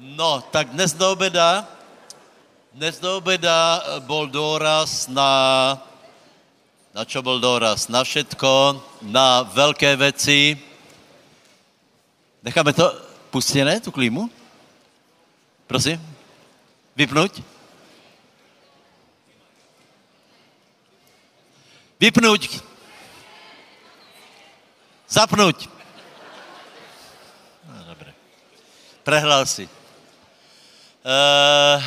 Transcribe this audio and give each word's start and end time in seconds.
No, 0.00 0.40
tak 0.40 0.72
dnes 0.72 0.96
do 0.96 1.12
obeda, 1.12 1.68
dnes 2.72 2.96
do 2.96 3.20
obeda 3.20 3.84
bol 4.08 4.24
dôraz 4.32 5.04
na, 5.12 5.76
na 6.96 7.04
čo 7.04 7.20
bol 7.20 7.36
dôraz? 7.36 7.92
Na 7.92 8.00
všetko, 8.00 8.80
na 9.04 9.44
veľké 9.44 10.00
veci. 10.00 10.56
Necháme 12.40 12.72
to 12.72 12.88
pustené, 13.28 13.76
tu 13.76 13.92
klímu? 13.92 14.32
Prosím? 15.68 16.00
Vypnúť? 16.96 17.44
Vypnúť. 22.00 22.56
Zapnúť. 25.12 25.68
No, 27.68 27.84
dobre. 27.84 28.16
Prehľal 29.04 29.44
si. 29.44 29.68
Uh, 31.00 31.80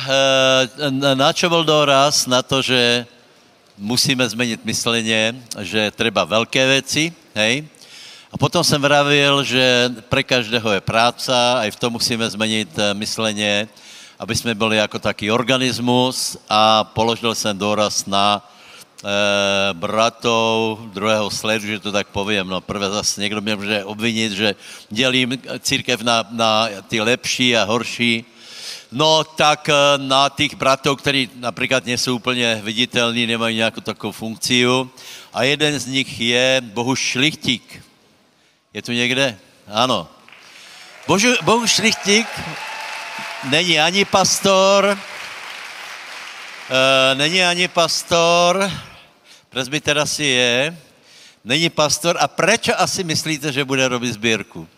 uh, 0.90 1.14
na 1.14 1.30
čo 1.30 1.46
bol 1.46 1.62
doraz? 1.62 2.26
Na 2.26 2.42
to, 2.42 2.58
že 2.58 3.06
musíme 3.78 4.26
zmeniť 4.26 4.66
myslenie, 4.66 5.38
že 5.62 5.94
treba 5.94 6.26
veľké 6.26 6.82
veci, 6.82 7.14
hej? 7.30 7.62
A 8.30 8.34
potom 8.34 8.66
jsem 8.66 8.82
vravil, 8.82 9.46
že 9.46 9.62
pre 10.10 10.26
každého 10.26 10.66
je 10.66 10.82
práca, 10.82 11.62
aj 11.62 11.70
v 11.70 11.78
tom 11.78 11.94
musíme 11.94 12.26
zmeniť 12.26 12.70
eh, 12.74 12.82
myslenie, 12.98 13.70
aby 14.18 14.34
jsme 14.34 14.54
byli 14.54 14.82
jako 14.82 14.98
taký 14.98 15.30
organismus 15.30 16.34
a 16.50 16.82
položil 16.82 17.34
jsem 17.34 17.58
doraz 17.58 18.06
na 18.06 18.38
e, 19.02 19.10
bratov 19.74 20.78
druhého 20.94 21.30
sledu, 21.30 21.66
že 21.66 21.82
to 21.82 21.92
tak 21.92 22.14
poviem. 22.14 22.46
No 22.46 22.60
prvé 22.62 22.90
zase 22.90 23.20
někdo 23.20 23.40
mě 23.40 23.56
může 23.56 23.84
obvinit, 23.84 24.32
že 24.32 24.54
dělím 24.90 25.34
církev 25.60 26.02
na, 26.02 26.24
na 26.30 26.68
ty 26.88 27.00
lepší 27.00 27.56
a 27.56 27.66
horší. 27.66 28.24
No 28.94 29.24
tak 29.24 29.68
eh, 29.68 29.74
na 29.96 30.28
těch 30.28 30.54
bratov, 30.54 30.98
kteří 30.98 31.30
například 31.34 31.86
nejsou 31.86 32.16
úplně 32.16 32.60
viditelní, 32.64 33.26
nemají 33.26 33.56
nějakou 33.56 33.80
takovou 33.80 34.12
funkciu. 34.12 34.90
A 35.32 35.42
jeden 35.42 35.78
z 35.78 35.86
nich 35.86 36.20
je 36.20 36.60
Bohu 36.64 36.96
Šlichtík. 36.96 37.82
Je 38.74 38.82
tu 38.82 38.92
někde? 38.92 39.38
Ano. 39.66 40.08
Božu, 41.06 41.34
Bohu 41.42 41.66
Šlichtík 41.66 42.26
není 43.44 43.80
ani 43.80 44.04
pastor, 44.04 44.98
e, 46.70 47.14
není 47.14 47.44
ani 47.44 47.68
pastor, 47.68 48.70
presbyter 49.50 49.98
asi 49.98 50.24
je, 50.24 50.78
není 51.44 51.70
pastor. 51.70 52.16
A 52.20 52.28
proč 52.28 52.68
asi 52.76 53.04
myslíte, 53.04 53.52
že 53.52 53.64
bude 53.64 53.88
robit 53.88 54.12
sbírku? 54.12 54.68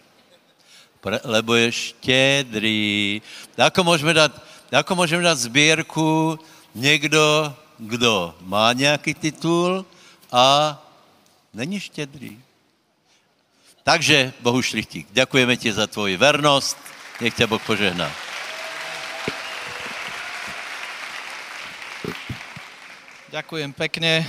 Pre, 1.00 1.20
lebo 1.24 1.54
je 1.54 1.72
štědrý. 1.72 3.22
Ako 3.58 3.84
můžeme 3.84 4.14
dát, 4.14 4.32
ako 4.72 4.94
můžeme 4.94 5.22
dát 5.22 5.38
sbírku 5.38 6.38
někdo, 6.74 7.54
kdo 7.78 8.34
má 8.40 8.72
nějaký 8.72 9.14
titul 9.14 9.86
a 10.32 10.76
není 11.54 11.80
štědrý. 11.80 12.40
Takže, 13.84 14.32
Bohu 14.40 14.62
Šlichtík, 14.62 15.06
ďakujeme 15.12 15.56
ti 15.56 15.72
za 15.72 15.86
tvoji 15.86 16.16
vernost, 16.16 16.76
nech 17.20 17.34
tě 17.34 17.46
Boh 17.46 17.62
požehná. 17.62 18.10
Ďakujem 23.30 23.76
pekne. 23.76 24.24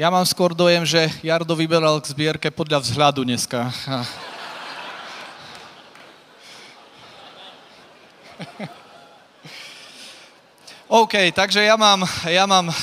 Ja 0.00 0.08
mám 0.08 0.24
skôr 0.24 0.56
dojem, 0.56 0.82
že 0.88 1.12
Jardo 1.20 1.52
vyberal 1.52 2.00
k 2.00 2.08
zbierke 2.08 2.48
podľa 2.48 2.80
vzhľadu 2.80 3.20
dneska. 3.20 3.68
OK, 10.84 11.32
takže 11.32 11.64
ja 11.64 11.80
mám, 11.80 12.04
ja 12.28 12.44
mám 12.44 12.68
e, 12.68 12.74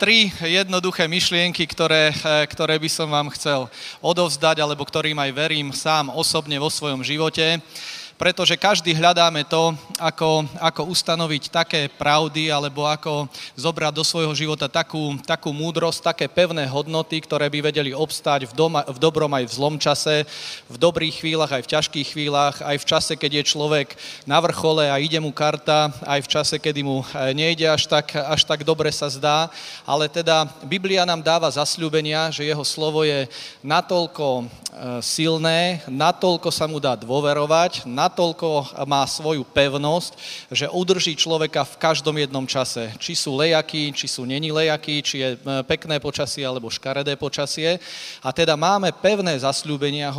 tri 0.00 0.32
jednoduché 0.40 1.04
myšlienky, 1.04 1.68
ktoré, 1.68 2.08
e, 2.08 2.48
ktoré 2.48 2.80
by 2.80 2.88
som 2.88 3.08
vám 3.12 3.28
chcel 3.36 3.68
odovzdať, 4.00 4.64
alebo 4.64 4.80
ktorým 4.82 5.20
aj 5.20 5.30
verím 5.36 5.68
sám 5.70 6.08
osobne 6.10 6.56
vo 6.56 6.72
svojom 6.72 7.04
živote 7.04 7.60
pretože 8.20 8.52
každý 8.60 8.92
hľadáme 8.92 9.48
to, 9.48 9.72
ako, 9.96 10.44
ako 10.60 10.92
ustanoviť 10.92 11.48
také 11.48 11.80
pravdy 11.88 12.52
alebo 12.52 12.84
ako 12.84 13.24
zobrať 13.56 13.96
do 13.96 14.04
svojho 14.04 14.36
života 14.36 14.68
takú, 14.68 15.16
takú 15.24 15.56
múdrosť, 15.56 16.12
také 16.12 16.28
pevné 16.28 16.68
hodnoty, 16.68 17.16
ktoré 17.24 17.48
by 17.48 17.72
vedeli 17.72 17.96
obstáť 17.96 18.44
v, 18.44 18.52
doma, 18.52 18.84
v 18.84 19.00
dobrom 19.00 19.32
aj 19.32 19.48
v 19.48 19.56
zlom 19.56 19.80
čase, 19.80 20.28
v 20.68 20.76
dobrých 20.76 21.24
chvíľach 21.24 21.48
aj 21.48 21.64
v 21.64 21.70
ťažkých 21.72 22.08
chvíľach, 22.12 22.60
aj 22.60 22.76
v 22.76 22.88
čase, 22.92 23.12
keď 23.16 23.40
je 23.40 23.50
človek 23.56 23.96
na 24.28 24.36
vrchole 24.36 24.84
a 24.84 25.00
ide 25.00 25.16
mu 25.16 25.32
karta, 25.32 25.88
aj 26.04 26.20
v 26.20 26.28
čase, 26.28 26.60
kedy 26.60 26.84
mu 26.84 27.00
e, 27.00 27.32
nejde 27.32 27.72
až 27.72 27.88
tak, 27.88 28.12
až 28.20 28.44
tak 28.44 28.68
dobre 28.68 28.92
sa 28.92 29.08
zdá. 29.08 29.48
Ale 29.88 30.12
teda 30.12 30.44
Biblia 30.68 31.08
nám 31.08 31.24
dáva 31.24 31.48
zasľúbenia, 31.48 32.28
že 32.28 32.44
jeho 32.44 32.68
slovo 32.68 33.00
je 33.00 33.24
natoľko 33.64 34.28
e, 34.28 34.44
silné, 35.00 35.80
natoľko 35.88 36.52
sa 36.52 36.68
mu 36.68 36.76
dá 36.76 36.92
dôverovať, 37.00 37.88
natoľko 37.88 38.09
má 38.86 39.06
svoju 39.06 39.44
pevnosť, 39.44 40.12
že 40.50 40.66
udrží 40.66 41.14
človeka 41.14 41.62
v 41.64 41.78
každom 41.78 42.16
jednom 42.18 42.46
čase. 42.46 42.90
Či 42.98 43.14
sú 43.14 43.36
lejaky, 43.36 43.94
či 43.94 44.06
sú 44.08 44.26
není 44.26 44.50
lejaky, 44.50 45.02
či 45.02 45.16
je 45.22 45.28
e, 45.34 45.38
pekné 45.66 46.00
počasie 46.00 46.42
alebo 46.42 46.72
škaredé 46.72 47.14
počasie. 47.14 47.78
A 48.24 48.32
teda 48.32 48.56
máme 48.56 48.92
pevné 48.92 49.36
zasľúbenia, 49.38 50.10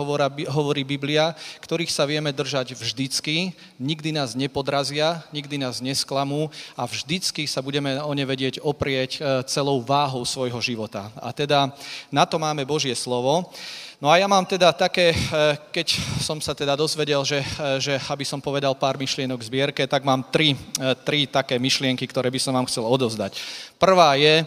hovorí 0.50 0.84
Biblia, 0.84 1.36
ktorých 1.62 1.92
sa 1.92 2.08
vieme 2.08 2.32
držať 2.32 2.74
vždycky, 2.78 3.52
nikdy 3.78 4.16
nás 4.16 4.34
nepodrazia, 4.38 5.24
nikdy 5.36 5.60
nás 5.60 5.84
nesklamú 5.84 6.50
a 6.78 6.88
vždycky 6.88 7.46
sa 7.46 7.60
budeme 7.60 8.00
o 8.02 8.12
ne 8.16 8.26
vedieť 8.26 8.64
oprieť 8.64 9.12
e, 9.18 9.20
celou 9.50 9.84
váhou 9.84 10.26
svojho 10.26 10.60
života. 10.62 11.12
A 11.20 11.34
teda 11.34 11.74
na 12.12 12.24
to 12.26 12.40
máme 12.40 12.64
Božie 12.66 12.96
slovo. 12.96 13.52
No 14.02 14.10
a 14.10 14.18
ja 14.18 14.26
mám 14.26 14.42
teda 14.50 14.74
také, 14.74 15.14
eh, 15.14 15.54
keď 15.70 15.94
som 16.26 16.42
sa 16.42 16.58
teda 16.58 16.74
dozvedel, 16.74 17.22
že, 17.22 17.46
eh, 17.46 17.78
že 17.78 17.94
aby 18.10 18.26
som 18.26 18.42
povedal 18.42 18.74
pár 18.74 18.98
myšlienok 18.98 19.38
v 19.38 19.46
zbierke, 19.46 19.86
tak 19.86 20.02
mám 20.02 20.26
tri, 20.26 20.58
eh, 20.58 20.98
tri 21.06 21.30
také 21.30 21.62
myšlienky, 21.62 22.10
ktoré 22.10 22.34
by 22.34 22.42
som 22.42 22.58
vám 22.58 22.66
chcel 22.66 22.82
odozdať. 22.82 23.38
Prvá 23.78 24.18
je, 24.18 24.42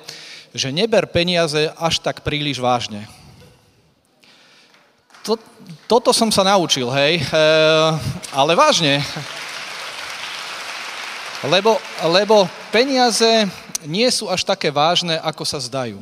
že 0.50 0.74
neber 0.74 1.06
peniaze 1.06 1.70
až 1.78 2.02
tak 2.02 2.26
príliš 2.26 2.58
vážne. 2.58 3.06
To, 5.22 5.38
toto 5.86 6.10
som 6.10 6.34
sa 6.34 6.44
naučil, 6.44 6.84
hej, 6.92 7.16
e, 7.16 7.24
ale 8.28 8.52
vážne. 8.52 9.00
Lebo, 11.48 11.80
lebo 12.04 12.44
peniaze 12.68 13.48
nie 13.88 14.04
sú 14.12 14.28
až 14.28 14.44
také 14.44 14.68
vážne, 14.68 15.16
ako 15.24 15.42
sa 15.48 15.56
zdajú. 15.56 15.96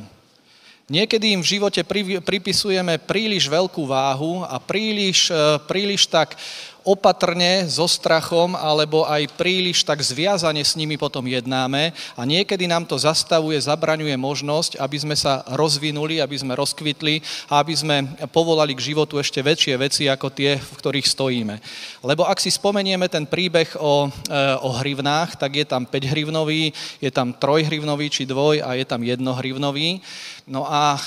Niekedy 0.91 1.31
im 1.31 1.39
v 1.39 1.55
živote 1.55 1.79
pripisujeme 2.19 2.99
príliš 2.99 3.47
veľkú 3.47 3.87
váhu 3.87 4.43
a 4.43 4.59
príliš, 4.59 5.31
e, 5.31 5.55
príliš 5.63 6.11
tak 6.11 6.35
opatrne, 6.83 7.63
so 7.71 7.87
strachom, 7.87 8.59
alebo 8.59 9.07
aj 9.07 9.31
príliš 9.39 9.87
tak 9.87 10.03
zviazane 10.03 10.59
s 10.59 10.75
nimi 10.75 10.99
potom 10.99 11.23
jednáme 11.23 11.95
a 12.19 12.21
niekedy 12.27 12.67
nám 12.67 12.83
to 12.83 12.99
zastavuje, 12.99 13.55
zabraňuje 13.55 14.11
možnosť, 14.19 14.75
aby 14.83 14.97
sme 14.99 15.15
sa 15.15 15.47
rozvinuli, 15.55 16.19
aby 16.19 16.35
sme 16.35 16.51
rozkvitli 16.59 17.23
a 17.47 17.63
aby 17.63 17.73
sme 17.73 18.03
povolali 18.35 18.75
k 18.75 18.91
životu 18.91 19.15
ešte 19.15 19.39
väčšie 19.39 19.79
veci 19.79 20.03
ako 20.11 20.27
tie, 20.35 20.59
v 20.59 20.75
ktorých 20.75 21.07
stojíme. 21.07 21.55
Lebo 22.03 22.27
ak 22.27 22.43
si 22.43 22.51
spomenieme 22.51 23.07
ten 23.07 23.23
príbeh 23.23 23.79
o, 23.79 24.11
e, 24.11 24.39
o 24.59 24.69
hrivnách, 24.75 25.39
tak 25.39 25.55
je 25.55 25.65
tam 25.65 25.87
5 25.87 26.11
hrivnový, 26.11 26.75
je 26.99 27.11
tam 27.15 27.31
trojhrivnový 27.31 28.11
či 28.11 28.27
dvoj 28.27 28.59
a 28.59 28.75
je 28.75 28.83
tam 28.83 28.99
jednohrivnový. 28.99 30.03
No 30.43 30.67
a 30.67 30.95
e, 30.95 31.01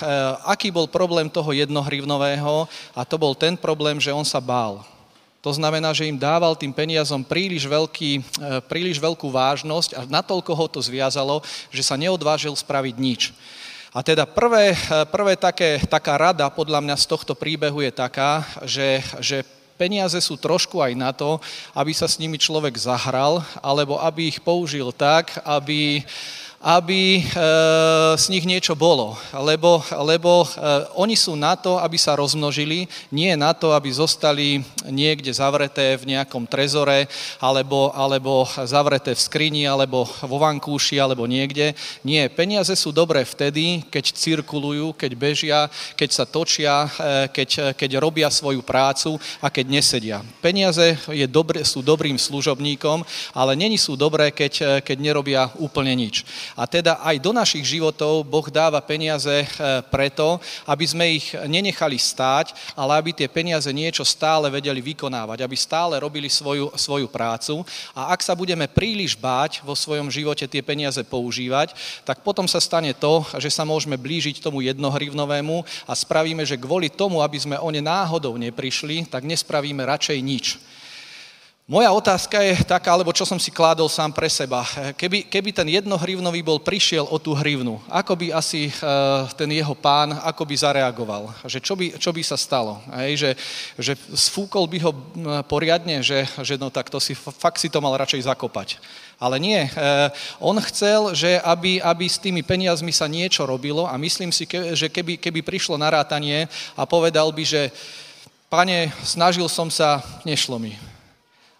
aký 0.48 0.72
bol 0.72 0.88
problém 0.88 1.28
toho 1.28 1.52
jednohrivnového? 1.52 2.64
A 2.96 3.04
to 3.04 3.20
bol 3.20 3.36
ten 3.36 3.52
problém, 3.52 4.00
že 4.00 4.12
on 4.12 4.24
sa 4.24 4.40
bál. 4.40 4.80
To 5.44 5.52
znamená, 5.52 5.92
že 5.92 6.08
im 6.08 6.18
dával 6.18 6.56
tým 6.58 6.72
peniazom 6.72 7.22
príliš, 7.22 7.68
veľký, 7.68 8.12
e, 8.18 8.22
príliš 8.64 8.96
veľkú 8.96 9.28
vážnosť 9.28 9.90
a 9.94 10.00
natoľko 10.08 10.52
ho 10.56 10.66
to 10.66 10.80
zviazalo, 10.80 11.44
že 11.68 11.84
sa 11.84 12.00
neodvážil 12.00 12.56
spraviť 12.56 12.94
nič. 12.96 13.22
A 13.92 14.00
teda 14.00 14.24
prvé, 14.24 14.72
e, 14.72 14.78
prvé 15.06 15.36
také, 15.36 15.84
taká 15.84 16.16
rada 16.16 16.48
podľa 16.48 16.80
mňa 16.80 16.96
z 16.96 17.06
tohto 17.06 17.36
príbehu 17.36 17.84
je 17.84 17.92
taká, 17.92 18.42
že, 18.64 19.04
že 19.20 19.44
peniaze 19.76 20.16
sú 20.24 20.40
trošku 20.40 20.80
aj 20.80 20.92
na 20.96 21.12
to, 21.12 21.36
aby 21.76 21.92
sa 21.92 22.08
s 22.08 22.16
nimi 22.16 22.40
človek 22.40 22.72
zahral, 22.80 23.44
alebo 23.60 24.00
aby 24.00 24.32
ich 24.32 24.40
použil 24.40 24.88
tak, 24.90 25.36
aby, 25.44 26.00
aby 26.60 27.20
e, 27.20 27.22
z 28.16 28.24
nich 28.32 28.48
niečo 28.48 28.72
bolo. 28.72 29.16
Lebo, 29.32 29.84
lebo 30.04 30.44
e, 30.44 30.46
oni 30.96 31.12
sú 31.12 31.36
na 31.36 31.52
to, 31.56 31.76
aby 31.76 32.00
sa 32.00 32.16
rozmnožili, 32.16 32.88
nie 33.12 33.36
na 33.36 33.52
to, 33.52 33.76
aby 33.76 33.92
zostali 33.92 34.64
niekde 34.88 35.28
zavreté 35.36 36.00
v 36.00 36.16
nejakom 36.16 36.48
trezore, 36.48 37.08
alebo, 37.40 37.92
alebo 37.92 38.48
zavreté 38.64 39.12
v 39.12 39.20
skrini, 39.20 39.62
alebo 39.68 40.08
vo 40.24 40.38
vankúši, 40.40 40.96
alebo 40.96 41.28
niekde. 41.28 41.76
Nie, 42.02 42.32
peniaze 42.32 42.72
sú 42.72 42.88
dobré 42.88 43.28
vtedy, 43.28 43.84
keď 43.92 44.16
cirkulujú, 44.16 44.96
keď 44.96 45.12
bežia, 45.12 45.58
keď 45.92 46.10
sa 46.12 46.24
točia, 46.24 46.88
e, 46.88 46.88
keď, 47.36 47.76
keď 47.76 47.90
robia 48.00 48.32
svoju 48.32 48.64
prácu 48.64 49.20
a 49.44 49.52
keď 49.52 49.66
nesedia. 49.68 50.18
Peniaze 50.40 50.96
je 51.12 51.26
dobré, 51.28 51.60
sú 51.68 51.84
dobrým 51.84 52.16
služobníkom, 52.16 53.04
ale 53.36 53.52
není 53.52 53.76
sú 53.76 53.92
dobré, 53.92 54.32
keď, 54.32 54.80
keď 54.80 54.96
nerobia 54.96 55.52
úplne 55.60 55.92
nič. 55.92 56.24
A 56.54 56.68
teda 56.68 57.02
aj 57.02 57.16
do 57.18 57.34
našich 57.34 57.64
životov 57.66 58.22
Boh 58.22 58.46
dáva 58.52 58.78
peniaze 58.78 59.42
e, 59.42 59.46
preto, 59.90 60.38
aby 60.68 60.84
sme 60.86 61.18
ich 61.18 61.34
nenechali 61.34 61.98
stáť, 61.98 62.54
ale 62.78 62.94
aby 63.00 63.10
tie 63.10 63.26
peniaze 63.26 63.66
niečo 63.72 64.06
stále 64.06 64.46
vedeli 64.52 64.78
vykonávať, 64.78 65.42
aby 65.42 65.56
stále 65.58 65.98
robili 65.98 66.30
svoju, 66.30 66.70
svoju 66.76 67.10
prácu. 67.10 67.66
A 67.96 68.14
ak 68.14 68.22
sa 68.22 68.38
budeme 68.38 68.70
príliš 68.70 69.18
báť 69.18 69.64
vo 69.66 69.74
svojom 69.74 70.12
živote 70.12 70.46
tie 70.46 70.62
peniaze 70.62 71.00
používať, 71.02 71.74
tak 72.06 72.22
potom 72.22 72.46
sa 72.46 72.62
stane 72.62 72.94
to, 72.94 73.26
že 73.40 73.50
sa 73.50 73.66
môžeme 73.66 73.98
blížiť 73.98 74.38
tomu 74.38 74.62
jednohrivnovému 74.62 75.66
a 75.88 75.92
spravíme, 75.96 76.44
že 76.46 76.60
kvôli 76.60 76.92
tomu, 76.92 77.24
aby 77.24 77.38
sme 77.40 77.56
o 77.58 77.68
ne 77.72 77.80
náhodou 77.80 78.36
neprišli, 78.36 79.08
tak 79.08 79.24
nespravíme 79.24 79.82
radšej 79.82 80.18
nič. 80.20 80.46
Moja 81.66 81.90
otázka 81.90 82.46
je 82.46 82.62
taká, 82.62 82.94
alebo 82.94 83.10
čo 83.10 83.26
som 83.26 83.42
si 83.42 83.50
kládol 83.50 83.90
sám 83.90 84.14
pre 84.14 84.30
seba. 84.30 84.62
Keby, 84.94 85.26
keby 85.26 85.50
ten 85.50 85.66
jednohrivnový 85.66 86.38
bol 86.38 86.62
prišiel 86.62 87.02
o 87.10 87.18
tú 87.18 87.34
hrivnu, 87.34 87.82
ako 87.90 88.14
by 88.14 88.26
asi 88.30 88.70
uh, 88.70 89.26
ten 89.34 89.50
jeho 89.50 89.74
pán, 89.74 90.14
ako 90.14 90.46
by 90.46 90.54
zareagoval? 90.54 91.34
Že 91.42 91.58
čo, 91.58 91.74
by, 91.74 91.86
čo 91.98 92.10
by 92.14 92.22
sa 92.22 92.38
stalo? 92.38 92.78
Hej, 93.02 93.12
že, 93.18 93.30
že 93.82 93.92
sfúkol 94.14 94.70
by 94.70 94.78
ho 94.78 94.94
poriadne, 95.50 96.06
že, 96.06 96.30
že 96.38 96.54
no 96.54 96.70
tak 96.70 96.86
to 96.86 97.02
si, 97.02 97.18
fakt 97.18 97.58
si 97.58 97.66
to 97.66 97.82
mal 97.82 97.98
radšej 97.98 98.30
zakopať. 98.30 98.78
Ale 99.18 99.42
nie, 99.42 99.66
uh, 99.66 100.06
on 100.38 100.54
chcel, 100.70 101.18
že 101.18 101.42
aby, 101.42 101.82
aby 101.82 102.06
s 102.06 102.22
tými 102.22 102.46
peniazmi 102.46 102.94
sa 102.94 103.10
niečo 103.10 103.42
robilo 103.42 103.90
a 103.90 103.98
myslím 103.98 104.30
si, 104.30 104.46
ke, 104.46 104.78
že 104.78 104.86
keby, 104.86 105.18
keby 105.18 105.42
prišlo 105.42 105.74
narátanie 105.74 106.46
a 106.78 106.86
povedal 106.86 107.34
by, 107.34 107.42
že 107.42 107.74
pane, 108.46 108.94
snažil 109.02 109.50
som 109.50 109.66
sa, 109.66 109.98
nešlo 110.22 110.62
mi 110.62 110.94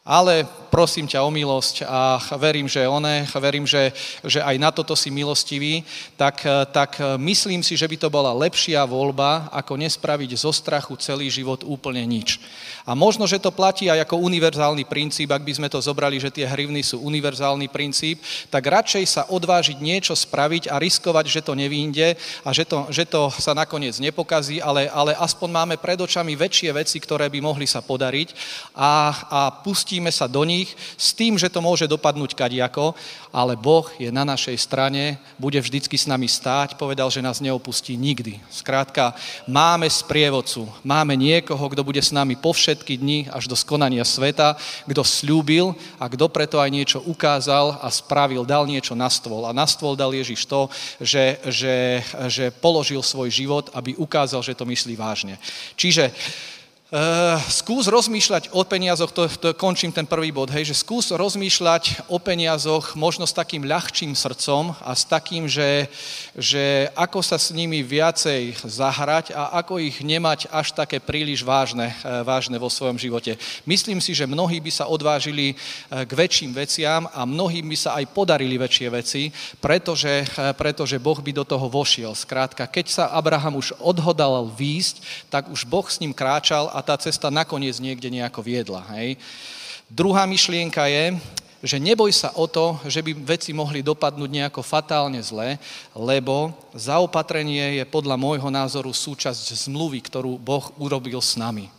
ale 0.07 0.47
prosím 0.71 1.11
ťa 1.11 1.27
o 1.27 1.31
milosť 1.35 1.83
a 1.83 2.21
verím, 2.39 2.71
že 2.71 2.87
one, 2.87 3.27
verím, 3.43 3.67
že, 3.67 3.91
že 4.23 4.39
aj 4.39 4.57
na 4.61 4.71
toto 4.71 4.95
si 4.95 5.11
milostivý, 5.11 5.83
tak, 6.15 6.47
tak 6.71 7.03
myslím 7.19 7.65
si, 7.67 7.75
že 7.75 7.89
by 7.91 7.97
to 7.97 8.09
bola 8.13 8.31
lepšia 8.31 8.87
voľba, 8.87 9.51
ako 9.51 9.75
nespraviť 9.75 10.39
zo 10.39 10.55
strachu 10.55 10.95
celý 11.01 11.27
život 11.33 11.67
úplne 11.67 12.05
nič. 12.07 12.39
A 12.87 12.95
možno, 12.95 13.27
že 13.27 13.43
to 13.43 13.51
platí 13.51 13.91
aj 13.91 14.07
ako 14.07 14.23
univerzálny 14.31 14.87
princíp, 14.87 15.35
ak 15.35 15.43
by 15.43 15.53
sme 15.59 15.69
to 15.73 15.83
zobrali, 15.83 16.23
že 16.23 16.31
tie 16.31 16.47
hrivny 16.47 16.87
sú 16.87 17.03
univerzálny 17.03 17.67
princíp, 17.67 18.23
tak 18.47 18.63
radšej 18.63 19.05
sa 19.11 19.23
odvážiť 19.27 19.83
niečo 19.83 20.15
spraviť 20.15 20.71
a 20.71 20.79
riskovať, 20.79 21.27
že 21.27 21.41
to 21.43 21.59
nevýjde 21.59 22.15
a 22.47 22.49
že 22.55 22.63
to, 22.63 22.87
že 22.95 23.09
to 23.11 23.27
sa 23.35 23.59
nakoniec 23.59 23.99
nepokazí, 23.99 24.63
ale, 24.63 24.87
ale 24.87 25.19
aspoň 25.19 25.51
máme 25.51 25.75
pred 25.83 25.99
očami 25.99 26.39
väčšie 26.39 26.71
veci, 26.77 27.03
ktoré 27.03 27.27
by 27.27 27.43
mohli 27.43 27.67
sa 27.67 27.83
podariť 27.83 28.29
a, 28.77 28.93
a 29.27 29.41
pustíme 29.97 30.13
sa 30.13 30.29
do 30.29 30.45
nich 30.45 30.77
s 31.01 31.17
tým, 31.17 31.41
že 31.41 31.49
to 31.49 31.65
môže 31.65 31.89
dopadnúť 31.89 32.37
kadiako, 32.37 32.93
ale 33.33 33.57
Boh 33.57 33.89
je 33.97 34.13
na 34.13 34.29
našej 34.29 34.53
strane, 34.61 35.17
bude 35.41 35.57
vždycky 35.57 35.97
s 35.97 36.05
nami 36.05 36.29
stáť, 36.29 36.77
povedal, 36.77 37.09
že 37.09 37.25
nás 37.25 37.41
neopustí 37.41 37.97
nikdy. 37.97 38.37
Skrátka, 38.53 39.17
máme 39.49 39.89
sprievodcu, 39.89 40.69
máme 40.85 41.17
niekoho, 41.17 41.65
kto 41.73 41.81
bude 41.81 42.05
s 42.05 42.13
nami 42.13 42.37
po 42.37 42.53
všetky 42.53 43.01
dni 43.01 43.33
až 43.33 43.49
do 43.49 43.57
skonania 43.57 44.05
sveta, 44.05 44.61
kto 44.85 45.01
slúbil 45.01 45.73
a 45.97 46.13
kto 46.13 46.29
preto 46.29 46.61
aj 46.61 46.69
niečo 46.69 47.01
ukázal 47.01 47.81
a 47.81 47.89
spravil, 47.89 48.45
dal 48.45 48.69
niečo 48.69 48.93
na 48.93 49.09
stôl. 49.09 49.49
A 49.49 49.57
na 49.57 49.65
stôl 49.65 49.97
dal 49.97 50.13
Ježiš 50.13 50.45
to, 50.45 50.69
že, 51.01 51.41
že, 51.49 52.05
že 52.29 52.53
položil 52.53 53.01
svoj 53.01 53.33
život, 53.33 53.73
aby 53.73 53.97
ukázal, 53.97 54.45
že 54.45 54.53
to 54.53 54.69
myslí 54.69 54.93
vážne. 54.93 55.41
Čiže 55.73 56.13
Uh, 56.87 57.43
skús 57.51 57.91
rozmýšľať 57.91 58.55
o 58.55 58.63
peniazoch, 58.63 59.11
to, 59.11 59.27
to 59.27 59.51
končím 59.59 59.91
ten 59.91 60.07
prvý 60.07 60.31
bod, 60.31 60.55
hej, 60.55 60.71
že 60.71 60.87
skús 60.87 61.11
rozmýšľať 61.11 62.07
o 62.07 62.23
peniazoch 62.23 62.95
možno 62.95 63.27
s 63.27 63.35
takým 63.35 63.67
ľahčím 63.67 64.15
srdcom 64.15 64.71
a 64.71 64.95
s 64.95 65.03
takým, 65.03 65.51
že, 65.51 65.91
že 66.39 66.87
ako 66.95 67.27
sa 67.27 67.43
s 67.43 67.51
nimi 67.51 67.83
viacej 67.83 68.63
zahrať 68.63 69.35
a 69.35 69.59
ako 69.59 69.83
ich 69.83 69.99
nemať 69.99 70.47
až 70.47 70.79
také 70.79 71.03
príliš 71.03 71.43
vážne, 71.43 71.91
uh, 72.07 72.23
vážne 72.23 72.55
vo 72.55 72.71
svojom 72.71 73.03
živote. 73.03 73.35
Myslím 73.67 73.99
si, 73.99 74.15
že 74.15 74.31
mnohí 74.31 74.63
by 74.63 74.71
sa 74.71 74.87
odvážili 74.87 75.59
uh, 75.59 76.07
k 76.07 76.13
väčším 76.15 76.55
veciam 76.55 77.11
a 77.11 77.27
mnohým 77.27 77.67
by 77.67 77.75
sa 77.83 77.99
aj 77.99 78.15
podarili 78.15 78.63
väčšie 78.63 78.89
veci, 78.95 79.35
pretože, 79.59 80.23
pretože 80.55 81.03
Boh 81.03 81.19
by 81.19 81.35
do 81.35 81.43
toho 81.43 81.67
vošiel. 81.67 82.15
Skrátka, 82.15 82.63
keď 82.71 82.87
sa 82.87 83.05
Abraham 83.11 83.59
už 83.59 83.75
odhodal 83.83 84.47
výjsť, 84.55 85.27
tak 85.35 85.51
už 85.51 85.67
Boh 85.67 85.91
s 85.91 85.99
ním 85.99 86.15
kráčal 86.15 86.76
a 86.77 86.85
tá 86.85 86.93
cesta 87.01 87.33
nakoniec 87.33 87.81
niekde 87.81 88.13
nejako 88.13 88.45
viedla. 88.45 88.85
Hej. 88.93 89.17
Druhá 89.89 90.29
myšlienka 90.29 90.85
je, 90.93 91.17
že 91.65 91.81
neboj 91.81 92.13
sa 92.13 92.37
o 92.37 92.45
to, 92.45 92.77
že 92.85 93.01
by 93.01 93.17
veci 93.17 93.57
mohli 93.57 93.81
dopadnúť 93.81 94.29
nejako 94.29 94.61
fatálne 94.61 95.17
zle, 95.25 95.57
lebo 95.97 96.53
zaopatrenie 96.77 97.81
je 97.81 97.85
podľa 97.89 98.21
môjho 98.21 98.53
názoru 98.53 98.93
súčasť 98.93 99.57
zmluvy, 99.67 100.05
ktorú 100.05 100.37
Boh 100.37 100.69
urobil 100.77 101.17
s 101.17 101.33
nami. 101.41 101.73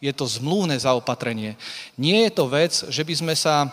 Je 0.00 0.14
to 0.16 0.24
zmluvné 0.24 0.80
zaopatrenie. 0.80 1.60
Nie 1.98 2.30
je 2.30 2.32
to 2.32 2.48
vec, 2.48 2.72
že 2.88 3.04
by 3.04 3.14
sme 3.14 3.34
sa 3.36 3.68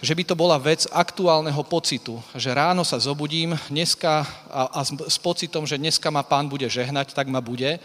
že 0.00 0.16
by 0.16 0.24
to 0.24 0.32
bola 0.32 0.56
vec 0.56 0.88
aktuálneho 0.88 1.60
pocitu, 1.60 2.16
že 2.32 2.48
ráno 2.56 2.88
sa 2.88 2.96
zobudím 2.96 3.52
dneska 3.68 4.24
a, 4.48 4.62
a 4.72 4.80
s, 4.80 4.96
s 4.96 5.20
pocitom, 5.20 5.68
že 5.68 5.76
dneska 5.76 6.08
ma 6.08 6.24
pán 6.24 6.48
bude 6.48 6.64
žehnať, 6.64 7.12
tak 7.12 7.28
ma 7.28 7.44
bude, 7.44 7.76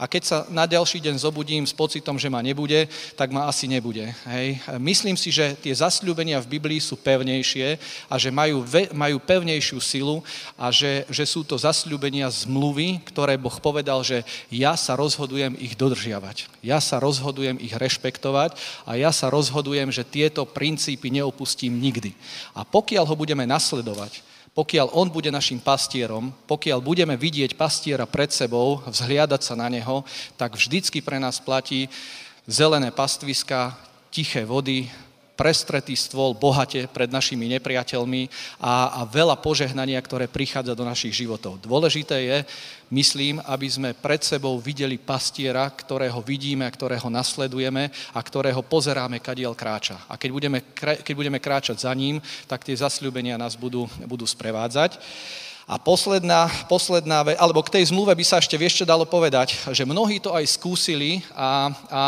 a 0.00 0.08
keď 0.08 0.22
sa 0.24 0.38
na 0.48 0.64
ďalší 0.64 0.96
deň 0.96 1.20
zobudím 1.20 1.68
s 1.68 1.76
pocitom, 1.76 2.16
že 2.16 2.32
ma 2.32 2.40
nebude, 2.40 2.88
tak 3.20 3.28
ma 3.36 3.52
asi 3.52 3.68
nebude. 3.68 4.08
Hej. 4.24 4.56
Myslím 4.80 5.12
si, 5.12 5.28
že 5.28 5.52
tie 5.60 5.76
zasľúbenia 5.76 6.40
v 6.40 6.56
Biblii 6.56 6.80
sú 6.80 6.96
pevnejšie 6.96 7.76
a 8.08 8.16
že 8.16 8.32
majú, 8.32 8.64
majú 8.96 9.20
pevnejšiu 9.20 9.76
silu 9.76 10.24
a 10.56 10.72
že, 10.72 11.04
že 11.12 11.28
sú 11.28 11.44
to 11.44 11.60
zasľúbenia 11.60 12.32
zmluvy, 12.32 13.04
ktoré 13.12 13.36
Boh 13.36 13.52
povedal, 13.60 14.00
že 14.00 14.24
ja 14.48 14.72
sa 14.72 14.96
rozhodujem 14.96 15.52
ich 15.60 15.76
dodržiavať. 15.76 16.48
Ja 16.64 16.80
sa 16.80 16.96
rozhodujem 16.96 17.60
ich 17.60 17.76
rešpektovať 17.76 18.56
a 18.88 18.96
ja 18.96 19.12
sa 19.12 19.28
rozhodujem, 19.28 19.92
že 19.92 20.08
tieto 20.08 20.48
princípy 20.48 21.12
neopustím 21.12 21.76
nikdy. 21.76 22.16
A 22.56 22.64
pokiaľ 22.64 23.04
ho 23.04 23.20
budeme 23.20 23.44
nasledovať, 23.44 24.29
pokiaľ 24.54 24.92
on 24.98 25.08
bude 25.08 25.30
našim 25.30 25.62
pastierom, 25.62 26.34
pokiaľ 26.50 26.82
budeme 26.82 27.14
vidieť 27.14 27.54
pastiera 27.54 28.04
pred 28.04 28.34
sebou, 28.34 28.82
vzhliadať 28.84 29.40
sa 29.40 29.54
na 29.54 29.70
neho, 29.70 30.02
tak 30.34 30.58
vždycky 30.58 30.98
pre 31.00 31.22
nás 31.22 31.38
platí 31.38 31.86
zelené 32.50 32.90
pastviska, 32.90 33.78
tiché 34.10 34.42
vody, 34.42 34.90
prestretý 35.40 35.96
stôl 35.96 36.36
bohate 36.36 36.84
pred 36.92 37.08
našimi 37.08 37.48
nepriateľmi 37.56 38.28
a, 38.60 39.00
a 39.00 39.08
veľa 39.08 39.40
požehnania, 39.40 39.96
ktoré 40.04 40.28
prichádza 40.28 40.76
do 40.76 40.84
našich 40.84 41.16
životov. 41.16 41.56
Dôležité 41.64 42.16
je, 42.20 42.38
myslím, 42.90 43.38
aby 43.46 43.66
sme 43.70 43.90
pred 43.94 44.20
sebou 44.20 44.58
videli 44.58 44.98
pastiera, 44.98 45.70
ktorého 45.70 46.18
vidíme, 46.20 46.66
ktorého 46.66 47.06
nasledujeme 47.06 47.88
a 48.14 48.20
ktorého 48.20 48.60
pozeráme, 48.66 49.22
kadiel 49.22 49.54
kráča. 49.54 50.02
A 50.10 50.18
keď 50.18 50.30
budeme, 50.30 50.58
keď 50.76 51.14
budeme 51.14 51.38
kráčať 51.38 51.86
za 51.86 51.92
ním, 51.94 52.18
tak 52.50 52.66
tie 52.66 52.74
zasľúbenia 52.74 53.38
nás 53.38 53.54
budú, 53.54 53.86
budú 54.04 54.26
sprevádzať. 54.26 54.98
A 55.70 55.78
posledná, 55.78 56.50
posledná 56.66 57.22
vec, 57.22 57.38
alebo 57.38 57.62
k 57.62 57.78
tej 57.78 57.94
zmluve 57.94 58.10
by 58.10 58.24
sa 58.26 58.42
ešte 58.42 58.58
čo 58.66 58.82
dalo 58.82 59.06
povedať, 59.06 59.54
že 59.70 59.86
mnohí 59.86 60.18
to 60.18 60.34
aj 60.34 60.42
skúsili 60.58 61.22
a, 61.30 61.70
a 61.86 62.02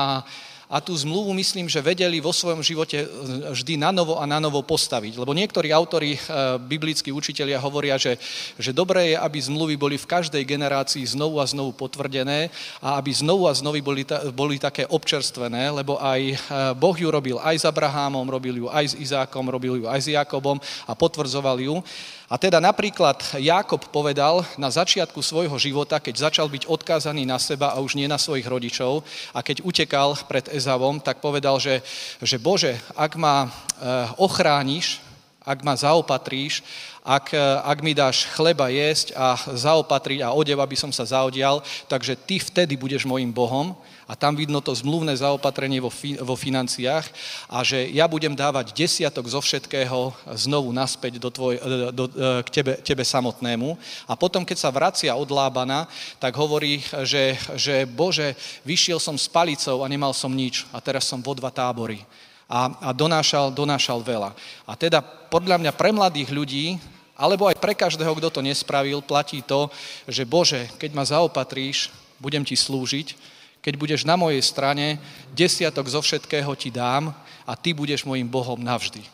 a 0.73 0.81
tú 0.81 0.97
zmluvu 0.97 1.37
myslím, 1.37 1.69
že 1.69 1.85
vedeli 1.85 2.17
vo 2.17 2.33
svojom 2.33 2.65
živote 2.65 3.05
e, 3.05 3.07
vždy 3.53 3.77
na 3.77 3.93
novo 3.93 4.17
a 4.17 4.25
na 4.25 4.41
novo 4.41 4.65
postaviť. 4.65 5.21
Lebo 5.21 5.37
niektorí 5.37 5.69
autori, 5.69 6.17
e, 6.17 6.21
biblickí 6.57 7.13
učitelia 7.13 7.61
hovoria, 7.61 8.01
že, 8.01 8.17
že 8.57 8.73
dobré 8.73 9.13
je, 9.13 9.17
aby 9.21 9.37
zmluvy 9.37 9.77
boli 9.77 10.01
v 10.01 10.09
každej 10.09 10.41
generácii 10.49 11.05
znovu 11.05 11.45
a 11.45 11.47
znovu 11.47 11.77
potvrdené 11.77 12.49
a 12.81 12.97
aby 12.97 13.13
znovu 13.13 13.45
a 13.45 13.53
znovu 13.53 13.85
boli, 13.85 14.09
boli 14.33 14.57
také 14.57 14.89
občerstvené, 14.89 15.69
lebo 15.69 16.01
aj 16.01 16.21
e, 16.25 16.35
Boh 16.73 16.97
ju 16.97 17.13
robil 17.13 17.37
aj 17.37 17.61
s 17.61 17.69
Abrahámom, 17.69 18.25
robil 18.25 18.65
ju 18.65 18.67
aj 18.73 18.85
s 18.89 18.95
Izákom, 18.97 19.45
robil 19.53 19.85
ju 19.85 19.87
aj 19.93 20.01
s 20.01 20.09
Jakobom 20.09 20.57
a 20.89 20.97
potvrdzoval 20.97 21.61
ju. 21.61 21.85
A 22.33 22.41
teda 22.41 22.65
napríklad 22.65 23.21
Jákob 23.37 23.93
povedal 23.93 24.41
na 24.57 24.73
začiatku 24.73 25.21
svojho 25.21 25.53
života, 25.61 26.01
keď 26.01 26.33
začal 26.33 26.49
byť 26.49 26.65
odkázaný 26.65 27.29
na 27.29 27.37
seba 27.37 27.77
a 27.77 27.83
už 27.85 27.93
nie 27.93 28.09
na 28.09 28.17
svojich 28.17 28.49
rodičov 28.49 29.05
a 29.37 29.45
keď 29.45 29.61
utekal 29.61 30.17
pred 30.25 30.49
Ezavom, 30.49 30.97
tak 30.97 31.21
povedal, 31.21 31.61
že, 31.61 31.85
že 32.25 32.41
Bože, 32.41 32.81
ak 32.97 33.21
ma 33.21 33.45
eh, 33.45 34.09
ochrániš, 34.17 35.05
ak 35.45 35.61
ma 35.61 35.77
zaopatríš, 35.77 36.65
ak, 37.05 37.35
ak 37.67 37.79
mi 37.83 37.93
dáš 37.93 38.31
chleba 38.31 38.71
jesť 38.71 39.11
a 39.13 39.35
zaopatriť 39.37 40.23
a 40.23 40.33
odev, 40.33 40.63
aby 40.63 40.79
som 40.79 40.95
sa 40.95 41.03
zaodial, 41.03 41.61
takže 41.91 42.15
ty 42.15 42.39
vtedy 42.39 42.79
budeš 42.79 43.05
môjim 43.05 43.29
Bohom 43.29 43.75
a 44.13 44.19
tam 44.19 44.37
vidno 44.37 44.61
to 44.61 44.77
zmluvné 44.77 45.17
zaopatrenie 45.17 45.81
vo, 45.81 45.89
fi, 45.89 46.21
vo 46.21 46.37
financiách 46.37 47.09
a 47.49 47.65
že 47.65 47.89
ja 47.97 48.05
budem 48.05 48.37
dávať 48.37 48.77
desiatok 48.77 49.25
zo 49.25 49.41
všetkého 49.41 50.13
znovu 50.37 50.69
naspäť 50.69 51.17
do 51.17 51.33
tvoj, 51.33 51.57
do, 51.97 52.05
k 52.45 52.49
tebe, 52.53 52.77
tebe 52.85 53.09
samotnému. 53.09 53.73
A 54.05 54.13
potom, 54.13 54.45
keď 54.45 54.59
sa 54.61 54.69
vracia 54.69 55.17
od 55.17 55.33
Lábana, 55.33 55.89
tak 56.21 56.37
hovorí, 56.37 56.85
že, 57.09 57.41
že 57.57 57.89
Bože, 57.89 58.37
vyšiel 58.69 59.01
som 59.01 59.17
s 59.17 59.33
palicou 59.33 59.81
a 59.81 59.89
nemal 59.89 60.13
som 60.13 60.29
nič 60.29 60.69
a 60.77 60.85
teraz 60.85 61.09
som 61.09 61.25
vo 61.25 61.33
dva 61.33 61.49
tábory 61.49 62.05
a, 62.53 62.69
a 62.85 62.89
donášal, 62.93 63.49
donášal 63.49 64.05
veľa. 64.05 64.37
A 64.69 64.77
teda 64.77 65.01
podľa 65.33 65.57
mňa 65.57 65.73
pre 65.73 65.89
mladých 65.89 66.29
ľudí, 66.29 66.77
alebo 67.17 67.49
aj 67.49 67.57
pre 67.57 67.73
každého, 67.73 68.13
kto 68.13 68.29
to 68.29 68.41
nespravil, 68.45 69.01
platí 69.01 69.41
to, 69.41 69.73
že 70.05 70.29
Bože, 70.29 70.69
keď 70.77 70.91
ma 70.93 71.05
zaopatríš, 71.09 71.89
budem 72.21 72.45
ti 72.45 72.53
slúžiť, 72.53 73.32
keď 73.63 73.75
budeš 73.79 74.03
na 74.03 74.19
mojej 74.19 74.43
strane, 74.43 74.99
desiatok 75.31 75.87
zo 75.87 76.03
všetkého 76.03 76.51
ti 76.59 76.75
dám 76.75 77.15
a 77.47 77.53
ty 77.55 77.71
budeš 77.71 78.03
môjim 78.03 78.27
Bohom 78.27 78.59
navždy. 78.59 79.07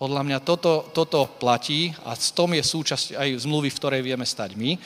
Podľa 0.00 0.24
mňa 0.24 0.38
toto, 0.40 0.88
toto 0.96 1.28
platí 1.38 1.92
a 2.02 2.16
s 2.16 2.32
tom 2.32 2.56
je 2.56 2.64
súčasť 2.64 3.14
aj 3.14 3.28
zmluvy, 3.44 3.68
v 3.68 3.78
ktorej 3.78 4.02
vieme 4.02 4.24
stať 4.24 4.56
my. 4.56 4.80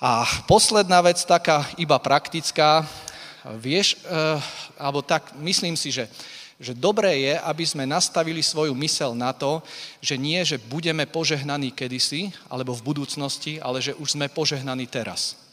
A 0.00 0.24
posledná 0.48 1.04
vec, 1.04 1.20
taká 1.22 1.68
iba 1.76 2.00
praktická, 2.00 2.88
vieš, 3.60 4.00
eh, 4.02 4.40
alebo 4.80 5.04
tak, 5.04 5.36
myslím 5.38 5.76
si, 5.76 5.92
že 5.92 6.08
že 6.56 6.72
dobré 6.72 7.20
je, 7.20 7.34
aby 7.36 7.64
sme 7.68 7.84
nastavili 7.84 8.40
svoju 8.40 8.72
mysel 8.80 9.12
na 9.12 9.36
to, 9.36 9.60
že 10.00 10.16
nie, 10.16 10.40
že 10.40 10.56
budeme 10.56 11.04
požehnaní 11.04 11.68
kedysi, 11.68 12.32
alebo 12.48 12.72
v 12.72 12.80
budúcnosti, 12.80 13.60
ale 13.60 13.84
že 13.84 13.92
už 13.92 14.16
sme 14.16 14.32
požehnaní 14.32 14.88
teraz. 14.88 15.45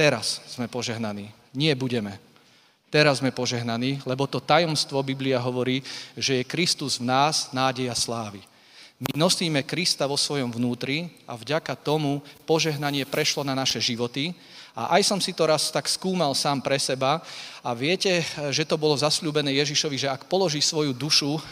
Teraz 0.00 0.40
sme 0.48 0.64
požehnaní. 0.64 1.28
Nie 1.52 1.76
budeme. 1.76 2.16
Teraz 2.88 3.20
sme 3.20 3.36
požehnaní, 3.36 4.00
lebo 4.08 4.24
to 4.24 4.40
tajomstvo 4.40 5.04
Biblia 5.04 5.36
hovorí, 5.36 5.84
že 6.16 6.40
je 6.40 6.48
Kristus 6.48 6.96
v 6.96 7.12
nás 7.12 7.52
nádej 7.52 7.92
a 7.92 7.92
slávy. 7.92 8.40
My 8.96 9.12
nosíme 9.12 9.60
Krista 9.60 10.08
vo 10.08 10.16
svojom 10.16 10.56
vnútri 10.56 11.12
a 11.28 11.36
vďaka 11.36 11.76
tomu 11.76 12.24
požehnanie 12.48 13.04
prešlo 13.04 13.44
na 13.44 13.52
naše 13.52 13.76
životy 13.76 14.32
a 14.80 14.96
aj 14.96 15.04
som 15.04 15.20
si 15.20 15.36
to 15.36 15.44
raz 15.44 15.68
tak 15.68 15.84
skúmal 15.84 16.32
sám 16.32 16.64
pre 16.64 16.80
seba 16.80 17.20
a 17.60 17.76
viete, 17.76 18.24
že 18.48 18.64
to 18.64 18.80
bolo 18.80 18.96
zasľúbené 18.96 19.52
Ježišovi, 19.60 20.00
že 20.00 20.08
ak 20.08 20.24
položí 20.24 20.64
svoju 20.64 20.96
dušu 20.96 21.36
eh, 21.36 21.42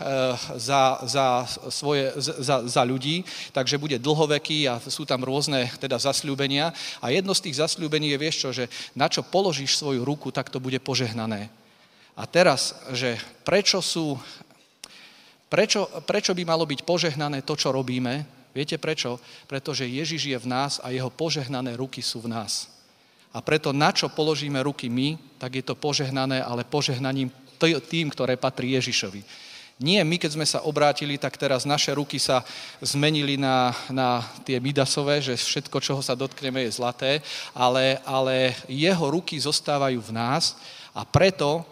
za, 0.56 1.04
za, 1.04 1.44
svoje, 1.68 2.08
za, 2.16 2.64
za 2.64 2.82
ľudí, 2.88 3.20
takže 3.52 3.76
bude 3.76 4.00
dlhoveký 4.00 4.64
a 4.64 4.80
sú 4.80 5.04
tam 5.04 5.20
rôzne 5.20 5.68
teda 5.76 6.00
zasľúbenia. 6.00 6.72
A 7.04 7.12
jedno 7.12 7.36
z 7.36 7.44
tých 7.44 7.60
zasľúbení 7.60 8.08
je, 8.08 8.16
vieš 8.16 8.36
čo, 8.40 8.48
že 8.48 8.72
na 8.96 9.12
čo 9.12 9.20
položíš 9.20 9.76
svoju 9.76 10.08
ruku, 10.08 10.32
tak 10.32 10.48
to 10.48 10.56
bude 10.56 10.80
požehnané. 10.80 11.52
A 12.16 12.24
teraz, 12.24 12.80
že 12.96 13.20
prečo 13.44 13.84
sú, 13.84 14.16
prečo, 15.52 15.84
prečo 16.08 16.32
by 16.32 16.48
malo 16.48 16.64
byť 16.64 16.80
požehnané 16.80 17.44
to, 17.44 17.60
čo 17.60 17.76
robíme? 17.76 18.24
Viete 18.56 18.80
prečo? 18.80 19.20
Pretože 19.44 19.84
Ježiš 19.84 20.32
je 20.32 20.38
v 20.40 20.48
nás 20.48 20.80
a 20.80 20.88
jeho 20.88 21.12
požehnané 21.12 21.76
ruky 21.76 22.00
sú 22.00 22.24
v 22.24 22.32
nás. 22.32 22.77
A 23.32 23.44
preto 23.44 23.76
na 23.76 23.92
čo 23.92 24.08
položíme 24.08 24.58
ruky 24.64 24.88
my, 24.88 25.20
tak 25.36 25.60
je 25.60 25.64
to 25.64 25.76
požehnané, 25.76 26.40
ale 26.40 26.64
požehnaním 26.64 27.28
tým, 27.60 28.08
ktoré 28.08 28.38
patrí 28.38 28.78
Ježišovi. 28.78 29.22
Nie, 29.78 30.02
my 30.02 30.18
keď 30.18 30.30
sme 30.34 30.46
sa 30.46 30.66
obrátili, 30.66 31.14
tak 31.22 31.38
teraz 31.38 31.62
naše 31.62 31.94
ruky 31.94 32.18
sa 32.18 32.42
zmenili 32.82 33.38
na, 33.38 33.70
na 33.94 34.26
tie 34.42 34.58
midasové, 34.58 35.22
že 35.22 35.38
všetko, 35.38 35.78
čoho 35.78 36.02
sa 36.02 36.18
dotkneme, 36.18 36.66
je 36.66 36.74
zlaté, 36.74 37.22
ale, 37.54 38.02
ale 38.02 38.58
jeho 38.66 39.06
ruky 39.06 39.38
zostávajú 39.38 40.02
v 40.02 40.14
nás 40.18 40.58
a 40.90 41.06
preto 41.06 41.62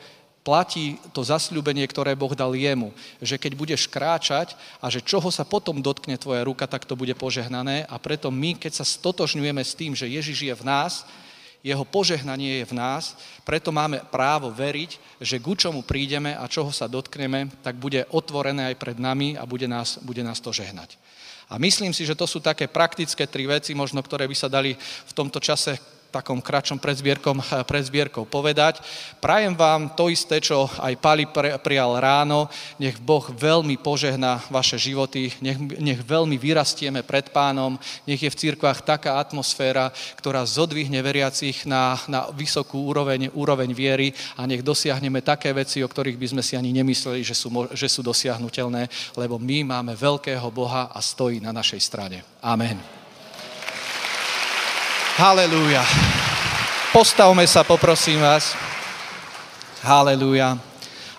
platí 0.46 1.02
to 1.10 1.26
zasľúbenie, 1.26 1.82
ktoré 1.90 2.14
Boh 2.14 2.30
dal 2.30 2.54
jemu, 2.54 2.94
že 3.18 3.34
keď 3.34 3.52
budeš 3.58 3.90
kráčať 3.90 4.54
a 4.78 4.86
že 4.86 5.02
čoho 5.02 5.26
sa 5.34 5.42
potom 5.42 5.82
dotkne 5.82 6.14
tvoja 6.14 6.46
ruka, 6.46 6.70
tak 6.70 6.86
to 6.86 6.94
bude 6.94 7.10
požehnané 7.18 7.90
a 7.90 7.98
preto 7.98 8.30
my, 8.30 8.54
keď 8.54 8.78
sa 8.78 8.86
stotožňujeme 8.86 9.66
s 9.66 9.74
tým, 9.74 9.98
že 9.98 10.06
Ježiš 10.06 10.46
je 10.46 10.54
v 10.54 10.62
nás, 10.62 11.02
jeho 11.66 11.82
požehnanie 11.82 12.62
je 12.62 12.70
v 12.70 12.78
nás, 12.78 13.18
preto 13.42 13.74
máme 13.74 13.98
právo 14.14 14.54
veriť, 14.54 15.18
že 15.18 15.42
ku 15.42 15.58
čomu 15.58 15.82
prídeme 15.82 16.38
a 16.38 16.46
čoho 16.46 16.70
sa 16.70 16.86
dotkneme, 16.86 17.50
tak 17.58 17.74
bude 17.74 18.06
otvorené 18.14 18.70
aj 18.70 18.76
pred 18.78 18.96
nami 19.02 19.34
a 19.34 19.42
bude 19.42 19.66
nás, 19.66 19.98
bude 19.98 20.22
nás 20.22 20.38
to 20.38 20.54
žehnať. 20.54 20.94
A 21.50 21.58
myslím 21.58 21.90
si, 21.90 22.06
že 22.06 22.14
to 22.14 22.26
sú 22.26 22.38
také 22.38 22.70
praktické 22.70 23.26
tri 23.26 23.50
veci, 23.50 23.74
možno 23.74 23.98
ktoré 23.98 24.30
by 24.30 24.36
sa 24.38 24.46
dali 24.46 24.78
v 24.78 25.12
tomto 25.14 25.42
čase 25.42 25.78
takom 26.10 26.40
kratšom 26.40 26.80
predzbierkom, 26.80 27.40
eh, 27.40 27.64
predzbierkou 27.64 28.24
povedať. 28.24 28.80
Prajem 29.20 29.54
vám 29.54 29.92
to 29.92 30.08
isté, 30.08 30.40
čo 30.40 30.70
aj 30.80 30.94
Pali 30.98 31.28
prijal 31.60 31.98
ráno. 32.00 32.48
Nech 32.80 32.96
Boh 33.00 33.24
veľmi 33.28 33.76
požehná 33.80 34.42
vaše 34.48 34.80
životy, 34.80 35.32
nech, 35.40 35.58
nech 35.58 36.00
veľmi 36.00 36.36
vyrastieme 36.40 37.02
pred 37.02 37.30
pánom, 37.30 37.78
nech 38.08 38.22
je 38.22 38.30
v 38.30 38.40
církvách 38.40 38.84
taká 38.84 39.20
atmosféra, 39.20 39.92
ktorá 40.16 40.44
zodvihne 40.46 40.98
veriacich 41.02 41.68
na, 41.68 42.00
na 42.08 42.30
vysokú 42.32 42.86
úroveň, 42.86 43.28
úroveň 43.34 43.70
viery 43.76 44.14
a 44.36 44.46
nech 44.46 44.64
dosiahneme 44.64 45.20
také 45.20 45.52
veci, 45.52 45.82
o 45.84 45.88
ktorých 45.88 46.18
by 46.18 46.26
sme 46.36 46.42
si 46.42 46.54
ani 46.56 46.72
nemysleli, 46.72 47.20
že 47.22 47.34
sú, 47.36 47.48
že 47.72 47.88
sú 47.90 48.00
dosiahnutelné, 48.02 48.88
lebo 49.16 49.36
my 49.38 49.64
máme 49.64 49.92
veľkého 49.96 50.48
Boha 50.50 50.88
a 50.92 50.98
stojí 51.02 51.40
na 51.40 51.52
našej 51.52 51.80
strane. 51.80 52.24
Amen. 52.42 53.05
Halelúja. 55.16 55.80
Postavme 56.92 57.48
sa, 57.48 57.64
poprosím 57.64 58.20
vás. 58.20 58.52
Halelúja. 59.80 60.60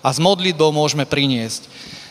A 0.05 0.13
s 0.13 0.21
modlitbou 0.21 0.69
môžeme 0.69 1.01
priniesť. 1.01 1.65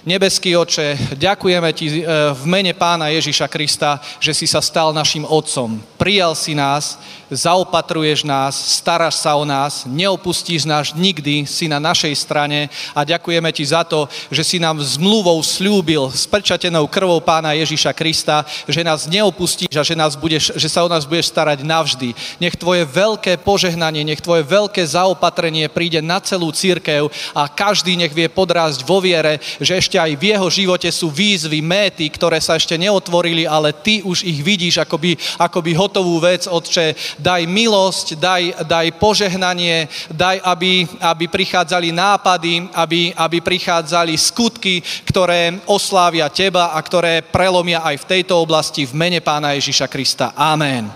Nebeský 0.06 0.54
oče, 0.54 1.18
ďakujeme 1.18 1.70
ti 1.74 1.98
e, 1.98 2.02
v 2.30 2.44
mene 2.46 2.70
pána 2.78 3.10
Ježiša 3.10 3.50
Krista, 3.50 3.98
že 4.22 4.30
si 4.30 4.46
sa 4.46 4.62
stal 4.62 4.94
našim 4.94 5.26
otcom. 5.26 5.82
Prijal 5.98 6.38
si 6.38 6.54
nás, 6.54 6.94
zaopatruješ 7.26 8.22
nás, 8.22 8.54
staráš 8.54 9.18
sa 9.18 9.34
o 9.34 9.42
nás, 9.42 9.82
neopustíš 9.82 10.62
nás 10.62 10.94
nikdy, 10.94 11.42
si 11.42 11.66
na 11.66 11.82
našej 11.82 12.14
strane 12.22 12.70
a 12.94 13.02
ďakujeme 13.02 13.50
ti 13.50 13.66
za 13.66 13.82
to, 13.82 14.06
že 14.30 14.46
si 14.46 14.62
nám 14.62 14.78
zmluvou 14.78 15.42
slúbil 15.42 16.06
s 16.14 16.22
prčatenou 16.30 16.86
krvou 16.86 17.18
pána 17.18 17.58
Ježiša 17.58 17.90
Krista, 17.90 18.46
že 18.70 18.86
nás 18.86 19.10
neopustíš 19.10 19.74
a 19.74 19.82
že, 19.82 19.98
nás 19.98 20.14
budeš, 20.14 20.54
že 20.54 20.70
sa 20.70 20.86
o 20.86 20.88
nás 20.88 21.02
budeš 21.02 21.34
starať 21.34 21.66
navždy. 21.66 22.14
Nech 22.38 22.54
tvoje 22.54 22.86
veľké 22.86 23.42
požehnanie, 23.42 24.06
nech 24.06 24.22
tvoje 24.22 24.46
veľké 24.46 24.86
zaopatrenie 24.86 25.66
príde 25.66 25.98
na 25.98 26.22
celú 26.22 26.54
církev 26.54 27.10
a 27.34 27.50
každý 27.50 27.98
nech 27.98 28.14
vie 28.14 28.30
podrásť 28.30 28.86
vo 28.86 29.02
viere, 29.02 29.42
že 29.58 29.74
ešte 29.74 29.95
aj 29.96 30.12
v 30.16 30.36
jeho 30.36 30.48
živote 30.48 30.88
sú 30.92 31.08
výzvy, 31.12 31.60
méty, 31.64 32.06
ktoré 32.08 32.38
sa 32.38 32.56
ešte 32.56 32.76
neotvorili, 32.76 33.48
ale 33.48 33.72
ty 33.72 34.00
už 34.04 34.22
ich 34.22 34.40
vidíš 34.44 34.84
akoby, 34.84 35.16
akoby 35.40 35.72
hotovú 35.74 36.20
vec, 36.20 36.46
Otče, 36.46 37.18
daj 37.18 37.42
milosť, 37.48 38.06
daj, 38.20 38.42
daj 38.64 38.86
požehnanie, 39.00 39.88
daj, 40.12 40.40
aby, 40.44 40.84
aby 41.00 41.24
prichádzali 41.28 41.92
nápady, 41.92 42.68
aby, 42.72 43.12
aby 43.16 43.38
prichádzali 43.40 44.14
skutky, 44.16 44.84
ktoré 45.08 45.58
oslávia 45.66 46.28
Teba 46.28 46.76
a 46.76 46.78
ktoré 46.82 47.24
prelomia 47.24 47.80
aj 47.82 48.04
v 48.04 48.08
tejto 48.18 48.38
oblasti 48.38 48.84
v 48.84 48.92
mene 48.92 49.20
Pána 49.24 49.56
Ježiša 49.56 49.88
Krista. 49.88 50.36
Amen. 50.36 50.88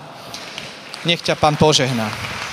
Nech 1.07 1.25
ťa 1.25 1.39
Pán 1.41 1.57
požehná. 1.57 2.50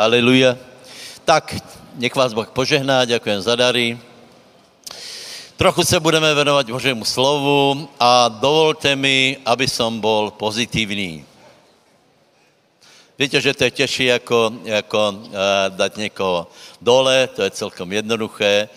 Haleluja. 0.00 0.56
Tak, 1.28 1.60
nech 2.00 2.16
vás 2.16 2.32
Boh 2.32 2.48
požehná, 2.48 3.04
ďakujem 3.04 3.40
za 3.44 3.52
dary. 3.52 4.00
Trochu 5.60 5.84
se 5.84 6.00
budeme 6.00 6.32
venovat 6.32 6.64
Božému 6.64 7.04
slovu 7.04 7.84
a 8.00 8.32
dovolte 8.32 8.96
mi, 8.96 9.36
aby 9.44 9.68
som 9.68 10.00
bol 10.00 10.32
pozitívny. 10.32 11.20
Víte, 13.18 13.44
že 13.44 13.52
to 13.52 13.64
je 13.64 13.70
těžší 13.70 14.04
jako, 14.04 14.52
jako 14.64 15.08
uh, 15.12 15.28
dať 15.68 15.96
někoho 16.08 16.48
dole, 16.80 17.28
to 17.36 17.44
je 17.44 17.50
celkom 17.50 17.92
jednoduché, 17.92 18.72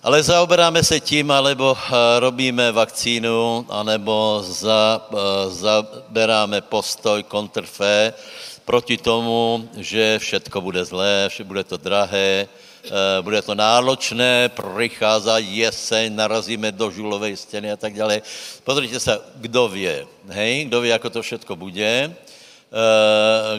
ale 0.00 0.22
zaoberáme 0.22 0.80
se 0.80 0.96
tím, 1.00 1.28
alebo 1.28 1.76
uh, 1.76 1.78
robíme 2.24 2.72
vakcínu, 2.72 3.68
anebo 3.68 4.40
za, 4.40 4.96
uh, 5.12 5.18
zaberáme 5.52 6.60
postoj 6.60 7.20
kontrfé 7.28 8.16
proti 8.64 8.96
tomu, 8.96 9.68
že 9.76 10.18
všetko 10.18 10.60
bude 10.60 10.84
zlé, 10.84 11.28
bude 11.44 11.64
to 11.64 11.76
drahé, 11.76 12.48
Eh, 12.84 13.22
bude 13.24 13.40
to 13.40 13.56
náročné, 13.56 14.52
prichádza 14.52 15.40
jeseň, 15.40 16.12
narazíme 16.12 16.68
do 16.68 16.92
žulovej 16.92 17.32
stěny 17.32 17.72
a 17.72 17.80
tak 17.80 17.96
dále. 17.96 18.20
Pozrite 18.60 19.00
sa, 19.00 19.24
kdo 19.40 19.72
vie, 19.72 20.04
hej, 20.28 20.68
kdo 20.68 20.84
vie, 20.84 20.92
ako 20.92 21.08
to 21.08 21.20
všetko 21.24 21.56
bude. 21.56 22.12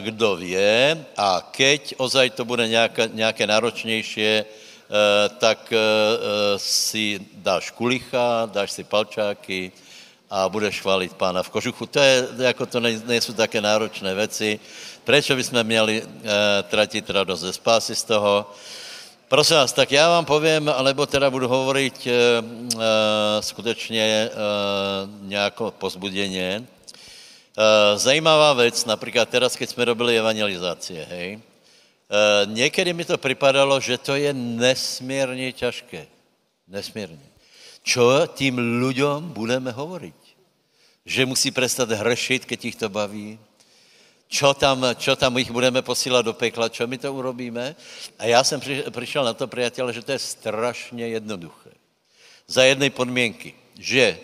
kdo 0.04 0.36
vie 0.36 0.92
a 1.16 1.40
keď 1.40 1.96
ozaj 1.96 2.36
to 2.36 2.44
bude 2.44 2.68
nějaké, 2.68 3.08
nějaké 3.16 3.46
náročnější, 3.48 4.44
tak 5.40 5.72
si 6.60 7.16
dáš 7.32 7.72
kulicha, 7.72 8.44
dáš 8.52 8.76
si 8.76 8.84
palčáky 8.84 9.72
a 10.30 10.48
budeš 10.48 10.80
chválit 10.80 11.12
pána 11.14 11.42
v 11.42 11.50
kožuchu. 11.50 11.86
To, 11.86 11.98
je, 11.98 12.28
jako 12.38 12.66
to 12.66 12.80
nejsou 12.80 13.32
také 13.32 13.60
náročné 13.60 14.14
věci. 14.14 14.60
Prečo 15.04 15.36
by 15.36 15.44
jsme 15.44 15.64
měli 15.64 16.02
tratit 16.62 17.10
radost 17.10 17.40
ze 17.40 17.52
spásy 17.52 17.94
z 17.94 18.04
toho? 18.04 18.50
Prosím 19.28 19.56
vás, 19.56 19.72
tak 19.72 19.92
já 19.92 20.08
vám 20.08 20.24
povím, 20.24 20.68
alebo 20.68 21.06
teda 21.06 21.30
budu 21.30 21.48
hovoriť 21.48 22.06
e, 22.06 22.10
e, 22.10 23.42
skutečně 23.42 24.02
e, 24.02 24.30
nějako 25.22 25.70
pozbuděně. 25.70 26.62
E, 26.62 27.98
zajímavá 27.98 28.52
věc, 28.52 28.84
například 28.84 29.28
teraz, 29.28 29.56
keď 29.56 29.70
jsme 29.70 29.84
robili 29.84 30.18
evangelizácie, 30.18 31.06
hej, 31.10 31.28
e, 31.34 31.40
někdy 32.46 32.92
mi 32.92 33.04
to 33.04 33.18
připadalo, 33.18 33.80
že 33.80 33.98
to 33.98 34.14
je 34.14 34.30
nesmírně 34.34 35.52
těžké. 35.52 36.06
Nesmírně. 36.68 37.25
Čo 37.86 38.26
tím 38.34 38.58
ľuďom 38.82 39.30
budeme 39.30 39.70
hovoriť? 39.70 40.20
Že 41.06 41.30
musí 41.30 41.54
prestat 41.54 41.86
hrešit, 41.86 42.42
keď 42.42 42.58
ich 42.66 42.74
to 42.74 42.90
baví? 42.90 43.38
čo 44.26 44.54
tam, 44.54 44.82
čo 44.98 45.14
tam 45.14 45.38
ich 45.38 45.50
budeme 45.50 45.82
posílat 45.82 46.26
do 46.26 46.34
pekla, 46.34 46.68
čo 46.68 46.86
my 46.86 46.98
to 46.98 47.14
urobíme. 47.14 47.76
A 48.18 48.26
já 48.26 48.44
jsem 48.44 48.60
přišel 48.90 49.24
na 49.24 49.34
to, 49.34 49.46
priateľ, 49.46 49.90
že 49.90 50.02
to 50.02 50.12
je 50.12 50.18
strašně 50.18 51.08
jednoduché. 51.08 51.70
Za 52.46 52.62
jednej 52.62 52.90
podmienky, 52.90 53.54
že 53.78 54.18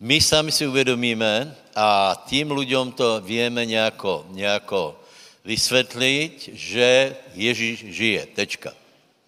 my 0.00 0.20
sami 0.20 0.52
si 0.52 0.66
uvědomíme 0.66 1.56
a 1.76 2.16
tým 2.28 2.48
ľuďom 2.48 2.92
to 2.92 3.20
vieme 3.20 3.66
nejako, 3.66 4.26
nejako 4.32 4.96
vysvetliť, 5.44 6.50
že 6.52 7.16
Ježíš 7.34 7.78
žije. 7.92 8.22
Tečka. 8.36 8.81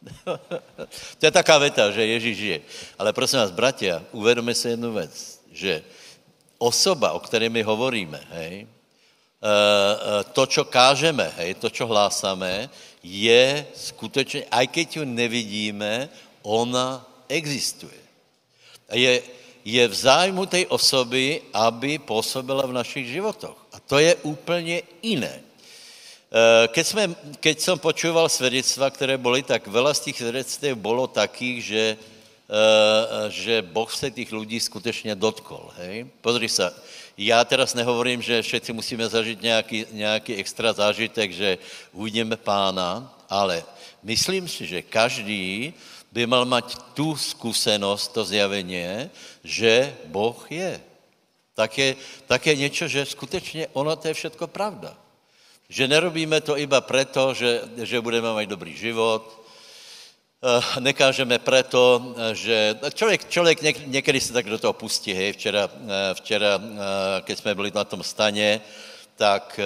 to 1.19 1.23
je 1.27 1.33
taká 1.33 1.59
veta, 1.59 1.91
že 1.91 2.07
Ježíš 2.07 2.37
žije. 2.37 2.59
Ale 2.99 3.13
prosím 3.13 3.39
vás, 3.41 3.51
bratia, 3.51 4.05
uvedome 4.13 4.55
si 4.55 4.69
jednu 4.69 4.93
vec, 4.93 5.13
že 5.53 5.83
osoba, 6.59 7.13
o 7.13 7.21
které 7.21 7.49
my 7.49 7.63
hovoríme, 7.63 8.21
hej, 8.31 8.67
Eh, 9.45 9.53
eh, 9.53 10.25
to, 10.33 10.49
čo 10.49 10.65
kážeme, 10.65 11.29
hej, 11.37 11.61
to, 11.61 11.69
čo 11.69 11.85
hlásame, 11.85 12.73
je 13.05 13.67
skutečně, 13.77 14.49
aj 14.49 14.67
keď 14.73 14.87
ju 14.97 15.05
nevidíme, 15.05 16.09
ona 16.41 17.05
existuje. 17.29 18.01
Je, 18.89 19.21
je 19.61 19.85
v 19.85 19.95
zájmu 19.95 20.49
tej 20.49 20.65
osoby, 20.73 21.45
aby 21.53 22.01
působila 22.01 22.65
v 22.65 22.73
našich 22.73 23.05
životoch. 23.05 23.69
A 23.77 23.85
to 23.85 24.01
je 24.01 24.17
úplně 24.25 24.81
jiné. 25.05 25.44
Eh, 26.35 26.67
keď, 26.69 26.87
jsme, 26.87 27.05
keď 27.39 27.57
som 27.63 27.79
počúval 27.79 28.27
svedectva, 28.27 28.91
které 28.91 29.15
byly, 29.15 29.47
tak 29.47 29.71
veľa 29.71 29.95
z 29.95 30.11
těch 30.11 30.19
svedectv 30.19 30.75
bylo 30.75 31.07
takých, 31.07 31.65
že, 31.65 31.85
že 33.29 33.63
Boh 33.63 33.87
se 33.87 34.11
těch 34.11 34.33
lidí 34.33 34.61
skutečně 34.61 35.15
dotkol. 35.15 35.71
Hej? 35.79 36.11
Pozri 36.21 36.49
se, 36.49 36.75
já 37.19 37.45
teraz 37.45 37.75
nehovorím, 37.75 38.23
že 38.23 38.43
všetci 38.43 38.73
musíme 38.73 39.09
zažít 39.09 39.43
nějaký, 39.43 39.87
nějaký 39.93 40.35
extra 40.35 40.73
zážitek, 40.73 41.33
že 41.33 41.59
uvidíme 41.93 42.37
pána, 42.37 43.15
ale 43.31 43.63
myslím 44.03 44.49
si, 44.49 44.67
že 44.67 44.83
každý 44.83 45.75
by 46.13 46.27
mal 46.27 46.45
mať 46.45 46.79
tu 46.99 47.17
zkušenost, 47.17 48.11
to 48.11 48.25
zjavení, 48.25 49.11
že 49.45 49.95
Boh 50.11 50.47
je. 50.51 50.81
Tak 51.55 51.79
je, 51.79 51.97
tak 52.27 52.47
je 52.47 52.57
něco, 52.57 52.89
že 52.89 53.07
skutečně 53.07 53.67
ono 53.73 53.97
to 53.97 54.09
je 54.09 54.15
všetko 54.15 54.47
pravda. 54.47 55.04
Že 55.69 55.89
nerobíme 55.89 56.41
to 56.41 56.59
iba 56.59 56.81
preto, 56.81 57.35
že, 57.35 57.63
že 57.77 58.01
budeme 58.01 58.35
mít 58.35 58.51
dobrý 58.51 58.77
život, 58.77 59.45
Eh, 60.45 60.81
nekážeme 60.81 61.41
preto, 61.41 62.13
eh, 62.17 62.35
že 62.35 62.79
člověk, 62.95 63.29
člověk 63.29 63.87
někdy 63.87 64.21
se 64.21 64.33
tak 64.33 64.45
do 64.45 64.59
toho 64.59 64.73
pustí, 64.73 65.13
hej, 65.13 65.33
včera, 65.33 65.69
eh, 65.73 66.15
včera 66.15 66.61
keď 67.25 67.39
jsme 67.39 67.55
byli 67.55 67.73
na 67.75 67.85
tom 67.85 68.03
staně, 68.03 68.61
tak 69.17 69.61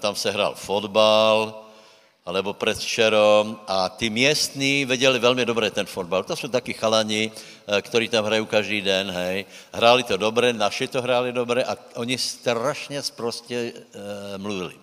tam 0.00 0.14
se 0.14 0.30
hrál 0.30 0.54
fotbal, 0.54 1.67
alebo 2.28 2.52
předvčerom 2.52 3.60
a 3.66 3.88
ty 3.88 4.10
městní 4.10 4.84
věděli 4.84 5.18
velmi 5.18 5.46
dobře 5.46 5.70
ten 5.70 5.86
fotbal. 5.86 6.24
To 6.24 6.36
jsou 6.36 6.48
taky 6.48 6.72
chalani, 6.72 7.32
kteří 7.80 8.08
tam 8.08 8.24
hrají 8.24 8.46
každý 8.46 8.80
den, 8.80 9.10
hej. 9.10 9.46
Hráli 9.72 10.02
to 10.02 10.16
dobře, 10.16 10.52
naši 10.52 10.88
to 10.88 11.02
hráli 11.02 11.32
dobře 11.32 11.64
a 11.64 11.76
oni 11.94 12.18
strašně 12.18 13.00
prostě 13.16 13.72
uh, 13.72 14.02
mluvili. 14.36 14.74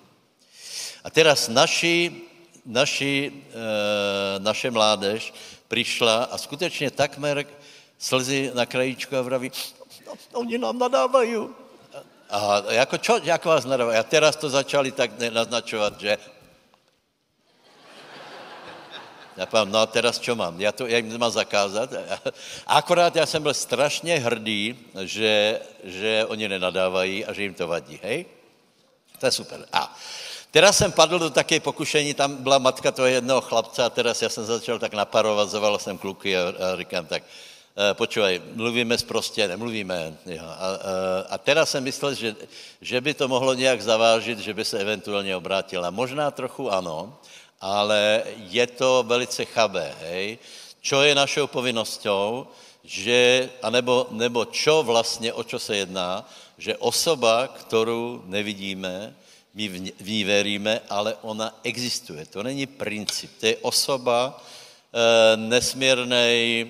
A 1.04 1.10
teraz 1.10 1.48
naši 1.48 2.26
naši, 2.66 3.32
e, 3.54 4.40
naše 4.40 4.72
mládež 4.72 5.34
přišla 5.68 6.24
a 6.24 6.38
skutečně 6.38 6.92
takmer 6.92 7.46
slzy 7.98 8.52
na 8.54 8.66
krajíčku 8.66 9.18
a 9.18 9.22
vraví, 9.22 9.52
oni 10.34 10.58
nám 10.58 10.80
nadávají. 10.80 11.38
A 12.30 12.64
jako, 12.70 12.98
čo, 12.98 13.20
jak 13.24 13.46
vás 13.46 13.66
nadávají? 13.66 13.98
A 13.98 14.04
teraz 14.04 14.36
to 14.36 14.50
začali 14.50 14.92
tak 14.92 15.12
naznačovat, 15.30 16.02
že 16.02 16.18
já 19.38 19.46
povím, 19.46 19.72
no 19.72 19.80
a 19.80 19.86
teraz 19.86 20.20
čo 20.20 20.36
mám? 20.36 20.62
Já 20.62 20.72
to 20.72 20.88
já 20.88 20.98
jim 20.98 21.18
mám 21.18 21.32
zakázat. 21.32 21.90
Akorát 22.68 23.16
já 23.16 23.26
jsem 23.26 23.44
byl 23.44 23.54
strašně 23.54 24.20
hrdý, 24.20 24.80
že, 25.02 25.60
že 25.84 26.26
oni 26.28 26.50
nenadávají 26.50 27.26
a 27.26 27.34
že 27.34 27.44
jim 27.44 27.54
to 27.54 27.68
vadí, 27.68 28.00
hej? 28.04 28.26
To 29.20 29.26
je 29.26 29.32
super. 29.32 29.66
A 29.74 29.98
Teraz 30.56 30.78
jsem 30.78 30.92
padl 30.92 31.20
do 31.20 31.30
také 31.30 31.60
pokušení, 31.60 32.14
tam 32.14 32.36
byla 32.36 32.58
matka 32.58 32.92
toho 32.92 33.08
jednoho 33.08 33.42
chlapce 33.42 33.84
a 33.84 33.90
teraz 33.90 34.22
já 34.22 34.30
jsem 34.30 34.46
začal 34.46 34.80
tak 34.80 34.94
naparovat, 34.94 35.50
zaval 35.50 35.80
jsem 35.80 35.98
kluky 35.98 36.38
a, 36.38 36.42
a 36.48 36.78
říkám 36.78 37.06
tak, 37.06 37.24
e, 37.76 37.94
počúvaj, 37.94 38.42
mluvíme 38.54 38.98
prostě, 39.08 39.48
nemluvíme. 39.48 40.14
Jo. 40.26 40.44
A, 40.44 40.48
a, 40.48 40.78
a 41.30 41.38
teraz 41.38 41.70
jsem 41.70 41.84
myslel, 41.84 42.14
že, 42.14 42.36
že 42.82 43.02
by 43.02 43.14
to 43.14 43.28
mohlo 43.28 43.54
nějak 43.54 43.82
zavážit, 43.82 44.40
že 44.40 44.54
by 44.54 44.66
se 44.66 44.80
eventuálně 44.80 45.36
obrátila. 45.36 45.90
Možná 45.90 46.32
trochu 46.32 46.72
ano, 46.72 47.20
ale 47.62 48.24
je 48.52 48.68
to 48.68 49.04
velice 49.08 49.46
chabé, 49.46 49.94
hej. 50.02 50.38
Čo 50.82 51.02
je 51.02 51.16
našou 51.16 51.48
povinnosťou, 51.48 52.48
že, 52.86 53.50
anebo, 53.62 54.08
nebo 54.12 54.46
čo 54.46 54.84
vlastně, 54.84 55.34
o 55.34 55.44
čo 55.44 55.60
se 55.60 55.78
jedná, 55.78 56.30
že 56.58 56.78
osoba, 56.78 57.48
kterou 57.48 58.22
nevidíme, 58.26 59.16
my 59.56 59.68
v 60.00 60.08
ní 60.08 60.24
veríme, 60.24 60.82
ale 60.90 61.16
ona 61.22 61.60
existuje. 61.64 62.26
To 62.26 62.44
není 62.44 62.66
princip, 62.68 63.32
to 63.40 63.46
je 63.46 63.58
osoba 63.62 64.36
e, 64.36 65.38
nesmírnej 65.38 66.62
e, 66.62 66.68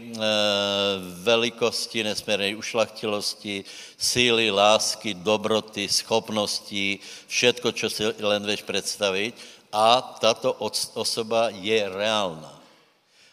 velikosti, 1.25 2.03
nesmírnej 2.03 2.55
ušlachtilosti, 2.55 3.65
síly, 3.97 4.51
lásky, 4.51 5.13
dobroty, 5.13 5.89
schopnosti, 5.89 6.99
všetko, 7.27 7.71
čo 7.71 7.89
si 7.89 8.05
len 8.21 8.45
veš 8.45 8.61
představit. 8.61 9.33
A 9.75 9.99
tato 10.23 10.55
osoba 10.95 11.51
je 11.51 11.83
reálna. 11.83 12.55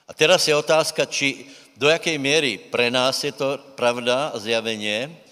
A 0.08 0.10
teraz 0.10 0.42
je 0.50 0.58
otázka, 0.58 1.06
či 1.06 1.46
do 1.78 1.86
jaké 1.86 2.18
míry 2.18 2.58
pre 2.58 2.90
nás 2.90 3.22
je 3.22 3.30
to 3.30 3.62
pravda 3.78 4.34
a 4.34 4.38
zjavenie, 4.42 5.22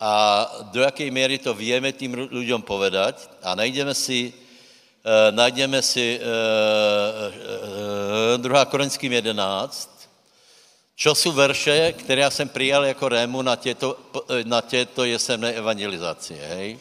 a 0.00 0.12
do 0.70 0.80
jaké 0.80 1.10
míry 1.10 1.38
to 1.42 1.54
vieme 1.54 1.90
tým 1.90 2.14
ľuďom 2.30 2.62
povedať 2.62 3.18
a 3.42 3.58
najdeme 3.58 3.90
si, 3.94 4.30
uh, 4.30 5.34
najdeme 5.34 5.82
si 5.82 6.20
uh, 6.22 7.34
uh, 8.34 8.38
2. 8.38 8.64
Korinským 8.70 9.12
11, 9.12 9.90
čo 10.94 11.14
jsou 11.14 11.32
verše, 11.32 11.92
které 11.92 12.22
já 12.22 12.30
jsem 12.30 12.48
přijal 12.48 12.84
jako 12.84 13.08
rému 13.08 13.42
na 13.42 13.56
těto, 13.56 13.98
na 14.44 14.60
těto 14.60 15.04
jesemné 15.04 15.52
evangelizace. 15.52 16.34
Hej? 16.34 16.78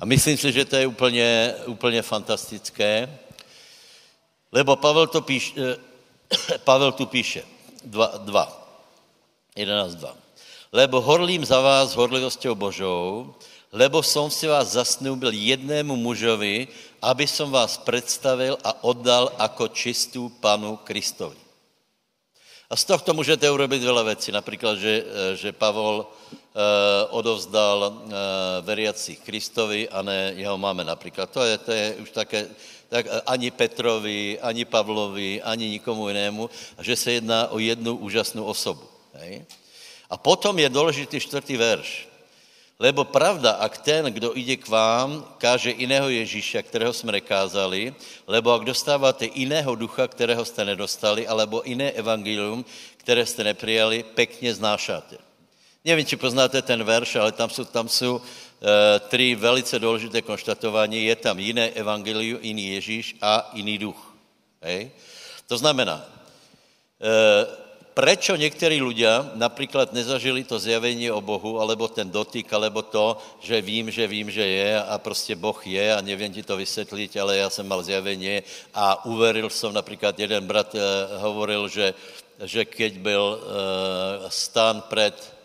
A 0.00 0.04
myslím 0.04 0.36
si, 0.36 0.52
že 0.52 0.64
to 0.64 0.76
je 0.76 0.86
úplně, 0.86 1.54
úplně 1.66 2.02
fantastické, 2.02 3.18
lebo 4.52 4.76
Pavel, 4.76 5.06
to 5.06 5.20
píš, 5.20 5.54
Pavel 6.64 6.92
tu 6.92 7.06
píše 7.06 7.44
2, 7.84 8.24
11, 9.56 9.94
2 9.94 10.16
lebo 10.72 11.02
horlím 11.02 11.44
za 11.44 11.60
vás 11.60 11.98
horlivosťou 11.98 12.54
Božou, 12.54 13.34
lebo 13.74 14.02
som 14.02 14.30
si 14.30 14.46
vás 14.46 14.78
zasnúbil 14.78 15.34
jednému 15.34 15.98
mužovi, 15.98 16.70
aby 17.02 17.26
som 17.26 17.50
vás 17.50 17.78
predstavil 17.78 18.58
a 18.62 18.82
oddal 18.86 19.34
ako 19.38 19.70
čistú 19.74 20.30
panu 20.38 20.78
Kristovi. 20.86 21.38
A 22.70 22.78
z 22.78 22.86
tohto 22.86 23.10
můžete 23.14 23.50
urobiť 23.50 23.82
veľa 23.82 24.14
vecí. 24.14 24.30
Například, 24.30 24.78
že, 24.78 24.94
že 25.34 25.50
Pavol 25.50 26.06
eh, 26.06 26.38
odovzdal 27.10 27.78
eh, 27.86 28.14
veriacich 28.62 29.22
Kristovi 29.22 29.88
a 29.88 30.02
ne 30.02 30.34
jeho 30.36 30.58
máme 30.58 30.84
například. 30.84 31.30
To 31.30 31.44
je, 31.44 31.58
to 31.58 31.72
je 31.72 31.94
už 31.94 32.10
také, 32.10 32.48
tak 32.88 33.06
ani 33.26 33.50
Petrovi, 33.50 34.40
ani 34.40 34.64
Pavlovi, 34.64 35.42
ani 35.42 35.70
nikomu 35.70 36.08
jinému, 36.08 36.50
že 36.80 36.96
se 36.96 37.12
jedná 37.12 37.48
o 37.48 37.58
jednu 37.58 37.96
úžasnou 37.96 38.44
osobu. 38.44 38.82
Hej? 39.14 39.44
A 40.10 40.16
potom 40.16 40.58
je 40.58 40.68
důležitý 40.68 41.20
čtvrtý 41.20 41.56
verš. 41.56 42.10
Lebo 42.80 43.04
pravda, 43.04 43.60
ak 43.60 43.84
ten, 43.84 44.08
kdo 44.08 44.32
ide 44.32 44.56
k 44.56 44.64
vám, 44.68 45.36
káže 45.38 45.70
iného 45.70 46.08
Ježíša, 46.08 46.62
kterého 46.64 46.92
jsme 46.92 47.12
nekázali, 47.12 47.94
lebo 48.26 48.56
ak 48.56 48.64
dostáváte 48.64 49.28
iného 49.28 49.74
ducha, 49.76 50.08
kterého 50.08 50.44
jste 50.44 50.64
nedostali, 50.64 51.28
alebo 51.28 51.60
iné 51.62 51.92
evangelium, 51.92 52.64
které 52.96 53.26
jste 53.26 53.44
neprijali, 53.44 54.02
pekně 54.02 54.54
znášáte. 54.54 55.29
Nevím, 55.80 56.04
či 56.04 56.20
poznáte 56.20 56.60
ten 56.62 56.84
verš, 56.84 57.16
ale 57.16 57.32
tam 57.32 57.50
jsou, 57.50 57.64
tam 57.64 57.88
jsou 57.88 58.16
uh, 58.16 58.22
tři 59.08 59.34
velice 59.34 59.78
důležité 59.78 60.22
konštatování. 60.22 61.04
Je 61.04 61.16
tam 61.16 61.38
jiné 61.38 61.70
evangelium, 61.70 62.38
jiný 62.42 62.68
Ježíš 62.68 63.16
a 63.22 63.50
jiný 63.56 63.78
duch. 63.78 64.00
Hej? 64.62 64.90
To 65.48 65.56
znamená, 65.58 66.04
uh, 66.04 67.48
prečo 67.94 68.36
někteří 68.36 68.80
ľudia 68.80 69.32
například 69.34 69.92
nezažili 69.92 70.44
to 70.44 70.58
zjavení 70.58 71.10
o 71.10 71.20
Bohu, 71.20 71.60
alebo 71.60 71.88
ten 71.88 72.10
dotyk, 72.10 72.52
alebo 72.52 72.82
to, 72.82 73.16
že 73.40 73.60
vím, 73.60 73.90
že 73.90 74.06
vím, 74.06 74.30
že 74.30 74.46
je 74.46 74.82
a 74.82 74.98
prostě 74.98 75.36
Boh 75.36 75.66
je 75.66 75.94
a 75.94 76.00
nevím 76.00 76.32
ti 76.32 76.42
to 76.42 76.56
vysvětlit, 76.56 77.16
ale 77.16 77.36
já 77.36 77.50
jsem 77.50 77.68
mal 77.68 77.82
zjavení 77.82 78.42
a 78.74 79.04
uveril 79.04 79.50
jsem, 79.50 79.72
například 79.72 80.18
jeden 80.18 80.46
brat 80.46 80.74
uh, 80.74 80.80
hovoril, 81.24 81.68
že, 81.68 81.94
že 82.44 82.64
keď 82.64 82.98
byl 82.98 83.40
uh, 83.40 84.28
stan 84.28 84.82
před, 84.88 85.16
to 85.16 85.39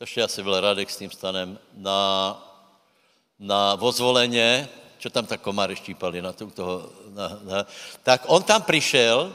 ještě 0.00 0.22
asi 0.22 0.42
byl 0.42 0.60
Radek 0.60 0.90
s 0.90 0.96
tím 0.96 1.10
stanem, 1.10 1.58
na, 1.76 2.32
na 3.38 3.74
vozvoleně, 3.74 4.68
čo 4.98 5.10
tam 5.10 5.26
tak 5.26 5.40
komáry 5.40 5.76
štípali 5.76 6.20
na 6.20 6.32
toho, 6.32 6.92
na, 7.16 7.28
na, 7.44 7.58
tak 8.04 8.24
on 8.28 8.42
tam 8.42 8.62
přišel 8.62 9.32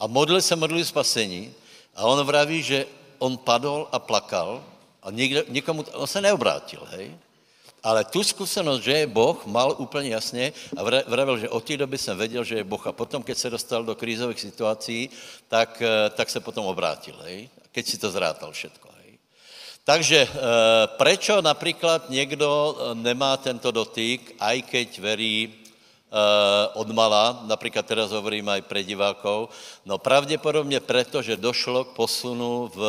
a 0.00 0.04
modlil 0.06 0.40
se 0.44 0.56
modlil 0.56 0.84
spasení 0.84 1.52
a 1.96 2.04
on 2.04 2.20
vraví, 2.24 2.62
že 2.62 2.86
on 3.18 3.36
padol 3.36 3.88
a 3.92 3.98
plakal 3.98 4.64
a 5.02 5.10
nikdo, 5.10 5.42
nikomu, 5.48 5.84
on 5.92 6.06
se 6.06 6.20
neobrátil, 6.20 6.84
hej? 6.92 7.16
Ale 7.82 8.04
tu 8.04 8.24
zkušenost, 8.24 8.82
že 8.82 8.92
je 8.92 9.06
Boh, 9.06 9.46
mal 9.46 9.74
úplně 9.78 10.10
jasně 10.10 10.52
a 10.76 10.82
vravil, 10.82 11.38
že 11.38 11.48
od 11.48 11.64
té 11.64 11.76
doby 11.76 11.98
jsem 11.98 12.18
věděl, 12.18 12.44
že 12.44 12.54
je 12.54 12.64
Boh. 12.64 12.86
A 12.86 12.92
potom, 12.92 13.22
keď 13.22 13.38
se 13.38 13.50
dostal 13.50 13.84
do 13.84 13.94
krízových 13.94 14.40
situací, 14.40 15.10
tak, 15.48 15.82
eh, 15.82 16.10
tak 16.10 16.30
se 16.30 16.40
potom 16.40 16.66
obrátil, 16.66 17.14
hej? 17.22 17.48
Keď 17.72 17.84
si 17.86 17.96
to 17.98 18.10
zrátal 18.10 18.50
všetko? 18.50 18.87
Takže 19.88 20.20
eh, 20.20 20.28
prečo 21.00 21.40
například 21.40 22.10
někdo 22.10 22.76
eh, 22.76 22.94
nemá 22.94 23.36
tento 23.40 23.72
dotyk, 23.72 24.36
aj 24.36 24.62
keď 24.62 24.88
verí 25.00 25.58
Eh, 26.08 26.64
od 26.72 26.88
mala, 26.96 27.44
napríklad 27.44 27.84
teraz 27.84 28.16
hovorím 28.16 28.48
aj 28.48 28.64
pre 28.64 28.80
divákov, 28.80 29.52
no 29.84 30.00
pravděpodobně 30.00 30.80
preto, 30.80 31.20
že 31.20 31.36
došlo 31.36 31.84
k 31.84 31.92
posunu 31.92 32.72
v 32.72 32.80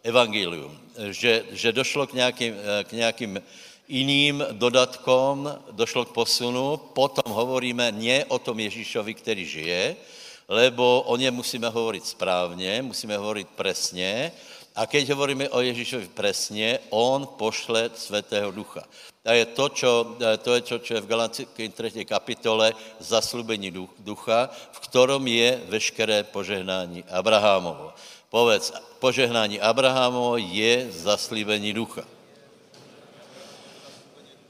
evangelium, 0.00 0.72
že, 1.12 1.44
že 1.52 1.68
došlo 1.68 2.08
k 2.08 2.12
nějakým, 2.16 2.54
k 2.88 2.90
nějakým 2.92 3.42
iným 3.92 4.40
dodatkom, 4.56 5.52
došlo 5.76 6.08
k 6.08 6.16
posunu, 6.16 6.80
potom 6.96 7.28
hovoríme 7.28 7.92
nie 7.92 8.24
o 8.32 8.40
tom 8.40 8.56
Ježíšovi, 8.56 9.14
který 9.20 9.44
žije, 9.44 9.96
lebo 10.48 11.04
o 11.12 11.16
něm 11.20 11.34
musíme 11.34 11.68
hovoriť 11.68 12.04
správně, 12.04 12.82
musíme 12.82 13.20
hovoriť 13.20 13.46
presně, 13.52 14.32
a 14.76 14.86
keď 14.86 15.10
hovoríme 15.10 15.48
o 15.48 15.60
Ježíšovi 15.60 16.08
presně, 16.14 16.78
on 16.90 17.26
pošle 17.26 17.90
Svetého 17.94 18.50
Ducha. 18.50 18.84
A 19.24 19.32
je 19.32 19.46
to, 19.46 19.68
čo, 19.68 20.16
to 20.42 20.54
je, 20.54 20.60
čo, 20.60 20.76
čo 20.78 20.94
je 20.94 21.04
v 21.04 21.10
Galackej 21.10 21.68
3. 21.68 22.04
kapitole 22.08 22.72
zaslúbení 22.98 23.68
ducha, 24.00 24.48
v 24.72 24.78
ktorom 24.80 25.20
je 25.26 25.60
veškeré 25.68 26.24
požehnání 26.24 27.04
Abrahámovo. 27.04 27.92
Povedz, 28.30 28.72
požehnání 28.98 29.60
Abrahámovo 29.60 30.40
je 30.40 30.88
zaslíbení 30.88 31.72
ducha. 31.76 32.02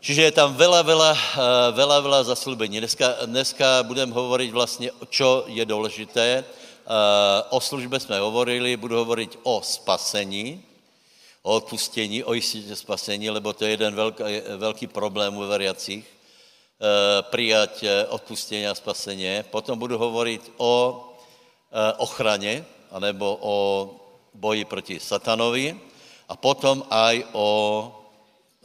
Čiže 0.00 0.22
je 0.22 0.32
tam 0.32 0.56
veľa, 0.56 0.80
veľa, 0.80 1.12
eh, 1.12 1.68
veľa, 1.76 1.96
veľa 2.00 2.20
zaslúbení. 2.32 2.80
Dneska, 2.80 3.28
dneska 3.28 3.82
budem 3.84 4.08
hovoriť 4.08 4.50
vlastne, 4.54 4.88
čo 5.12 5.44
je 5.50 5.60
dôležité. 5.66 6.44
O 7.50 7.60
službe 7.60 8.00
jsme 8.00 8.18
hovorili, 8.18 8.76
budu 8.76 8.96
hovoriť 8.96 9.38
o 9.42 9.62
spasení, 9.62 10.62
o 11.42 11.54
odpustení, 11.56 12.24
o 12.24 12.32
jistě 12.32 12.76
spasení, 12.76 13.30
lebo 13.30 13.52
to 13.52 13.64
je 13.64 13.70
jeden 13.70 13.94
velký, 13.94 14.24
velký 14.56 14.86
problém 14.86 15.36
u 15.36 15.46
veriacích, 15.46 16.04
eh, 16.04 17.22
přijať 17.22 17.82
eh, 17.82 18.06
odpustení 18.06 18.66
a 18.66 18.74
spasení. 18.74 19.42
Potom 19.50 19.78
budu 19.78 19.98
hovorit 19.98 20.52
o 20.56 21.04
eh, 21.72 21.92
ochraně, 21.96 22.64
anebo 22.90 23.38
o 23.40 23.54
boji 24.34 24.64
proti 24.64 25.00
satanovi 25.00 25.80
a 26.28 26.36
potom 26.36 26.84
aj 26.90 27.24
o 27.32 27.46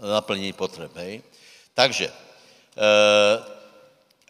naplnění 0.01 0.53
potřeb. 0.53 0.91
Hej? 0.95 1.23
Takže, 1.73 2.11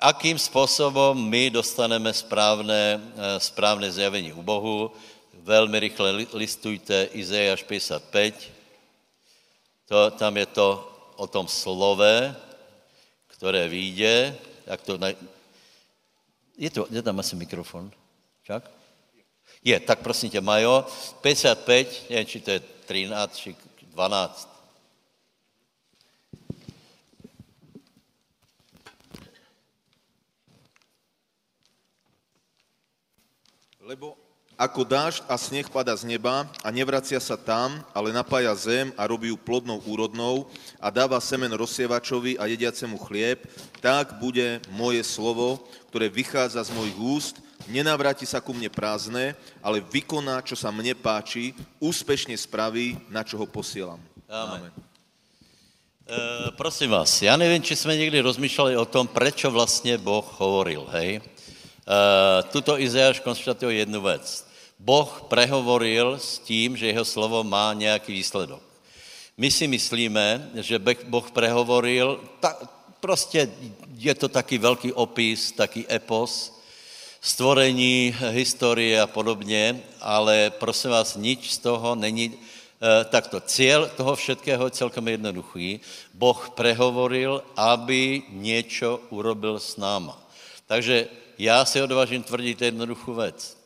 akým 0.06 0.40
způsobem 0.40 1.18
my 1.18 1.50
dostaneme 1.50 2.14
správné, 2.14 3.02
správné 3.38 3.92
zjavení 3.92 4.34
u 4.34 4.42
Bohu, 4.42 4.92
velmi 5.34 5.80
rychle 5.80 6.12
listujte 6.34 7.10
Izajáš 7.12 7.64
55. 7.64 8.52
To, 9.86 10.12
tam 10.12 10.38
je 10.38 10.46
to 10.46 10.92
o 11.16 11.28
tom 11.28 11.48
slove, 11.48 12.36
které 13.28 13.68
vyjde. 13.68 14.38
Jak 14.66 14.82
to 14.82 14.98
naj... 14.98 15.16
je, 16.58 16.70
to, 16.70 16.88
je 16.90 17.02
tam 17.02 17.20
asi 17.20 17.36
mikrofon? 17.36 17.92
Čak? 18.44 18.72
Je, 19.64 19.80
tak 19.80 20.00
prosím 20.00 20.30
tě, 20.30 20.42
Majo, 20.42 20.86
55, 21.22 22.06
nevím, 22.10 22.26
či 22.26 22.40
to 22.42 22.52
je 22.52 22.60
13, 22.60 23.36
či 23.38 23.56
12. 23.82 24.55
Lebo 33.86 34.18
ako 34.58 34.82
dážď 34.82 35.30
a 35.30 35.38
sneh 35.38 35.70
pada 35.70 35.94
z 35.94 36.10
neba 36.10 36.50
a 36.66 36.74
nevracia 36.74 37.22
sa 37.22 37.38
tam, 37.38 37.86
ale 37.94 38.10
napája 38.10 38.50
zem 38.58 38.90
a 38.98 39.06
robí 39.06 39.30
ju 39.30 39.38
plodnou 39.38 39.78
úrodnou 39.86 40.50
a 40.82 40.90
dáva 40.90 41.22
semen 41.22 41.54
rozsievačovi 41.54 42.34
a 42.42 42.50
jediacemu 42.50 42.98
chlieb, 43.06 43.46
tak 43.86 44.18
bude 44.18 44.58
moje 44.74 45.06
slovo, 45.06 45.62
ktoré 45.94 46.10
vychádza 46.10 46.66
z 46.66 46.74
mojich 46.74 46.98
úst, 46.98 47.36
nenavráti 47.70 48.26
sa 48.26 48.42
ku 48.42 48.58
mne 48.58 48.74
prázdne, 48.74 49.38
ale 49.62 49.86
vykoná, 49.86 50.42
čo 50.42 50.58
sa 50.58 50.74
mne 50.74 50.98
páči, 50.98 51.54
úspešne 51.78 52.34
spraví, 52.34 52.98
na 53.14 53.22
čo 53.22 53.38
ho 53.38 53.46
posielam. 53.46 54.02
Amen. 54.26 54.66
Amen. 54.66 54.74
E, 56.10 56.52
prosím 56.58 56.90
vás, 56.90 57.22
já 57.22 57.38
nevím, 57.38 57.62
či 57.62 57.76
jsme 57.76 57.98
někdy 57.98 58.22
rozmýšleli 58.22 58.78
o 58.78 58.86
tom, 58.86 59.08
prečo 59.08 59.52
vlastně 59.52 59.98
Boh 59.98 60.26
hovoril, 60.42 60.90
hej? 60.90 61.22
Uh, 61.86 62.50
tuto 62.50 62.80
Izajáš 62.82 63.20
konštatuje 63.20 63.78
jednu 63.78 64.02
věc. 64.02 64.48
Boh 64.80 65.22
prehovoril 65.30 66.18
s 66.18 66.40
tím, 66.40 66.78
že 66.78 66.88
jeho 66.88 67.06
slovo 67.06 67.44
má 67.44 67.74
nějaký 67.74 68.14
výsledok. 68.14 68.62
My 69.38 69.52
si 69.52 69.68
myslíme, 69.68 70.50
že 70.56 70.80
Boh 71.06 71.32
prehovoril, 71.32 72.20
ta, 72.40 72.58
prostě 73.00 73.52
je 73.98 74.16
to 74.16 74.28
taky 74.28 74.58
velký 74.58 74.94
opis, 74.94 75.52
taky 75.52 75.86
epos, 75.92 76.60
stvorení, 77.22 78.16
historie 78.30 79.02
a 79.02 79.08
podobně, 79.08 79.82
ale 80.02 80.50
prosím 80.50 80.92
vás, 80.92 81.16
nič 81.16 81.52
z 81.52 81.58
toho 81.58 81.96
není, 81.96 82.34
eh, 82.34 83.06
takto, 83.06 83.40
cíl 83.40 83.92
toho 83.98 84.16
všetkého 84.16 84.66
je 84.66 84.72
celkem 84.72 85.08
jednoduchý. 85.08 85.80
Boh 86.14 86.50
prehovoril, 86.50 87.44
aby 87.58 88.24
něco 88.30 89.02
urobil 89.10 89.60
s 89.60 89.78
náma. 89.78 90.22
Takže 90.68 91.08
já 91.38 91.66
si 91.66 91.82
odvážím 91.82 92.24
tvrdit 92.24 92.62
jednoduchou 92.62 93.14
věc. 93.14 93.58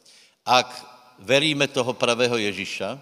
Ak 0.45 0.86
veríme 1.19 1.67
toho 1.67 1.93
pravého 1.93 2.38
Ježíša, 2.38 2.99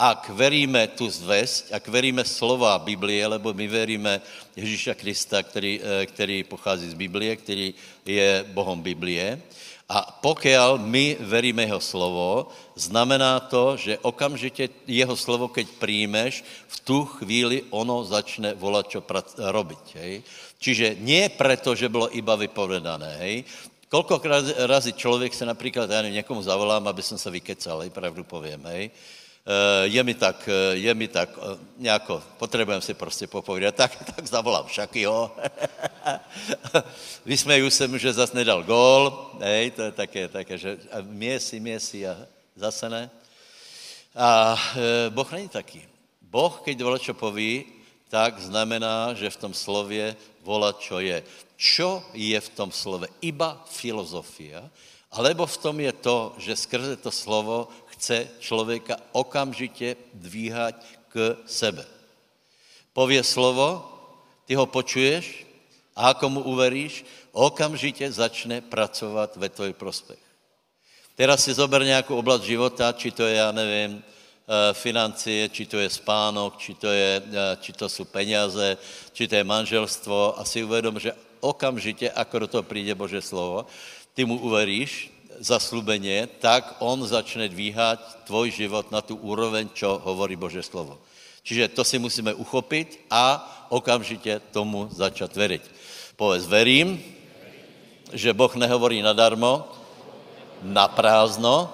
ak 0.00 0.32
veríme 0.32 0.88
tu 0.96 1.12
zvesť, 1.12 1.76
ak 1.76 1.84
veríme 1.92 2.24
slova 2.24 2.72
Biblie, 2.80 3.20
lebo 3.26 3.52
my 3.52 3.68
veríme 3.68 4.12
Ježíša 4.56 4.94
Krista, 4.96 5.42
který, 5.42 5.80
eh, 5.80 6.06
který 6.06 6.44
pochází 6.44 6.88
z 6.90 6.96
Biblie, 6.96 7.36
který 7.36 7.74
je 8.06 8.44
Bohom 8.48 8.80
Biblie, 8.80 9.36
a 9.90 10.06
pokiaľ 10.06 10.78
my 10.86 11.18
veríme 11.18 11.66
jeho 11.66 11.82
slovo, 11.82 12.46
znamená 12.78 13.42
to, 13.50 13.74
že 13.74 13.98
okamžitě 13.98 14.70
jeho 14.86 15.18
slovo, 15.18 15.50
keď 15.50 15.66
príjmeš, 15.82 16.46
v 16.46 16.76
tu 16.86 17.02
chvíli 17.18 17.66
ono 17.74 18.06
začne 18.06 18.54
volat, 18.54 18.86
čo 18.86 19.02
robiť. 19.34 19.84
Hej? 19.98 20.22
Čiže 20.62 20.94
nie 21.02 21.26
preto, 21.34 21.74
že 21.74 21.90
bylo 21.90 22.06
iba 22.14 22.38
vypovedané, 22.38 23.10
hej? 23.18 23.34
Kolkokrát 23.90 24.44
razy 24.56 24.92
člověk 24.92 25.34
se 25.34 25.46
například, 25.46 25.90
já 25.90 26.02
nevím, 26.02 26.14
někomu 26.14 26.42
zavolám, 26.42 26.88
aby 26.88 27.02
jsem 27.02 27.18
se 27.18 27.30
vykecal, 27.30 27.80
hej, 27.80 27.90
pravdu 27.90 28.24
povím, 28.24 28.64
hej. 28.64 28.90
Eh, 29.46 29.86
je 29.90 30.02
mi 30.02 30.14
tak, 30.14 30.48
eh, 30.48 30.76
je 30.78 30.94
mi 30.94 31.08
tak, 31.08 31.34
eh, 31.34 31.58
nějako, 31.76 32.22
potřebujeme 32.38 32.82
si 32.82 32.94
prostě 32.94 33.26
popovídat, 33.26 33.74
tak, 33.74 33.90
tak 34.16 34.26
zavolám. 34.26 34.66
Vysmeju 37.26 37.70
se 37.70 37.88
mu, 37.88 37.98
že 37.98 38.12
zase 38.12 38.36
nedal 38.36 38.62
gól, 38.62 39.30
hej, 39.40 39.70
to 39.70 39.82
je 39.82 39.92
také, 39.92 40.28
také, 40.28 40.58
že 40.58 40.78
měsi, 41.02 41.60
měsi 41.60 42.06
a 42.06 42.16
zase 42.56 42.88
ne. 42.88 43.10
A 44.14 44.58
Boh 45.10 45.32
není 45.32 45.48
taký. 45.48 45.82
Boh, 46.22 46.62
keď 46.62 46.78
čo 47.02 47.14
poví, 47.14 47.79
tak 48.10 48.42
znamená, 48.42 49.14
že 49.14 49.30
v 49.30 49.40
tom 49.46 49.54
slově 49.54 50.18
volá, 50.42 50.74
čo 50.74 50.98
je. 50.98 51.22
Čo 51.54 52.02
je 52.10 52.34
v 52.34 52.50
tom 52.58 52.74
slove? 52.74 53.06
Iba 53.22 53.62
filozofia, 53.70 54.66
alebo 55.14 55.46
v 55.46 55.56
tom 55.62 55.76
je 55.78 55.92
to, 55.94 56.34
že 56.38 56.66
skrze 56.66 56.96
to 56.98 57.14
slovo 57.14 57.70
chce 57.94 58.28
člověka 58.42 58.96
okamžitě 59.12 59.96
dvíhať 60.14 60.76
k 61.08 61.38
sebe. 61.46 61.86
Povie 62.90 63.22
slovo, 63.22 63.86
ty 64.46 64.58
ho 64.58 64.66
počuješ 64.66 65.46
a 65.94 66.10
ako 66.10 66.26
mu 66.30 66.40
uveríš, 66.42 67.06
okamžitě 67.30 68.10
začne 68.10 68.60
pracovat 68.60 69.36
ve 69.36 69.48
tvoj 69.48 69.72
prospech. 69.72 70.18
Teraz 71.14 71.44
si 71.44 71.54
zober 71.54 71.84
nějakou 71.84 72.16
oblast 72.16 72.42
života, 72.42 72.92
či 72.92 73.10
to 73.10 73.22
je, 73.22 73.36
já 73.36 73.52
nevím, 73.52 74.02
financie, 74.74 75.46
či 75.48 75.66
to 75.66 75.78
je 75.78 75.86
spánok, 75.86 76.58
či 76.58 76.74
to, 76.74 76.90
je, 76.90 77.22
eh, 77.22 77.56
či 77.60 77.70
to 77.72 77.88
jsou 77.88 78.04
peněze, 78.04 78.76
či 79.12 79.28
to 79.28 79.34
je 79.34 79.44
manželstvo 79.44 80.40
a 80.40 80.44
si 80.44 80.64
uvedom, 80.64 80.98
že 80.98 81.14
okamžitě, 81.40 82.10
ako 82.10 82.38
do 82.38 82.46
toho 82.46 82.62
přijde 82.62 82.94
Bože 82.94 83.20
slovo, 83.22 83.66
ty 84.14 84.24
mu 84.24 84.36
uveríš, 84.38 85.10
zaslubenie, 85.40 86.28
tak 86.36 86.76
on 86.84 87.00
začne 87.00 87.48
dvíhať 87.48 88.28
tvoj 88.28 88.52
život 88.52 88.92
na 88.92 89.00
tu 89.00 89.16
úroveň, 89.16 89.72
čo 89.72 89.96
hovorí 90.04 90.36
Bože 90.36 90.60
slovo. 90.60 91.00
Čiže 91.40 91.72
to 91.72 91.80
si 91.80 91.96
musíme 91.96 92.36
uchopiť 92.36 93.08
a 93.08 93.40
okamžitě 93.72 94.52
tomu 94.52 94.92
začať 94.92 95.32
veriť. 95.32 95.62
Povedz, 96.20 96.44
verím, 96.44 97.00
že 98.12 98.36
Boh 98.36 98.52
nehovorí 98.52 99.00
nadarmo, 99.00 99.64
na 100.60 100.84
prázdno, 100.92 101.72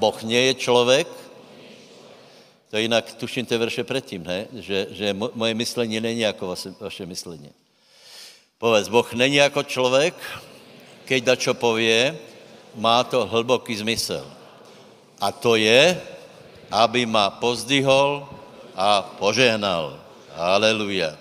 Boh 0.00 0.16
nie 0.24 0.48
je 0.48 0.54
člověk, 0.64 1.23
to 2.74 2.82
jinak 2.82 3.12
tuším 3.14 3.46
ty 3.46 3.54
verše 3.56 3.84
předtím, 3.86 4.26
ne? 4.26 4.50
Že, 4.50 4.86
že 4.90 5.14
moje 5.14 5.54
myslení 5.54 6.00
není 6.00 6.26
jako 6.26 6.46
vaše, 6.46 6.74
vaše 6.80 7.06
myslení. 7.06 7.54
Povedz, 8.58 8.90
Boh 8.90 9.06
není 9.14 9.36
jako 9.36 9.62
člověk, 9.62 10.14
keď 11.06 11.20
da 11.24 11.34
čo 11.38 11.54
povie, 11.54 12.18
má 12.74 13.06
to 13.06 13.30
hlboký 13.30 13.78
zmysel. 13.78 14.26
A 15.22 15.30
to 15.30 15.54
je, 15.54 15.94
aby 16.74 17.06
ma 17.06 17.30
pozdvihol 17.30 18.26
a 18.74 19.06
požehnal. 19.22 19.94
Aleluja. 20.34 21.14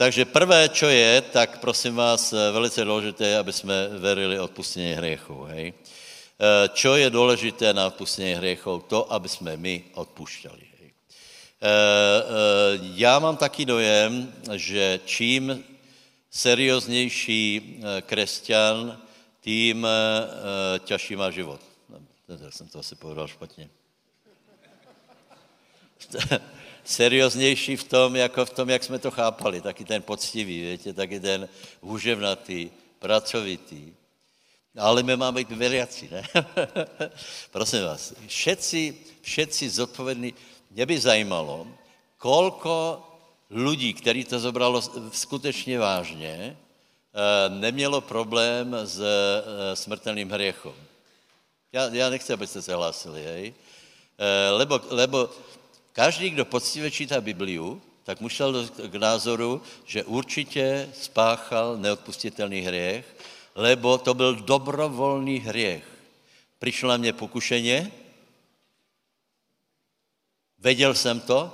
Takže 0.00 0.24
prvé, 0.24 0.72
čo 0.72 0.88
je, 0.88 1.20
tak 1.20 1.60
prosím 1.60 2.00
vás, 2.00 2.32
velice 2.32 2.80
důležité, 2.84 3.36
aby 3.36 3.52
jsme 3.52 3.88
verili 4.00 4.40
odpustení 4.40 4.96
hriechů. 4.96 5.44
Hej? 5.52 5.76
E, 6.42 6.68
čo 6.74 6.98
je 6.98 7.10
důležité 7.10 7.70
na 7.70 7.86
odpustení 7.86 8.34
hriechov? 8.34 8.84
To, 8.90 9.12
aby 9.12 9.28
jsme 9.28 9.56
my 9.56 9.84
odpušťali. 9.94 10.66
Hej? 10.78 10.90
E, 10.90 10.90
e, 10.90 11.74
já 12.98 13.18
mám 13.18 13.36
taký 13.36 13.64
dojem, 13.64 14.34
že 14.54 15.00
čím 15.04 15.64
serióznější 16.30 17.78
kresťan, 18.00 18.98
tím 19.40 19.86
ťažší 20.84 21.16
má 21.16 21.30
život. 21.30 21.60
Já 22.28 22.50
jsem 22.50 22.68
to 22.68 22.78
asi 22.78 22.94
povedal 22.94 23.28
špatně. 23.28 23.70
serióznější 26.84 27.76
v 27.76 27.84
tom, 27.84 28.16
jako 28.16 28.46
v 28.46 28.50
tom, 28.50 28.70
jak 28.70 28.84
jsme 28.84 28.98
to 28.98 29.10
chápali. 29.10 29.60
Taky 29.60 29.84
ten 29.84 30.02
poctivý, 30.02 30.70
víte, 30.70 30.92
taky 30.92 31.20
ten 31.20 31.48
hůževnatý, 31.80 32.70
pracovitý. 32.98 33.92
Ale 34.78 35.02
my 35.02 35.16
máme 35.16 35.38
být 35.38 35.50
veriaci, 35.50 36.08
ne? 36.12 36.22
Prosím 37.50 37.84
vás, 37.84 38.14
všetci, 38.26 38.96
všetci 39.20 39.70
zodpovědní, 39.70 40.34
mě 40.70 40.86
by 40.86 41.00
zajímalo, 41.00 41.66
kolko 42.18 43.06
lidí, 43.50 43.94
který 43.94 44.24
to 44.24 44.40
zobralo 44.40 44.82
skutečně 45.12 45.78
vážně, 45.78 46.56
eh, 46.56 47.48
nemělo 47.48 48.00
problém 48.00 48.76
s 48.84 49.00
eh, 49.00 49.76
smrtelným 49.76 50.30
hriechom. 50.30 50.74
Já, 51.72 51.88
já 51.92 52.10
nechci, 52.10 52.32
abyste 52.32 52.62
se 52.62 52.74
hlásili, 52.74 53.24
hej? 53.24 53.54
Eh, 54.18 54.50
lebo, 54.50 54.80
lebo 54.90 55.30
Každý, 55.92 56.30
kdo 56.30 56.44
poctivě 56.44 56.90
čítá 56.90 57.20
Bibliu, 57.20 57.82
tak 58.04 58.20
musel 58.20 58.68
k 58.68 58.94
názoru, 58.94 59.62
že 59.84 60.04
určitě 60.04 60.88
spáchal 60.94 61.76
neodpustitelný 61.76 62.60
hriech, 62.60 63.04
lebo 63.54 63.98
to 63.98 64.14
byl 64.14 64.34
dobrovolný 64.34 65.38
hriech. 65.38 65.84
Přišlo 66.58 66.88
na 66.88 66.96
mě 66.96 67.12
pokušeně, 67.12 67.92
věděl 70.58 70.94
jsem 70.94 71.20
to 71.20 71.52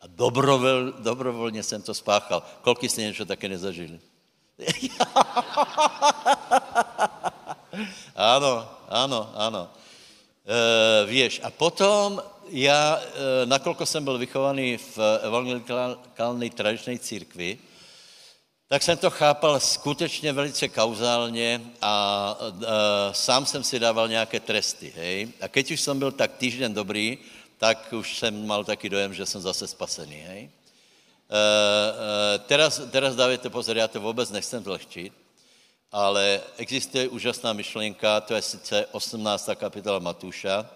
a 0.00 0.06
dobrovol, 0.06 0.92
dobrovolně 0.98 1.62
jsem 1.62 1.82
to 1.82 1.94
spáchal. 1.94 2.42
Kolik 2.62 2.84
jste 2.84 3.02
něco 3.02 3.24
také 3.24 3.48
nezažili? 3.48 4.00
ano, 8.14 8.70
ano, 8.88 9.32
ano. 9.34 9.68
E, 10.46 11.06
víš, 11.06 11.40
a 11.42 11.50
potom 11.50 12.22
já, 12.48 13.00
e, 13.42 13.46
nakolko 13.46 13.86
jsem 13.86 14.04
byl 14.04 14.18
vychovaný 14.18 14.76
v 14.76 14.98
evangelikální 15.22 16.50
tradičné 16.50 16.98
církvi, 16.98 17.58
tak 18.68 18.82
jsem 18.82 18.98
to 18.98 19.10
chápal 19.10 19.60
skutečně 19.60 20.32
velice 20.32 20.68
kauzálně 20.68 21.60
a 21.80 22.36
e, 22.40 23.14
sám 23.14 23.46
jsem 23.46 23.64
si 23.64 23.78
dával 23.78 24.08
nějaké 24.08 24.40
tresty, 24.40 24.92
hej. 24.96 25.28
A 25.40 25.48
keď 25.48 25.70
už 25.70 25.80
jsem 25.80 25.98
byl 25.98 26.12
tak 26.12 26.32
týžden 26.36 26.74
dobrý, 26.74 27.18
tak 27.58 27.92
už 27.92 28.18
jsem 28.18 28.46
mal 28.46 28.64
taky 28.64 28.88
dojem, 28.88 29.14
že 29.14 29.26
jsem 29.26 29.40
zase 29.40 29.66
spasený, 29.66 30.16
hej. 30.16 30.42
E, 30.42 30.50
e, 32.34 32.38
teraz, 32.38 32.80
teraz 32.90 33.16
dávajte 33.16 33.50
pozor, 33.50 33.76
já 33.76 33.88
to 33.88 34.00
vůbec 34.00 34.30
nechcem 34.30 34.64
zlehčit, 34.64 35.12
ale 35.92 36.40
existuje 36.56 37.08
úžasná 37.08 37.52
myšlenka, 37.52 38.20
to 38.20 38.34
je 38.34 38.42
sice 38.42 38.86
18. 38.86 39.50
kapitola 39.54 39.98
Matúša, 39.98 40.66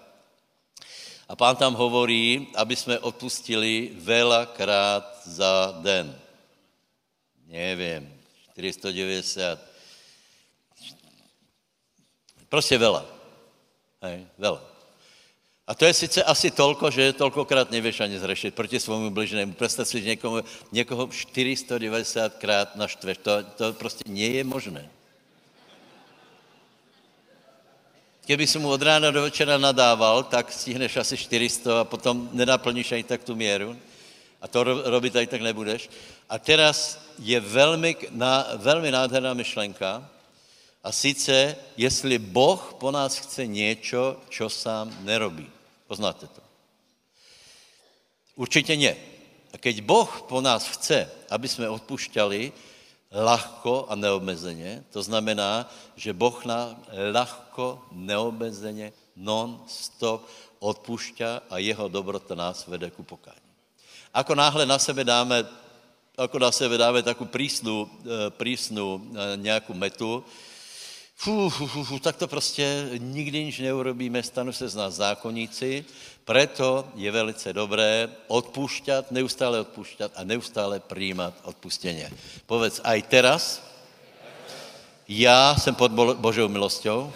a 1.28 1.36
pán 1.36 1.56
tam 1.56 1.74
hovorí, 1.74 2.48
aby 2.56 2.76
jsme 2.76 2.98
odpustili 2.98 3.92
velakrát 3.94 5.20
za 5.24 5.76
den. 5.82 6.16
Nevím, 7.48 8.22
490. 8.52 9.58
Prostě 12.48 12.78
vela. 12.78 13.06
Hej, 14.02 14.26
vela. 14.38 14.62
A 15.66 15.74
to 15.74 15.84
je 15.84 15.94
sice 15.94 16.24
asi 16.24 16.50
tolko, 16.50 16.90
že 16.90 17.12
tolkokrát 17.12 17.70
nevěš 17.70 18.00
ani 18.00 18.18
zrešit 18.18 18.54
proti 18.54 18.80
svému 18.80 19.10
bližnému. 19.10 19.52
Představ 19.52 19.88
si, 19.88 20.02
někoho, 20.02 20.44
někoho 20.72 21.06
490 21.06 22.34
krát 22.34 22.76
naštveš. 22.76 23.18
To, 23.18 23.42
to 23.42 23.72
prostě 23.72 24.04
nie 24.06 24.30
je 24.30 24.44
možné. 24.44 24.88
Keby 28.26 28.46
si 28.46 28.58
mu 28.58 28.68
od 28.68 28.82
rána 28.82 29.10
do 29.10 29.22
večera 29.22 29.58
nadával, 29.58 30.22
tak 30.22 30.52
stihneš 30.52 30.96
asi 30.96 31.16
400 31.16 31.80
a 31.80 31.84
potom 31.84 32.28
nenaplníš 32.32 32.92
ani 32.92 33.04
tak 33.04 33.24
tu 33.24 33.36
míru. 33.36 33.76
A 34.40 34.48
to 34.48 34.64
robit 34.64 35.16
ani 35.16 35.26
tak 35.26 35.40
nebudeš. 35.40 35.90
A 36.28 36.38
teraz 36.38 37.00
je 37.18 37.40
velmi, 37.40 37.96
na, 38.10 38.46
velmi 38.56 38.90
nádherná 38.90 39.34
myšlenka. 39.34 40.10
A 40.84 40.92
sice, 40.92 41.56
jestli 41.76 42.18
Boh 42.18 42.74
po 42.78 42.90
nás 42.90 43.18
chce 43.18 43.46
něco, 43.46 44.16
čo 44.28 44.50
sám 44.50 44.94
nerobí. 45.00 45.50
Poznáte 45.86 46.26
to? 46.26 46.42
Určitě 48.36 48.76
ne. 48.76 48.96
A 49.52 49.58
keď 49.58 49.80
Boh 49.82 50.22
po 50.28 50.40
nás 50.40 50.68
chce, 50.68 51.10
aby 51.30 51.48
jsme 51.48 51.68
odpušťali, 51.68 52.52
lahko 53.12 53.86
a 53.88 53.94
neomezeně. 53.94 54.84
To 54.90 55.02
znamená, 55.02 55.70
že 55.96 56.12
Boh 56.12 56.44
nám 56.44 56.84
lahko, 57.12 57.82
neomezeně, 57.92 58.92
non-stop 59.16 60.28
odpušťa 60.58 61.42
a 61.50 61.58
jeho 61.58 61.88
dobrota 61.88 62.34
nás 62.34 62.66
vede 62.66 62.90
ku 62.90 63.02
pokání. 63.02 63.47
Ako 64.14 64.34
náhle 64.34 64.66
na 64.66 64.78
sebe 64.78 65.04
dáme, 65.04 65.44
ako 66.16 66.38
na 66.38 66.52
sebe 66.52 66.78
dáme 66.78 67.02
takú 67.02 67.24
prísnu, 67.24 67.84
eh, 67.84 68.30
prísnu 68.30 69.00
eh, 69.00 69.36
nějakou 69.36 69.74
metu, 69.74 70.24
fú, 71.18 71.50
fú, 71.50 71.66
fú, 71.66 71.82
fú, 71.84 71.98
tak 71.98 72.16
to 72.16 72.28
prostě 72.28 72.88
nikdy 72.98 73.44
nič 73.44 73.58
neurobíme, 73.58 74.22
stanu 74.22 74.52
se 74.52 74.68
z 74.68 74.74
nás 74.74 74.94
zákonníci, 74.94 75.84
preto 76.24 76.86
je 76.94 77.10
velice 77.10 77.52
dobré 77.52 78.08
odpúšťat, 78.28 79.10
neustále 79.10 79.60
odpúšťat 79.60 80.12
a 80.14 80.24
neustále 80.24 80.80
přijímat 80.80 81.34
odpustenie. 81.42 82.10
Povedz, 82.46 82.80
aj 82.84 83.02
teraz, 83.02 83.42
já 85.08 85.56
jsem 85.58 85.74
pod 85.74 85.90
Božou 86.20 86.48
milosťou, 86.48 87.12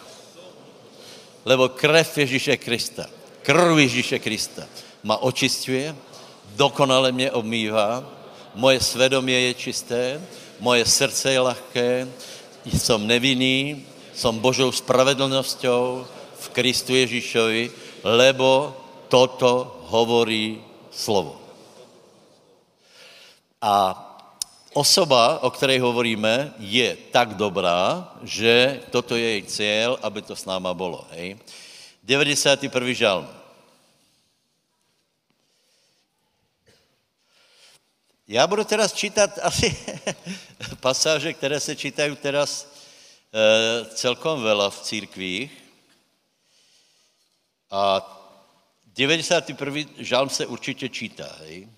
lebo 1.44 1.68
krev 1.68 2.18
Ježíše 2.18 2.56
Krista, 2.56 3.06
krv 3.42 3.78
Ježíše 3.78 4.18
Krista 4.18 4.66
ma 5.02 5.16
očistuje, 5.22 5.94
dokonale 6.56 7.12
mě 7.12 7.30
obmývá, 7.30 8.04
moje 8.54 8.80
svědomí 8.80 9.32
je 9.32 9.54
čisté, 9.54 10.20
moje 10.60 10.84
srdce 10.86 11.32
je 11.32 11.40
lahké, 11.40 12.08
jsem 12.64 13.06
nevinný, 13.06 13.86
som 14.14 14.38
Božou 14.38 14.72
spravedlnosťou 14.72 16.06
v 16.38 16.46
Kristu 16.52 16.94
Ježíšovi, 16.94 17.70
lebo 18.04 18.76
toto 19.08 19.82
hovorí 19.88 20.60
slovo. 20.92 21.40
A 23.62 23.96
osoba, 24.74 25.42
o 25.42 25.50
ktorej 25.50 25.80
hovoríme, 25.80 26.54
je 26.60 26.96
tak 27.10 27.34
dobrá, 27.34 28.10
že 28.22 28.80
toto 28.90 29.16
je 29.16 29.24
jej 29.24 29.42
cieľ, 29.48 29.90
aby 30.02 30.22
to 30.22 30.36
s 30.36 30.44
náma 30.44 30.74
bolo. 30.74 31.06
Hej? 31.16 31.40
91. 32.04 32.68
žalm. 32.92 33.41
Já 38.32 38.46
budu 38.46 38.64
teraz 38.64 38.92
čítat 38.92 39.38
asi 39.42 39.76
pasáže, 40.80 41.32
které 41.32 41.60
se 41.60 41.76
čítají 41.76 42.16
teraz 42.16 42.66
e, 43.32 43.84
celkom 43.84 44.42
vela 44.42 44.70
v 44.70 44.80
církvích. 44.80 45.52
A 47.70 48.00
91. 48.86 49.80
žalm 49.98 50.28
se 50.30 50.46
určitě 50.46 50.88
čítá, 50.88 51.36
hej? 51.40 51.68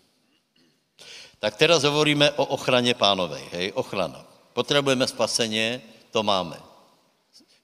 Tak 1.38 1.56
teraz 1.56 1.82
hovoríme 1.82 2.30
o 2.30 2.44
ochraně 2.44 2.94
pánovej, 2.94 3.44
hej? 3.52 3.72
Ochrana. 3.74 4.26
Potřebujeme 4.52 5.08
spaseně, 5.08 5.82
to 6.10 6.22
máme. 6.22 6.56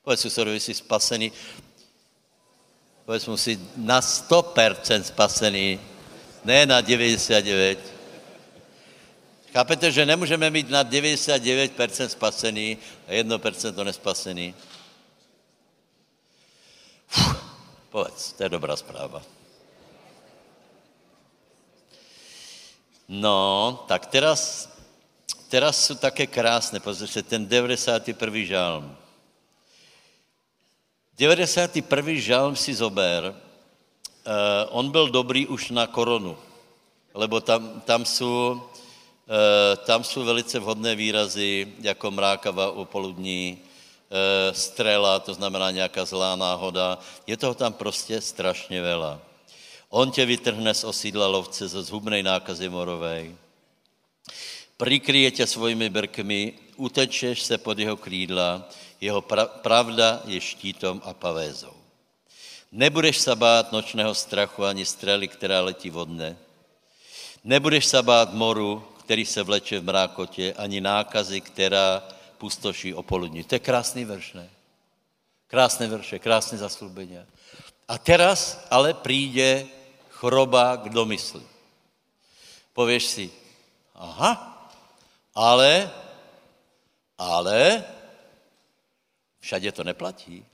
Povedz 0.03 0.23
susedovi, 0.23 0.61
jsi 0.61 0.75
spasený. 0.75 1.33
Povedz 3.05 3.27
mu 3.27 3.37
si 3.37 3.61
na 3.77 4.01
100% 4.01 5.03
spasený, 5.03 5.81
ne 6.45 6.67
na 6.67 6.83
99%. 6.83 8.00
Chápete, 9.53 9.93
že 9.93 10.07
nemůžeme 10.07 10.51
mít 10.51 10.71
na 10.71 10.85
99% 10.85 12.07
spasený 12.07 12.79
a 13.09 13.11
1% 13.11 13.85
nespasený? 13.85 14.55
Fuh, 17.09 17.59
povedz, 17.91 18.33
to 18.33 18.43
je 18.43 18.49
dobrá 18.49 18.77
zpráva. 18.77 19.23
No, 23.09 23.85
tak 23.89 24.07
teraz, 24.07 24.71
teraz 25.49 25.87
jsou 25.87 25.95
také 25.95 26.27
krásné, 26.27 26.81
pozrite, 26.81 27.23
ten 27.23 27.47
91. 27.47 28.45
žalm. 28.45 28.97
91. 31.19 32.13
žalm 32.15 32.57
si 32.57 32.75
zober, 32.75 33.35
uh, 33.35 33.35
on 34.69 34.91
byl 34.91 35.11
dobrý 35.11 35.47
už 35.47 35.71
na 35.71 35.87
koronu, 35.87 36.39
lebo 37.15 37.41
tam, 37.41 37.81
tam 37.81 38.07
Eh, 38.07 38.61
tam 39.85 40.05
jsou 40.05 40.25
velice 40.25 40.59
vhodné 40.59 40.95
výrazy, 40.95 41.73
jako 41.81 42.11
mrákava 42.11 42.85
poludní, 42.85 43.59
eh, 43.59 44.55
strela, 44.55 45.19
to 45.19 45.35
znamená 45.35 45.71
nějaká 45.71 46.05
zlá 46.05 46.37
náhoda. 46.37 46.99
Je 47.27 47.37
toho 47.37 47.55
tam 47.55 47.73
prostě 47.73 48.21
strašně 48.21 48.83
vela. 48.83 49.21
On 49.89 50.11
tě 50.11 50.27
vytrhne 50.27 50.75
z 50.75 50.85
osídla 50.85 51.27
lovce 51.27 51.69
ze 51.69 51.83
zhubnej 51.83 52.23
nákazy 52.23 52.69
morovej. 52.69 53.35
Prikryje 54.77 55.31
tě 55.31 55.47
svojimi 55.47 55.89
brkmi, 55.91 56.55
utečeš 56.77 57.43
se 57.43 57.59
pod 57.59 57.79
jeho 57.79 57.97
krídla, 57.97 58.69
jeho 59.01 59.21
pra- 59.21 59.47
pravda 59.47 60.23
je 60.25 60.41
štítom 60.41 61.03
a 61.05 61.15
pavézou. 61.15 61.75
Nebudeš 62.73 63.19
se 63.19 63.37
bát 63.37 63.73
nočného 63.73 64.15
strachu 64.15 64.65
ani 64.65 64.87
strely, 64.87 65.29
která 65.29 65.61
letí 65.61 65.91
vodne. 65.91 66.37
Nebudeš 67.45 67.87
se 67.87 68.03
bát 68.03 68.33
moru, 68.35 68.90
který 69.11 69.27
se 69.27 69.43
vleče 69.43 69.81
v 69.81 69.85
mrákotě, 69.85 70.55
ani 70.55 70.81
nákazy, 70.81 71.41
která 71.41 72.03
pustoší 72.39 72.95
o 72.95 73.03
poludní. 73.03 73.45
To 73.45 73.55
je 73.55 73.59
krásný 73.59 74.05
verš, 74.05 74.33
ne? 74.33 74.51
Krásné 75.47 75.87
verše, 75.87 76.19
krásné 76.19 76.59
zaslubení. 76.59 77.19
A 77.89 77.99
teraz 77.99 78.67
ale 78.71 78.95
přijde 78.95 79.67
choroba 80.11 80.77
k 80.77 80.89
domysli. 80.89 81.43
Pověš 82.73 83.07
si, 83.07 83.31
aha, 83.95 84.71
ale, 85.35 85.91
ale, 87.19 87.85
všade 89.41 89.73
to 89.73 89.85
neplatí. 89.85 90.47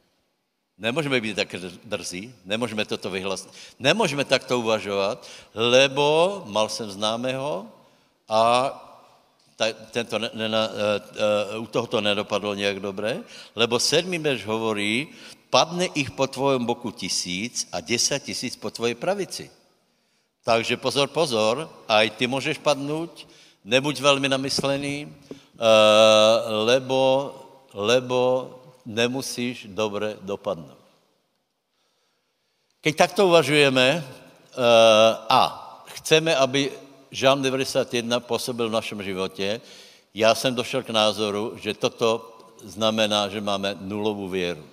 Nemůžeme 0.79 1.21
být 1.21 1.37
tak 1.37 1.55
drzí, 1.85 2.35
nemůžeme 2.45 2.85
toto 2.85 3.11
vyhlasit, 3.11 3.53
nemůžeme 3.79 4.25
takto 4.25 4.59
uvažovat, 4.59 5.29
lebo 5.55 6.43
mal 6.47 6.69
jsem 6.69 6.91
známého, 6.91 7.76
a 8.29 8.43
ta, 9.57 9.73
tento 9.73 10.19
ne, 10.19 10.31
ne, 10.35 10.49
uh, 10.49 10.61
uh, 11.57 11.63
u 11.63 11.67
toho 11.67 11.87
to 11.87 12.01
nedopadlo 12.01 12.55
nějak 12.55 12.81
dobré, 12.81 13.25
lebo 13.57 13.81
sedmý 13.81 14.19
verš 14.19 14.45
hovorí, 14.45 15.09
padne 15.51 15.89
ich 15.95 16.11
po 16.13 16.27
tvojom 16.27 16.67
boku 16.67 16.91
tisíc 16.91 17.65
a 17.73 17.81
deset 17.81 18.23
tisíc 18.23 18.57
po 18.57 18.71
tvojej 18.71 18.95
pravici. 18.95 19.51
Takže 20.45 20.77
pozor, 20.77 21.09
pozor, 21.09 21.71
aj 21.89 22.11
ty 22.11 22.27
můžeš 22.27 22.59
padnout, 22.59 23.27
nebuď 23.65 24.01
velmi 24.01 24.29
namyslený, 24.29 25.09
uh, 25.09 25.65
lebo, 26.69 27.33
lebo 27.75 28.51
nemusíš 28.87 29.67
dobře 29.73 30.17
dopadnout. 30.21 30.79
Keď 32.81 32.95
takto 32.97 33.27
uvažujeme 33.27 33.99
uh, 33.99 34.63
a 35.27 35.43
chceme, 35.99 36.37
aby 36.37 36.71
Žalm 37.17 37.43
91 37.43 38.21
působil 38.21 38.69
v 38.69 38.73
našem 38.73 39.03
životě, 39.03 39.61
já 40.15 40.35
jsem 40.35 40.55
došel 40.55 40.83
k 40.83 40.91
názoru, 40.91 41.57
že 41.57 41.75
toto 41.75 42.37
znamená, 42.65 43.29
že 43.29 43.41
máme 43.41 43.77
nulovou 43.81 44.29
věru. 44.29 44.65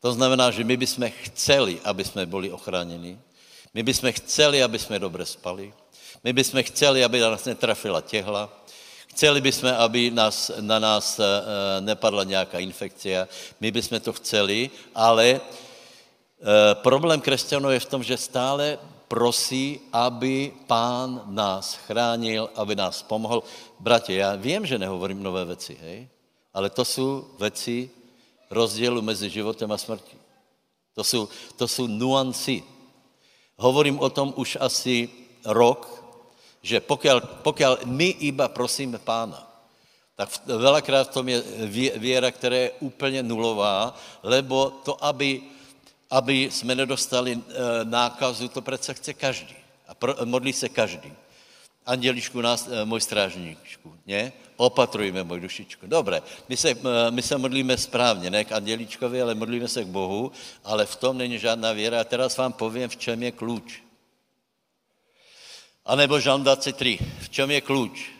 To 0.00 0.12
znamená, 0.12 0.50
že 0.50 0.64
my 0.64 0.76
bychom 0.76 1.10
chceli, 1.22 1.80
aby 1.84 2.04
jsme 2.04 2.26
byli 2.26 2.50
ochráněni. 2.50 3.18
My 3.74 3.82
bychom 3.82 4.12
chceli, 4.12 4.62
aby 4.62 4.78
jsme 4.78 4.98
dobře 4.98 5.26
spali. 5.26 5.72
My 6.24 6.32
bychom 6.32 6.62
chceli, 6.62 7.04
aby 7.04 7.20
nás 7.20 7.44
netrafila 7.44 8.00
těhla. 8.00 8.50
Chceli 9.06 9.40
bychom, 9.40 9.70
aby 9.70 10.10
nás, 10.10 10.50
na 10.60 10.78
nás 10.78 11.18
uh, 11.18 11.24
nepadla 11.80 12.24
nějaká 12.24 12.58
infekcia. 12.58 13.28
My 13.60 13.70
bychom 13.70 14.00
to 14.00 14.12
chceli, 14.12 14.70
ale 14.94 15.40
uh, 15.40 16.82
problém 16.82 17.20
křesťanů 17.20 17.70
je 17.70 17.80
v 17.80 17.90
tom, 17.94 18.02
že 18.02 18.16
stále 18.16 18.78
prosí, 19.10 19.90
aby 19.90 20.54
pán 20.70 21.26
nás 21.26 21.74
chránil, 21.74 22.46
aby 22.54 22.78
nás 22.78 23.02
pomohl. 23.02 23.42
Bratě, 23.82 24.14
já 24.14 24.38
vím, 24.38 24.66
že 24.66 24.78
nehovorím 24.78 25.22
nové 25.22 25.44
věci, 25.44 25.74
hej? 25.82 26.08
ale 26.54 26.70
to 26.70 26.84
jsou 26.84 27.26
věci 27.38 27.90
rozdílu 28.50 29.02
mezi 29.02 29.30
životem 29.30 29.72
a 29.72 29.78
smrtí. 29.78 30.16
To 30.94 31.04
jsou, 31.04 31.28
to 31.56 31.68
jsou 31.68 31.86
nuanci. 31.86 32.62
Hovorím 33.58 33.98
o 33.98 34.10
tom 34.10 34.34
už 34.36 34.58
asi 34.60 35.10
rok, 35.44 36.04
že 36.62 36.80
pokud, 36.80 37.10
pokud 37.42 37.84
my 37.84 38.08
iba 38.30 38.48
prosíme 38.48 38.98
pána, 38.98 39.42
tak 40.14 40.28
velakrát 40.46 41.10
v 41.10 41.14
tom 41.14 41.28
je 41.28 41.42
věra, 41.96 42.30
která 42.30 42.56
je 42.56 42.78
úplně 42.80 43.22
nulová, 43.22 43.94
lebo 44.22 44.70
to, 44.70 45.04
aby 45.04 45.42
aby 46.10 46.50
jsme 46.50 46.74
nedostali 46.74 47.32
e, 47.32 47.40
nákazu, 47.84 48.48
to 48.48 48.62
přece 48.62 48.94
chce 48.94 49.14
každý. 49.14 49.56
A 49.88 50.24
modlí 50.24 50.52
se 50.52 50.68
každý. 50.68 51.12
Andělišku, 51.86 52.40
nás, 52.40 52.68
e, 52.68 52.84
můj 52.84 53.00
strážníčku, 53.00 53.98
ne? 54.06 54.32
Opatrujme, 54.56 55.24
můj 55.24 55.40
dušičku. 55.40 55.86
Dobré, 55.86 56.22
my 56.48 56.56
se, 56.56 56.70
e, 56.70 57.10
my 57.10 57.22
se 57.22 57.38
modlíme 57.38 57.76
správně, 57.76 58.30
ne 58.30 58.44
k 58.44 58.52
anděličkovi, 58.52 59.22
ale 59.22 59.34
modlíme 59.34 59.68
se 59.68 59.84
k 59.84 59.86
Bohu, 59.86 60.32
ale 60.64 60.86
v 60.86 60.96
tom 60.96 61.18
není 61.18 61.38
žádná 61.38 61.72
věra. 61.72 62.00
A 62.00 62.04
teraz 62.04 62.36
vám 62.36 62.52
povím, 62.52 62.88
v 62.88 62.96
čem 62.96 63.22
je 63.22 63.32
klíč. 63.32 63.82
A 65.84 65.96
nebo 65.96 66.20
Žalm 66.20 66.42
23, 66.42 66.98
v 67.20 67.28
čem 67.28 67.50
je 67.50 67.60
klíč? 67.60 68.10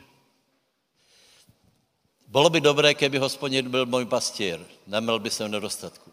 Bylo 2.26 2.50
by 2.50 2.60
dobré, 2.60 2.94
keby 2.94 3.18
hospodin 3.18 3.70
byl 3.70 3.86
můj 3.86 4.04
pastěr, 4.04 4.60
neměl 4.86 5.18
by 5.18 5.30
se 5.30 5.48
nedostatku. 5.48 6.09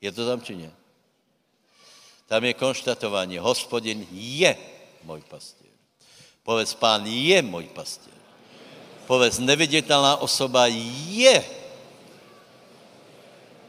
Je 0.00 0.12
to 0.12 0.26
tam 0.26 0.40
či 0.40 0.54
ne? 0.56 0.70
Tam 2.28 2.44
je 2.44 2.54
konštatování, 2.54 3.38
hospodin 3.38 4.06
je 4.12 4.56
můj 5.02 5.20
pastěr. 5.28 5.72
Povedz, 6.42 6.74
pán 6.74 7.06
je 7.06 7.42
můj 7.42 7.64
pastěr. 7.72 8.14
Povedz, 9.06 9.38
neviditelná 9.38 10.16
osoba 10.16 10.66
je 10.66 11.44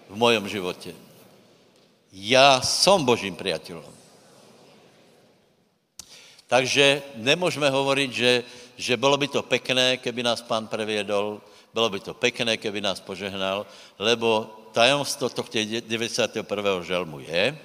v 0.09 0.15
mojom 0.15 0.49
životě. 0.49 0.95
Já 2.11 2.61
jsem 2.61 3.05
božím 3.05 3.35
priateľom. 3.35 3.93
Takže 6.49 7.01
nemůžeme 7.15 7.69
hovoriť, 7.69 8.09
že, 8.11 8.43
že 8.77 8.97
bylo 8.97 9.17
by 9.17 9.27
to 9.27 9.45
pekné, 9.45 9.97
keby 10.01 10.23
nás 10.23 10.41
pán 10.41 10.67
previedol, 10.67 11.41
bylo 11.73 11.89
by 11.89 11.99
to 11.99 12.13
pekné, 12.17 12.57
keby 12.57 12.81
nás 12.81 12.99
požehnal, 12.99 13.69
lebo 14.01 14.58
tajemstvo 14.71 15.29
tohto 15.29 15.57
91. 15.57 16.83
žalmu 16.83 17.19
je, 17.19 17.57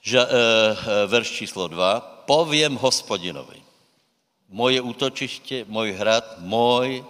že, 0.00 0.20
e, 0.20 0.26
verš 1.06 1.30
číslo 1.30 1.68
2, 1.68 2.00
povím 2.26 2.76
hospodinovi, 2.76 3.62
moje 4.48 4.80
útočiště, 4.80 5.64
můj 5.68 5.92
hrad, 5.92 6.38
můj, 6.38 7.04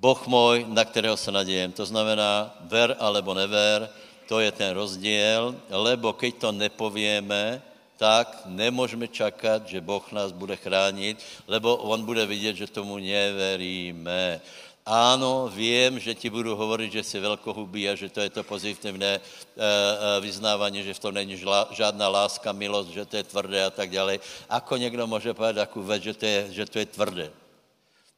Boh 0.00 0.26
můj, 0.26 0.64
na 0.68 0.84
kterého 0.84 1.16
se 1.16 1.32
nadějem. 1.32 1.72
To 1.72 1.86
znamená, 1.86 2.56
ver 2.60 2.96
alebo 2.98 3.34
never, 3.34 3.88
to 4.28 4.40
je 4.40 4.52
ten 4.52 4.72
rozdíl, 4.72 5.56
lebo 5.68 6.12
keď 6.12 6.34
to 6.34 6.52
nepovieme, 6.52 7.62
tak 8.00 8.42
nemůžeme 8.46 9.08
čakat, 9.08 9.68
že 9.68 9.80
Boh 9.80 10.12
nás 10.12 10.32
bude 10.32 10.56
chránit, 10.56 11.20
lebo 11.46 11.76
on 11.76 12.04
bude 12.04 12.26
vidět, 12.26 12.56
že 12.56 12.66
tomu 12.66 12.96
neveríme. 12.96 14.40
Áno, 14.86 15.48
vím, 15.52 16.00
že 16.00 16.14
ti 16.14 16.30
budu 16.30 16.56
hovorit, 16.56 16.92
že 16.92 17.04
jsi 17.04 17.20
velkohubý 17.20 17.88
a 17.88 17.94
že 17.94 18.08
to 18.08 18.20
je 18.20 18.30
to 18.30 18.42
pozitivné 18.42 19.12
e, 19.16 19.20
e, 19.20 20.20
vyznávání, 20.20 20.82
že 20.82 20.94
v 20.94 20.98
tom 20.98 21.14
není 21.14 21.36
žádná 21.70 22.08
láska, 22.08 22.52
milost, 22.52 22.90
že 22.90 23.04
to 23.04 23.16
je 23.16 23.22
tvrdé 23.22 23.64
a 23.64 23.70
tak 23.70 23.90
dále. 23.90 24.18
Ako 24.48 24.76
někdo 24.76 25.06
může 25.06 25.34
povedat 25.34 25.68
takovou 25.68 25.86
věc, 25.86 26.02
že 26.02 26.14
to 26.14 26.26
je, 26.26 26.40
že 26.50 26.64
to 26.66 26.78
je 26.78 26.86
tvrdé? 26.86 27.26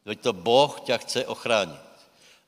Veď 0.04 0.20
to 0.20 0.32
Boh 0.32 0.80
ťa 0.80 0.98
chce 0.98 1.26
ochránit. 1.26 1.82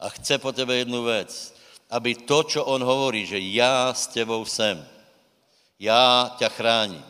A 0.00 0.08
chce 0.08 0.38
po 0.38 0.52
tebe 0.52 0.76
jednu 0.76 1.04
věc, 1.04 1.54
aby 1.90 2.14
to, 2.14 2.42
čo 2.42 2.64
on 2.64 2.82
hovorí, 2.84 3.26
že 3.26 3.38
já 3.38 3.94
s 3.94 4.06
tebou 4.06 4.44
jsem, 4.44 4.88
já 5.78 6.34
tě 6.38 6.48
chráním, 6.48 7.04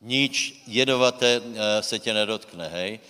nič 0.00 0.62
jedovaté 0.66 1.40
eh, 1.44 1.82
se 1.82 1.98
tě 1.98 2.14
nedotkne, 2.14 2.68
hej, 2.68 3.00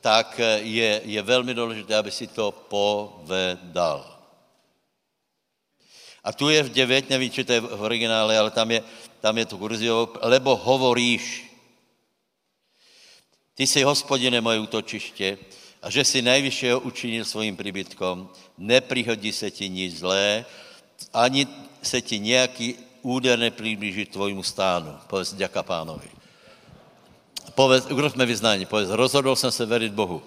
tak 0.00 0.40
eh, 0.40 0.60
je, 0.62 1.00
je 1.04 1.22
velmi 1.22 1.54
důležité, 1.54 1.96
aby 1.96 2.10
si 2.10 2.26
to 2.26 2.52
povedal. 2.52 4.18
A 6.24 6.32
tu 6.32 6.48
je 6.48 6.62
v 6.62 6.72
9, 6.72 7.10
nevím, 7.10 7.30
či 7.30 7.44
to 7.44 7.52
je 7.52 7.60
v 7.60 7.82
originále, 7.82 8.38
ale 8.38 8.50
tam 8.50 8.70
je, 8.70 8.82
tam 9.20 9.38
je 9.38 9.46
to 9.46 9.58
kurziovo, 9.58 10.12
lebo 10.22 10.56
hovoríš. 10.56 11.48
Ty 13.54 13.66
jsi, 13.66 13.82
hospodine, 13.82 14.40
moje 14.40 14.58
útočiště 14.58 15.38
a 15.82 15.90
že 15.90 16.04
si 16.04 16.22
nejvyššího 16.22 16.80
učinil 16.80 17.24
svým 17.24 17.56
príbytkom, 17.56 18.28
neprihodí 18.58 19.32
se 19.32 19.50
ti 19.50 19.68
nic 19.68 19.98
zlé, 19.98 20.44
ani 21.14 21.46
se 21.82 22.02
ti 22.02 22.18
nějaký 22.18 22.74
úder 23.02 23.38
nepriblíží 23.38 24.06
tvojmu 24.06 24.42
stánu. 24.42 24.98
Povedz, 25.06 25.34
ďaká 25.34 25.62
pánovi. 25.62 26.17
Povedz, 27.58 27.90
urobme 27.90 28.22
vyznání, 28.22 28.70
povedz, 28.70 28.90
rozhodl 28.94 29.34
jsem 29.36 29.50
se 29.50 29.66
veriť 29.66 29.92
Bohu. 29.92 30.22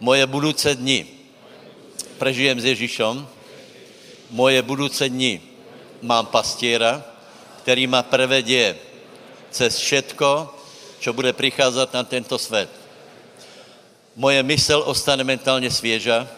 Moje 0.00 0.22
budoucí 0.26 0.70
dni 0.74 1.06
prežijem 2.18 2.60
s 2.60 2.64
Ježíšom, 2.64 3.26
moje 4.30 4.62
budoucí 4.62 5.10
dni 5.10 5.42
mám 6.02 6.30
pastiera, 6.30 7.02
který 7.62 7.90
ma 7.90 8.06
prevedie 8.06 8.78
cez 9.50 9.82
všetko, 9.82 10.54
čo 11.02 11.10
bude 11.10 11.34
pricházet 11.34 11.90
na 11.90 12.06
tento 12.06 12.38
svět. 12.38 12.70
Moje 14.14 14.38
mysl 14.42 14.82
ostane 14.86 15.26
mentálně 15.26 15.70
svěža, 15.74 16.28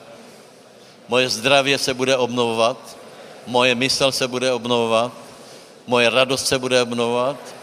moje 1.08 1.28
zdravě 1.28 1.76
se 1.76 1.92
bude 1.92 2.16
obnovovat, 2.16 2.80
moje 3.46 3.74
mysl 3.74 4.12
se 4.12 4.28
bude 4.28 4.48
obnovovat, 4.52 5.12
moje 5.86 6.08
radost 6.08 6.48
se 6.48 6.56
bude 6.58 6.82
obnovovat, 6.82 7.59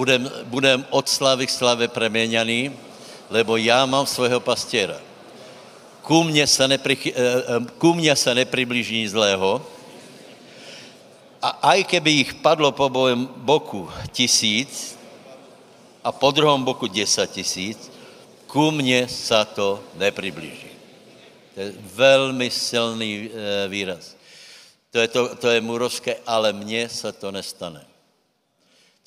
budem, 0.00 0.24
budem 0.48 0.80
od 0.90 1.04
slavy 1.04 1.44
k 1.44 1.52
slave 1.52 1.88
preměňaný, 1.88 2.72
lebo 3.28 3.60
já 3.60 3.84
mám 3.84 4.08
svého 4.08 4.40
pastěra. 4.40 4.96
Ku 6.00 6.24
mně 6.24 6.46
se, 6.48 6.64
nepri, 6.68 6.96
eh, 6.96 7.12
eh, 7.12 7.60
ku 7.76 7.92
mně 7.92 8.16
se 8.16 8.32
nepriblíží 8.32 9.04
nic 9.04 9.12
zlého, 9.12 9.60
a 11.40 11.72
aj 11.72 11.84
keby 11.84 12.10
jich 12.10 12.32
padlo 12.40 12.72
po 12.72 12.88
bojem 12.88 13.24
boku 13.24 13.88
tisíc 14.12 14.96
a 16.04 16.12
po 16.12 16.32
druhom 16.32 16.64
boku 16.64 16.84
desať 16.88 17.40
tisíc, 17.40 17.88
ku 18.44 18.72
mně 18.72 19.08
sa 19.08 19.44
to 19.44 19.80
nepriblíží. 19.96 20.68
To 21.54 21.60
je 21.60 21.72
velmi 21.96 22.48
silný 22.50 23.28
e, 23.28 23.68
výraz. 23.68 24.16
To 24.92 24.98
je, 25.00 25.08
to, 25.08 25.22
to 25.36 25.48
je 25.48 25.60
murovské, 25.60 26.20
ale 26.26 26.52
mně 26.52 26.88
se 26.88 27.12
to 27.12 27.32
nestane. 27.32 27.89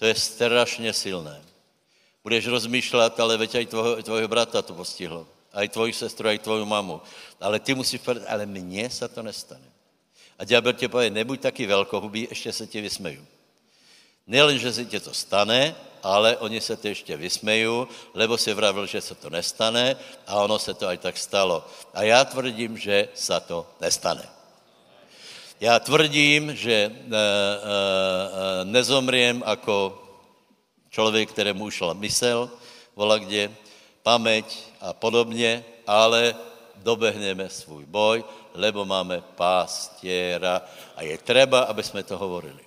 To 0.03 0.07
je 0.07 0.15
strašně 0.15 0.93
silné. 0.93 1.39
Budeš 2.23 2.51
rozmýšlet, 2.51 3.15
ale 3.19 3.39
veď 3.39 3.63
aj 3.63 3.65
tvojho, 3.71 3.93
tvojho 4.03 4.27
brata 4.27 4.59
to 4.59 4.75
postihlo. 4.75 5.23
Aj 5.55 5.63
tvoji 5.71 5.95
sestru, 5.95 6.27
aj 6.27 6.43
tvoju 6.43 6.67
mamu. 6.67 6.99
Ale 7.39 7.63
ty 7.63 7.71
musíš 7.71 8.03
povedat, 8.03 8.27
ale 8.27 8.43
mně 8.43 8.89
se 8.91 9.07
to 9.07 9.23
nestane. 9.23 9.63
A 10.39 10.43
ďábel 10.43 10.73
tě 10.73 10.91
pově, 10.91 11.07
nebuď 11.09 11.39
taky 11.41 11.63
velkohubý, 11.65 12.27
ještě 12.29 12.51
se 12.51 12.67
ti 12.67 12.81
vysmeju. 12.81 13.23
Nelen, 14.27 14.59
že 14.59 14.73
se 14.73 14.85
ti 14.85 14.99
to 14.99 15.13
stane, 15.15 15.75
ale 16.03 16.37
oni 16.37 16.59
se 16.61 16.75
to 16.75 16.87
ještě 16.87 17.17
vysmejí, 17.17 17.87
lebo 18.13 18.35
si 18.37 18.53
vravil, 18.53 18.83
že 18.85 19.01
se 19.01 19.15
to 19.15 19.29
nestane 19.29 19.95
a 20.27 20.35
ono 20.35 20.59
se 20.59 20.73
to 20.73 20.87
aj 20.87 20.97
tak 20.97 21.17
stalo. 21.17 21.63
A 21.93 22.03
já 22.03 22.25
tvrdím, 22.25 22.77
že 22.77 23.07
se 23.15 23.39
to 23.47 23.71
nestane. 23.79 24.42
Já 25.63 25.79
tvrdím, 25.79 26.55
že 26.55 26.73
e, 26.73 26.91
e, 26.91 26.91
nezomriem 28.67 29.43
jako 29.47 30.03
člověk, 30.89 31.31
kterému 31.31 31.71
ušla 31.71 31.93
mysel, 31.93 32.51
vola 32.95 33.17
kde, 33.17 33.47
paměť 34.03 34.45
a 34.81 34.93
podobně, 34.93 35.63
ale 35.87 36.35
dobehneme 36.75 37.49
svůj 37.49 37.85
boj, 37.87 38.23
lebo 38.53 38.85
máme 38.85 39.23
pastiera 39.39 40.61
a 40.95 41.03
je 41.03 41.17
třeba, 41.17 41.59
aby 41.71 41.83
jsme 41.83 42.03
to 42.03 42.17
hovorili. 42.17 42.59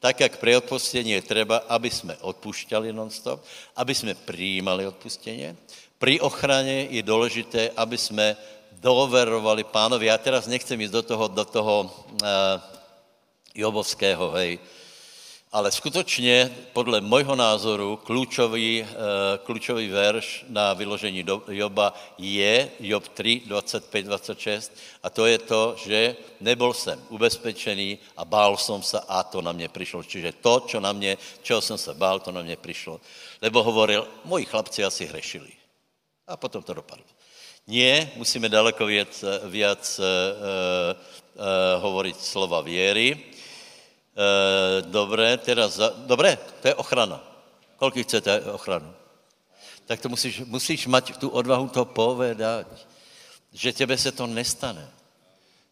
Tak, 0.00 0.20
jak 0.20 0.40
pri 0.40 0.56
odpustení 0.56 1.10
je 1.10 1.22
třeba, 1.22 1.60
aby 1.68 1.90
jsme 1.92 2.16
odpušťali 2.24 2.92
nonstop, 2.92 3.44
aby 3.76 3.92
jsme 3.94 4.14
přijímali 4.16 4.86
odpustení. 4.88 5.56
Pri 5.98 6.20
ochraně 6.20 6.88
je 6.88 7.02
důležité, 7.04 7.70
aby 7.76 7.98
jsme 8.00 8.36
doverovali 8.80 9.64
pánovi. 9.64 10.06
Já 10.06 10.18
teraz 10.18 10.46
nechcem 10.46 10.80
jít 10.80 10.92
do 10.92 11.02
toho, 11.02 11.28
do 11.28 11.44
toho 11.44 11.80
uh, 11.84 12.28
Jobovského, 13.54 14.30
hej, 14.30 14.58
ale 15.52 15.72
skutečně, 15.72 16.56
podle 16.72 17.00
mojho 17.00 17.36
názoru, 17.36 17.96
klíčový, 17.96 18.82
uh, 18.82 18.88
klíčový 19.44 19.88
verš 19.88 20.44
na 20.48 20.72
vyložení 20.72 21.22
do, 21.22 21.42
Joba 21.48 21.94
je 22.18 22.70
Job 22.80 23.08
3, 23.08 23.42
25, 23.46 24.06
26 24.06 24.72
a 25.02 25.10
to 25.10 25.26
je 25.26 25.38
to, 25.38 25.74
že 25.76 26.16
nebol 26.40 26.74
jsem 26.74 27.02
ubezpečený 27.08 27.98
a 28.16 28.24
bál 28.24 28.56
jsem 28.56 28.82
se 28.82 29.00
a 29.08 29.22
to 29.22 29.42
na 29.42 29.52
mě 29.52 29.68
přišlo. 29.68 30.02
Čiže 30.02 30.32
to, 30.32 30.60
čo 30.66 30.80
na 30.80 30.92
mě, 30.92 31.18
čeho 31.42 31.60
jsem 31.60 31.78
se 31.78 31.94
bál, 31.94 32.20
to 32.20 32.32
na 32.32 32.42
mě 32.42 32.56
přišlo. 32.56 33.00
Lebo 33.42 33.62
hovoril, 33.62 34.08
moji 34.24 34.44
chlapci 34.44 34.84
asi 34.84 35.06
hrešili. 35.06 35.50
A 36.26 36.36
potom 36.36 36.62
to 36.62 36.74
dopadlo. 36.74 37.04
Nie, 37.70 38.10
musíme 38.18 38.50
daleko 38.50 38.82
viac, 38.82 39.14
viac 39.46 39.86
uh, 40.02 40.02
uh, 40.02 41.78
hovoriť 41.78 42.18
slova 42.18 42.66
viery. 42.66 43.14
Uh, 43.14 44.82
dobre, 44.90 45.38
teraz, 45.38 45.78
za, 45.78 45.94
dobre, 46.02 46.34
to 46.58 46.66
je 46.66 46.74
ochrana. 46.74 47.22
Koľko 47.78 48.02
chcete 48.02 48.50
ochranu? 48.50 48.90
Tak 49.86 50.02
to 50.02 50.10
musíš, 50.10 50.42
musíš 50.50 50.90
mať 50.90 51.14
tu 51.22 51.30
odvahu 51.30 51.70
to 51.70 51.86
povedať, 51.86 52.66
že 53.54 53.70
tebe 53.70 53.94
se 53.94 54.10
to 54.10 54.26
nestane. 54.26 54.82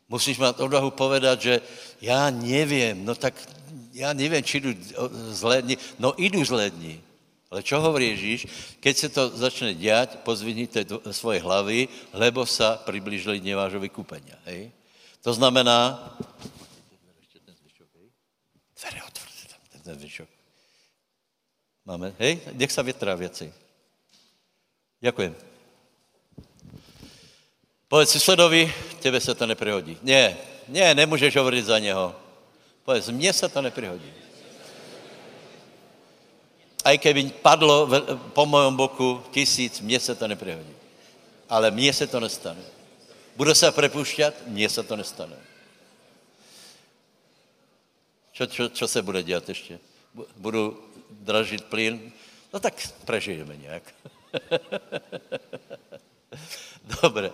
Musíš 0.06 0.38
mať 0.38 0.62
odvahu 0.62 0.94
povedať, 0.94 1.36
že 1.40 1.54
já 1.98 2.30
nevím, 2.30 3.04
no 3.04 3.18
tak 3.18 3.34
já 3.92 4.12
nevím, 4.14 4.42
či 4.42 4.60
jdu 4.60 4.70
dni. 5.60 5.76
No 5.98 6.14
zlé 6.46 6.70
dni. 6.70 7.02
Ale 7.48 7.64
čo 7.64 7.80
hovorí 7.80 8.12
Ježíš? 8.12 8.40
Keď 8.80 8.94
se 8.96 9.08
to 9.08 9.32
začne 9.32 9.72
dělat, 9.72 10.20
pozvihnite 10.20 10.84
svoje 11.16 11.40
hlavy, 11.40 11.88
lebo 12.12 12.44
sa 12.44 12.76
priblížili 12.76 13.40
dne 13.40 13.56
vášho 13.56 13.80
vykúpenia. 13.80 14.36
Hej? 14.44 14.68
To 15.24 15.32
znamená... 15.32 15.96
Dvere 18.78 19.00
otvorte 19.00 19.44
tam, 19.48 19.60
ten 19.80 19.96
zvyšok. 19.96 20.28
Máme, 21.88 22.12
hej? 22.20 22.44
Nech 22.52 22.68
sa 22.68 22.84
větrá 22.84 23.16
věci. 23.16 23.48
Ďakujem. 25.00 25.32
Povedz 27.88 28.12
susedovi, 28.12 28.68
tebe 29.00 29.20
se 29.20 29.34
to 29.34 29.46
neprihodí. 29.48 29.96
Ne, 30.04 30.36
ne, 30.68 30.94
nemůžeš 30.94 31.36
hovoriť 31.36 31.64
za 31.64 31.78
něho. 31.78 32.12
Povedz, 32.84 33.08
mně 33.08 33.32
se 33.32 33.48
to 33.48 33.62
neprihodí 33.62 34.27
aj 36.84 36.98
keby 36.98 37.30
padlo 37.42 37.90
po 38.32 38.46
mojom 38.46 38.76
boku 38.76 39.22
tisíc, 39.30 39.80
mně 39.80 40.00
se 40.00 40.14
to 40.14 40.28
neprehodí. 40.28 40.74
Ale 41.48 41.70
mně 41.70 41.92
se 41.92 42.06
to 42.06 42.20
nestane. 42.20 42.62
Budu 43.36 43.54
se 43.54 43.72
prepušťat, 43.72 44.34
mně 44.46 44.68
se 44.68 44.82
to 44.82 44.96
nestane. 44.96 45.36
Čo, 48.32 48.46
čo, 48.46 48.68
čo 48.68 48.88
se 48.88 49.02
bude 49.02 49.22
dělat 49.22 49.48
ještě? 49.48 49.78
Budu 50.36 50.84
dražit 51.10 51.64
plyn? 51.64 52.12
No 52.52 52.60
tak 52.60 52.74
prežijeme 53.04 53.56
nějak. 53.56 53.82
Dobre. 57.02 57.30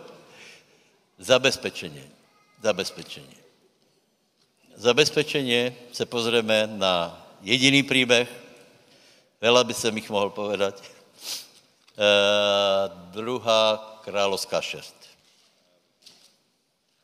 Zabezpečení. 1.19 2.11
Zabezpečení. 2.63 3.37
Zabezpečení 4.75 5.77
se 5.93 6.07
pozrieme 6.07 6.67
na 6.67 7.27
jediný 7.41 7.83
příběh, 7.83 8.44
Veľa 9.45 9.61
by 9.61 9.75
som 9.77 9.93
ich 9.93 10.09
mohl 10.09 10.33
povedať. 10.33 10.81
E, 10.81 10.85
druhá 13.13 13.77
kráľovská 14.01 14.65
šest. 14.65 14.97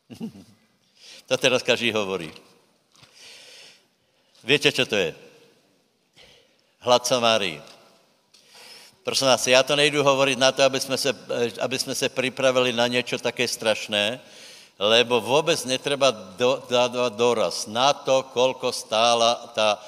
to 1.28 1.34
teraz 1.36 1.60
každý 1.60 1.92
hovorí. 1.92 2.32
Viete, 4.40 4.72
čo 4.72 4.88
to 4.88 4.96
je? 4.96 5.12
hlad 6.80 7.06
Samárii. 7.06 7.62
Prosím 9.04 9.26
vás, 9.26 9.46
já 9.46 9.62
to 9.62 9.76
nejdu 9.76 10.04
hovoriť 10.04 10.38
na 10.38 10.52
to, 10.52 10.62
aby 10.62 10.80
jsme, 10.80 10.98
se, 10.98 11.16
aby 11.60 11.78
jsme 11.78 11.94
se 11.94 12.08
pripravili 12.08 12.72
na 12.72 12.86
něco 12.86 13.18
také 13.18 13.48
strašné, 13.48 14.20
lebo 14.78 15.20
vůbec 15.20 15.64
netreba 15.64 16.10
do, 16.10 16.62
dávať 16.70 17.12
doraz 17.12 17.66
na 17.66 17.92
to, 17.92 18.22
kolko 18.22 18.72
stála 18.72 19.34
ta 19.54 19.82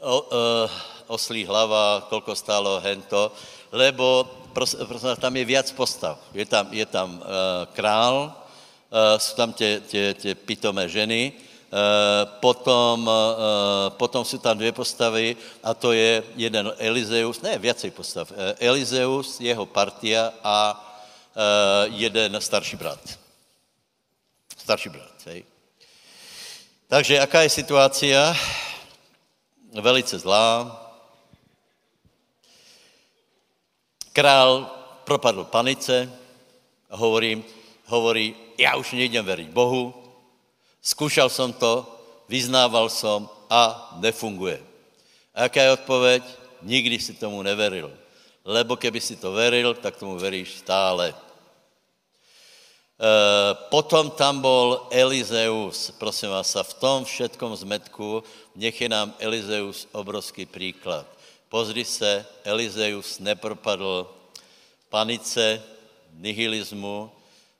o, 0.00 0.20
o, 0.20 0.70
oslí 1.08 1.44
hlava, 1.44 2.06
kolko 2.08 2.34
stálo 2.34 2.80
hento, 2.80 3.32
lebo 3.72 4.28
prosím 4.52 5.08
vás, 5.08 5.18
tam 5.18 5.36
je 5.36 5.44
viac 5.44 5.72
postav. 5.72 6.18
Je 6.34 6.46
tam, 6.46 6.68
je 6.70 6.86
tam 6.86 7.18
uh, 7.18 7.24
král, 7.72 8.32
uh, 8.32 9.18
jsou 9.18 9.34
tam 9.36 9.52
tě, 9.52 9.82
tě, 9.88 10.14
tě 10.14 10.34
pitomé 10.34 10.88
ženy, 10.88 11.32
Eh, 11.68 12.26
potom, 12.40 13.04
eh, 13.04 13.90
potom 13.90 14.24
jsou 14.24 14.38
tam 14.38 14.58
dvě 14.58 14.72
postavy 14.72 15.36
a 15.62 15.74
to 15.74 15.92
je 15.92 16.24
jeden 16.36 16.72
Elizeus, 16.78 17.44
ne, 17.44 17.58
viacej 17.58 17.90
postav, 17.92 18.32
eh, 18.32 18.56
Elizeus, 18.56 19.40
jeho 19.40 19.66
partia 19.66 20.32
a 20.44 20.84
jeden 21.94 22.40
starší 22.40 22.76
brat. 22.76 22.98
Starší 24.58 24.88
brat, 24.88 25.14
hej. 25.26 25.44
Takže 26.88 27.14
jaká 27.14 27.42
je 27.42 27.48
situácia? 27.48 28.34
Velice 29.70 30.18
zlá. 30.18 30.66
Král 34.18 34.66
propadl 35.06 35.46
panice 35.46 36.10
a 36.90 36.96
hovorí, 37.86 38.34
já 38.58 38.74
už 38.74 38.92
nejdem 38.92 39.22
veriť 39.24 39.48
Bohu, 39.54 39.94
Skúšal 40.88 41.28
som 41.28 41.52
to, 41.52 41.84
vyznával 42.32 42.88
som 42.88 43.28
a 43.50 43.92
nefunguje. 44.00 44.56
A 45.34 45.42
jaká 45.46 45.62
je 45.62 45.72
odpověď? 45.72 46.22
Nikdy 46.62 46.96
si 46.98 47.12
tomu 47.14 47.42
neveril. 47.42 47.92
Lebo 48.40 48.76
keby 48.76 49.00
si 49.00 49.16
to 49.20 49.36
veril, 49.36 49.74
tak 49.74 50.00
tomu 50.00 50.16
veríš 50.16 50.64
stále. 50.64 51.12
E, 51.12 51.16
potom 53.68 54.10
tam 54.10 54.40
bol 54.40 54.88
Elizeus, 54.88 55.92
prosím 56.00 56.32
vás, 56.32 56.56
a 56.56 56.64
v 56.64 56.74
tom 56.80 57.04
všetkom 57.04 57.52
zmetku 57.52 58.24
nech 58.56 58.80
je 58.80 58.88
nám 58.88 59.12
Elizeus 59.20 59.84
obrovský 59.92 60.46
príklad. 60.48 61.04
Pozri 61.48 61.84
se, 61.84 62.26
Elizeus 62.44 63.18
nepropadl 63.18 64.04
panice, 64.88 65.62
nihilizmu, 66.12 67.10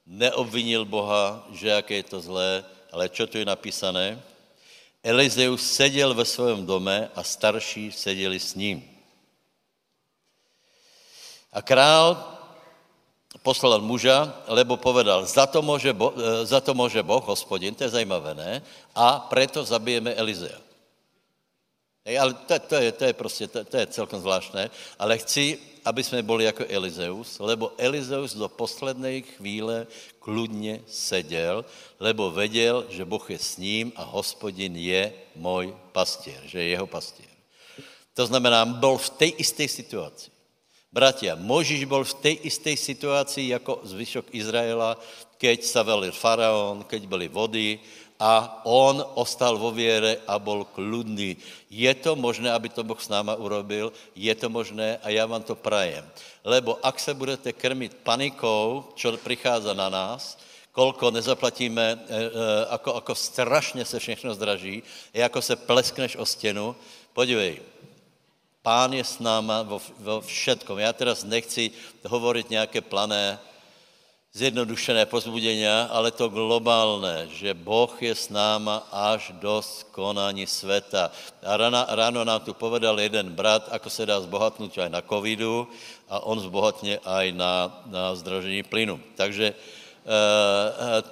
neobvinil 0.06 0.84
Boha, 0.84 1.48
že 1.52 1.68
jaké 1.68 1.94
je 1.94 2.02
to 2.02 2.20
zlé, 2.20 2.64
ale 2.92 3.08
čo 3.08 3.26
tu 3.26 3.40
je 3.40 3.44
napísané? 3.44 4.20
Elizeus 5.02 5.72
seděl 5.72 6.14
ve 6.14 6.24
svém 6.24 6.66
dome 6.66 7.10
a 7.14 7.22
starší 7.22 7.92
seděli 7.92 8.40
s 8.40 8.54
ním. 8.54 8.84
A 11.52 11.62
král 11.62 12.34
poslal 13.42 13.80
muža, 13.80 14.44
lebo 14.52 14.76
povedal, 14.76 15.24
za 15.24 15.46
to 15.46 15.62
může, 15.62 15.92
bo, 15.92 16.12
e, 16.12 16.46
za 16.46 16.60
to 16.60 16.74
může 16.74 17.02
Boh, 17.02 17.24
hospodin, 17.24 17.74
to 17.74 17.84
je 17.84 17.96
zajímavé, 17.96 18.34
ne? 18.34 18.62
A 18.94 19.20
preto 19.32 19.64
zabijeme 19.64 20.12
Elizea. 20.12 20.67
Hej, 22.08 22.16
ale 22.16 22.32
to, 22.48 22.56
to, 22.58 22.74
je, 22.80 22.92
to 22.92 23.04
je 23.04 23.12
prostě, 23.12 23.44
to, 23.46 23.64
to 23.64 23.76
je 23.76 23.86
celkom 23.86 24.20
zvláštné, 24.24 24.70
ale 24.98 25.20
chci, 25.20 25.60
aby 25.84 26.00
jsme 26.04 26.22
byli 26.24 26.44
jako 26.44 26.64
Elizeus, 26.68 27.36
lebo 27.36 27.72
Elizeus 27.76 28.32
do 28.32 28.48
poslednej 28.48 29.22
chvíle 29.36 29.86
kludně 30.16 30.80
seděl, 30.88 31.64
lebo 32.00 32.30
věděl, 32.30 32.86
že 32.88 33.04
Boh 33.04 33.30
je 33.30 33.38
s 33.38 33.56
ním 33.56 33.92
a 33.96 34.08
hospodin 34.08 34.76
je 34.76 35.12
můj 35.36 35.76
pastěr, 35.92 36.40
že 36.48 36.64
je 36.64 36.68
jeho 36.68 36.86
pastěr. 36.86 37.28
To 38.14 38.26
znamená, 38.26 38.64
byl 38.64 38.96
v 38.96 39.10
té 39.10 39.26
isté 39.26 39.68
situaci. 39.68 40.30
Bratia, 40.92 41.36
Možíš 41.36 41.84
byl 41.84 42.04
v 42.04 42.14
té 42.14 42.30
isté 42.30 42.76
situaci 42.76 43.52
jako 43.52 43.84
zvyšok 43.84 44.32
Izraela, 44.32 44.96
keď 45.38 45.62
sa 45.62 45.86
velil 45.86 46.10
faraón, 46.10 46.82
keď 46.82 47.06
byly 47.06 47.28
vody 47.30 47.78
a 48.18 48.66
on 48.66 48.98
ostal 49.14 49.54
vo 49.54 49.70
viere 49.70 50.18
a 50.26 50.42
bol 50.42 50.66
kľudný. 50.66 51.38
Je 51.70 51.92
to 51.94 52.18
možné, 52.18 52.50
aby 52.50 52.66
to 52.66 52.82
Boh 52.82 52.98
s 52.98 53.06
náma 53.06 53.38
urobil? 53.38 53.94
Je 54.18 54.34
to 54.34 54.50
možné 54.50 54.98
a 55.02 55.10
já 55.14 55.26
vám 55.26 55.42
to 55.42 55.54
prajem. 55.54 56.02
Lebo 56.44 56.78
ak 56.82 56.98
se 56.98 57.14
budete 57.14 57.52
krmit 57.54 57.94
panikou, 58.02 58.90
čo 58.98 59.14
prichádza 59.22 59.70
na 59.70 59.86
nás, 59.88 60.34
kolko 60.74 61.10
nezaplatíme, 61.10 61.86
e, 61.86 61.96
e, 61.96 62.28
ako, 62.74 62.94
ako 62.94 63.14
strašně 63.14 63.84
se 63.84 63.98
všechno 63.98 64.34
zdraží, 64.34 64.82
je 65.14 65.24
ako 65.24 65.42
se 65.42 65.56
pleskneš 65.56 66.16
o 66.16 66.26
stěnu, 66.26 66.76
podívej, 67.14 67.62
pán 68.62 68.92
je 68.92 69.04
s 69.04 69.18
náma 69.18 69.62
vo, 69.62 69.78
vo 69.98 70.20
všetkom. 70.20 70.78
Já 70.78 70.92
teraz 70.92 71.24
nechci 71.24 71.70
hovoriť 72.02 72.50
nějaké 72.50 72.80
plané 72.80 73.38
zjednodušené 74.32 75.08
pozbudenia, 75.08 75.88
ale 75.88 76.12
to 76.12 76.28
globálne, 76.28 77.26
že 77.32 77.56
Boh 77.56 77.90
je 77.96 78.12
s 78.12 78.28
náma 78.28 78.84
až 78.92 79.32
do 79.40 79.64
skonání 79.64 80.44
sveta. 80.44 81.08
A 81.40 81.56
ráno, 81.56 81.80
ráno 81.88 82.20
nám 82.24 82.44
tu 82.44 82.52
povedal 82.52 83.00
jeden 83.00 83.32
brat, 83.32 83.72
ako 83.72 83.88
se 83.88 84.04
dá 84.06 84.20
zbohatnúť 84.20 84.84
aj 84.84 84.90
na 84.92 85.00
covidu 85.00 85.64
a 86.12 86.20
on 86.28 86.36
zbohatne 86.36 87.00
aj 87.00 87.26
na, 87.32 87.72
na 87.88 88.12
zdražení 88.14 88.62
plynu. 88.62 89.00
Takže 89.16 89.46
e, 89.50 89.56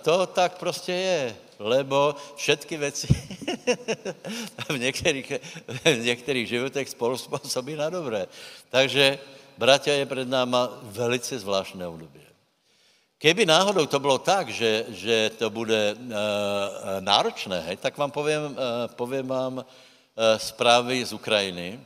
to 0.04 0.26
tak 0.26 0.60
prostě 0.60 0.92
je, 0.92 1.36
lebo 1.58 2.14
všetky 2.36 2.76
věci 2.76 3.08
v 4.68 4.78
některých, 4.78 5.32
v 5.84 6.04
některých 6.04 6.48
životech 6.48 6.88
spolu 6.88 7.16
způsobí 7.16 7.76
na 7.76 7.90
dobré. 7.90 8.26
Takže, 8.68 9.18
bratia, 9.58 9.96
je 9.96 10.06
před 10.06 10.28
náma 10.28 10.68
velice 10.82 11.38
zvláštné 11.38 11.86
období. 11.86 12.25
Keby 13.18 13.46
náhodou 13.46 13.86
to 13.86 14.00
bylo 14.00 14.18
tak, 14.18 14.48
že, 14.48 14.84
že 14.88 15.30
to 15.38 15.50
bude 15.50 15.96
uh, 15.96 16.10
náročné, 17.00 17.60
hej, 17.60 17.76
tak 17.76 17.96
vám 17.96 18.10
povím, 18.10 18.52
uh, 18.52 18.56
povím 18.92 19.26
vám 19.26 19.54
uh, 19.56 19.64
zprávy 20.36 21.04
z 21.04 21.12
Ukrajiny. 21.12 21.80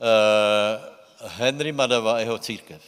Uh, 0.00 1.28
Henry 1.36 1.72
Madava 1.72 2.16
a 2.16 2.18
jeho 2.18 2.38
církev. 2.38 2.82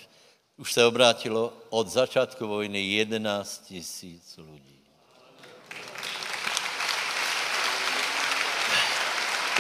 Už 0.57 0.73
se 0.73 0.85
obrátilo 0.85 1.53
od 1.69 1.89
začátku 1.89 2.49
vojny 2.49 2.81
11 2.81 3.65
tisíc 3.65 4.37
lidí. 4.37 4.81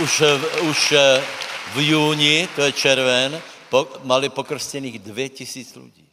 Už, 0.02 0.22
už 0.62 0.94
v 1.74 1.78
júni, 1.78 2.48
to 2.56 2.62
je 2.62 2.72
červen, 2.72 3.42
po, 3.68 3.88
mali 4.04 4.28
pokrstených 4.28 4.98
2000 4.98 5.80
lidí. 5.80 6.07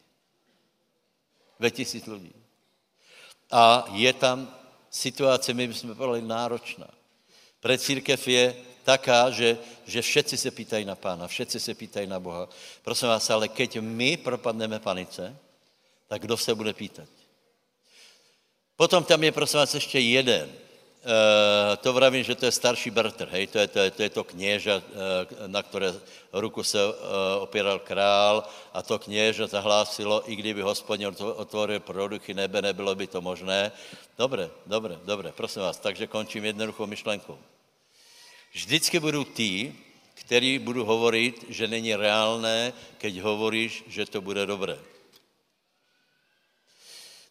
2000 1.60 2.12
lidí. 2.12 2.34
A 3.52 3.86
je 3.92 4.14
tam 4.14 4.50
situace, 4.90 5.54
my 5.54 5.68
bychom 5.68 5.96
povedali, 5.96 6.28
náročná. 6.28 6.88
Pre 7.60 7.78
církev 7.78 8.28
je 8.28 8.56
taká, 8.84 9.30
že, 9.30 9.58
že 9.86 10.02
všetci 10.02 10.38
se 10.38 10.52
pýtají 10.52 10.86
na 10.86 10.96
pána, 10.96 11.28
všetci 11.28 11.60
se 11.60 11.74
pýtají 11.74 12.08
na 12.08 12.20
Boha. 12.20 12.50
Prosím 12.84 13.08
vás, 13.08 13.30
ale 13.30 13.48
keď 13.48 13.80
my 13.82 14.18
propadneme 14.18 14.80
panice, 14.80 15.36
tak 16.08 16.22
kdo 16.22 16.38
se 16.38 16.56
bude 16.56 16.74
pýtať? 16.74 17.10
Potom 18.76 19.04
tam 19.04 19.24
je, 19.24 19.32
prosím 19.32 19.60
vás, 19.60 19.74
ještě 19.74 20.00
jeden. 20.00 20.65
Uh, 21.06 21.78
to 21.78 21.94
vravím, 21.94 22.26
že 22.26 22.34
to 22.36 22.50
je 22.50 22.52
starší 22.52 22.90
bratr, 22.90 23.30
hej, 23.30 23.48
to 23.48 23.62
je 23.62 23.68
to, 23.68 23.80
je, 23.80 23.92
to, 23.92 24.02
je 24.04 24.10
to 24.10 24.24
kněža, 24.24 24.76
uh, 24.78 25.48
na 25.48 25.62
které 25.64 25.94
ruku 26.34 26.64
se 26.64 26.82
uh, 26.82 26.94
opíral 27.46 27.80
král 27.80 28.44
a 28.74 28.82
to 28.82 29.00
kněža 29.00 29.48
zahlásilo, 29.48 30.26
i 30.26 30.36
kdyby 30.36 30.62
hospodin 30.66 31.14
otvoril 31.14 31.80
pro 31.80 32.08
duchy 32.08 32.34
nebe, 32.34 32.62
nebylo 32.62 32.96
by 32.96 33.08
to 33.08 33.22
možné. 33.22 33.72
Dobre, 34.18 34.50
dobre, 34.66 34.98
dobre, 35.06 35.30
prosím 35.32 35.62
vás, 35.62 35.78
takže 35.78 36.10
končím 36.10 36.46
jednoduchou 36.46 36.90
myšlenkou. 36.90 37.38
Vždycky 38.54 39.00
budou 39.00 39.24
tí, 39.24 39.78
který 40.14 40.60
budu 40.60 40.86
hovorit, 40.86 41.46
že 41.50 41.68
není 41.68 41.96
reálné, 41.96 42.74
keď 42.98 43.22
hovoríš, 43.22 43.84
že 43.88 44.10
to 44.10 44.22
bude 44.26 44.46
dobré. 44.46 44.80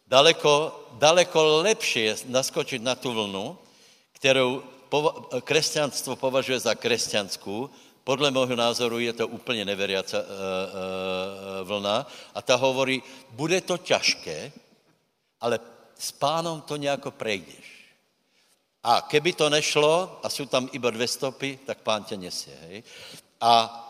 Daleko, 0.07 0.85
daleko 0.95 1.43
lepší 1.67 1.99
je 1.99 2.15
naskočit 2.31 2.79
na 2.79 2.95
tu 2.95 3.11
vlnu, 3.11 3.64
kterou 4.25 4.63
křesťanstvo 5.41 6.15
považuje 6.15 6.59
za 6.59 6.73
křesťanskou, 6.73 7.69
podle 8.03 8.31
mého 8.33 8.55
názoru 8.55 8.97
je 8.99 9.13
to 9.13 9.27
úplně 9.27 9.65
neveriaca 9.65 10.17
uh, 10.17 10.25
uh, 10.25 11.67
vlna 11.67 12.07
a 12.33 12.41
ta 12.41 12.55
hovorí, 12.55 13.03
bude 13.29 13.61
to 13.61 13.77
těžké, 13.77 14.51
ale 15.41 15.59
s 15.93 16.09
pánom 16.11 16.61
to 16.61 16.73
nějako 16.75 17.11
prejdeš. 17.11 17.93
A 18.83 19.01
keby 19.01 19.33
to 19.33 19.49
nešlo 19.49 20.19
a 20.23 20.29
jsou 20.29 20.45
tam 20.45 20.69
iba 20.73 20.89
dvě 20.89 21.07
stopy, 21.07 21.59
tak 21.65 21.85
pán 21.85 22.03
tě 22.03 22.17
nesie. 22.17 22.57
Hej? 22.69 22.83
A 23.41 23.81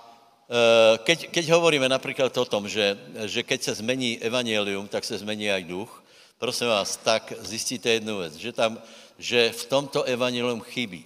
keď, 1.03 1.31
keď 1.31 1.49
hovoríme 1.49 1.89
například 1.89 2.38
o 2.38 2.45
tom, 2.45 2.69
že, 2.69 2.99
že 3.25 3.43
keď 3.43 3.63
se 3.63 3.81
zmení 3.81 4.19
evangelium, 4.21 4.88
tak 4.88 5.03
se 5.03 5.17
zmení 5.17 5.51
aj 5.51 5.63
duch, 5.63 6.03
prosím 6.39 6.67
vás, 6.67 6.97
tak 6.97 7.33
zjistíte 7.39 7.89
jednu 7.89 8.19
věc, 8.19 8.36
že 8.36 8.51
tam 8.51 8.77
že 9.18 9.51
v 9.51 9.66
tomto 9.66 10.03
evangelium 10.03 10.61
chybí 10.61 11.05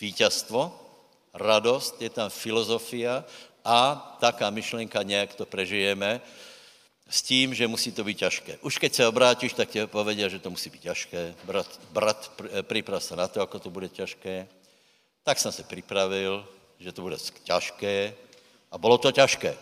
vítězstvo 0.00 0.80
a 1.32 1.38
radost, 1.38 2.02
je 2.02 2.10
tam 2.10 2.30
filozofia 2.30 3.24
a 3.64 4.16
taká 4.20 4.50
myšlenka 4.50 5.02
nějak 5.02 5.34
to 5.34 5.46
prežijeme 5.46 6.20
s 7.08 7.22
tím, 7.22 7.54
že 7.54 7.68
musí 7.68 7.92
to 7.92 8.04
být 8.04 8.18
ťažké. 8.18 8.58
Už 8.62 8.78
keď 8.78 8.94
se 8.94 9.06
obrátíš, 9.06 9.52
tak 9.52 9.70
ti 9.70 9.86
povedia, 9.86 10.28
že 10.28 10.38
to 10.38 10.50
musí 10.50 10.70
být 10.70 10.82
ťažké. 10.90 11.34
Brat, 11.44 11.80
brat 11.90 12.32
priprav 12.62 13.02
se 13.02 13.16
na 13.16 13.28
to, 13.28 13.40
ako 13.42 13.58
to 13.58 13.70
bude 13.70 13.88
ťažké. 13.88 14.46
Tak 15.22 15.38
jsem 15.38 15.52
se 15.52 15.62
připravil, 15.62 16.46
že 16.78 16.92
to 16.92 17.02
bude 17.02 17.16
ťažké 17.42 18.14
a 18.70 18.78
bylo 18.78 18.98
to 18.98 19.12
ťažké. 19.12 19.54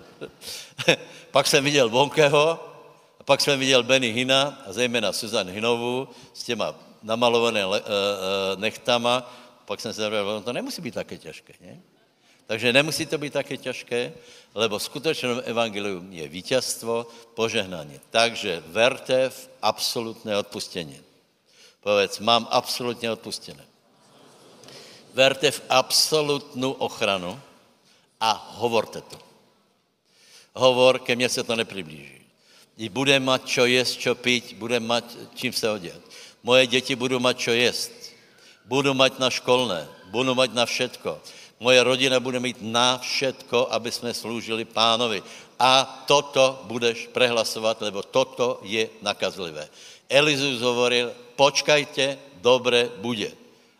pak 1.30 1.46
jsem 1.46 1.64
viděl 1.64 1.88
Vonkeho 1.88 2.48
a 2.50 2.69
pak 3.30 3.40
jsem 3.40 3.58
viděl 3.58 3.82
Benny 3.82 4.12
Hina 4.12 4.62
a 4.66 4.72
zejména 4.72 5.12
Susan 5.12 5.50
Hinovu 5.50 6.08
s 6.34 6.44
těma 6.44 6.74
namalované 7.02 7.64
le, 7.64 7.80
uh, 7.80 7.86
nechtama. 8.56 9.32
Pak 9.64 9.80
jsem 9.80 9.92
se 9.92 10.04
říkal, 10.04 10.40
to 10.40 10.52
nemusí 10.52 10.82
být 10.82 10.94
také 10.94 11.18
těžké, 11.18 11.54
ne? 11.60 11.80
Takže 12.46 12.72
nemusí 12.72 13.06
to 13.06 13.18
být 13.18 13.32
také 13.32 13.56
těžké, 13.56 14.12
lebo 14.54 14.78
v 14.78 14.82
skutečném 14.82 15.42
evangelium 15.44 16.12
je 16.12 16.28
vítězstvo, 16.28 17.06
požehnání. 17.34 18.00
Takže 18.10 18.62
verte 18.66 19.30
v 19.30 19.48
absolutné 19.62 20.38
odpustění. 20.38 21.00
Povedz, 21.80 22.18
mám 22.18 22.48
absolutně 22.50 23.10
odpustené. 23.10 23.64
Verte 25.14 25.50
v 25.50 25.62
absolutnou 25.68 26.72
ochranu 26.72 27.40
a 28.20 28.54
hovorte 28.58 29.00
to. 29.00 29.18
Hovor, 30.54 30.98
ke 30.98 31.16
mně 31.16 31.28
se 31.28 31.42
to 31.42 31.56
nepriblíží. 31.56 32.19
I 32.80 32.88
bude 32.88 33.12
mať 33.20 33.44
čo 33.44 33.68
jesť, 33.68 33.94
čo 34.00 34.12
piť, 34.16 34.56
bude 34.56 34.80
mať 34.80 35.36
čím 35.36 35.52
se 35.52 35.68
odět. 35.68 36.00
Moje 36.40 36.66
děti 36.66 36.96
budou 36.96 37.20
mať 37.20 37.36
čo 37.36 37.52
jesť. 37.52 37.92
Budu 38.64 38.96
mať 38.96 39.20
na 39.20 39.28
školné, 39.28 39.84
budu 40.08 40.32
mať 40.32 40.50
na 40.56 40.64
všetko. 40.64 41.20
Moje 41.60 41.76
rodina 41.84 42.16
bude 42.16 42.40
mít 42.40 42.56
na 42.64 42.96
všetko, 42.96 43.68
aby 43.68 43.92
jsme 43.92 44.14
slúžili 44.16 44.64
pánovi. 44.64 45.20
A 45.60 45.84
toto 46.08 46.64
budeš 46.64 47.12
prehlasovat, 47.12 47.76
lebo 47.84 48.00
toto 48.00 48.64
je 48.64 48.88
nakazlivé. 49.04 49.68
Elizus 50.08 50.64
hovoril, 50.64 51.12
počkajte, 51.36 52.16
dobre 52.40 52.88
bude. 53.04 53.28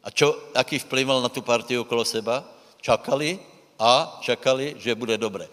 A 0.04 0.12
čo, 0.12 0.36
aký 0.52 0.76
vplyv 0.76 1.08
mal 1.08 1.20
na 1.24 1.32
tu 1.32 1.40
partiu 1.40 1.88
okolo 1.88 2.04
seba? 2.04 2.44
Čakali 2.84 3.40
a 3.80 4.20
čakali, 4.20 4.76
že 4.76 4.92
bude 4.92 5.16
dobre. 5.16 5.48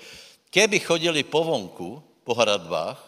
Keby 0.51 0.83
chodili 0.83 1.23
po 1.23 1.47
vonku, 1.47 2.03
po 2.27 2.35
hradbách 2.35 3.06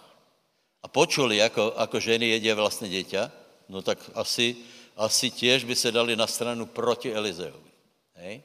a 0.84 0.88
počuli, 0.88 1.42
ako, 1.44 1.76
ako 1.76 2.00
ženy 2.00 2.40
jedia 2.40 2.56
vlastné 2.56 2.88
dieťa, 2.88 3.32
no 3.70 3.82
tak 3.82 4.00
asi, 4.16 4.56
asi 4.96 5.32
tiež 5.32 5.64
by 5.68 5.76
se 5.76 5.92
dali 5.92 6.16
na 6.16 6.28
stranu 6.28 6.66
proti 6.66 7.12
Elizeovi. 7.14 7.72
Hej? 8.16 8.42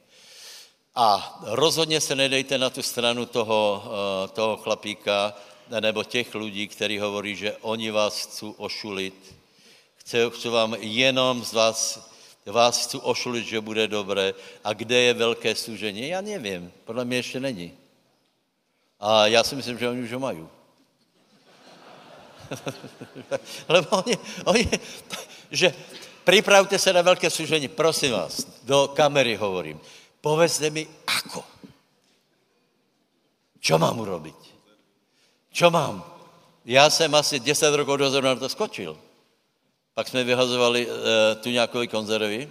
A 0.95 1.39
rozhodně 1.41 2.01
se 2.01 2.15
nedejte 2.15 2.57
na 2.57 2.69
tu 2.69 2.81
stranu 2.81 3.25
toho, 3.25 3.83
eh, 3.83 4.27
toho 4.27 4.57
chlapíka 4.57 5.33
nebo 5.79 6.03
těch 6.03 6.35
lidí, 6.35 6.67
kteří 6.67 6.99
hovorí, 6.99 7.35
že 7.35 7.57
oni 7.61 7.91
vás 7.91 8.21
chcou 8.21 8.51
ošulit. 8.51 9.35
Chci 10.29 10.49
vám 10.49 10.75
jenom 10.79 11.43
z 11.43 11.53
vás, 11.53 12.09
vás 12.45 12.85
chci 12.85 12.97
ošulit, 12.97 13.45
že 13.45 13.61
bude 13.61 13.87
dobré. 13.87 14.33
A 14.63 14.73
kde 14.73 14.99
je 14.99 15.13
velké 15.13 15.55
služení? 15.55 16.07
Já 16.07 16.21
nevím. 16.21 16.71
Podle 16.85 17.05
mě 17.05 17.17
ještě 17.17 17.39
není. 17.39 17.73
A 18.99 19.27
já 19.27 19.43
si 19.43 19.55
myslím, 19.55 19.77
že 19.77 19.89
oni 19.89 20.01
už 20.01 20.13
ho 20.13 20.19
mají. 20.19 20.47
Lebo 23.69 23.87
oni, 23.89 24.17
oni, 24.45 24.69
že 25.51 25.73
připravte 26.23 26.79
se 26.79 26.93
na 26.93 27.01
velké 27.01 27.29
služení, 27.29 27.67
prosím 27.67 28.11
vás, 28.11 28.47
do 28.63 28.87
kamery 28.87 29.35
hovorím. 29.35 29.79
Povedzte 30.21 30.69
mi, 30.69 30.87
ako? 31.07 31.43
Čo 33.61 33.77
mám 33.77 33.97
urobiť? 33.99 34.39
Čo 35.53 35.69
mám? 35.69 36.15
Já 36.65 36.89
jsem 36.89 37.15
asi 37.15 37.39
10 37.39 37.75
rokov 37.75 37.97
dozadu 37.97 38.27
na 38.27 38.35
to 38.35 38.49
skočil. 38.49 38.97
Pak 39.93 40.07
jsme 40.07 40.23
vyhazovali 40.23 40.87
e, 40.87 41.35
tu 41.35 41.49
nějakové 41.49 41.87
konzervy, 41.87 42.49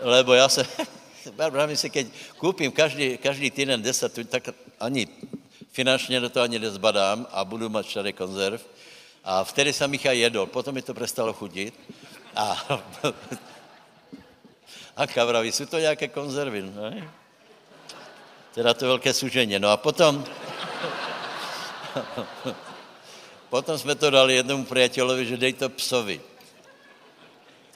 lebo 0.00 0.34
já 0.34 0.48
se, 0.48 0.66
právě 1.50 1.76
si, 1.76 1.90
keď 1.90 2.06
koupím 2.36 2.72
každý, 2.72 3.18
každý 3.18 3.50
týden 3.50 3.82
10, 3.82 4.28
tak 4.28 4.48
ani 4.80 5.08
finančně 5.72 6.20
do 6.20 6.30
toho 6.30 6.44
ani 6.44 6.58
nezbadám 6.58 7.26
a 7.30 7.44
budu 7.44 7.68
mít 7.68 7.86
všade 7.86 8.12
konzerv. 8.12 8.66
A 9.24 9.44
vtedy 9.44 9.72
jsem 9.72 9.92
jich 9.92 10.04
jedol, 10.04 10.46
potom 10.46 10.74
mi 10.74 10.82
to 10.82 10.94
přestalo 10.94 11.32
chudit. 11.32 11.74
A 12.36 12.66
a 14.96 15.06
kavraví, 15.06 15.52
jsou 15.52 15.66
to 15.66 15.78
nějaké 15.78 16.08
konzervy, 16.08 16.62
ne? 16.62 17.10
Teda 18.54 18.74
to 18.74 18.86
velké 18.86 19.12
sužení. 19.12 19.58
No 19.58 19.70
a 19.70 19.76
potom, 19.76 20.24
potom 23.50 23.78
jsme 23.78 23.94
to 23.94 24.10
dali 24.10 24.34
jednomu 24.34 24.64
priateľovi, 24.64 25.24
že 25.26 25.40
dej 25.40 25.52
to 25.52 25.68
psovi. 25.70 26.20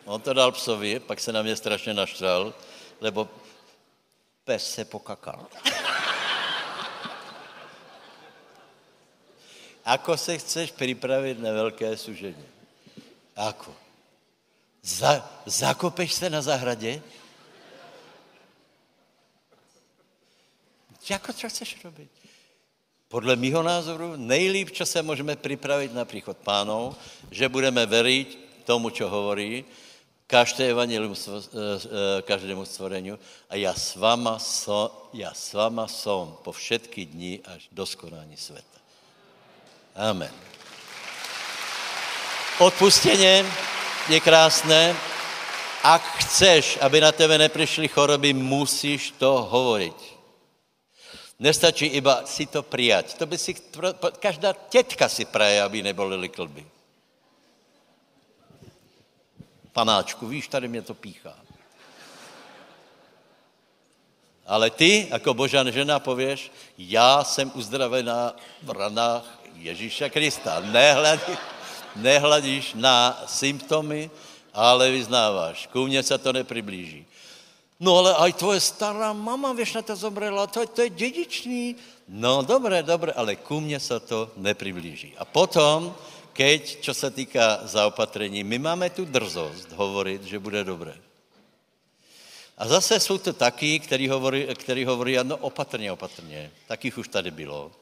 On 0.05 0.21
to 0.21 0.35
dal 0.35 0.53
psovi, 0.53 1.01
pak 1.01 1.21
se 1.21 1.33
na 1.33 1.43
mě 1.43 1.57
strašně 1.57 1.95
naštval, 1.95 2.55
lebo 3.01 3.29
pes 4.45 4.75
se 4.75 4.85
pokakal. 4.85 5.47
Ako 9.85 10.17
se 10.17 10.39
chceš 10.39 10.71
připravit 10.71 11.39
na 11.39 11.53
velké 11.53 11.97
sužení? 11.97 12.45
Ako? 13.37 13.75
Za, 14.83 15.31
zakopeš 15.47 16.13
se 16.13 16.31
na 16.31 16.43
zahradě? 16.43 17.03
Jako 21.11 21.33
co 21.33 21.49
chceš 21.49 21.85
robiť? 21.85 22.09
Podle 23.09 23.37
mýho 23.37 23.63
názoru 23.63 24.17
nejlíp, 24.17 24.71
čo 24.71 24.87
se 24.87 25.03
můžeme 25.03 25.37
připravit 25.37 25.95
na 25.95 26.05
příchod 26.05 26.37
pánov, 26.37 26.97
že 27.31 27.49
budeme 27.49 27.87
veriť 27.87 28.39
tomu, 28.65 28.91
čo 28.91 29.07
hovorí, 29.09 29.65
každé 30.27 30.73
evangelium, 30.73 31.15
e, 31.15 31.31
e, 31.31 32.23
každému 32.23 32.65
stvoreniu 32.65 33.19
a 33.51 33.57
já 33.57 33.75
s 33.75 33.95
vama, 33.97 34.39
so, 34.39 35.11
já 35.13 35.35
s 35.35 35.53
vama 35.53 35.87
som 35.87 36.37
po 36.43 36.53
všetky 36.53 37.07
dní 37.07 37.41
až 37.45 37.69
do 37.73 37.87
skonání 37.87 38.37
světa. 38.37 38.74
Amen. 39.95 40.31
Odpustěně 42.59 43.47
je 44.09 44.21
krásné. 44.21 44.97
Ak 45.83 46.03
chceš, 46.03 46.79
aby 46.81 47.01
na 47.01 47.13
tebe 47.13 47.39
neprišli 47.39 47.89
choroby, 47.89 48.33
musíš 48.33 49.11
to 49.11 49.43
hovoriť. 49.43 50.15
Nestačí 51.39 51.87
iba 51.87 52.27
si 52.27 52.47
to 52.47 52.63
prijať. 52.63 53.15
To 53.15 53.27
by 53.27 53.39
si, 53.39 53.55
každá 54.19 54.53
tetka 54.53 55.09
si 55.09 55.25
praje, 55.25 55.63
aby 55.63 55.83
nebolili 55.83 56.29
klby. 56.29 56.67
Panáčku, 59.73 60.27
víš, 60.27 60.49
tady 60.49 60.69
mě 60.69 60.83
to 60.83 60.95
píchá. 60.95 61.35
Ale 64.47 64.71
ty, 64.71 65.09
jako 65.11 65.35
božan 65.35 65.73
žena, 65.73 65.99
pověš, 65.99 66.51
já 66.79 67.25
jsem 67.25 67.53
uzdravená 67.55 68.37
v 68.63 68.71
ranách 68.71 69.44
Ježíša 69.55 70.09
Krista. 70.09 70.61
Nehledí 70.61 71.55
nehladíš 71.97 72.75
na 72.75 73.23
symptomy, 73.27 74.11
ale 74.55 74.91
vyznáváš. 74.91 75.67
Ku 75.67 75.87
mně 75.87 76.03
se 76.03 76.19
to 76.19 76.33
nepriblíží. 76.33 77.07
No 77.81 77.99
ale 77.99 78.15
aj 78.15 78.33
tvoje 78.39 78.61
stará 78.63 79.11
mama, 79.13 79.51
vieš, 79.53 79.75
na 79.75 79.83
to 79.83 79.97
zomrela, 79.99 80.47
to, 80.47 80.63
to 80.67 80.87
je 80.87 80.91
dědičný. 80.91 81.77
No 82.09 82.43
dobré, 82.43 82.83
dobré, 82.83 83.13
ale 83.13 83.37
ku 83.37 83.61
mně 83.61 83.81
se 83.81 84.01
to 84.01 84.31
nepriblíží. 84.37 85.13
A 85.19 85.25
potom, 85.27 85.95
keď, 86.33 86.81
čo 86.81 86.95
se 86.95 87.11
týká 87.11 87.67
zaopatrení, 87.67 88.45
my 88.45 88.59
máme 88.59 88.91
tu 88.91 89.05
drzost 89.05 89.75
hovoriť, 89.75 90.23
že 90.23 90.39
bude 90.39 90.65
dobré. 90.65 90.95
A 92.59 92.69
zase 92.69 93.01
jsou 93.01 93.19
to 93.19 93.33
taky, 93.33 93.79
který 93.79 94.09
hovorí, 94.09 94.47
hovorí, 94.87 95.19
no 95.23 95.37
opatrně, 95.37 95.93
opatrně. 95.93 96.51
Takých 96.67 96.99
už 96.99 97.09
tady 97.09 97.31
bylo. 97.31 97.73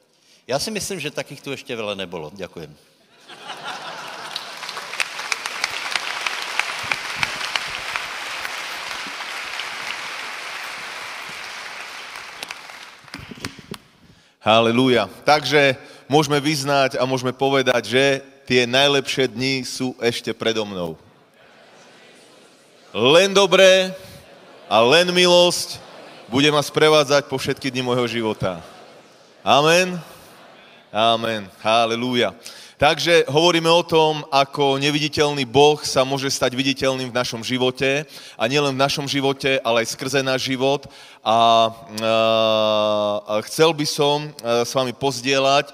Já 0.47 0.59
si 0.59 0.71
myslím, 0.71 0.99
že 0.99 1.11
takých 1.11 1.41
tu 1.41 1.51
ještě 1.51 1.75
veľa 1.75 1.95
nebylo. 1.95 2.31
Děkujem. 2.35 2.75
Halelúja. 14.43 15.07
Takže 15.23 15.79
môžeme 16.11 16.35
vyznať 16.43 16.99
a 16.99 17.07
môžeme 17.07 17.31
povedať, 17.31 17.95
že 17.95 18.03
tie 18.43 18.67
najlepšie 18.67 19.31
dni 19.31 19.63
sú 19.63 19.95
ešte 20.03 20.35
predo 20.35 20.67
mnou. 20.67 20.99
Len 22.91 23.31
dobré 23.31 23.95
a 24.67 24.83
len 24.83 25.07
milosť 25.15 25.79
bude 26.27 26.51
ma 26.51 26.59
sprevádzať 26.59 27.31
po 27.31 27.39
všetky 27.39 27.71
dni 27.71 27.87
môjho 27.87 28.03
života. 28.19 28.59
Amen. 29.47 30.12
Amen. 30.93 31.49
Halelúja. 31.65 32.37
Takže 32.77 33.25
hovoríme 33.25 33.65
o 33.65 33.81
tom, 33.81 34.21
ako 34.29 34.77
neviditeľný 34.77 35.41
Boh 35.41 35.81
sa 35.81 36.05
môže 36.05 36.29
stať 36.29 36.53
viditeľným 36.53 37.09
v 37.09 37.17
našom 37.17 37.41
živote 37.41 38.05
a 38.37 38.43
nielen 38.45 38.77
v 38.77 38.83
našom 38.85 39.09
živote, 39.09 39.57
ale 39.65 39.81
aj 39.81 39.89
skrze 39.89 40.21
náš 40.21 40.53
život. 40.53 40.85
A, 40.85 41.25
a, 41.25 41.37
chcel 43.49 43.73
by 43.73 43.89
som 43.89 44.29
s 44.37 44.69
vami 44.69 44.93
pozdieľať 44.93 45.73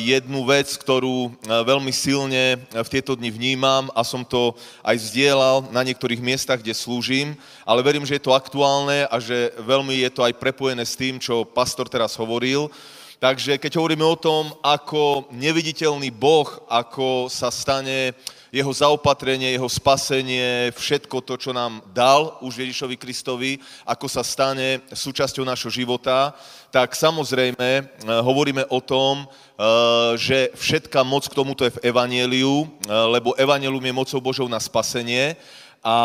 jednu 0.00 0.48
vec, 0.48 0.72
ktorú 0.80 1.36
veľmi 1.44 1.92
silne 1.92 2.56
v 2.72 2.88
tieto 2.88 3.12
dni 3.12 3.28
vnímam 3.28 3.92
a 3.92 4.00
som 4.00 4.24
to 4.24 4.56
aj 4.80 4.96
vzdielal 4.96 5.68
na 5.76 5.84
niektorých 5.84 6.24
miestach, 6.24 6.64
kde 6.64 6.72
slúžim, 6.72 7.36
ale 7.68 7.84
verím, 7.84 8.08
že 8.08 8.16
je 8.16 8.24
to 8.24 8.32
aktuálne 8.32 9.04
a 9.12 9.16
že 9.20 9.52
veľmi 9.60 10.00
je 10.08 10.10
to 10.14 10.24
aj 10.24 10.40
prepojené 10.40 10.88
s 10.88 10.96
tým, 10.96 11.20
čo 11.20 11.44
pastor 11.44 11.84
teraz 11.84 12.16
hovoril. 12.16 12.72
Takže 13.22 13.54
keď 13.54 13.78
hovoríme 13.78 14.02
o 14.02 14.18
tom, 14.18 14.50
ako 14.66 15.30
neviditeľný 15.30 16.10
Boh, 16.10 16.50
ako 16.66 17.30
sa 17.30 17.54
stane 17.54 18.18
jeho 18.50 18.66
zaopatrenie, 18.74 19.54
jeho 19.54 19.70
spasenie, 19.70 20.74
všetko 20.74 21.22
to, 21.22 21.38
čo 21.38 21.54
nám 21.54 21.86
dal 21.94 22.34
už 22.42 22.58
Ježišovi 22.58 22.98
Kristovi, 22.98 23.62
ako 23.86 24.10
sa 24.10 24.26
stane 24.26 24.82
súčasťou 24.90 25.46
našho 25.46 25.70
života, 25.70 26.34
tak 26.74 26.98
samozrejme 26.98 27.70
eh, 27.78 27.84
hovoríme 28.26 28.66
o 28.74 28.82
tom, 28.82 29.22
eh, 29.22 30.18
že 30.18 30.50
všetká 30.58 31.06
moc 31.06 31.22
k 31.30 31.38
tomuto 31.38 31.62
je 31.62 31.78
v 31.78 31.94
Evangeliu, 31.94 32.66
eh, 32.66 32.90
lebo 32.90 33.38
Evangelium 33.38 33.86
je 33.86 33.94
mocou 34.02 34.18
Božou 34.18 34.50
na 34.50 34.58
spasenie 34.58 35.38
a 35.82 35.96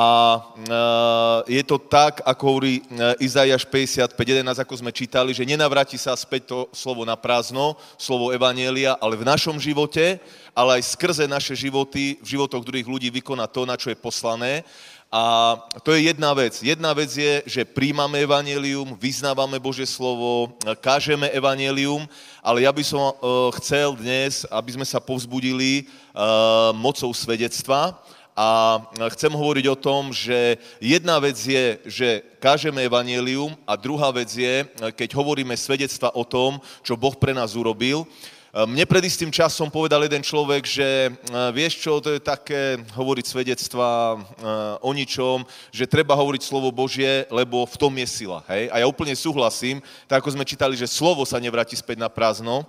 je 1.46 1.62
to 1.62 1.78
tak, 1.78 2.26
ako 2.26 2.44
hovorí 2.50 2.82
Izaiáš 3.22 3.62
55.11, 3.70 4.58
ako 4.58 4.74
sme 4.74 4.90
čítali, 4.90 5.38
že 5.38 5.46
nenavráti 5.46 6.02
sa 6.02 6.18
späť 6.18 6.50
to 6.50 6.60
slovo 6.74 7.06
na 7.06 7.14
prázdno, 7.14 7.78
slovo 7.94 8.34
Evanielia, 8.34 8.98
ale 8.98 9.14
v 9.22 9.30
našom 9.30 9.62
živote, 9.62 10.18
ale 10.58 10.82
aj 10.82 10.98
skrze 10.98 11.30
naše 11.30 11.54
životy, 11.54 12.18
v 12.18 12.28
životoch 12.34 12.66
druhých 12.66 12.90
ľudí 12.90 13.14
vykoná 13.22 13.46
to, 13.46 13.70
na 13.70 13.78
čo 13.78 13.94
je 13.94 14.02
poslané. 14.02 14.66
A 15.08 15.56
to 15.86 15.96
je 15.96 16.10
jedna 16.10 16.34
vec. 16.34 16.60
Jedna 16.60 16.92
vec 16.92 17.14
je, 17.14 17.40
že 17.48 17.64
príjmame 17.64 18.28
evanelium, 18.28 18.98
vyznávame 19.00 19.56
Božie 19.56 19.88
slovo, 19.88 20.58
kážeme 20.84 21.32
evanelium, 21.32 22.04
ale 22.44 22.68
ja 22.68 22.74
by 22.74 22.84
som 22.84 23.14
chcel 23.62 23.96
dnes, 23.96 24.44
aby 24.52 24.74
sme 24.76 24.84
sa 24.84 25.00
povzbudili 25.00 25.88
mocou 26.76 27.14
svedectva, 27.14 27.96
a 28.38 28.78
chcem 29.18 29.34
hovoriť 29.34 29.66
o 29.66 29.80
tom, 29.82 30.14
že 30.14 30.62
jedna 30.78 31.18
vec 31.18 31.42
je, 31.42 31.82
že 31.90 32.22
kážeme 32.38 32.86
evanelium 32.86 33.58
a 33.66 33.74
druhá 33.74 34.14
vec 34.14 34.30
je, 34.30 34.62
keď 34.94 35.10
hovoríme 35.18 35.58
svedectva 35.58 36.14
o 36.14 36.22
tom, 36.22 36.62
čo 36.86 36.94
Boh 36.94 37.18
pre 37.18 37.34
nás 37.34 37.58
urobil. 37.58 38.06
Mne 38.54 38.86
pred 38.90 39.06
istým 39.06 39.34
časom 39.34 39.70
povedal 39.70 40.02
jeden 40.06 40.22
človek, 40.22 40.66
že 40.66 41.14
vieš 41.54 41.82
čo, 41.82 41.98
to 41.98 42.14
je 42.14 42.22
také 42.22 42.78
hovoriť 42.94 43.26
svedectva 43.26 44.18
o 44.82 44.92
ničom, 44.94 45.42
že 45.74 45.90
treba 45.90 46.18
hovoriť 46.18 46.42
slovo 46.42 46.70
Božie, 46.70 47.26
lebo 47.34 47.66
v 47.66 47.78
tom 47.78 47.94
je 47.98 48.06
sila. 48.06 48.46
Hej? 48.50 48.70
A 48.74 48.82
ja 48.82 48.90
úplne 48.90 49.14
súhlasím, 49.18 49.82
tak 50.06 50.22
ako 50.22 50.34
sme 50.38 50.46
čítali, 50.46 50.78
že 50.78 50.90
slovo 50.90 51.26
sa 51.26 51.42
nevráti 51.42 51.74
späť 51.74 52.02
na 52.02 52.10
prázdno, 52.10 52.66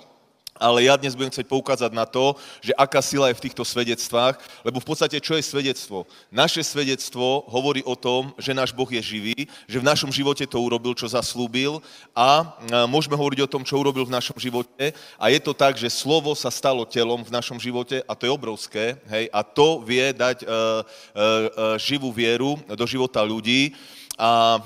ale 0.60 0.90
ja 0.90 0.98
dnes 0.98 1.14
budem 1.14 1.30
chcieť 1.30 1.46
poukázať 1.46 1.90
na 1.94 2.04
to, 2.04 2.34
že 2.60 2.76
aká 2.76 3.00
sila 3.02 3.30
je 3.30 3.38
v 3.38 3.44
týchto 3.48 3.64
svedectvách, 3.64 4.38
lebo 4.66 4.82
v 4.82 4.88
podstate 4.88 5.16
čo 5.22 5.38
je 5.38 5.42
svedectvo? 5.46 6.04
Naše 6.28 6.60
svedectvo 6.66 7.46
hovorí 7.48 7.80
o 7.86 7.94
tom, 7.96 8.34
že 8.36 8.54
náš 8.54 8.74
Boh 8.74 8.90
je 8.90 9.00
živý, 9.00 9.48
že 9.64 9.80
v 9.80 9.88
našom 9.88 10.10
živote 10.10 10.44
to 10.44 10.58
urobil, 10.58 10.92
čo 10.92 11.08
zaslúbil 11.08 11.80
a 12.12 12.58
môžeme 12.90 13.16
hovoriť 13.16 13.40
o 13.46 13.50
tom, 13.50 13.62
čo 13.62 13.78
urobil 13.78 14.04
v 14.04 14.14
našom 14.14 14.36
živote 14.36 14.92
a 15.16 15.24
je 15.30 15.40
to 15.40 15.54
tak, 15.54 15.78
že 15.78 15.88
slovo 15.88 16.34
sa 16.34 16.50
stalo 16.50 16.84
telom 16.84 17.22
v 17.22 17.34
našom 17.34 17.56
živote 17.56 18.02
a 18.04 18.12
to 18.18 18.26
je 18.26 18.34
obrovské, 18.34 18.98
hej, 19.08 19.30
a 19.30 19.40
to 19.46 19.80
vie 19.86 20.10
dať 20.12 20.42
uh, 20.42 20.48
uh, 20.50 20.82
uh, 20.82 21.76
živú 21.78 22.10
vieru 22.10 22.58
do 22.66 22.86
života 22.86 23.22
ľudí. 23.22 23.72
A 24.18 24.58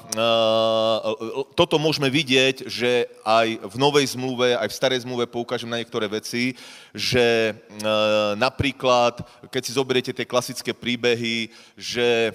toto 1.52 1.76
môžeme 1.76 2.08
vidieť, 2.08 2.64
že 2.72 3.04
aj 3.20 3.60
v 3.68 3.76
Novej 3.76 4.16
zmluve, 4.16 4.56
aj 4.56 4.64
v 4.64 4.78
Starej 4.80 5.04
zmluve 5.04 5.28
poukážem 5.28 5.68
na 5.68 5.76
niektoré 5.76 6.08
veci, 6.08 6.56
že 6.96 7.52
napríklad, 8.40 9.20
keď 9.52 9.62
si 9.62 9.76
zoberiete 9.76 10.16
tie 10.16 10.24
klasické 10.24 10.72
príbehy, 10.72 11.52
že 11.76 12.32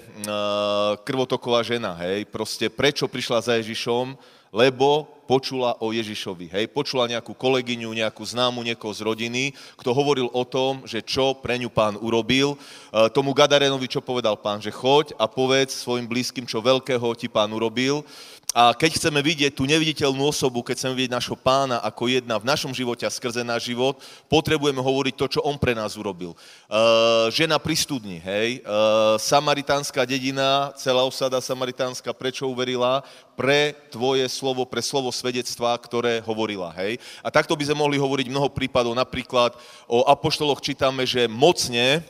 krvotoková 1.02 1.66
žena, 1.66 1.98
hej, 2.06 2.22
proste 2.30 2.70
prečo 2.70 3.10
prišla 3.10 3.42
za 3.42 3.52
Ježišom, 3.58 4.14
lebo 4.52 5.18
počula 5.28 5.76
o 5.84 5.92
Ježišovi. 5.92 6.48
Hej, 6.48 6.72
počula 6.72 7.04
nejakú 7.04 7.36
kolegyňu, 7.36 7.92
nejakú 7.92 8.24
známu, 8.24 8.64
niekoho 8.64 8.96
z 8.96 9.04
rodiny, 9.04 9.52
kto 9.76 9.92
hovoril 9.92 10.32
o 10.32 10.44
tom, 10.48 10.88
že 10.88 11.04
čo 11.04 11.36
pre 11.36 11.60
ňu 11.60 11.68
pán 11.68 12.00
urobil. 12.00 12.56
E, 12.56 13.12
tomu 13.12 13.36
Gadarenovi, 13.36 13.92
čo 13.92 14.00
povedal 14.00 14.40
pán, 14.40 14.64
že 14.64 14.72
choď 14.72 15.12
a 15.20 15.28
povedz 15.28 15.84
svojim 15.84 16.08
blízkym, 16.08 16.48
čo 16.48 16.64
veľkého 16.64 17.12
ti 17.12 17.28
pán 17.28 17.52
urobil. 17.52 18.08
A 18.56 18.72
keď 18.72 18.96
chceme 18.96 19.20
vidieť 19.20 19.52
tú 19.52 19.68
neviditeľnú 19.68 20.24
osobu, 20.24 20.64
keď 20.64 20.80
chceme 20.80 20.96
vidieť 20.96 21.12
našho 21.12 21.36
pána 21.36 21.84
ako 21.84 22.08
jedna 22.08 22.40
v 22.40 22.48
našom 22.48 22.72
živote 22.72 23.04
a 23.04 23.12
skrze 23.12 23.44
náš 23.44 23.68
život, 23.68 24.00
potrebujeme 24.24 24.80
hovoriť 24.80 25.14
to, 25.20 25.26
čo 25.36 25.40
on 25.44 25.60
pre 25.60 25.76
nás 25.76 26.00
urobil. 26.00 26.32
Uh, 26.64 27.28
žena 27.28 27.60
pri 27.60 27.76
studni, 27.76 28.16
hej, 28.24 28.64
uh, 28.64 29.20
samaritánska 29.20 30.00
dedina, 30.08 30.72
celá 30.80 31.04
osada 31.04 31.44
samaritánska, 31.44 32.08
prečo 32.16 32.48
uverila? 32.48 33.04
Pre 33.36 33.76
tvoje 33.92 34.24
slovo, 34.32 34.64
pre 34.64 34.80
slovo 34.80 35.12
svedectva, 35.12 35.76
ktoré 35.76 36.24
hovorila, 36.24 36.72
hej. 36.80 36.96
A 37.20 37.28
takto 37.28 37.52
by 37.52 37.68
sme 37.68 37.84
mohli 37.84 38.00
hovoriť 38.00 38.32
mnoho 38.32 38.48
prípadov, 38.48 38.96
napríklad 38.96 39.52
o 39.84 40.08
apoštoloch 40.08 40.64
čítame, 40.64 41.04
že 41.04 41.28
mocne, 41.28 42.00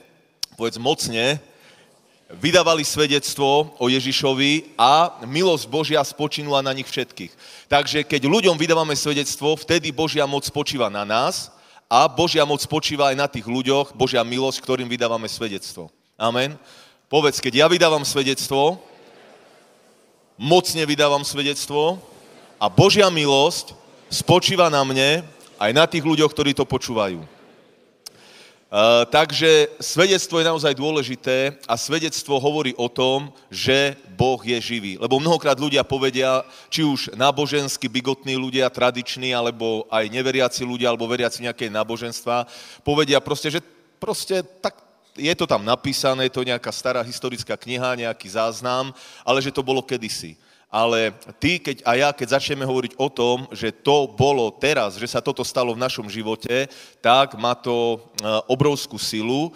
povedz 0.54 0.78
mocne, 0.78 1.42
vydávali 2.28 2.84
svedectvo 2.84 3.72
o 3.80 3.88
Ježišovi 3.88 4.76
a 4.76 5.16
milosť 5.24 5.64
Božia 5.64 6.04
spočinula 6.04 6.60
na 6.60 6.76
nich 6.76 6.84
všetkých. 6.84 7.32
Takže 7.72 8.04
keď 8.04 8.28
ľuďom 8.28 8.60
vydávame 8.60 8.92
svedectvo, 8.92 9.56
vtedy 9.56 9.88
Božia 9.88 10.28
moc 10.28 10.44
spočíva 10.44 10.92
na 10.92 11.08
nás 11.08 11.48
a 11.88 12.04
Božia 12.04 12.44
moc 12.44 12.60
spočíva 12.60 13.08
aj 13.08 13.16
na 13.16 13.26
tých 13.32 13.48
ľuďoch, 13.48 13.96
Božia 13.96 14.20
milosť, 14.20 14.60
ktorým 14.60 14.92
vydávame 14.92 15.24
svedectvo. 15.24 15.88
Amen. 16.20 16.60
Povedz, 17.08 17.40
keď 17.40 17.64
ja 17.64 17.66
vydávam 17.72 18.04
svedectvo, 18.04 18.76
mocne 20.36 20.84
vydávam 20.84 21.24
svedectvo 21.24 21.96
a 22.60 22.68
Božia 22.68 23.08
milosť 23.08 23.72
spočíva 24.12 24.68
na 24.68 24.84
mne 24.84 25.24
aj 25.56 25.70
na 25.72 25.88
tých 25.88 26.04
ľuďoch, 26.04 26.28
ktorí 26.28 26.52
to 26.52 26.68
počúvajú. 26.68 27.37
Takže 29.08 29.80
svedectvo 29.80 30.36
je 30.36 30.48
naozaj 30.52 30.76
dôležité 30.76 31.56
a 31.64 31.80
svedectvo 31.80 32.36
hovorí 32.36 32.76
o 32.76 32.92
tom, 32.92 33.32
že 33.48 33.96
Boh 34.12 34.36
je 34.44 34.60
živý. 34.60 35.00
Lebo 35.00 35.16
mnohokrát 35.16 35.56
ľudia 35.56 35.80
povedia, 35.88 36.44
či 36.68 36.84
už 36.84 37.16
nábožensky 37.16 37.88
bigotní 37.88 38.36
ľudia, 38.36 38.68
tradiční, 38.68 39.32
alebo 39.32 39.88
aj 39.88 40.12
neveriaci 40.12 40.68
ľudia, 40.68 40.92
alebo 40.92 41.08
veriaci 41.08 41.48
nejaké 41.48 41.72
náboženstva, 41.72 42.44
povedia 42.84 43.24
proste, 43.24 43.48
že 43.48 43.64
proste 43.96 44.44
tak 44.60 44.76
je 45.16 45.32
to 45.32 45.48
tam 45.48 45.64
napísané, 45.64 46.28
to 46.28 46.44
je 46.44 46.52
nejaká 46.52 46.68
stará 46.68 47.00
historická 47.00 47.56
kniha, 47.56 47.96
nejaký 47.96 48.28
záznam, 48.28 48.92
ale 49.24 49.40
že 49.40 49.48
to 49.48 49.64
bolo 49.64 49.80
kedysi 49.80 50.36
ale 50.68 51.16
ty 51.40 51.56
keď, 51.56 51.80
a 51.80 51.96
ja, 51.96 52.08
keď 52.12 52.36
začneme 52.36 52.60
hovoriť 52.68 53.00
o 53.00 53.08
tom, 53.08 53.48
že 53.56 53.72
to 53.72 54.04
bolo 54.12 54.52
teraz, 54.52 55.00
že 55.00 55.08
sa 55.08 55.24
toto 55.24 55.40
stalo 55.40 55.72
v 55.72 55.80
našom 55.80 56.12
živote, 56.12 56.68
tak 57.00 57.40
má 57.40 57.56
to 57.56 57.96
e, 57.96 57.98
obrovskú 58.52 59.00
silu. 59.00 59.48
E, 59.48 59.50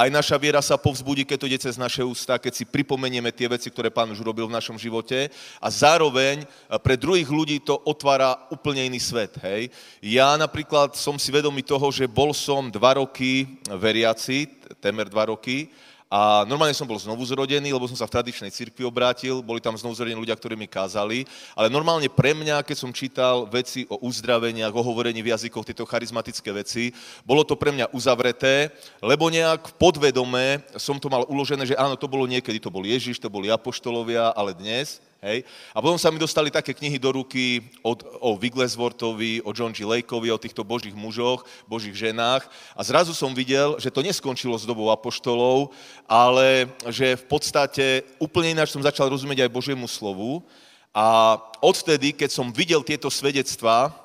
aj 0.00 0.08
naša 0.08 0.36
viera 0.40 0.64
sa 0.64 0.80
povzbudí, 0.80 1.28
keď 1.28 1.36
to 1.36 1.48
ide 1.52 1.60
cez 1.60 1.76
naše 1.76 2.00
ústa, 2.00 2.40
keď 2.40 2.56
si 2.56 2.64
pripomenieme 2.64 3.28
tie 3.36 3.52
veci, 3.52 3.68
ktoré 3.68 3.92
pán 3.92 4.08
už 4.16 4.24
urobil 4.24 4.48
v 4.48 4.56
našom 4.56 4.80
živote. 4.80 5.28
A 5.60 5.68
zároveň 5.68 6.40
e, 6.40 6.46
pre 6.80 6.96
druhých 6.96 7.28
ľudí 7.28 7.60
to 7.60 7.76
otvára 7.84 8.48
úplne 8.48 8.80
iný 8.88 9.04
svet. 9.04 9.36
Hej? 9.44 9.68
Ja 10.00 10.40
napríklad 10.40 10.96
som 10.96 11.20
si 11.20 11.28
vedomý 11.28 11.60
toho, 11.60 11.92
že 11.92 12.08
bol 12.08 12.32
som 12.32 12.72
dva 12.72 12.96
roky 12.96 13.60
veriaci, 13.68 14.48
temer 14.80 15.12
dva 15.12 15.28
roky, 15.28 15.68
a 16.14 16.46
normálne 16.46 16.78
som 16.78 16.86
bol 16.86 16.94
znovu 16.94 17.26
zrodený, 17.26 17.74
lebo 17.74 17.90
som 17.90 17.98
sa 17.98 18.06
v 18.06 18.14
tradičnej 18.14 18.54
cirkvi 18.54 18.86
obrátil, 18.86 19.42
boli 19.42 19.58
tam 19.58 19.74
znovu 19.74 19.98
zrodení 19.98 20.14
ľudia, 20.14 20.38
ktorí 20.38 20.54
mi 20.54 20.70
kázali, 20.70 21.26
ale 21.58 21.66
normálne 21.66 22.06
pre 22.06 22.30
mňa, 22.30 22.62
keď 22.62 22.76
som 22.78 22.94
čítal 22.94 23.50
veci 23.50 23.82
o 23.90 23.98
uzdraveniach, 23.98 24.70
o 24.70 24.86
hovorení 24.86 25.18
v 25.26 25.34
jazykoch, 25.34 25.66
tieto 25.66 25.82
charizmatické 25.82 26.54
veci, 26.54 26.94
bolo 27.26 27.42
to 27.42 27.58
pre 27.58 27.74
mňa 27.74 27.90
uzavreté, 27.90 28.70
lebo 29.02 29.26
nejak 29.26 29.74
podvedome 29.74 30.62
som 30.78 31.02
to 31.02 31.10
mal 31.10 31.26
uložené, 31.26 31.66
že 31.66 31.74
áno, 31.74 31.98
to 31.98 32.06
bolo 32.06 32.30
niekedy, 32.30 32.62
to 32.62 32.70
bol 32.70 32.86
Ježiš, 32.86 33.18
to 33.18 33.26
boli 33.26 33.50
apoštolovia, 33.50 34.30
ale 34.38 34.54
dnes 34.54 35.02
Hej? 35.24 35.48
A 35.72 35.80
potom 35.80 35.96
sa 35.96 36.12
mi 36.12 36.20
dostali 36.20 36.52
také 36.52 36.76
knihy 36.76 37.00
do 37.00 37.16
ruky 37.16 37.64
od, 37.80 38.04
o 38.20 38.36
Wigglesworthovi, 38.36 39.40
o 39.40 39.56
John 39.56 39.72
G. 39.72 39.88
Lakeovi, 39.88 40.28
o 40.28 40.36
týchto 40.36 40.60
božích 40.60 40.92
mužoch, 40.92 41.48
božích 41.64 41.96
ženách. 41.96 42.44
A 42.76 42.84
zrazu 42.84 43.16
som 43.16 43.32
videl, 43.32 43.80
že 43.80 43.88
to 43.88 44.04
neskončilo 44.04 44.52
s 44.60 44.68
dobou 44.68 44.92
apoštolov, 44.92 45.72
ale 46.04 46.68
že 46.92 47.16
v 47.16 47.24
podstate 47.24 48.04
úplne 48.20 48.52
ináč 48.52 48.76
som 48.76 48.84
začal 48.84 49.08
rozumieť 49.08 49.48
aj 49.48 49.56
Božiemu 49.56 49.88
slovu. 49.88 50.44
A 50.92 51.40
odvtedy, 51.64 52.12
keď 52.12 52.30
som 52.30 52.52
videl 52.52 52.84
tieto 52.84 53.08
svedectvá, 53.08 54.03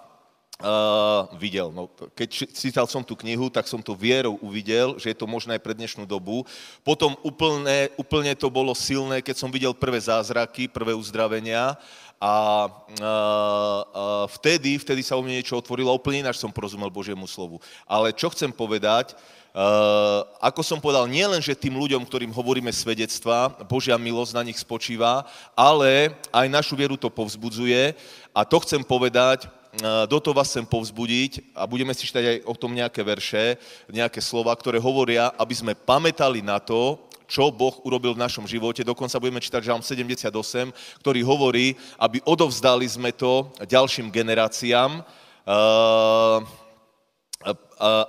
Uh, 0.59 1.23
videl. 1.39 1.71
No, 1.71 1.87
keď 2.11 2.51
čítal 2.51 2.83
som 2.83 2.99
tú 2.99 3.15
knihu, 3.15 3.47
tak 3.47 3.63
som 3.63 3.79
to 3.79 3.95
vierou 3.95 4.35
uvidel, 4.43 4.99
že 4.99 5.15
je 5.15 5.15
to 5.15 5.23
možné 5.23 5.55
aj 5.55 5.63
pre 5.63 5.71
dnešnú 5.71 6.03
dobu. 6.03 6.43
Potom 6.83 7.15
úplne, 7.23 7.87
úplne 7.95 8.35
to 8.35 8.51
bolo 8.51 8.75
silné, 8.75 9.23
keď 9.23 9.39
som 9.39 9.55
videl 9.55 9.71
prvé 9.71 10.03
zázraky, 10.03 10.67
prvé 10.67 10.91
uzdravenia 10.91 11.79
a, 12.19 12.67
uh, 12.67 13.79
uh, 13.87 14.25
vtedy, 14.35 14.75
vtedy 14.83 14.99
sa 14.99 15.15
u 15.15 15.23
mne 15.23 15.39
niečo 15.39 15.55
otvorilo, 15.55 15.95
úplne 15.95 16.27
ináč 16.27 16.43
som 16.43 16.51
porozumel 16.51 16.91
Božiemu 16.91 17.23
slovu. 17.23 17.63
Ale 17.87 18.11
čo 18.11 18.27
chcem 18.27 18.51
povedať, 18.51 19.15
Uh, 19.49 20.29
ako 20.45 20.61
som 20.61 20.77
povedal, 20.77 21.09
nie 21.09 21.25
len, 21.25 21.41
že 21.41 21.57
tým 21.57 21.73
ľuďom, 21.73 22.05
ktorým 22.05 22.29
hovoríme 22.29 22.69
svedectva, 22.69 23.49
Božia 23.65 23.97
milosť 23.97 24.37
na 24.37 24.45
nich 24.45 24.61
spočíva, 24.61 25.25
ale 25.57 26.13
aj 26.29 26.45
našu 26.53 26.77
vieru 26.77 26.93
to 26.93 27.09
povzbudzuje. 27.09 27.97
A 28.29 28.45
to 28.45 28.61
chcem 28.61 28.85
povedať, 28.85 29.49
do 29.81 30.17
toho 30.19 30.35
vás 30.35 30.51
chcem 30.51 30.67
povzbudiť 30.67 31.55
a 31.55 31.63
budeme 31.63 31.95
si 31.95 32.03
čítať 32.03 32.23
aj 32.25 32.37
o 32.43 32.53
tom 32.55 32.75
nejaké 32.75 32.99
verše, 32.99 33.55
nejaké 33.87 34.19
slova, 34.19 34.51
ktoré 34.51 34.75
hovoria, 34.75 35.31
aby 35.39 35.55
sme 35.55 35.71
pamätali 35.71 36.43
na 36.43 36.59
to, 36.59 36.99
čo 37.29 37.53
Boh 37.53 37.77
urobil 37.85 38.17
v 38.17 38.23
našom 38.25 38.49
živote. 38.49 38.81
Dokonca 38.81 39.21
budeme 39.21 39.37
čítať 39.37 39.61
Žalm 39.61 39.85
78, 39.85 40.73
ktorý 40.99 41.21
hovorí, 41.21 41.77
aby 42.01 42.19
odovzdali 42.25 42.89
sme 42.89 43.13
to 43.13 43.53
ďalším 43.69 44.09
generáciám, 44.09 45.05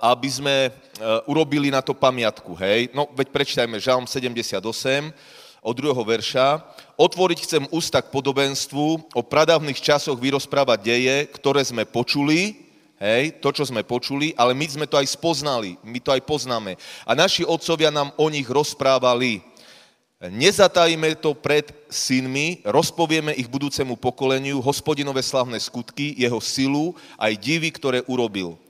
aby 0.01 0.29
sme 0.29 0.73
urobili 1.29 1.69
na 1.69 1.85
to 1.85 1.93
pamiatku. 1.93 2.57
Hej? 2.59 2.91
No, 2.97 3.07
veď 3.13 3.29
prečítajme 3.31 3.77
Žalm 3.79 4.09
78, 4.09 4.59
od 5.61 5.77
druhého 5.77 6.01
verša. 6.01 6.57
Otvoriť 7.01 7.49
chcem 7.49 7.63
ústa 7.73 7.97
k 7.97 8.13
podobenstvu, 8.13 8.85
o 9.17 9.21
pradávnych 9.25 9.81
časoch 9.81 10.21
vyrozprávať 10.21 10.85
deje, 10.85 11.15
ktoré 11.33 11.65
sme 11.65 11.81
počuli, 11.81 12.61
hej, 13.01 13.41
to, 13.41 13.49
čo 13.49 13.65
sme 13.65 13.81
počuli, 13.81 14.37
ale 14.37 14.53
my 14.53 14.69
sme 14.69 14.85
to 14.85 15.01
aj 15.01 15.09
spoznali, 15.09 15.81
my 15.81 15.97
to 15.97 16.13
aj 16.13 16.21
poznáme. 16.21 16.77
A 17.01 17.17
naši 17.17 17.41
otcovia 17.41 17.89
nám 17.89 18.13
o 18.21 18.29
nich 18.29 18.45
rozprávali. 18.45 19.41
Nezatajme 20.21 21.17
to 21.17 21.33
pred 21.33 21.73
synmi, 21.89 22.61
rozpovieme 22.61 23.33
ich 23.33 23.49
budúcemu 23.49 23.97
pokoleniu, 23.97 24.61
hospodinové 24.61 25.25
slavné 25.25 25.57
skutky, 25.57 26.13
jeho 26.13 26.37
silu, 26.37 26.93
aj 27.17 27.33
divy, 27.33 27.73
ktoré 27.73 28.05
urobil 28.05 28.61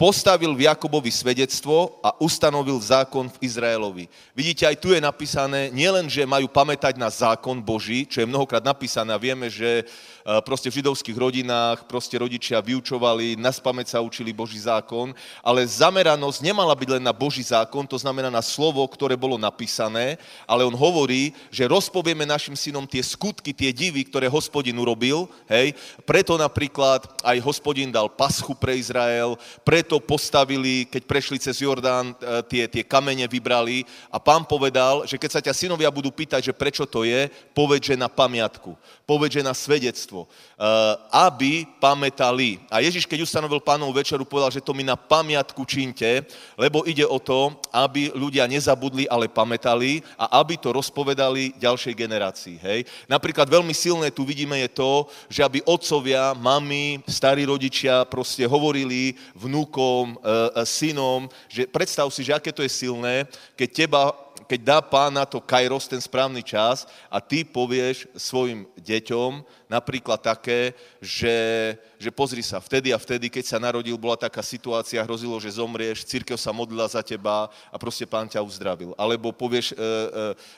postavil 0.00 0.56
v 0.56 0.64
Jakobovi 0.64 1.12
svedectvo 1.12 2.00
a 2.00 2.16
ustanovil 2.16 2.80
zákon 2.80 3.28
v 3.28 3.36
Izraelovi. 3.44 4.08
Vidíte, 4.32 4.64
aj 4.64 4.80
tu 4.80 4.96
je 4.96 5.00
napísané, 5.04 5.68
nielen, 5.68 6.08
že 6.08 6.24
majú 6.24 6.48
pamätať 6.48 6.96
na 6.96 7.12
zákon 7.12 7.60
Boží, 7.60 8.08
čo 8.08 8.24
je 8.24 8.30
mnohokrát 8.32 8.64
napísané 8.64 9.12
a 9.12 9.20
vieme, 9.20 9.52
že 9.52 9.84
Eh, 10.20 10.38
proste 10.46 10.70
v 10.70 10.78
židovských 10.78 11.18
rodinách 11.18 11.90
proste 11.90 12.14
rodičia 12.14 12.62
vyučovali, 12.62 13.34
na 13.34 13.50
spameť 13.50 13.96
sa 13.96 14.04
učili 14.04 14.30
Boží 14.30 14.62
zákon, 14.62 15.10
ale 15.42 15.66
zameranosť 15.66 16.38
nemala 16.44 16.70
byť 16.70 16.88
len 16.94 17.02
na 17.02 17.10
Boží 17.10 17.42
zákon, 17.42 17.82
to 17.82 17.98
znamená 17.98 18.30
na 18.30 18.44
slovo, 18.44 18.84
ktoré 18.86 19.18
bolo 19.18 19.34
napísané, 19.40 20.22
ale 20.46 20.62
on 20.62 20.76
hovorí, 20.76 21.34
že 21.50 21.66
rozpovieme 21.66 22.28
našim 22.28 22.54
synom 22.54 22.86
tie 22.86 23.02
skutky, 23.02 23.50
tie 23.50 23.74
divy, 23.74 24.06
ktoré 24.06 24.30
hospodin 24.30 24.78
urobil, 24.78 25.26
hej, 25.50 25.74
preto 26.06 26.38
napríklad 26.38 27.10
aj 27.26 27.40
hospodin 27.42 27.90
dal 27.90 28.06
paschu 28.06 28.54
pre 28.54 28.78
Izrael, 28.78 29.34
preto 29.66 29.89
postavili, 29.98 30.86
keď 30.86 31.02
prešli 31.08 31.42
cez 31.42 31.58
Jordán, 31.58 32.14
eh, 32.14 32.44
tie, 32.46 32.62
tie 32.70 32.84
kamene 32.86 33.26
vybrali 33.26 33.82
a 34.12 34.22
pán 34.22 34.46
povedal, 34.46 35.08
že 35.08 35.18
keď 35.18 35.30
sa 35.32 35.40
ťa 35.40 35.56
synovia 35.56 35.90
budú 35.90 36.14
pýtať, 36.14 36.52
že 36.52 36.54
prečo 36.54 36.86
to 36.86 37.02
je, 37.02 37.26
povedz, 37.50 37.90
že 37.90 37.98
na 37.98 38.06
pamiatku, 38.06 38.78
povedz, 39.02 39.40
že 39.40 39.42
na 39.42 39.56
svedectvo, 39.56 40.30
eh, 40.30 40.94
aby 41.10 41.66
pamätali. 41.82 42.62
A 42.70 42.78
Ježiš, 42.84 43.08
keď 43.08 43.26
ustanovil 43.26 43.58
pánovú 43.58 43.96
večeru, 43.96 44.22
povedal, 44.22 44.52
že 44.54 44.62
to 44.62 44.76
mi 44.76 44.86
na 44.86 44.94
pamiatku 44.94 45.66
činte, 45.66 46.22
lebo 46.54 46.84
ide 46.84 47.08
o 47.08 47.18
to, 47.18 47.56
aby 47.72 48.12
ľudia 48.12 48.44
nezabudli, 48.44 49.08
ale 49.08 49.32
pamätali 49.32 50.04
a 50.20 50.38
aby 50.44 50.60
to 50.60 50.76
rozpovedali 50.76 51.56
ďalšej 51.56 51.94
generácii. 51.96 52.56
Hej? 52.60 52.84
Napríklad 53.08 53.48
veľmi 53.48 53.72
silné 53.72 54.12
tu 54.12 54.28
vidíme 54.28 54.60
je 54.60 54.68
to, 54.76 55.08
že 55.32 55.40
aby 55.40 55.64
otcovia, 55.64 56.36
mami, 56.36 57.00
starí 57.08 57.48
rodičia 57.48 58.04
proste 58.04 58.44
hovorili 58.44 59.16
vnúkom, 59.38 59.79
e, 59.80 60.12
e, 60.12 60.62
synom, 60.66 61.26
že 61.48 61.66
predstav 61.68 62.06
si, 62.12 62.24
že 62.26 62.36
aké 62.36 62.52
to 62.52 62.64
je 62.64 62.70
silné, 62.70 63.26
keď 63.56 63.68
teba 63.72 64.02
keď 64.50 64.60
dá 64.66 64.78
pán 64.82 65.14
na 65.14 65.22
to 65.22 65.38
kairos, 65.38 65.86
ten 65.86 66.02
správny 66.02 66.42
čas 66.42 66.82
a 67.06 67.22
ty 67.22 67.46
povieš 67.46 68.10
svojim 68.18 68.66
deťom 68.82 69.46
napríklad 69.70 70.18
také, 70.18 70.74
že, 70.98 71.78
že 72.02 72.10
pozri 72.10 72.42
sa, 72.42 72.58
vtedy 72.58 72.90
a 72.90 72.98
vtedy, 72.98 73.30
keď 73.30 73.46
sa 73.46 73.62
narodil, 73.62 73.94
bola 73.94 74.18
taká 74.18 74.42
situácia, 74.42 75.06
hrozilo, 75.06 75.38
že 75.38 75.54
zomrieš, 75.54 76.02
církev 76.02 76.34
sa 76.34 76.50
modlila 76.50 76.90
za 76.90 76.98
teba 76.98 77.46
a 77.70 77.76
proste 77.78 78.02
pán 78.10 78.26
ťa 78.26 78.42
uzdravil. 78.42 78.90
Alebo 78.98 79.30
povieš 79.30 79.70
e, 79.70 79.74
e, 79.78 79.82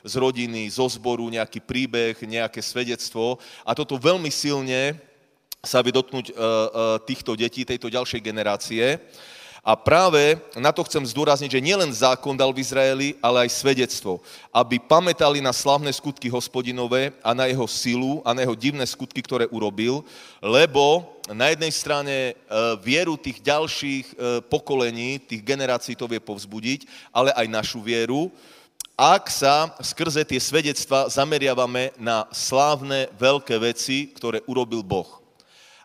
z 0.08 0.14
rodiny, 0.16 0.72
zo 0.72 0.88
zboru 0.88 1.28
nejaký 1.28 1.60
príbeh, 1.60 2.16
nejaké 2.24 2.64
svedectvo 2.64 3.36
a 3.60 3.76
toto 3.76 4.00
veľmi 4.00 4.32
silne 4.32 4.96
sa 5.62 5.78
dotknúť 5.78 6.26
e, 6.26 6.32
e, 6.34 6.38
týchto 7.06 7.38
detí, 7.38 7.62
tejto 7.62 7.86
ďalšej 7.86 8.18
generácie. 8.18 8.98
A 9.62 9.78
práve 9.78 10.34
na 10.58 10.74
to 10.74 10.82
chcem 10.82 11.06
zdôrazniť, 11.06 11.54
že 11.54 11.62
nielen 11.62 11.86
zákon 11.94 12.34
dal 12.34 12.50
v 12.50 12.66
Izraeli, 12.66 13.14
ale 13.22 13.46
aj 13.46 13.62
svedectvo. 13.62 14.18
Aby 14.50 14.82
pamätali 14.82 15.38
na 15.38 15.54
slavné 15.54 15.94
skutky 15.94 16.26
hospodinové 16.26 17.14
a 17.22 17.30
na 17.30 17.46
jeho 17.46 17.62
silu 17.70 18.18
a 18.26 18.34
na 18.34 18.42
jeho 18.42 18.58
divné 18.58 18.82
skutky, 18.82 19.22
ktoré 19.22 19.46
urobil, 19.54 20.02
lebo 20.42 21.06
na 21.30 21.54
jednej 21.54 21.70
strane 21.70 22.16
e, 22.18 22.32
vieru 22.82 23.14
tých 23.14 23.38
ďalších 23.38 24.18
pokolení, 24.50 25.22
tých 25.22 25.46
generácií 25.46 25.94
to 25.94 26.10
vie 26.10 26.18
povzbudiť, 26.18 26.90
ale 27.14 27.30
aj 27.38 27.46
našu 27.46 27.78
vieru, 27.78 28.34
ak 28.98 29.30
sa 29.30 29.70
skrze 29.78 30.26
tie 30.26 30.42
svedectva 30.42 31.06
zameriavame 31.06 31.94
na 32.02 32.26
slávne 32.34 33.06
veľké 33.14 33.62
veci, 33.62 34.10
ktoré 34.10 34.42
urobil 34.50 34.82
Boh. 34.82 35.21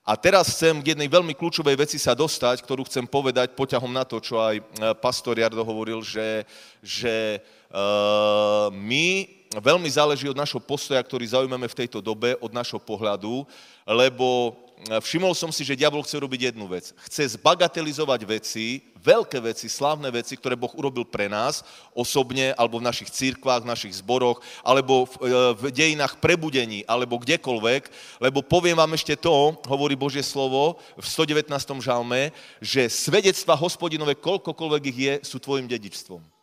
A 0.08 0.16
teraz 0.16 0.56
chcem 0.56 0.80
k 0.80 0.96
jednej 0.96 1.12
veľmi 1.12 1.36
kľúčovej 1.36 1.76
veci 1.84 2.00
sa 2.00 2.16
dostať, 2.16 2.64
ktorú 2.64 2.88
chcem 2.88 3.04
povedať 3.04 3.52
poťahom 3.52 3.92
na 3.92 4.08
to, 4.08 4.24
čo 4.24 4.40
aj 4.40 4.56
e, 4.56 4.64
pastor 5.04 5.36
Jardo 5.36 5.68
hovoril, 5.68 6.00
že, 6.00 6.48
že 6.80 7.44
uh, 7.68 8.72
my 8.72 9.28
veľmi 9.60 9.90
záleží 9.92 10.32
od 10.32 10.40
našho 10.40 10.64
postoja, 10.64 11.04
ktorý 11.04 11.28
zaujímame 11.28 11.68
v 11.68 11.78
tejto 11.84 12.00
dobe, 12.00 12.40
od 12.40 12.56
našho 12.56 12.80
pohľadu, 12.80 13.44
lebo 13.84 14.56
všimol 14.86 15.34
som 15.34 15.50
si, 15.50 15.66
že 15.66 15.76
diabol 15.76 16.06
chce 16.06 16.22
robiť 16.22 16.54
jednu 16.54 16.70
vec. 16.70 16.94
Chce 17.10 17.34
zbagatelizovať 17.34 18.22
veci, 18.30 18.86
veľké 19.02 19.42
veci, 19.42 19.66
slávne 19.66 20.14
veci, 20.14 20.38
ktoré 20.38 20.54
Boh 20.54 20.70
urobil 20.78 21.02
pre 21.02 21.26
nás, 21.26 21.66
osobne, 21.98 22.54
alebo 22.54 22.78
v 22.78 22.88
našich 22.88 23.10
církvách, 23.10 23.66
v 23.66 23.72
našich 23.74 23.94
zboroch, 23.98 24.38
alebo 24.62 25.10
v, 25.10 25.14
e, 25.26 25.30
v 25.58 25.64
dejinách 25.74 26.22
prebudení, 26.22 26.86
alebo 26.86 27.18
kdekoľvek, 27.18 27.90
lebo 28.22 28.46
poviem 28.46 28.78
vám 28.78 28.94
ešte 28.94 29.18
to, 29.18 29.58
hovorí 29.66 29.98
Božie 29.98 30.22
slovo 30.22 30.78
v 30.94 31.06
119. 31.06 31.82
žalme, 31.82 32.30
že 32.62 32.86
svedectva 32.86 33.58
hospodinové, 33.58 34.14
koľkokoľvek 34.14 34.84
ich 34.94 35.00
je, 35.02 35.14
sú 35.26 35.42
tvojim 35.42 35.66
dedičstvom. 35.66 36.37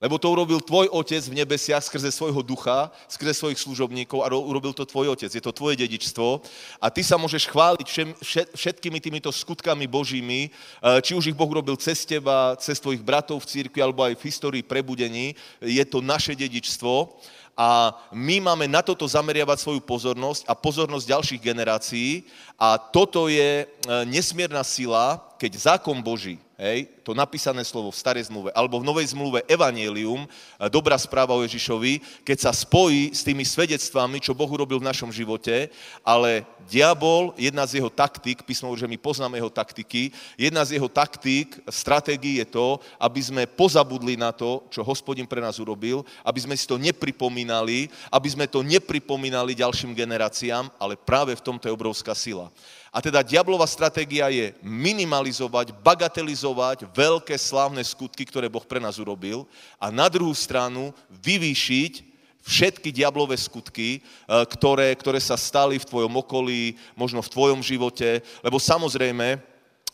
Lebo 0.00 0.16
to 0.16 0.32
urobil 0.32 0.64
tvoj 0.64 0.88
otec 0.88 1.20
v 1.28 1.44
nebesiach 1.44 1.84
skrze 1.84 2.08
svojho 2.08 2.40
ducha, 2.40 2.88
skrze 3.04 3.36
svojich 3.36 3.60
služobníkov 3.60 4.24
a 4.24 4.32
urobil 4.32 4.72
to 4.72 4.88
tvoj 4.88 5.12
otec. 5.12 5.28
Je 5.28 5.44
to 5.44 5.52
tvoje 5.52 5.76
dedičstvo 5.76 6.40
a 6.80 6.88
ty 6.88 7.04
sa 7.04 7.20
môžeš 7.20 7.44
chváliť 7.44 8.16
všetkými 8.56 8.96
týmito 8.96 9.28
skutkami 9.28 9.84
Božími, 9.84 10.48
eh, 10.48 11.04
či 11.04 11.12
už 11.12 11.28
ich 11.28 11.36
Boh 11.36 11.52
urobil 11.52 11.76
cez 11.76 12.08
teba, 12.08 12.56
cez 12.56 12.80
tvojich 12.80 13.04
bratov 13.04 13.44
v 13.44 13.50
církvi 13.52 13.84
alebo 13.84 14.00
aj 14.00 14.16
v 14.16 14.24
histórii 14.24 14.64
prebudení. 14.64 15.36
Je 15.60 15.84
to 15.84 16.00
naše 16.00 16.32
dedičstvo 16.32 17.20
a 17.52 17.92
my 18.16 18.40
máme 18.40 18.72
na 18.72 18.80
toto 18.80 19.04
zameriavať 19.04 19.60
svoju 19.60 19.84
pozornosť 19.84 20.48
a 20.48 20.56
pozornosť 20.56 21.12
ďalších 21.12 21.44
generácií 21.44 22.24
a 22.56 22.80
toto 22.80 23.28
je 23.28 23.68
eh, 23.68 23.68
nesmierna 24.08 24.64
sila, 24.64 25.20
keď 25.36 25.76
zákon 25.76 26.00
Boží 26.00 26.40
hej, 26.60 26.92
to 27.00 27.16
napísané 27.16 27.64
slovo 27.64 27.88
v 27.88 27.96
starej 27.96 28.28
zmluve, 28.28 28.52
alebo 28.52 28.76
v 28.76 28.84
novej 28.84 29.16
zmluve 29.16 29.40
evanielium, 29.48 30.28
dobrá 30.68 31.00
správa 31.00 31.32
o 31.32 31.40
Ježišovi, 31.40 32.20
keď 32.20 32.38
sa 32.44 32.52
spojí 32.52 33.16
s 33.16 33.24
tými 33.24 33.48
svedectvami, 33.48 34.20
čo 34.20 34.36
Boh 34.36 34.46
urobil 34.52 34.76
v 34.76 34.88
našom 34.92 35.08
živote, 35.08 35.72
ale 36.04 36.44
diabol, 36.68 37.32
jedna 37.40 37.64
z 37.64 37.80
jeho 37.80 37.88
taktík, 37.88 38.44
písmo 38.44 38.76
že 38.76 38.84
my 38.84 39.00
poznáme 39.00 39.40
jeho 39.40 39.48
taktiky, 39.48 40.12
jedna 40.36 40.60
z 40.62 40.76
jeho 40.76 40.86
taktík, 40.86 41.64
stratégií 41.64 42.44
je 42.44 42.46
to, 42.52 42.76
aby 43.00 43.20
sme 43.24 43.42
pozabudli 43.48 44.20
na 44.20 44.30
to, 44.30 44.68
čo 44.68 44.84
hospodin 44.84 45.24
pre 45.24 45.40
nás 45.40 45.56
urobil, 45.56 46.04
aby 46.20 46.44
sme 46.44 46.54
si 46.54 46.68
to 46.68 46.76
nepripomínali, 46.76 47.88
aby 48.12 48.28
sme 48.28 48.44
to 48.44 48.60
nepripomínali 48.60 49.56
ďalším 49.56 49.96
generáciám, 49.96 50.68
ale 50.76 51.00
práve 51.00 51.32
v 51.32 51.42
tomto 51.42 51.66
je 51.66 51.74
obrovská 51.74 52.12
sila. 52.12 52.52
A 52.90 52.98
teda 52.98 53.22
diablová 53.22 53.70
stratégia 53.70 54.26
je 54.34 54.50
minimalizovať, 54.66 55.70
bagatelizovať 55.78 56.90
veľké 56.90 57.38
slávne 57.38 57.86
skutky, 57.86 58.26
ktoré 58.26 58.50
Boh 58.50 58.66
pre 58.66 58.82
nás 58.82 58.98
urobil 58.98 59.46
a 59.78 59.94
na 59.94 60.10
druhú 60.10 60.34
stranu 60.34 60.90
vyvýšiť 61.22 62.10
všetky 62.42 62.90
diablové 62.90 63.38
skutky, 63.38 64.02
ktoré, 64.26 64.90
ktoré 64.98 65.22
sa 65.22 65.38
stali 65.38 65.78
v 65.78 65.86
tvojom 65.86 66.18
okolí, 66.18 66.74
možno 66.98 67.22
v 67.22 67.30
tvojom 67.30 67.60
živote, 67.62 68.26
lebo 68.42 68.58
samozrejme, 68.58 69.38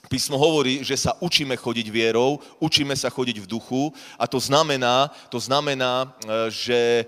Písmo 0.07 0.39
hovorí, 0.39 0.87
že 0.87 0.95
sa 0.95 1.19
učíme 1.19 1.59
chodiť 1.59 1.91
vierou, 1.91 2.39
učíme 2.63 2.95
sa 2.95 3.11
chodiť 3.11 3.43
v 3.43 3.51
duchu 3.51 3.91
a 4.15 4.31
to 4.31 4.39
znamená, 4.39 5.11
to 5.27 5.43
znamená, 5.43 6.07
e, 6.07 6.07
že 6.47 6.81
e, 7.03 7.05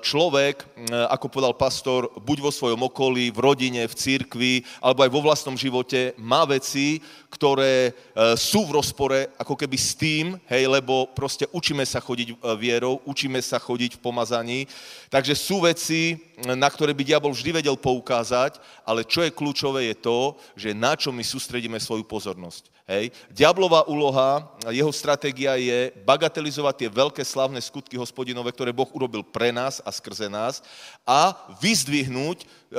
človek, 0.00 0.64
e, 0.64 0.66
ako 1.12 1.28
povedal 1.28 1.52
pastor, 1.52 2.08
buď 2.16 2.38
vo 2.40 2.52
svojom 2.52 2.80
okolí, 2.88 3.28
v 3.28 3.42
rodine, 3.44 3.84
v 3.84 3.92
církvi, 3.92 4.64
alebo 4.80 5.04
aj 5.04 5.10
vo 5.12 5.20
vlastnom 5.20 5.52
živote, 5.52 6.16
má 6.16 6.48
veci, 6.48 7.04
ktoré 7.30 7.94
sú 8.34 8.66
v 8.66 8.74
rozpore 8.82 9.30
ako 9.38 9.54
keby 9.54 9.78
s 9.78 9.94
tým, 9.94 10.34
hej, 10.50 10.66
lebo 10.66 11.06
proste 11.14 11.46
učíme 11.54 11.86
sa 11.86 12.02
chodiť 12.02 12.42
vierou, 12.58 12.98
učíme 13.06 13.38
sa 13.38 13.62
chodiť 13.62 13.94
v 13.94 14.02
pomazaní. 14.02 14.60
Takže 15.06 15.38
sú 15.38 15.62
veci, 15.62 16.18
na 16.44 16.68
ktoré 16.72 16.96
by 16.96 17.04
diabol 17.04 17.32
vždy 17.34 17.60
vedel 17.60 17.76
poukázať, 17.76 18.56
ale 18.86 19.04
čo 19.04 19.20
je 19.20 19.34
kľúčové 19.34 19.92
je 19.92 19.96
to, 20.00 20.18
že 20.56 20.76
na 20.76 20.96
čo 20.96 21.12
my 21.12 21.20
sústredíme 21.20 21.76
svoju 21.76 22.04
pozornosť. 22.08 22.80
Hej. 22.90 23.14
Diablová 23.30 23.86
úloha, 23.86 24.50
jeho 24.66 24.90
stratégia 24.90 25.54
je 25.54 25.94
bagatelizovať 26.02 26.74
tie 26.74 26.90
veľké 26.90 27.22
slavné 27.22 27.62
skutky 27.62 27.94
hospodinové, 27.94 28.50
ktoré 28.50 28.74
Boh 28.74 28.90
urobil 28.90 29.22
pre 29.22 29.54
nás 29.54 29.78
a 29.86 29.94
skrze 29.94 30.26
nás 30.26 30.58
a 31.06 31.38
vyzdvihnúť 31.62 32.42
e, 32.42 32.44
e, 32.44 32.76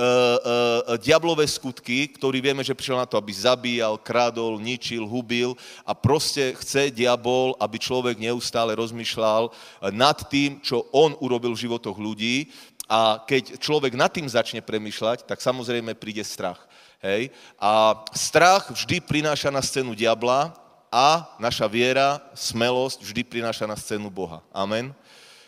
diablové 1.00 1.48
skutky, 1.48 2.12
ktorý 2.12 2.44
vieme, 2.44 2.60
že 2.60 2.76
prišiel 2.76 3.00
na 3.00 3.08
to, 3.08 3.16
aby 3.16 3.32
zabíjal, 3.32 3.96
krádol, 4.04 4.60
ničil, 4.60 5.08
hubil 5.08 5.56
a 5.88 5.96
proste 5.96 6.60
chce 6.60 6.92
diabol, 6.92 7.56
aby 7.56 7.80
človek 7.80 8.20
neustále 8.20 8.76
rozmýšľal 8.76 9.48
nad 9.96 10.20
tým, 10.28 10.60
čo 10.60 10.92
on 10.92 11.16
urobil 11.24 11.56
v 11.56 11.72
životoch 11.72 11.96
ľudí 11.96 12.52
a 12.92 13.24
keď 13.24 13.56
človek 13.56 13.96
nad 13.96 14.12
tým 14.12 14.28
začne 14.28 14.60
premyšľať, 14.60 15.24
tak 15.24 15.40
samozrejme 15.40 15.96
príde 15.96 16.20
strach. 16.28 16.60
Hej? 17.00 17.32
A 17.56 18.04
strach 18.12 18.68
vždy 18.68 19.00
prináša 19.00 19.48
na 19.48 19.64
scénu 19.64 19.96
diabla 19.96 20.52
a 20.92 21.24
naša 21.40 21.72
viera, 21.72 22.20
smelosť 22.36 23.00
vždy 23.00 23.24
prináša 23.24 23.64
na 23.64 23.80
scénu 23.80 24.12
Boha. 24.12 24.44
Amen. 24.52 24.92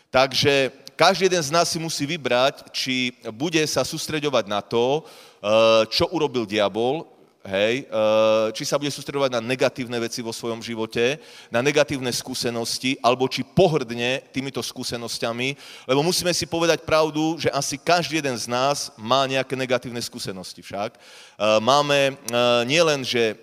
Takže 0.08 0.72
každý 0.96 1.28
jeden 1.28 1.44
z 1.44 1.52
nás 1.52 1.68
si 1.68 1.76
musí 1.76 2.08
vybrať, 2.08 2.64
či 2.72 3.12
bude 3.28 3.60
sa 3.68 3.84
sústreďovať 3.84 4.48
na 4.48 4.64
to, 4.64 5.04
eh, 5.04 5.84
čo 5.92 6.08
urobil 6.16 6.48
diabol, 6.48 7.04
hej, 7.44 7.84
eh, 7.84 8.46
či 8.56 8.64
sa 8.64 8.80
bude 8.80 8.88
sústredovať 8.88 9.36
na 9.36 9.40
negatívne 9.44 10.00
veci 10.00 10.24
vo 10.24 10.32
svojom 10.32 10.64
živote, 10.64 11.20
na 11.52 11.60
negatívne 11.60 12.08
skúsenosti, 12.08 12.96
alebo 13.04 13.28
či 13.28 13.44
pohrdne 13.44 14.24
týmito 14.32 14.64
skúsenosťami, 14.64 15.48
lebo 15.84 16.00
musíme 16.00 16.32
si 16.32 16.48
povedať 16.48 16.88
pravdu, 16.88 17.36
že 17.36 17.52
asi 17.52 17.76
každý 17.76 18.24
jeden 18.24 18.36
z 18.40 18.48
nás 18.48 18.88
má 18.96 19.28
nejaké 19.28 19.52
negatívne 19.52 20.00
skúsenosti 20.00 20.64
však. 20.64 20.96
Eh, 20.96 21.60
máme 21.60 22.16
eh, 22.16 22.62
nielen, 22.64 23.04
že 23.04 23.36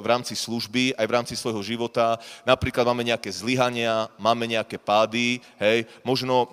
v 0.00 0.06
rámci 0.06 0.36
služby, 0.36 0.94
aj 0.94 1.06
v 1.06 1.14
rámci 1.14 1.34
svojho 1.34 1.62
života, 1.64 2.20
napríklad 2.44 2.84
máme 2.84 3.06
nejaké 3.06 3.30
zlyhania, 3.32 4.08
máme 4.18 4.44
nejaké 4.46 4.76
pády, 4.76 5.40
hej, 5.58 5.86
možno 6.04 6.50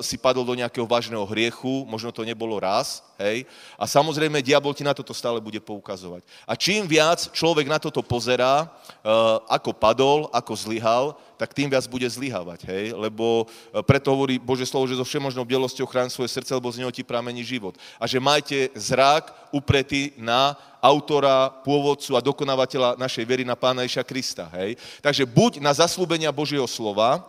si 0.00 0.16
padol 0.18 0.44
do 0.44 0.54
nejakého 0.56 0.86
vážneho 0.86 1.24
hriechu, 1.28 1.86
možno 1.86 2.12
to 2.12 2.26
nebolo 2.26 2.58
raz, 2.58 3.02
hej, 3.18 3.46
a 3.78 3.84
samozrejme 3.86 4.42
diabol 4.42 4.74
ti 4.74 4.82
na 4.82 4.94
toto 4.94 5.14
stále 5.14 5.38
bude 5.38 5.58
poukazovať. 5.62 6.26
A 6.46 6.58
čím 6.58 6.86
viac 6.86 7.30
človek 7.30 7.66
na 7.66 7.78
toto 7.78 8.02
pozerá, 8.02 8.66
eh, 8.66 9.10
ako 9.50 9.70
padol, 9.74 10.30
ako 10.32 10.52
zlyhal, 10.54 11.14
tak 11.34 11.50
tým 11.50 11.66
viac 11.66 11.84
bude 11.90 12.06
zlyhávať, 12.06 12.66
hej? 12.66 12.84
Lebo 12.94 13.46
eh, 13.46 13.82
preto 13.82 14.14
hovorí 14.14 14.38
Bože 14.38 14.66
slovo, 14.66 14.86
že 14.90 14.98
so 14.98 15.06
všemožnou 15.06 15.46
bielosťou 15.46 15.86
chráň 15.86 16.08
svoje 16.10 16.30
srdce, 16.30 16.54
lebo 16.54 16.70
z 16.70 16.82
neho 16.82 16.94
ti 16.94 17.06
pramení 17.06 17.42
život. 17.42 17.78
A 17.98 18.06
že 18.06 18.22
majte 18.22 18.70
zrak 18.74 19.30
upretý 19.54 20.14
na 20.18 20.58
autora, 20.84 21.48
pôvodcu 21.64 22.12
a 22.12 22.20
dokonávateľa 22.20 23.00
našej 23.00 23.24
viery 23.24 23.42
na 23.46 23.56
Pána 23.56 23.88
Iša 23.88 24.04
Krista, 24.04 24.52
hej? 24.60 24.76
Takže 25.00 25.24
buď 25.24 25.64
na 25.64 25.72
zaslúbenia 25.72 26.28
Božieho 26.28 26.68
slova, 26.68 27.24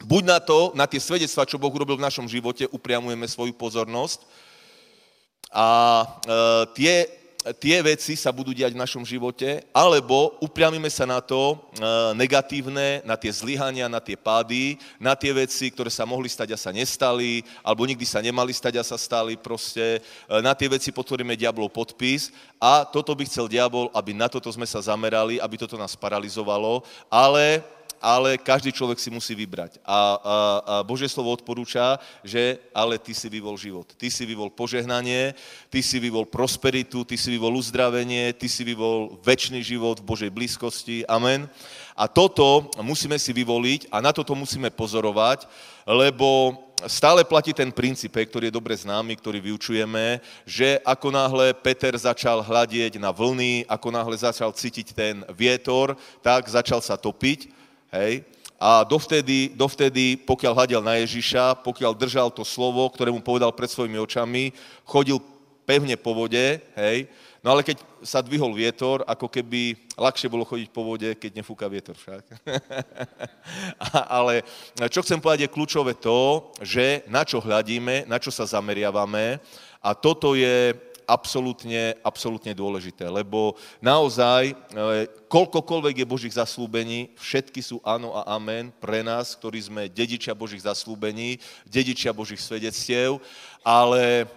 buď 0.00 0.22
na 0.24 0.38
to, 0.40 0.72
na 0.72 0.88
tie 0.88 0.98
svedectvá, 0.98 1.44
čo 1.44 1.60
Boh 1.60 1.70
urobil 1.70 2.00
v 2.00 2.06
našom 2.06 2.24
živote, 2.24 2.64
upriamujeme 2.72 3.28
svoju 3.28 3.52
pozornosť, 3.52 4.24
a 5.52 5.66
e, 6.04 6.38
tie 6.76 6.94
tie 7.52 7.84
veci 7.84 8.16
sa 8.16 8.32
budú 8.32 8.56
diať 8.56 8.72
v 8.72 8.80
našom 8.80 9.04
živote, 9.04 9.60
alebo 9.76 10.40
upriamime 10.40 10.88
sa 10.88 11.04
na 11.04 11.20
to 11.20 11.52
e, 11.52 11.56
negatívne, 12.16 13.04
na 13.04 13.20
tie 13.20 13.28
zlyhania, 13.28 13.84
na 13.84 14.00
tie 14.00 14.16
pády, 14.16 14.80
na 14.96 15.12
tie 15.12 15.28
veci, 15.36 15.68
ktoré 15.68 15.92
sa 15.92 16.08
mohli 16.08 16.32
stať 16.32 16.56
a 16.56 16.58
sa 16.58 16.72
nestali, 16.72 17.44
alebo 17.60 17.84
nikdy 17.84 18.08
sa 18.08 18.24
nemali 18.24 18.56
stať 18.56 18.80
a 18.80 18.86
sa 18.86 18.96
stali 18.96 19.36
proste, 19.36 20.00
e, 20.00 20.40
na 20.40 20.56
tie 20.56 20.72
veci 20.72 20.88
potvoríme 20.88 21.36
diablov 21.36 21.68
podpis 21.68 22.32
a 22.56 22.88
toto 22.88 23.12
by 23.12 23.28
chcel 23.28 23.44
diabol, 23.44 23.92
aby 23.92 24.16
na 24.16 24.32
toto 24.32 24.48
sme 24.48 24.64
sa 24.64 24.80
zamerali, 24.80 25.36
aby 25.36 25.60
toto 25.60 25.76
nás 25.76 25.92
paralizovalo, 25.92 26.80
ale 27.12 27.60
ale 28.02 28.40
každý 28.40 28.72
človek 28.72 28.98
si 28.98 29.10
musí 29.10 29.34
vybrať. 29.34 29.78
A, 29.80 29.86
a, 29.86 29.98
a 29.98 30.74
Božie 30.82 31.06
slovo 31.06 31.30
odporúča, 31.30 31.98
že 32.24 32.58
ale 32.74 32.98
ty 32.98 33.14
si 33.14 33.30
vyvol 33.30 33.54
život. 33.54 33.86
Ty 33.94 34.08
si 34.10 34.26
vyvol 34.26 34.50
požehnanie, 34.50 35.34
ty 35.70 35.80
si 35.82 36.00
vyvol 36.02 36.26
prosperitu, 36.26 37.04
ty 37.04 37.14
si 37.14 37.30
vyvol 37.30 37.58
uzdravenie, 37.58 38.32
ty 38.34 38.48
si 38.50 38.64
vyvol 38.64 39.18
väčší 39.22 39.60
život 39.60 40.00
v 40.00 40.08
Božej 40.08 40.30
blízkosti. 40.30 41.04
Amen. 41.04 41.46
A 41.94 42.10
toto 42.10 42.70
musíme 42.82 43.20
si 43.20 43.30
vyvoliť 43.30 43.86
a 43.92 44.02
na 44.02 44.10
toto 44.10 44.34
musíme 44.34 44.72
pozorovať, 44.72 45.46
lebo 45.86 46.58
stále 46.90 47.24
platí 47.24 47.54
ten 47.54 47.70
princíp, 47.70 48.18
ktorý 48.18 48.50
je 48.50 48.58
dobre 48.58 48.74
známy, 48.74 49.16
ktorý 49.16 49.38
vyučujeme, 49.40 50.18
že 50.42 50.82
ako 50.82 51.08
náhle 51.14 51.54
Peter 51.54 51.94
začal 51.94 52.42
hľadieť 52.42 52.98
na 52.98 53.14
vlny, 53.14 53.64
ako 53.70 53.88
náhle 53.94 54.16
začal 54.18 54.50
cítiť 54.52 54.86
ten 54.90 55.22
vietor, 55.32 55.94
tak 56.20 56.50
začal 56.50 56.82
sa 56.82 56.98
topiť 56.98 57.63
Hej? 57.94 58.26
A 58.58 58.82
dovtedy, 58.82 59.54
dovtedy, 59.54 60.18
pokiaľ 60.18 60.52
hľadel 60.52 60.82
na 60.82 60.98
Ježiša, 60.98 61.62
pokiaľ 61.62 61.92
držal 61.94 62.28
to 62.34 62.42
slovo, 62.42 62.90
ktoré 62.90 63.14
mu 63.14 63.22
povedal 63.22 63.54
pred 63.54 63.70
svojimi 63.70 63.98
očami, 64.02 64.50
chodil 64.82 65.22
pevne 65.62 65.94
po 65.94 66.12
vode, 66.12 66.58
hej, 66.74 67.06
No 67.44 67.52
ale 67.52 67.60
keď 67.60 67.76
sa 68.00 68.24
dvihol 68.24 68.56
vietor, 68.56 69.04
ako 69.04 69.28
keby 69.28 69.76
ľahšie 70.00 70.32
bolo 70.32 70.48
chodiť 70.48 70.68
po 70.72 70.80
vode, 70.80 71.12
keď 71.12 71.44
nefúka 71.44 71.68
vietor 71.68 71.92
však. 71.92 72.24
ale 74.16 74.40
čo 74.88 75.04
chcem 75.04 75.20
povedať 75.20 75.44
je 75.44 75.52
kľúčové 75.52 75.92
to, 76.00 76.48
že 76.64 77.04
na 77.04 77.20
čo 77.20 77.44
hľadíme, 77.44 78.08
na 78.08 78.16
čo 78.16 78.32
sa 78.32 78.48
zameriavame 78.48 79.44
a 79.84 79.92
toto 79.92 80.32
je 80.32 80.72
absolútne, 81.06 81.96
absolútne 82.04 82.52
dôležité, 82.56 83.08
lebo 83.08 83.54
naozaj 83.78 84.52
e, 84.52 84.54
koľkokoľvek 85.28 86.02
je 86.02 86.06
Božích 86.06 86.34
zaslúbení, 86.36 87.12
všetky 87.16 87.60
sú 87.60 87.80
áno 87.84 88.16
a 88.16 88.36
amen 88.36 88.72
pre 88.80 89.04
nás, 89.04 89.36
ktorí 89.36 89.60
sme 89.60 89.92
dedičia 89.92 90.34
Božích 90.34 90.64
zaslúbení, 90.64 91.38
dedičia 91.68 92.12
Božích 92.16 92.40
svedectiev, 92.40 93.22
ale 93.64 94.28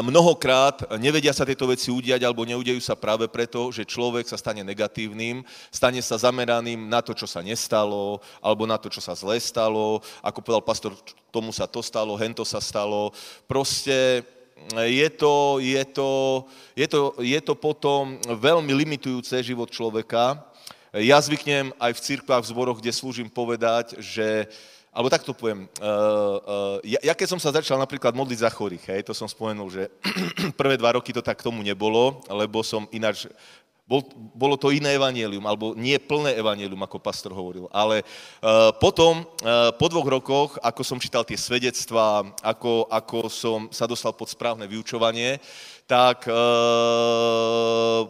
mnohokrát 0.00 0.86
nevedia 0.96 1.34
sa 1.34 1.42
tieto 1.42 1.66
veci 1.66 1.90
udiať 1.90 2.22
alebo 2.22 2.46
neudejú 2.46 2.78
sa 2.78 2.94
práve 2.94 3.26
preto, 3.26 3.74
že 3.74 3.82
človek 3.82 4.24
sa 4.24 4.38
stane 4.38 4.62
negatívnym, 4.62 5.42
stane 5.68 5.98
sa 6.00 6.16
zameraným 6.16 6.86
na 6.86 7.02
to, 7.02 7.12
čo 7.12 7.26
sa 7.26 7.42
nestalo, 7.42 8.22
alebo 8.38 8.64
na 8.64 8.78
to, 8.78 8.86
čo 8.86 9.02
sa 9.02 9.12
zle 9.18 9.36
stalo. 9.42 9.98
Ako 10.22 10.40
povedal 10.40 10.62
pastor, 10.62 10.94
tomu 11.34 11.50
sa 11.50 11.66
to 11.66 11.82
stalo, 11.82 12.14
hento 12.14 12.46
sa 12.46 12.62
stalo. 12.62 13.10
Proste 13.50 14.22
je 14.86 15.08
to, 15.10 15.58
je 15.58 15.82
to, 15.84 16.10
je 16.76 16.86
to, 16.88 17.00
je 17.20 17.40
to 17.40 17.54
potom 17.58 18.16
veľmi 18.26 18.72
limitujúce 18.72 19.38
život 19.42 19.68
človeka. 19.68 20.40
Ja 20.92 21.16
zvyknem 21.20 21.72
aj 21.80 21.92
v 21.96 22.04
cirkvách, 22.04 22.44
v 22.44 22.50
zboroch, 22.52 22.78
kde 22.78 22.92
slúžim, 22.92 23.28
povedať, 23.32 23.96
že 23.96 24.46
alebo 24.92 25.08
takto 25.08 25.32
poviem, 25.32 25.64
uh, 25.80 25.88
uh, 25.88 26.76
ja, 26.84 27.00
ja 27.00 27.14
keď 27.16 27.32
som 27.32 27.40
sa 27.40 27.48
začal 27.48 27.80
napríklad 27.80 28.12
modliť 28.12 28.44
za 28.44 28.52
chorých, 28.52 28.84
hej, 28.92 29.00
to 29.08 29.16
som 29.16 29.24
spomenul, 29.24 29.72
že 29.72 29.88
prvé 30.60 30.76
dva 30.76 31.00
roky 31.00 31.16
to 31.16 31.24
tak 31.24 31.40
tomu 31.40 31.64
nebolo, 31.64 32.20
lebo 32.28 32.60
som 32.60 32.84
ináč 32.92 33.24
bol, 33.92 34.00
bolo 34.32 34.56
to 34.56 34.72
iné 34.72 34.96
evanielium, 34.96 35.44
alebo 35.44 35.76
nie 35.76 36.00
plné 36.00 36.32
evanielium, 36.32 36.80
ako 36.80 36.96
pastor 36.96 37.36
hovoril. 37.36 37.68
Ale 37.68 38.00
uh, 38.00 38.72
potom, 38.80 39.28
uh, 39.44 39.68
po 39.76 39.92
dvoch 39.92 40.08
rokoch, 40.08 40.56
ako 40.64 40.80
som 40.80 40.96
čítal 40.96 41.28
tie 41.28 41.36
svedectvá, 41.36 42.24
ako, 42.40 42.88
ako 42.88 43.28
som 43.28 43.68
sa 43.68 43.84
dostal 43.84 44.16
pod 44.16 44.32
správne 44.32 44.64
vyučovanie, 44.64 45.36
tak 45.84 46.24
uh, 46.24 48.08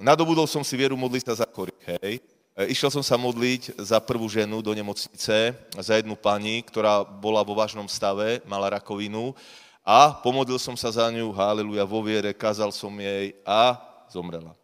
nadobudol 0.00 0.48
som 0.48 0.64
si 0.64 0.72
vieru 0.80 0.96
modliť 0.96 1.22
sa 1.28 1.44
za 1.44 1.46
chorých, 1.52 1.84
hej. 2.00 2.24
Išiel 2.60 2.92
som 2.92 3.00
sa 3.00 3.16
modliť 3.16 3.80
za 3.80 4.04
prvú 4.04 4.28
ženu 4.28 4.60
do 4.60 4.74
nemocnice, 4.76 5.56
za 5.80 5.92
jednu 5.96 6.12
pani, 6.12 6.60
ktorá 6.60 7.00
bola 7.08 7.40
vo 7.40 7.56
vážnom 7.56 7.88
stave, 7.88 8.44
mala 8.44 8.76
rakovinu 8.76 9.32
a 9.80 10.12
pomodlil 10.20 10.60
som 10.60 10.76
sa 10.76 10.92
za 10.92 11.08
ňu, 11.08 11.32
haleluja, 11.32 11.88
vo 11.88 12.04
viere, 12.04 12.36
kázal 12.36 12.68
som 12.68 12.92
jej 13.00 13.32
a 13.48 13.80
zomrela. 14.12 14.59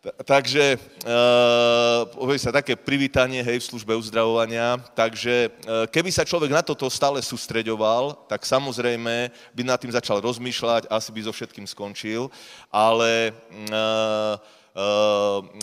Takže, 0.00 0.80
uh, 1.04 2.36
sa, 2.40 2.56
také 2.56 2.72
privítanie, 2.72 3.44
hej, 3.44 3.60
v 3.60 3.68
službe 3.68 3.92
uzdravovania. 3.92 4.80
Takže, 4.96 5.52
uh, 5.52 5.84
keby 5.92 6.08
sa 6.08 6.24
človek 6.24 6.48
na 6.48 6.64
toto 6.64 6.88
stále 6.88 7.20
sústreďoval, 7.20 8.24
tak 8.24 8.48
samozrejme 8.48 9.28
by 9.52 9.60
nad 9.60 9.76
tým 9.76 9.92
začal 9.92 10.24
rozmýšľať, 10.24 10.88
asi 10.88 11.10
by 11.12 11.20
so 11.20 11.36
všetkým 11.36 11.68
skončil. 11.68 12.32
Ale 12.72 13.36
uh, 13.68 14.40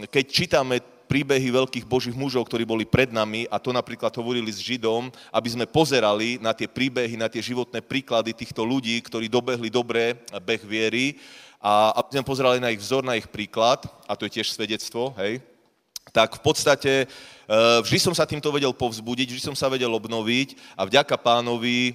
keď 0.05 0.25
čítame 0.29 0.85
príbehy 1.07 1.49
veľkých 1.49 1.89
božích 1.89 2.13
mužov, 2.13 2.45
ktorí 2.45 2.61
boli 2.61 2.85
pred 2.85 3.09
nami, 3.09 3.49
a 3.49 3.57
to 3.57 3.73
napríklad 3.73 4.13
hovorili 4.13 4.53
s 4.53 4.61
Židom, 4.61 5.09
aby 5.33 5.49
sme 5.49 5.65
pozerali 5.65 6.37
na 6.37 6.53
tie 6.53 6.69
príbehy, 6.69 7.15
na 7.17 7.31
tie 7.31 7.41
životné 7.41 7.79
príklady 7.81 8.35
týchto 8.35 8.61
ľudí, 8.61 9.01
ktorí 9.01 9.31
dobehli 9.31 9.71
dobre 9.71 10.19
beh 10.29 10.61
viery, 10.61 11.17
a 11.61 11.93
aby 11.97 12.17
sme 12.17 12.29
pozerali 12.29 12.59
na 12.61 12.69
ich 12.69 12.81
vzor, 12.81 13.01
na 13.01 13.17
ich 13.17 13.25
príklad, 13.25 13.85
a 14.05 14.13
to 14.13 14.29
je 14.29 14.41
tiež 14.41 14.53
svedectvo, 14.53 15.13
hej, 15.17 15.41
tak 16.13 16.37
v 16.37 16.41
podstate 16.41 16.91
vždy 17.83 17.99
som 17.99 18.11
sa 18.11 18.27
týmto 18.27 18.51
vedel 18.51 18.75
povzbudiť, 18.75 19.31
vždy 19.31 19.43
som 19.43 19.55
sa 19.55 19.71
vedel 19.71 19.87
obnoviť 19.87 20.75
a 20.75 20.83
vďaka 20.83 21.15
pánovi 21.15 21.91
e, 21.91 21.93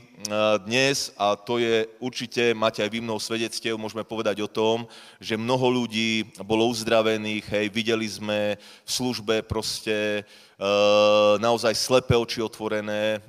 dnes, 0.65 1.13
a 1.21 1.37
to 1.37 1.61
je 1.61 1.85
určite, 2.01 2.57
máte 2.57 2.81
aj 2.81 2.89
vy 2.89 3.05
mnou 3.05 3.21
svedectiev, 3.21 3.77
môžeme 3.77 4.01
povedať 4.01 4.41
o 4.41 4.49
tom, 4.49 4.89
že 5.21 5.37
mnoho 5.37 5.85
ľudí 5.85 6.33
bolo 6.41 6.65
uzdravených, 6.73 7.45
hej, 7.53 7.67
videli 7.69 8.09
sme 8.09 8.57
v 8.57 8.91
službe 8.91 9.45
proste 9.45 10.25
Eh, 10.63 11.39
naozaj 11.43 11.75
slepé 11.75 12.15
oči 12.15 12.39
otvorené, 12.39 13.19
eh, 13.19 13.23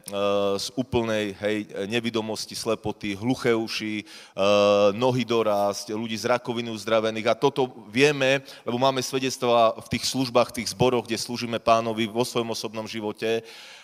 z 0.53 0.69
úplnej 0.78 1.34
hej, 1.41 1.65
nevidomosti, 1.89 2.53
slepoty, 2.53 3.17
hluché 3.17 3.57
uši, 3.57 4.05
eh, 4.05 4.93
nohy 4.93 5.26
dorásť, 5.26 5.97
ľudí 5.97 6.13
z 6.13 6.30
rakoviny 6.30 6.69
uzdravených. 6.69 7.34
A 7.34 7.39
toto 7.39 7.74
vieme, 7.89 8.45
lebo 8.61 8.78
máme 8.78 9.01
svedectva 9.01 9.74
v 9.82 9.88
tých 9.97 10.13
službách, 10.13 10.53
v 10.53 10.61
tých 10.61 10.78
zboroch, 10.78 11.09
kde 11.09 11.17
slúžime 11.17 11.57
pánovi 11.57 12.05
vo 12.14 12.22
svojom 12.22 12.53
osobnom 12.53 12.86
živote 12.86 13.41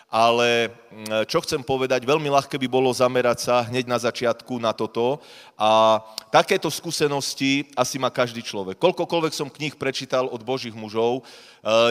ale 0.09 0.73
mm, 0.89 1.29
čo 1.29 1.37
chcem 1.45 1.61
povedať, 1.61 2.01
veľmi 2.01 2.33
ľahké 2.33 2.57
by 2.57 2.65
bolo 2.65 2.89
zamerať 2.89 3.45
sa 3.45 3.61
hneď 3.69 3.85
na 3.85 4.01
začiatku 4.01 4.57
na 4.57 4.73
toto 4.73 5.21
a 5.53 6.01
takéto 6.33 6.65
skúsenosti 6.73 7.69
asi 7.77 8.01
má 8.01 8.09
každý 8.09 8.41
človek. 8.41 8.81
Koľkokoľvek 8.81 9.33
som 9.37 9.53
knih 9.53 9.77
prečítal 9.77 10.25
od 10.25 10.41
Božích 10.41 10.73
mužov, 10.73 11.21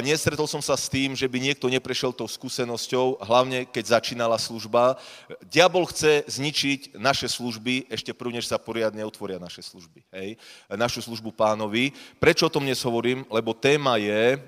nestretol 0.00 0.48
som 0.48 0.64
sa 0.64 0.76
s 0.76 0.88
tým, 0.88 1.12
že 1.12 1.28
by 1.28 1.38
niekto 1.40 1.68
neprešiel 1.68 2.12
tou 2.12 2.24
skúsenosťou, 2.24 3.20
hlavne 3.20 3.68
keď 3.68 4.00
začínala 4.00 4.40
služba. 4.40 4.96
Diabol 5.44 5.84
chce 5.88 6.24
zničiť 6.24 6.96
naše 6.96 7.28
služby, 7.28 7.88
ešte 7.92 8.16
prv, 8.16 8.32
než 8.32 8.48
sa 8.48 8.56
poriadne 8.56 9.04
otvoria 9.04 9.36
naše 9.36 9.60
služby. 9.60 10.04
Hej? 10.12 10.40
Našu 10.72 11.04
službu 11.04 11.36
pánovi. 11.36 11.92
Prečo 12.16 12.48
o 12.48 12.52
tom 12.52 12.64
dnes 12.64 12.80
hovorím? 12.80 13.28
Lebo 13.28 13.52
téma 13.52 14.00
je, 14.00 14.36
e, 14.36 14.38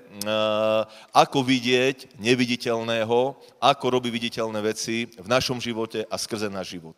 ako 1.12 1.44
vidieť 1.44 2.16
neviditeľného, 2.16 3.36
ako 3.60 3.84
robí 3.92 4.08
viditeľné 4.08 4.60
veci 4.64 5.04
v 5.20 5.28
našom 5.28 5.60
živote 5.60 6.08
a 6.08 6.16
skrze 6.16 6.48
náš 6.48 6.80
život. 6.80 6.96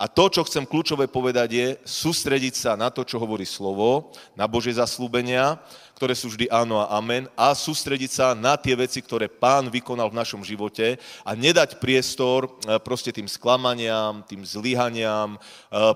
A 0.00 0.08
to, 0.08 0.32
čo 0.32 0.40
chcem 0.48 0.64
kľúčové 0.64 1.12
povedať, 1.12 1.48
je 1.52 1.68
sústrediť 1.84 2.56
sa 2.56 2.72
na 2.72 2.88
to, 2.88 3.04
čo 3.04 3.20
hovorí 3.20 3.44
slovo, 3.44 4.16
na 4.32 4.48
Božie 4.48 4.72
zaslúbenia, 4.72 5.60
ktoré 6.00 6.16
sú 6.16 6.32
vždy 6.32 6.48
áno 6.48 6.80
a 6.80 6.96
amen, 6.96 7.28
a 7.36 7.52
sústrediť 7.52 8.08
sa 8.08 8.26
na 8.32 8.56
tie 8.56 8.72
veci, 8.72 9.04
ktoré 9.04 9.28
pán 9.28 9.68
vykonal 9.68 10.08
v 10.08 10.16
našom 10.16 10.40
živote 10.40 10.96
a 11.20 11.36
nedať 11.36 11.76
priestor 11.76 12.48
e, 12.48 12.80
proste 12.80 13.12
tým 13.12 13.28
sklamaniam, 13.28 14.24
tým 14.24 14.40
zlyhaniam, 14.40 15.36
e, 15.36 15.38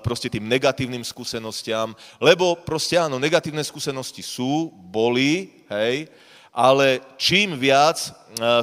proste 0.05 0.29
tým 0.29 0.45
negatívnym 0.45 1.01
skúsenostiam, 1.01 1.97
lebo 2.21 2.53
proste 2.53 3.01
áno, 3.01 3.17
negatívne 3.17 3.65
skúsenosti 3.65 4.21
sú, 4.21 4.69
boli, 4.93 5.65
hej, 5.73 6.05
ale 6.55 7.03
čím 7.19 7.59
viac 7.59 7.99
e, 7.99 8.09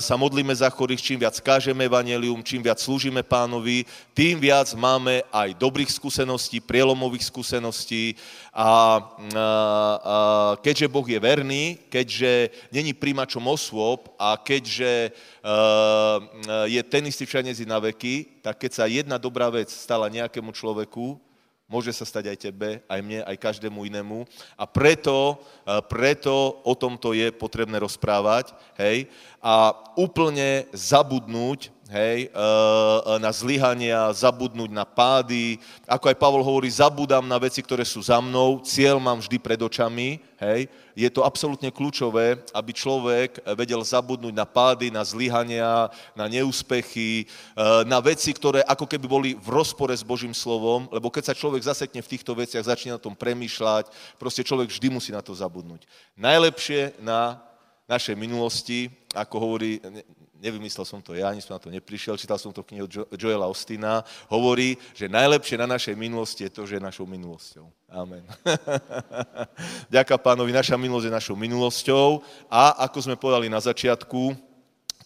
sa 0.00 0.16
modlíme 0.16 0.48
za 0.56 0.72
chorých, 0.72 1.04
čím 1.04 1.20
viac 1.20 1.36
kážeme 1.44 1.84
evanelium, 1.84 2.40
čím 2.40 2.64
viac 2.64 2.80
slúžime 2.80 3.20
pánovi, 3.20 3.84
tým 4.16 4.40
viac 4.40 4.72
máme 4.72 5.20
aj 5.28 5.52
dobrých 5.60 5.92
skúseností, 5.92 6.64
prielomových 6.64 7.28
skúseností. 7.28 8.16
A, 8.48 8.64
a, 8.64 8.64
a 8.64 9.46
keďže 10.64 10.88
Boh 10.88 11.04
je 11.04 11.20
verný, 11.20 11.76
keďže 11.92 12.48
není 12.72 12.96
príjmačom 12.96 13.44
osôb 13.44 14.08
a 14.16 14.40
keďže 14.40 15.12
a, 15.44 15.52
e, 16.48 16.80
je 16.80 16.82
ten 16.88 17.04
istý 17.04 17.28
všade 17.28 17.52
na 17.68 17.76
veky, 17.76 18.40
tak 18.40 18.56
keď 18.56 18.70
sa 18.72 18.84
jedna 18.88 19.20
dobrá 19.20 19.52
vec 19.52 19.68
stala 19.68 20.08
nejakému 20.08 20.48
človeku, 20.56 21.20
Môže 21.72 21.96
sa 21.96 22.04
stať 22.04 22.28
aj 22.28 22.38
tebe, 22.52 22.84
aj 22.84 23.00
mne, 23.00 23.24
aj 23.24 23.40
každému 23.40 23.88
inému. 23.88 24.28
A 24.60 24.68
preto, 24.68 25.40
e, 25.64 25.80
preto 25.88 26.60
o 26.68 26.76
tomto 26.76 27.16
je 27.16 27.32
potrebné 27.32 27.80
rozprávať, 27.80 28.52
hej, 28.76 29.08
a 29.40 29.72
úplne 29.96 30.68
zabudnúť 30.76 31.72
hej, 31.92 32.18
e, 32.24 32.28
e, 32.32 33.18
na 33.20 33.28
zlyhania, 33.28 34.08
zabudnúť 34.16 34.72
na 34.72 34.88
pády. 34.88 35.60
Ako 35.84 36.08
aj 36.08 36.16
Pavol 36.16 36.40
hovorí, 36.40 36.72
zabudám 36.72 37.28
na 37.28 37.36
veci, 37.36 37.60
ktoré 37.60 37.84
sú 37.84 38.00
za 38.00 38.16
mnou, 38.16 38.64
cieľ 38.64 38.96
mám 38.96 39.20
vždy 39.20 39.36
pred 39.36 39.60
očami, 39.60 40.16
hej. 40.40 40.72
Je 40.92 41.08
to 41.08 41.24
absolútne 41.24 41.72
kľúčové, 41.72 42.36
aby 42.52 42.72
človek 42.76 43.40
vedel 43.56 43.80
zabudnúť 43.80 44.34
na 44.36 44.44
pády, 44.44 44.92
na 44.92 45.00
zlyhania, 45.04 45.88
na 46.16 46.28
neúspechy, 46.28 47.24
e, 47.24 47.64
na 47.84 48.00
veci, 48.00 48.32
ktoré 48.32 48.64
ako 48.64 48.88
keby 48.88 49.06
boli 49.06 49.30
v 49.36 49.48
rozpore 49.52 49.92
s 49.92 50.04
Božím 50.04 50.32
slovom, 50.32 50.88
lebo 50.88 51.12
keď 51.12 51.32
sa 51.32 51.38
človek 51.38 51.68
zasekne 51.68 52.00
v 52.00 52.10
týchto 52.16 52.32
veciach, 52.32 52.64
začne 52.64 52.96
na 52.96 53.00
tom 53.00 53.12
premýšľať, 53.12 53.92
proste 54.16 54.40
človek 54.40 54.72
vždy 54.72 54.88
musí 54.88 55.12
na 55.12 55.20
to 55.20 55.36
zabudnúť. 55.36 55.84
Najlepšie 56.16 57.04
na 57.04 57.40
našej 57.84 58.16
minulosti, 58.16 58.88
ako 59.12 59.36
hovorí, 59.36 59.76
nevymyslel 60.42 60.82
som 60.82 60.98
to 60.98 61.14
ja, 61.14 61.30
ani 61.30 61.38
som 61.38 61.54
na 61.54 61.62
to 61.62 61.70
neprišiel, 61.70 62.18
čítal 62.18 62.34
som 62.34 62.50
to 62.50 62.66
v 62.66 62.74
knihe 62.74 62.82
Joela 63.14 63.46
Ostina, 63.46 64.02
hovorí, 64.26 64.74
že 64.90 65.06
najlepšie 65.06 65.54
na 65.62 65.70
našej 65.70 65.94
minulosti 65.94 66.42
je 66.44 66.50
to, 66.50 66.66
že 66.66 66.76
je 66.76 66.82
našou 66.82 67.06
minulosťou. 67.06 67.70
Amen. 67.86 68.26
Ďaká 69.94 70.18
pánovi, 70.18 70.50
naša 70.50 70.74
minulosť 70.74 71.06
je 71.06 71.14
našou 71.14 71.36
minulosťou 71.38 72.26
a 72.50 72.82
ako 72.90 72.98
sme 73.06 73.14
povedali 73.14 73.46
na 73.46 73.62
začiatku, 73.62 74.34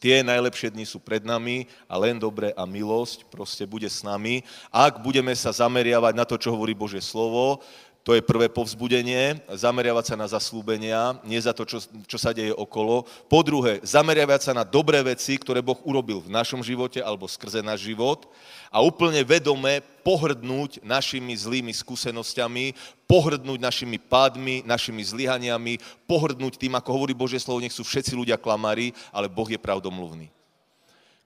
tie 0.00 0.24
najlepšie 0.24 0.72
dni 0.72 0.84
sú 0.88 1.02
pred 1.02 1.24
nami 1.24 1.68
a 1.88 1.98
len 2.00 2.16
dobre 2.16 2.52
a 2.56 2.62
milosť 2.64 3.28
proste 3.28 3.64
bude 3.66 3.88
s 3.88 4.04
nami. 4.04 4.44
Ak 4.72 5.00
budeme 5.02 5.32
sa 5.36 5.52
zameriavať 5.52 6.12
na 6.14 6.24
to, 6.24 6.36
čo 6.40 6.52
hovorí 6.52 6.76
Božie 6.76 7.02
slovo, 7.02 7.60
to 8.06 8.14
je 8.14 8.22
prvé 8.22 8.46
povzbudenie, 8.46 9.42
zameriavať 9.50 10.14
sa 10.14 10.14
na 10.14 10.30
zaslúbenia, 10.30 11.18
nie 11.26 11.42
za 11.42 11.50
to, 11.50 11.66
čo, 11.66 11.82
čo 12.06 12.18
sa 12.22 12.30
deje 12.30 12.54
okolo. 12.54 13.02
Po 13.26 13.42
druhé, 13.42 13.82
zameriavať 13.82 14.40
sa 14.46 14.52
na 14.54 14.62
dobré 14.62 15.02
veci, 15.02 15.34
ktoré 15.34 15.58
Boh 15.58 15.74
urobil 15.82 16.22
v 16.22 16.30
našom 16.30 16.62
živote 16.62 17.02
alebo 17.02 17.26
skrze 17.26 17.66
náš 17.66 17.82
život 17.82 18.30
a 18.70 18.78
úplne 18.78 19.26
vedome 19.26 19.82
pohrdnúť 20.06 20.86
našimi 20.86 21.34
zlými 21.34 21.74
skúsenosťami, 21.74 22.78
pohrdnúť 23.10 23.58
našimi 23.58 23.98
pádmi, 23.98 24.62
našimi 24.62 25.02
zlyhaniami, 25.02 25.82
pohrdnúť 26.06 26.62
tým, 26.62 26.78
ako 26.78 26.94
hovorí 26.94 27.10
Božie 27.10 27.42
slovo, 27.42 27.58
nech 27.58 27.74
sú 27.74 27.82
všetci 27.82 28.14
ľudia 28.14 28.38
klamári, 28.38 28.94
ale 29.10 29.26
Boh 29.26 29.50
je 29.50 29.58
pravdomluvný. 29.58 30.35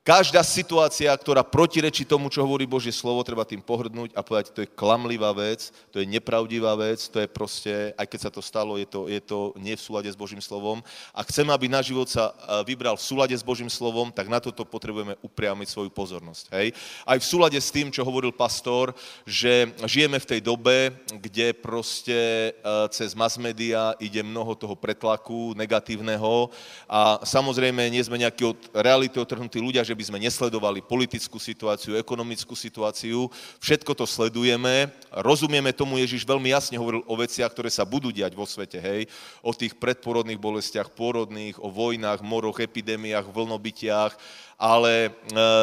Každá 0.01 0.41
situácia, 0.41 1.13
ktorá 1.13 1.45
protirečí 1.45 2.09
tomu, 2.09 2.33
čo 2.33 2.41
hovorí 2.41 2.65
Božie 2.65 2.89
slovo, 2.89 3.21
treba 3.21 3.45
tým 3.45 3.61
pohrdnúť 3.61 4.17
a 4.17 4.25
povedať, 4.25 4.49
to 4.49 4.65
je 4.65 4.73
klamlivá 4.73 5.29
vec, 5.37 5.69
to 5.93 6.01
je 6.01 6.09
nepravdivá 6.09 6.73
vec, 6.73 7.05
to 7.05 7.21
je 7.21 7.29
proste, 7.29 7.93
aj 8.01 8.09
keď 8.09 8.21
sa 8.25 8.33
to 8.33 8.41
stalo, 8.41 8.81
je 8.81 8.89
to, 8.89 9.13
je 9.13 9.21
to 9.21 9.53
nie 9.61 9.77
v 9.77 9.85
súlade 9.85 10.09
s 10.09 10.17
Božím 10.17 10.41
slovom. 10.41 10.81
A 11.13 11.21
chceme, 11.21 11.53
aby 11.53 11.69
náš 11.69 11.93
život 11.93 12.09
sa 12.09 12.33
vybral 12.65 12.97
v 12.97 13.05
súlade 13.05 13.37
s 13.37 13.45
Božím 13.45 13.69
slovom, 13.69 14.09
tak 14.09 14.33
na 14.33 14.41
toto 14.41 14.65
potrebujeme 14.65 15.21
upriamiť 15.21 15.69
svoju 15.69 15.93
pozornosť. 15.93 16.49
Hej? 16.57 16.73
Aj 17.05 17.21
v 17.21 17.29
súlade 17.29 17.61
s 17.61 17.69
tým, 17.69 17.93
čo 17.93 18.01
hovoril 18.01 18.33
pastor, 18.33 18.97
že 19.29 19.69
žijeme 19.85 20.17
v 20.17 20.29
tej 20.33 20.41
dobe, 20.41 20.97
kde 21.13 21.53
proste 21.53 22.57
cez 22.89 23.13
mass 23.13 23.37
media 23.37 23.93
ide 24.01 24.25
mnoho 24.25 24.57
toho 24.57 24.73
pretlaku 24.73 25.53
negatívneho 25.61 26.49
a 26.89 27.21
samozrejme 27.21 27.85
nie 27.93 28.01
sme 28.01 28.17
nejakí 28.17 28.49
od 28.49 28.57
reality 28.73 29.21
otrhnutí 29.21 29.61
ľudia, 29.61 29.90
že 29.91 29.99
by 29.99 30.07
sme 30.07 30.23
nesledovali 30.23 30.79
politickú 30.87 31.43
situáciu, 31.43 31.99
ekonomickú 31.99 32.55
situáciu. 32.55 33.27
Všetko 33.59 33.91
to 33.99 34.07
sledujeme, 34.07 34.87
rozumieme 35.11 35.75
tomu, 35.75 35.99
Ježiš 35.99 36.23
veľmi 36.23 36.55
jasne 36.55 36.79
hovoril 36.79 37.03
o 37.03 37.15
veciach, 37.19 37.51
ktoré 37.51 37.67
sa 37.67 37.83
budú 37.83 38.15
diať 38.15 38.39
vo 38.39 38.47
svete, 38.47 38.79
hej, 38.79 39.11
o 39.43 39.51
tých 39.51 39.75
predporodných 39.75 40.39
bolestiach, 40.39 40.95
porodných, 40.95 41.59
o 41.59 41.67
vojnách, 41.67 42.23
moroch, 42.23 42.63
epidémiách, 42.63 43.27
vlnobytiach 43.27 44.15
ale 44.61 45.09
e, 45.09 45.11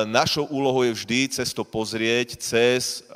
našou 0.09 0.49
úlohou 0.49 0.81
je 0.81 0.97
vždy 0.97 1.19
cez 1.29 1.53
to 1.53 1.61
pozrieť, 1.61 2.41
cez 2.41 3.05
e, 3.05 3.13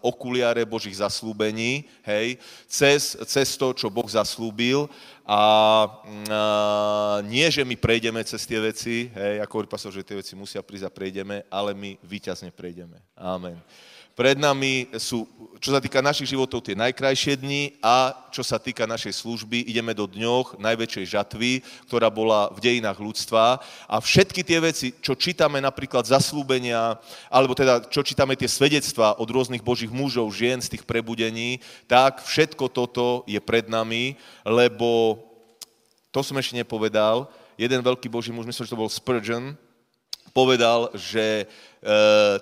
okuliare 0.00 0.64
Božích 0.64 0.96
zaslúbení, 0.96 1.84
hej, 2.00 2.40
cez, 2.64 3.12
cez 3.28 3.60
to, 3.60 3.76
čo 3.76 3.92
Boh 3.92 4.08
zaslúbil 4.08 4.88
a 5.28 5.40
e, 5.84 5.88
nie, 7.28 7.44
že 7.52 7.60
my 7.60 7.76
prejdeme 7.76 8.24
cez 8.24 8.48
tie 8.48 8.56
veci, 8.56 9.12
hej, 9.12 9.44
ako 9.44 9.52
hovorí 9.52 9.68
pastor, 9.68 9.92
že 9.92 10.00
tie 10.00 10.16
veci 10.16 10.32
musia 10.32 10.64
prísť 10.64 10.88
a 10.88 10.96
prejdeme, 10.96 11.44
ale 11.52 11.76
my 11.76 12.00
výťazne 12.00 12.48
prejdeme. 12.48 12.96
Amen. 13.20 13.60
Pred 14.18 14.34
nami 14.42 14.90
sú, 14.98 15.30
čo 15.62 15.70
sa 15.70 15.78
týka 15.78 16.02
našich 16.02 16.34
životov, 16.34 16.66
tie 16.66 16.74
najkrajšie 16.74 17.38
dni 17.38 17.78
a 17.78 18.10
čo 18.34 18.42
sa 18.42 18.58
týka 18.58 18.82
našej 18.82 19.14
služby, 19.14 19.62
ideme 19.62 19.94
do 19.94 20.10
dňoch 20.10 20.58
najväčšej 20.58 21.14
žatvy, 21.14 21.62
ktorá 21.86 22.10
bola 22.10 22.50
v 22.50 22.58
dejinách 22.58 22.98
ľudstva. 22.98 23.62
A 23.86 23.96
všetky 24.02 24.42
tie 24.42 24.58
veci, 24.58 24.90
čo 24.98 25.14
čítame 25.14 25.62
napríklad 25.62 26.02
zaslúbenia, 26.02 26.98
alebo 27.30 27.54
teda 27.54 27.86
čo 27.86 28.02
čítame 28.02 28.34
tie 28.34 28.50
svedectvá 28.50 29.14
od 29.22 29.30
rôznych 29.30 29.62
božích 29.62 29.94
mužov, 29.94 30.34
žien 30.34 30.58
z 30.58 30.74
tých 30.74 30.82
prebudení, 30.82 31.62
tak 31.86 32.18
všetko 32.18 32.74
toto 32.74 33.22
je 33.22 33.38
pred 33.38 33.70
nami, 33.70 34.18
lebo 34.42 35.22
to 36.10 36.26
som 36.26 36.34
ešte 36.42 36.58
nepovedal, 36.58 37.30
jeden 37.54 37.86
veľký 37.86 38.10
boží 38.10 38.34
muž, 38.34 38.50
myslím, 38.50 38.66
že 38.66 38.74
to 38.74 38.82
bol 38.82 38.90
Spurgeon, 38.90 39.54
povedal, 40.38 40.92
že 40.94 41.48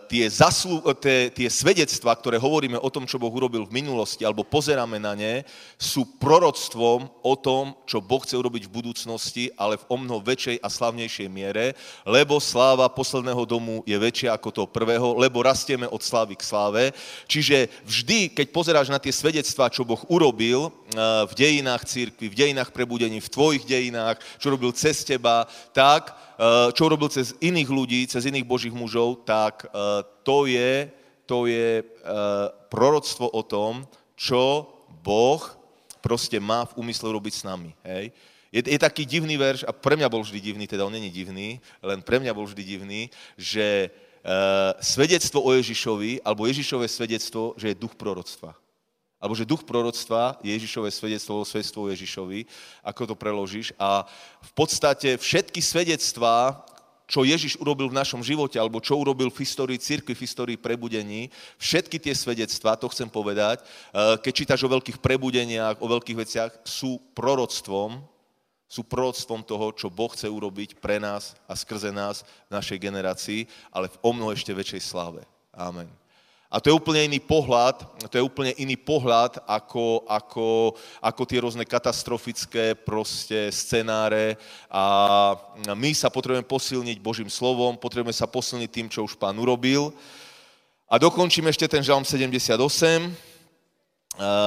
tie, 0.09 0.25
zaslu, 0.33 0.81
eh, 0.89 0.97
tie, 0.97 1.19
tie 1.29 1.49
svedectvá, 1.53 2.17
ktoré 2.17 2.41
hovoríme 2.41 2.81
o 2.81 2.89
tom, 2.89 3.05
čo 3.05 3.21
Boh 3.21 3.29
urobil 3.29 3.69
v 3.69 3.77
minulosti, 3.85 4.25
alebo 4.25 4.49
pozeráme 4.49 4.97
na 4.97 5.13
ne, 5.13 5.45
sú 5.77 6.09
proroctvom 6.17 7.05
o 7.21 7.35
tom, 7.37 7.77
čo 7.85 8.01
Boh 8.01 8.25
chce 8.25 8.33
urobiť 8.41 8.65
v 8.65 8.75
budúcnosti, 8.81 9.45
ale 9.61 9.77
v 9.77 9.85
o 9.93 9.97
mnoho 10.01 10.25
väčšej 10.25 10.57
a 10.65 10.69
slavnejšej 10.73 11.29
miere, 11.29 11.77
lebo 12.09 12.41
sláva 12.41 12.89
posledného 12.89 13.45
domu 13.45 13.85
je 13.85 13.97
väčšia 13.97 14.33
ako 14.33 14.49
toho 14.49 14.69
prvého, 14.69 15.21
lebo 15.21 15.45
rastieme 15.45 15.85
od 15.85 16.01
slávy 16.01 16.33
k 16.33 16.47
sláve. 16.47 16.83
Čiže 17.29 17.69
vždy, 17.85 18.33
keď 18.33 18.47
pozeráš 18.49 18.89
na 18.89 18.97
tie 18.97 19.13
svedectvá, 19.13 19.69
čo 19.69 19.85
Boh 19.85 20.01
urobil 20.09 20.73
eh, 20.73 21.29
v 21.29 21.33
dejinách 21.37 21.85
církvy, 21.85 22.33
v 22.33 22.39
dejinách 22.41 22.73
prebudení, 22.73 23.21
v 23.21 23.33
tvojich 23.33 23.69
dejinách, 23.69 24.17
čo 24.41 24.49
robil 24.49 24.73
cez 24.73 25.05
teba, 25.05 25.45
tak 25.77 26.27
čo 26.77 26.83
urobil 26.85 27.09
cez 27.09 27.33
iných 27.41 27.69
ľudí, 27.69 28.01
cez 28.05 28.29
iných 28.29 28.45
božích 28.45 28.75
mužov, 28.75 29.25
tak 29.25 29.65
eh, 29.65 30.05
to 30.21 30.45
je, 30.45 30.93
to 31.25 31.49
je 31.49 31.81
eh, 31.81 31.87
proroctvo 32.69 33.33
o 33.33 33.41
tom, 33.41 33.89
čo 34.17 34.69
Boh 35.01 35.41
proste 36.05 36.37
má 36.37 36.69
v 36.69 36.77
úmysle 36.85 37.09
robiť 37.09 37.35
s 37.41 37.47
nami. 37.49 37.73
Hej? 37.83 38.13
Je, 38.53 38.61
je 38.63 38.79
taký 38.79 39.09
divný 39.09 39.35
verš, 39.41 39.65
a 39.65 39.73
pre 39.73 39.97
mňa 39.97 40.13
bol 40.13 40.23
vždy 40.23 40.39
divný, 40.39 40.65
teda 40.69 40.87
on 40.87 40.93
není 40.93 41.11
divný, 41.11 41.59
len 41.83 41.99
pre 42.05 42.21
mňa 42.23 42.33
bol 42.33 42.47
vždy 42.47 42.63
divný, 42.63 43.11
že 43.35 43.91
uh, 43.91 44.73
svedectvo 44.79 45.43
o 45.43 45.51
Ježišovi, 45.53 46.23
alebo 46.23 46.47
Ježišové 46.47 46.87
svedectvo, 46.87 47.59
že 47.59 47.75
je 47.75 47.81
duch 47.83 47.99
proroctva. 47.99 48.55
Alebo 49.17 49.33
že 49.33 49.49
duch 49.49 49.65
proroctva 49.65 50.37
je 50.45 50.53
Ježišové 50.53 50.93
svedectvo, 50.93 51.41
svedectvo 51.43 51.89
Ježišovi, 51.89 52.45
ako 52.85 53.03
to 53.09 53.15
preložíš. 53.17 53.73
A 53.81 54.05
v 54.45 54.53
podstate 54.53 55.17
všetky 55.17 55.65
svedectvá, 55.65 56.69
čo 57.09 57.25
Ježiš 57.25 57.57
urobil 57.57 57.89
v 57.89 57.97
našom 57.97 58.21
živote, 58.21 58.61
alebo 58.61 58.83
čo 58.83 58.99
urobil 58.99 59.33
v 59.33 59.41
histórii 59.41 59.81
cirkvi, 59.81 60.13
v 60.13 60.25
histórii 60.27 60.59
prebudení, 60.61 61.33
všetky 61.57 61.97
tie 61.97 62.13
svedectvá, 62.13 62.77
to 62.77 62.93
chcem 62.93 63.09
povedať, 63.09 63.63
eh, 63.65 64.21
keď 64.21 64.33
čítaš 64.35 64.61
o 64.67 64.73
veľkých 64.73 65.01
prebudeniach, 65.01 65.81
o 65.81 65.89
veľkých 65.89 66.21
veciach, 66.21 66.51
sú 66.67 67.01
proroctvom, 67.17 68.03
sú 68.67 68.83
proroctvom 68.83 69.47
toho, 69.47 69.71
čo 69.73 69.87
Boh 69.89 70.11
chce 70.11 70.27
urobiť 70.27 70.83
pre 70.83 70.99
nás 70.99 71.39
a 71.47 71.55
skrze 71.55 71.95
nás 71.95 72.27
v 72.51 72.59
našej 72.59 72.79
generácii, 72.83 73.41
ale 73.71 73.87
v 73.87 73.97
o 74.03 74.11
mnoho 74.11 74.35
ešte 74.35 74.51
väčšej 74.51 74.83
sláve. 74.83 75.23
Amen. 75.55 75.87
A 76.47 76.63
to 76.63 76.71
je 76.71 76.79
úplne 76.79 77.03
iný 77.11 77.19
pohľad, 77.19 77.83
to 78.07 78.15
je 78.15 78.23
úplne 78.23 78.55
iný 78.55 78.79
pohľad 78.79 79.43
ako, 79.51 80.07
ako, 80.07 80.79
ako 81.03 81.23
tie 81.27 81.43
rôzne 81.43 81.67
katastrofické 81.67 82.79
proste 82.79 83.51
scenáre 83.51 84.39
a 84.71 84.83
my 85.75 85.91
sa 85.91 86.07
potrebujeme 86.07 86.47
posilniť 86.47 87.03
Božím 87.03 87.27
slovom, 87.27 87.75
potrebujeme 87.75 88.15
sa 88.15 88.31
posilniť 88.31 88.71
tým, 88.71 88.87
čo 88.87 89.03
už 89.03 89.19
pán 89.19 89.35
urobil. 89.35 89.91
A 90.87 91.03
dokončím 91.03 91.51
ešte 91.51 91.67
ten 91.67 91.83
žalm 91.83 92.07
78, 92.07 93.11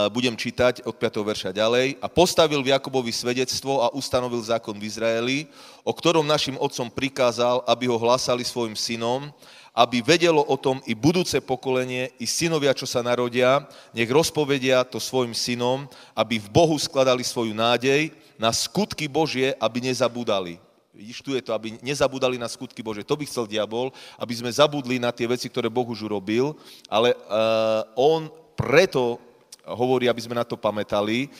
budem 0.09 0.33
čítať 0.33 0.81
od 0.87 0.95
5. 0.97 1.21
verša 1.21 1.51
ďalej. 1.53 2.01
A 2.01 2.07
postavil 2.09 2.63
v 2.63 2.73
Jakobovi 2.73 3.13
svedectvo 3.13 3.85
a 3.85 3.93
ustanovil 3.93 4.41
zákon 4.41 4.73
v 4.73 4.87
Izraeli, 4.87 5.37
o 5.85 5.93
ktorom 5.93 6.25
našim 6.25 6.57
otcom 6.57 6.89
prikázal, 6.89 7.61
aby 7.69 7.85
ho 7.85 8.01
hlásali 8.01 8.41
svojim 8.41 8.73
synom, 8.73 9.29
aby 9.73 10.01
vedelo 10.01 10.41
o 10.43 10.55
tom 10.57 10.81
i 10.89 10.97
budúce 10.97 11.37
pokolenie, 11.39 12.11
i 12.17 12.25
synovia, 12.25 12.75
čo 12.75 12.89
sa 12.89 13.05
narodia, 13.05 13.63
nech 13.95 14.09
rozpovedia 14.09 14.83
to 14.83 14.97
svojim 14.97 15.31
synom, 15.35 15.85
aby 16.17 16.41
v 16.41 16.49
Bohu 16.49 16.75
skladali 16.75 17.21
svoju 17.23 17.53
nádej 17.53 18.11
na 18.39 18.49
skutky 18.51 19.07
Božie, 19.07 19.53
aby 19.59 19.83
nezabudali. 19.83 20.59
Vidíš, 20.99 21.23
tu 21.23 21.31
je 21.31 21.39
to, 21.39 21.55
aby 21.55 21.79
nezabudali 21.79 22.35
na 22.35 22.51
skutky 22.51 22.83
Bože. 22.83 23.07
To 23.07 23.15
by 23.15 23.23
chcel 23.23 23.47
diabol, 23.47 23.95
aby 24.19 24.33
sme 24.35 24.51
zabudli 24.51 24.99
na 24.99 25.15
tie 25.15 25.31
veci, 25.31 25.47
ktoré 25.47 25.71
Boh 25.71 25.87
už 25.87 26.03
urobil, 26.03 26.59
ale 26.91 27.15
uh, 27.15 27.87
on 27.95 28.27
preto 28.59 29.15
hovorí, 29.63 30.11
aby 30.11 30.19
sme 30.19 30.35
na 30.35 30.43
to 30.43 30.59
pamätali, 30.59 31.31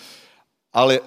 ale 0.71 1.03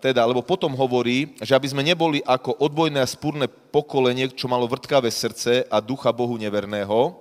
teda, 0.00 0.22
lebo 0.26 0.44
potom 0.44 0.72
hovorí, 0.74 1.34
že 1.42 1.54
aby 1.54 1.68
sme 1.68 1.82
neboli 1.82 2.20
ako 2.22 2.56
odbojné 2.58 3.00
a 3.02 3.08
spúrne 3.08 3.46
pokolenie, 3.48 4.30
čo 4.32 4.46
malo 4.50 4.68
vrtkavé 4.70 5.10
srdce 5.10 5.66
a 5.68 5.78
ducha 5.82 6.12
Bohu 6.14 6.38
neverného. 6.38 7.16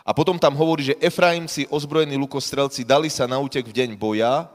A 0.00 0.10
potom 0.16 0.40
tam 0.40 0.56
hovorí, 0.56 0.90
že 0.90 0.98
Efraimci, 0.98 1.68
ozbrojení 1.68 2.16
lukostrelci, 2.16 2.82
dali 2.82 3.12
sa 3.12 3.28
na 3.28 3.36
útek 3.36 3.68
v 3.68 3.76
deň 3.76 3.90
boja, 4.00 4.48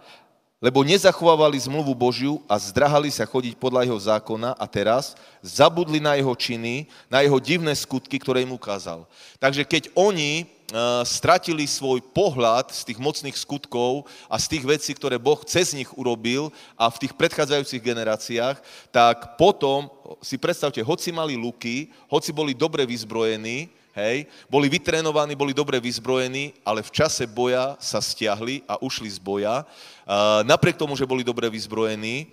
lebo 0.63 0.81
nezachovávali 0.81 1.61
zmluvu 1.61 1.93
Božiu 1.93 2.41
a 2.49 2.57
zdrahali 2.57 3.13
sa 3.13 3.27
chodiť 3.27 3.53
podľa 3.59 3.85
jeho 3.85 3.99
zákona 3.99 4.57
a 4.57 4.65
teraz 4.65 5.13
zabudli 5.43 6.01
na 6.01 6.17
jeho 6.17 6.33
činy, 6.33 6.89
na 7.05 7.21
jeho 7.21 7.37
divné 7.37 7.75
skutky, 7.77 8.17
ktoré 8.17 8.41
im 8.41 8.55
ukázal. 8.55 9.05
Takže 9.37 9.61
keď 9.61 9.93
oni 9.93 10.49
stratili 11.05 11.69
svoj 11.69 12.01
pohľad 12.09 12.73
z 12.73 12.89
tých 12.89 12.99
mocných 12.99 13.37
skutkov 13.37 14.09
a 14.25 14.41
z 14.41 14.57
tých 14.57 14.65
vecí, 14.65 14.91
ktoré 14.97 15.21
Boh 15.21 15.37
cez 15.45 15.77
nich 15.77 15.89
urobil 15.93 16.49
a 16.73 16.89
v 16.89 17.05
tých 17.05 17.13
predchádzajúcich 17.13 17.85
generáciách, 17.85 18.57
tak 18.89 19.37
potom 19.37 19.85
si 20.25 20.41
predstavte, 20.41 20.81
hoci 20.81 21.13
mali 21.13 21.37
luky, 21.37 21.93
hoci 22.09 22.33
boli 22.33 22.57
dobre 22.57 22.81
vyzbrojení, 22.81 23.69
hej, 23.93 24.25
boli 24.49 24.67
vytrénovaní, 24.67 25.37
boli 25.37 25.53
dobre 25.53 25.77
vyzbrojení, 25.77 26.57
ale 26.65 26.81
v 26.81 26.91
čase 26.91 27.29
boja 27.29 27.77
sa 27.77 28.01
stiahli 28.01 28.65
a 28.65 28.81
ušli 28.81 29.07
z 29.07 29.21
boja. 29.21 29.63
Napriek 30.43 30.81
tomu, 30.81 30.97
že 30.97 31.07
boli 31.07 31.21
dobre 31.21 31.45
vyzbrojení, 31.47 32.27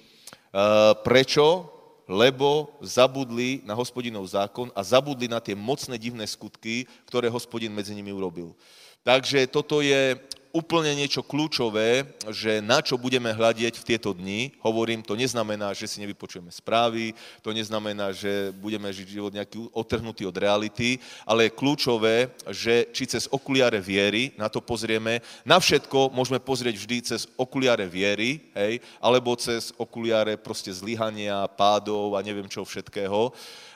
prečo? 1.05 1.69
Lebo 2.13 2.77
zabudli 2.85 3.65
na 3.65 3.73
hospodinov 3.73 4.29
zákon 4.29 4.69
a 4.77 4.85
zabudli 4.85 5.33
na 5.33 5.41
tie 5.41 5.57
mocné 5.57 5.97
divné 5.97 6.29
skutky, 6.29 6.85
ktoré 7.09 7.33
hospodin 7.33 7.73
medzi 7.73 7.97
nimi 7.97 8.13
urobil. 8.13 8.53
Takže 9.01 9.49
toto 9.49 9.81
je 9.81 10.21
úplne 10.53 10.93
niečo 10.93 11.25
kľúčové, 11.25 12.05
že 12.29 12.61
na 12.61 12.85
čo 12.85 13.01
budeme 13.01 13.33
hľadieť 13.33 13.81
v 13.81 13.87
tieto 13.89 14.13
dni. 14.13 14.53
Hovorím, 14.61 15.01
to 15.01 15.17
neznamená, 15.17 15.73
že 15.73 15.89
si 15.89 15.99
nevypočujeme 16.05 16.53
správy, 16.53 17.17
to 17.41 17.57
neznamená, 17.57 18.13
že 18.13 18.53
budeme 18.61 18.93
žiť 18.93 19.09
život 19.09 19.33
nejaký 19.33 19.73
otrhnutý 19.73 20.29
od 20.29 20.37
reality, 20.37 21.01
ale 21.25 21.49
je 21.49 21.57
kľúčové, 21.57 22.31
že 22.53 22.93
či 22.93 23.09
cez 23.09 23.25
okuliare 23.33 23.81
viery 23.81 24.37
na 24.37 24.53
to 24.53 24.61
pozrieme, 24.61 25.25
na 25.43 25.57
všetko 25.57 26.13
môžeme 26.13 26.39
pozrieť 26.39 26.77
vždy 26.77 26.97
cez 27.01 27.25
okuliare 27.41 27.89
viery, 27.89 28.53
hej, 28.53 28.85
alebo 29.01 29.33
cez 29.41 29.73
okuliare 29.81 30.37
proste 30.37 30.69
zlyhania, 30.69 31.49
pádov 31.49 32.13
a 32.15 32.21
neviem 32.21 32.47
čo 32.47 32.61
všetkého. 32.63 33.33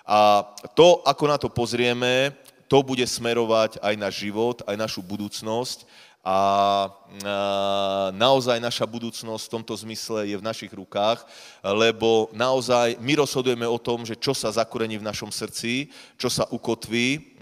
A 0.06 0.44
to, 0.76 1.00
ako 1.02 1.24
na 1.24 1.36
to 1.40 1.48
pozrieme, 1.48 2.36
to 2.66 2.82
bude 2.82 3.02
smerovať 3.06 3.78
aj 3.78 3.94
náš 3.94 4.14
život, 4.26 4.62
aj 4.66 4.74
našu 4.74 5.00
budúcnosť 5.02 5.86
a 6.26 6.90
naozaj 8.10 8.58
naša 8.58 8.82
budúcnosť 8.82 9.46
v 9.46 9.54
tomto 9.54 9.78
zmysle 9.78 10.26
je 10.26 10.34
v 10.34 10.42
našich 10.42 10.74
rukách, 10.74 11.22
lebo 11.62 12.26
naozaj 12.34 12.98
my 12.98 13.22
rozhodujeme 13.22 13.62
o 13.62 13.78
tom, 13.78 14.02
že 14.02 14.18
čo 14.18 14.34
sa 14.34 14.50
zakorení 14.50 14.98
v 14.98 15.06
našom 15.06 15.30
srdci, 15.30 15.86
čo 16.18 16.26
sa 16.26 16.42
ukotví. 16.50 17.38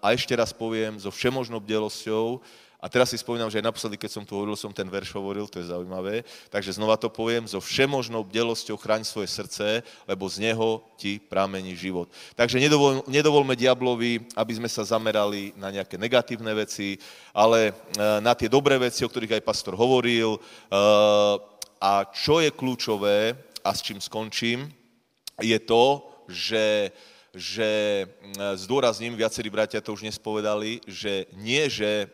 A 0.00 0.16
ešte 0.16 0.32
raz 0.32 0.48
poviem, 0.48 0.96
so 0.96 1.12
všemožnou 1.12 1.60
bdelosťou, 1.60 2.40
a 2.86 2.88
teraz 2.88 3.10
si 3.10 3.18
spomínam, 3.18 3.50
že 3.50 3.58
aj 3.58 3.66
naposledy, 3.66 3.98
keď 3.98 4.14
som 4.14 4.22
tu 4.22 4.38
hovoril, 4.38 4.54
som 4.54 4.70
ten 4.70 4.86
verš 4.86 5.10
hovoril, 5.18 5.50
to 5.50 5.58
je 5.58 5.74
zaujímavé. 5.74 6.22
Takže 6.54 6.78
znova 6.78 6.94
to 6.94 7.10
poviem, 7.10 7.42
so 7.42 7.58
všemožnou 7.58 8.22
bdelosťou 8.22 8.78
chráň 8.78 9.02
svoje 9.02 9.26
srdce, 9.26 9.82
lebo 10.06 10.30
z 10.30 10.46
neho 10.46 10.86
ti 10.94 11.18
prámení 11.18 11.74
život. 11.74 12.06
Takže 12.38 12.62
nedovol, 12.62 13.02
nedovolme 13.10 13.58
diablovi, 13.58 14.30
aby 14.38 14.52
sme 14.54 14.70
sa 14.70 14.86
zamerali 14.86 15.50
na 15.58 15.74
nejaké 15.74 15.98
negatívne 15.98 16.54
veci, 16.54 16.94
ale 17.34 17.74
e, 17.74 18.22
na 18.22 18.38
tie 18.38 18.46
dobré 18.46 18.78
veci, 18.78 19.02
o 19.02 19.10
ktorých 19.10 19.42
aj 19.42 19.46
pastor 19.50 19.74
hovoril. 19.74 20.38
E, 20.38 20.40
a 21.82 22.06
čo 22.14 22.38
je 22.38 22.54
kľúčové, 22.54 23.34
a 23.66 23.74
s 23.74 23.82
čím 23.82 23.98
skončím, 23.98 24.70
je 25.42 25.58
to, 25.58 26.06
že 26.30 26.94
že 27.36 27.68
mm, 28.08 28.56
zdôrazním, 28.56 29.12
viacerí 29.12 29.52
bratia 29.52 29.84
to 29.84 29.92
už 29.92 30.08
nespovedali, 30.08 30.80
že 30.88 31.28
nie, 31.36 31.68
že 31.68 32.08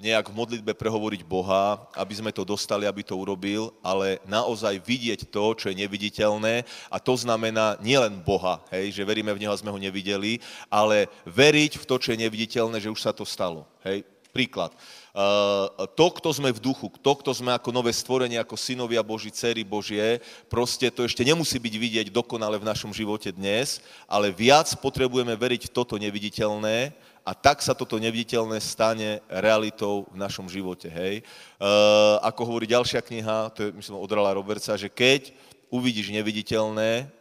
nejak 0.00 0.32
v 0.32 0.38
modlitbe 0.38 0.72
prehovoriť 0.72 1.22
Boha, 1.28 1.76
aby 1.92 2.14
sme 2.16 2.32
to 2.32 2.42
dostali, 2.42 2.88
aby 2.88 3.04
to 3.04 3.12
urobil, 3.12 3.76
ale 3.84 4.16
naozaj 4.24 4.80
vidieť 4.80 5.28
to, 5.28 5.52
čo 5.52 5.68
je 5.68 5.76
neviditeľné 5.76 6.64
a 6.88 6.96
to 6.96 7.14
znamená 7.20 7.76
nielen 7.84 8.24
Boha, 8.24 8.64
hej, 8.72 8.96
že 8.96 9.04
veríme 9.04 9.30
v 9.36 9.44
Neho 9.44 9.52
a 9.52 9.60
sme 9.60 9.70
ho 9.70 9.78
nevideli, 9.78 10.40
ale 10.72 11.12
veriť 11.28 11.76
v 11.76 11.84
to, 11.84 12.00
čo 12.00 12.16
je 12.16 12.22
neviditeľné, 12.24 12.80
že 12.80 12.88
už 12.88 13.04
sa 13.04 13.12
to 13.12 13.28
stalo. 13.28 13.68
Hej. 13.84 14.08
Príklad. 14.28 14.76
Uh, 14.76 15.07
to, 15.98 16.06
kto 16.14 16.28
sme 16.30 16.54
v 16.54 16.62
duchu, 16.62 16.86
to, 17.02 17.12
kto 17.18 17.34
sme 17.34 17.50
ako 17.50 17.74
nové 17.74 17.90
stvorenie, 17.90 18.38
ako 18.38 18.54
synovia 18.54 19.02
Boží, 19.02 19.34
dcery 19.34 19.66
Božie, 19.66 20.22
proste 20.46 20.94
to 20.94 21.02
ešte 21.02 21.26
nemusí 21.26 21.58
byť 21.58 21.74
vidieť 21.74 22.06
dokonale 22.14 22.54
v 22.58 22.68
našom 22.68 22.94
živote 22.94 23.34
dnes, 23.34 23.82
ale 24.06 24.30
viac 24.30 24.70
potrebujeme 24.78 25.34
veriť 25.34 25.66
v 25.66 25.74
toto 25.74 25.98
neviditeľné 25.98 26.94
a 27.26 27.34
tak 27.34 27.60
sa 27.60 27.74
toto 27.74 27.98
neviditeľné 27.98 28.56
stane 28.62 29.20
realitou 29.28 30.06
v 30.08 30.16
našom 30.16 30.46
živote. 30.48 30.88
Hej. 30.88 31.26
Uh, 31.60 32.22
ako 32.24 32.54
hovorí 32.54 32.64
ďalšia 32.70 33.02
kniha, 33.02 33.52
to 33.52 33.68
je 33.68 33.74
myslím 33.74 34.00
od 34.00 34.08
Rala 34.14 34.32
Robertsa, 34.32 34.80
že 34.80 34.88
keď 34.88 35.34
uvidíš 35.68 36.08
neviditeľné, 36.08 37.17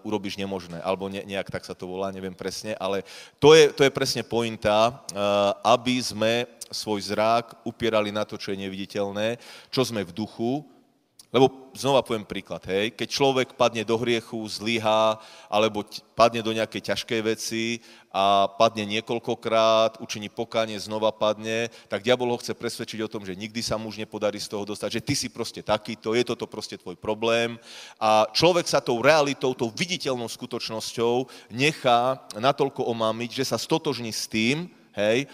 urobíš 0.00 0.40
nemožné, 0.40 0.80
alebo 0.80 1.08
ne, 1.12 1.20
nejak 1.24 1.52
tak 1.52 1.64
sa 1.64 1.76
to 1.76 1.84
volá, 1.84 2.08
neviem 2.08 2.32
presne, 2.32 2.72
ale 2.80 3.04
to 3.36 3.52
je, 3.52 3.68
to 3.72 3.84
je 3.84 3.92
presne 3.92 4.24
pointa, 4.24 4.88
uh, 4.88 5.52
aby 5.76 6.00
sme 6.00 6.48
svoj 6.72 7.00
zrák 7.12 7.60
upierali 7.62 8.10
na 8.10 8.24
to, 8.24 8.40
čo 8.40 8.50
je 8.50 8.62
neviditeľné, 8.64 9.36
čo 9.68 9.84
sme 9.84 10.02
v 10.02 10.12
duchu, 10.16 10.64
lebo 11.34 11.50
znova 11.74 12.06
poviem 12.06 12.22
príklad, 12.22 12.62
hej, 12.70 12.94
keď 12.94 13.08
človek 13.10 13.48
padne 13.58 13.82
do 13.82 13.98
hriechu, 13.98 14.38
zlyhá, 14.46 15.18
alebo 15.50 15.82
padne 16.14 16.38
do 16.46 16.54
nejakej 16.54 16.94
ťažkej 16.94 17.20
veci 17.26 17.82
a 18.14 18.46
padne 18.46 18.86
niekoľkokrát, 18.86 19.98
učiní 19.98 20.30
pokánie, 20.30 20.78
znova 20.78 21.10
padne, 21.10 21.74
tak 21.90 22.06
diabol 22.06 22.30
ho 22.30 22.38
chce 22.38 22.54
presvedčiť 22.54 23.02
o 23.02 23.10
tom, 23.10 23.26
že 23.26 23.34
nikdy 23.34 23.58
sa 23.66 23.74
mu 23.74 23.90
už 23.90 23.98
nepodarí 23.98 24.38
z 24.38 24.46
toho 24.46 24.62
dostať, 24.62 25.02
že 25.02 25.02
ty 25.02 25.14
si 25.18 25.26
proste 25.26 25.58
takýto, 25.66 26.14
je 26.14 26.22
toto 26.22 26.46
proste 26.46 26.78
tvoj 26.78 26.94
problém. 26.94 27.58
A 27.98 28.30
človek 28.30 28.70
sa 28.70 28.78
tou 28.78 29.02
realitou, 29.02 29.58
tou 29.58 29.74
viditeľnou 29.74 30.30
skutočnosťou 30.30 31.26
nechá 31.50 32.22
natoľko 32.38 32.86
omámiť, 32.86 33.42
že 33.42 33.50
sa 33.50 33.58
stotožní 33.58 34.14
s 34.14 34.30
tým, 34.30 34.70
hej, 34.94 35.26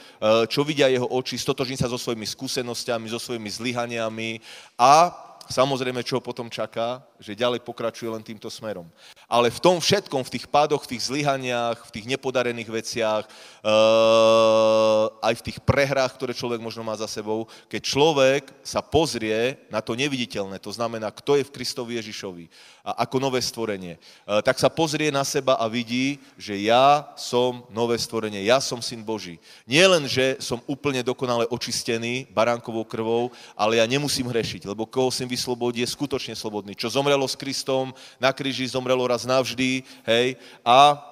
čo 0.49 0.65
vidia 0.65 0.89
jeho 0.89 1.05
oči, 1.05 1.37
stotožní 1.37 1.77
sa 1.77 1.93
so 1.93 2.01
svojimi 2.01 2.25
skúsenosťami, 2.25 3.13
so 3.13 3.21
svojimi 3.21 3.53
zlyhaniami 3.53 4.41
a 4.81 5.29
samozrejme, 5.51 6.07
čo 6.07 6.23
potom 6.23 6.47
čaká, 6.47 7.03
že 7.19 7.37
ďalej 7.37 7.61
pokračuje 7.67 8.07
len 8.07 8.23
týmto 8.23 8.47
smerom. 8.47 8.87
Ale 9.27 9.51
v 9.51 9.59
tom 9.59 9.83
všetkom, 9.83 10.23
v 10.23 10.33
tých 10.39 10.47
pádoch, 10.47 10.87
v 10.87 10.97
tých 10.97 11.11
zlyhaniach, 11.11 11.85
v 11.87 11.95
tých 11.99 12.07
nepodarených 12.07 12.71
veciach, 12.71 13.23
uh, 13.27 15.11
aj 15.21 15.35
v 15.43 15.45
tých 15.51 15.59
prehrách, 15.61 16.15
ktoré 16.15 16.33
človek 16.33 16.63
možno 16.63 16.87
má 16.87 16.95
za 16.95 17.11
sebou, 17.11 17.51
keď 17.67 17.83
človek 17.83 18.43
sa 18.63 18.81
pozrie 18.81 19.59
na 19.69 19.83
to 19.83 19.99
neviditeľné, 19.99 20.63
to 20.63 20.71
znamená, 20.71 21.11
kto 21.11 21.37
je 21.37 21.45
v 21.45 21.55
Kristovi 21.55 21.99
Ježišovi 21.99 22.47
a 22.91 23.07
ako 23.07 23.23
nové 23.23 23.39
stvorenie, 23.39 23.97
uh, 24.27 24.43
tak 24.43 24.59
sa 24.59 24.67
pozrie 24.67 25.15
na 25.15 25.23
seba 25.23 25.55
a 25.55 25.71
vidí, 25.71 26.19
že 26.35 26.59
ja 26.59 27.07
som 27.15 27.63
nové 27.71 27.95
stvorenie, 27.95 28.43
ja 28.43 28.59
som 28.59 28.83
syn 28.83 29.07
Boží. 29.07 29.39
Nie 29.63 29.87
len, 29.87 30.11
že 30.11 30.43
som 30.43 30.59
úplne 30.67 31.07
dokonale 31.07 31.47
očistený 31.47 32.27
baránkovou 32.35 32.83
krvou, 32.83 33.31
ale 33.55 33.79
ja 33.79 33.87
nemusím 33.87 34.27
hrešiť, 34.27 34.67
lebo 34.67 34.87
koho 34.87 35.15
si 35.15 35.23
vyslobodí, 35.23 35.87
je 35.87 35.95
skutočne 35.95 36.35
slobodný. 36.35 36.75
Čo 36.75 36.91
zomrelo 36.91 37.27
s 37.27 37.39
Kristom, 37.39 37.95
na 38.19 38.35
kríži 38.35 38.67
zomrelo 38.67 39.07
raz 39.07 39.23
navždy, 39.23 39.87
hej, 40.07 40.35
a 40.67 41.10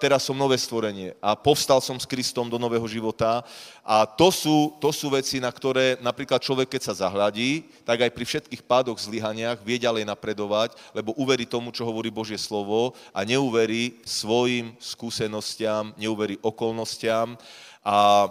teraz 0.00 0.24
som 0.24 0.32
nové 0.32 0.56
stvorenie 0.56 1.12
a 1.20 1.36
povstal 1.36 1.84
som 1.84 2.00
s 2.00 2.08
Kristom 2.08 2.48
do 2.48 2.56
nového 2.56 2.84
života. 2.88 3.44
A 3.84 4.08
to 4.08 4.32
sú, 4.32 4.72
to 4.80 4.88
sú 4.88 5.12
veci, 5.12 5.36
na 5.36 5.52
ktoré 5.52 6.00
napríklad 6.00 6.40
človek, 6.40 6.72
keď 6.72 6.82
sa 6.88 7.04
zahľadí, 7.04 7.68
tak 7.84 8.00
aj 8.00 8.10
pri 8.12 8.24
všetkých 8.24 8.62
pádoch, 8.64 8.96
zlyhaniach 8.96 9.60
vie 9.60 9.76
ďalej 9.76 10.08
napredovať, 10.08 10.76
lebo 10.96 11.12
uverí 11.20 11.44
tomu, 11.44 11.68
čo 11.76 11.84
hovorí 11.84 12.08
Božie 12.08 12.40
slovo 12.40 12.96
a 13.12 13.20
neuverí 13.20 14.00
svojim 14.04 14.72
skúsenostiam, 14.80 15.92
neuverí 16.00 16.40
okolnostiam. 16.40 17.36
A 17.84 18.28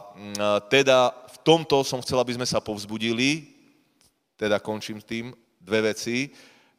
teda 0.69 1.13
v 1.13 1.37
tomto 1.45 1.85
som 1.85 2.01
chcel, 2.01 2.17
aby 2.21 2.37
sme 2.37 2.49
sa 2.49 2.57
povzbudili, 2.57 3.53
teda 4.33 4.57
končím 4.57 5.03
tým, 5.03 5.35
dve 5.61 5.93
veci. 5.93 6.33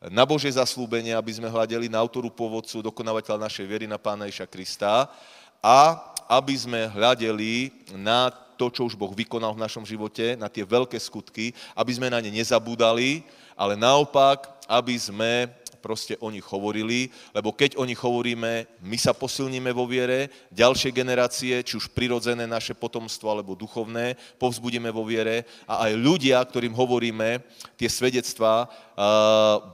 Na 0.09 0.25
Božie 0.25 0.49
zaslúbenie, 0.49 1.13
aby 1.13 1.29
sme 1.29 1.53
hľadeli 1.53 1.93
na 1.93 2.01
autoru 2.01 2.33
pôvodcu, 2.33 2.81
dokonávateľa 2.81 3.45
našej 3.45 3.69
viery 3.69 3.85
na 3.85 4.01
Pána 4.01 4.25
Iša 4.33 4.49
Krista 4.49 5.13
a 5.61 6.01
aby 6.25 6.57
sme 6.57 6.89
hľadeli 6.89 7.69
na 8.01 8.33
to, 8.33 8.73
čo 8.73 8.89
už 8.89 8.97
Boh 8.97 9.13
vykonal 9.13 9.53
v 9.53 9.61
našom 9.61 9.85
živote, 9.85 10.41
na 10.41 10.49
tie 10.49 10.65
veľké 10.65 10.97
skutky, 10.97 11.53
aby 11.77 11.93
sme 11.93 12.09
na 12.09 12.17
ne 12.17 12.33
nezabúdali, 12.33 13.29
ale 13.53 13.77
naopak, 13.77 14.49
aby 14.65 14.97
sme 14.97 15.53
proste 15.81 16.15
o 16.21 16.29
nich 16.29 16.45
hovorili, 16.45 17.09
lebo 17.33 17.51
keď 17.57 17.81
o 17.81 17.89
nich 17.89 17.99
hovoríme, 17.99 18.69
my 18.85 18.97
sa 19.01 19.17
posilníme 19.17 19.73
vo 19.73 19.89
viere, 19.89 20.29
ďalšie 20.53 20.93
generácie, 20.93 21.65
či 21.65 21.81
už 21.81 21.91
prirodzené 21.91 22.45
naše 22.45 22.77
potomstvo 22.77 23.33
alebo 23.33 23.57
duchovné, 23.57 24.15
povzbudíme 24.37 24.93
vo 24.93 25.03
viere 25.03 25.49
a 25.65 25.89
aj 25.89 25.93
ľudia, 25.97 26.39
ktorým 26.45 26.77
hovoríme 26.77 27.41
tie 27.81 27.89
svedectvá, 27.89 28.69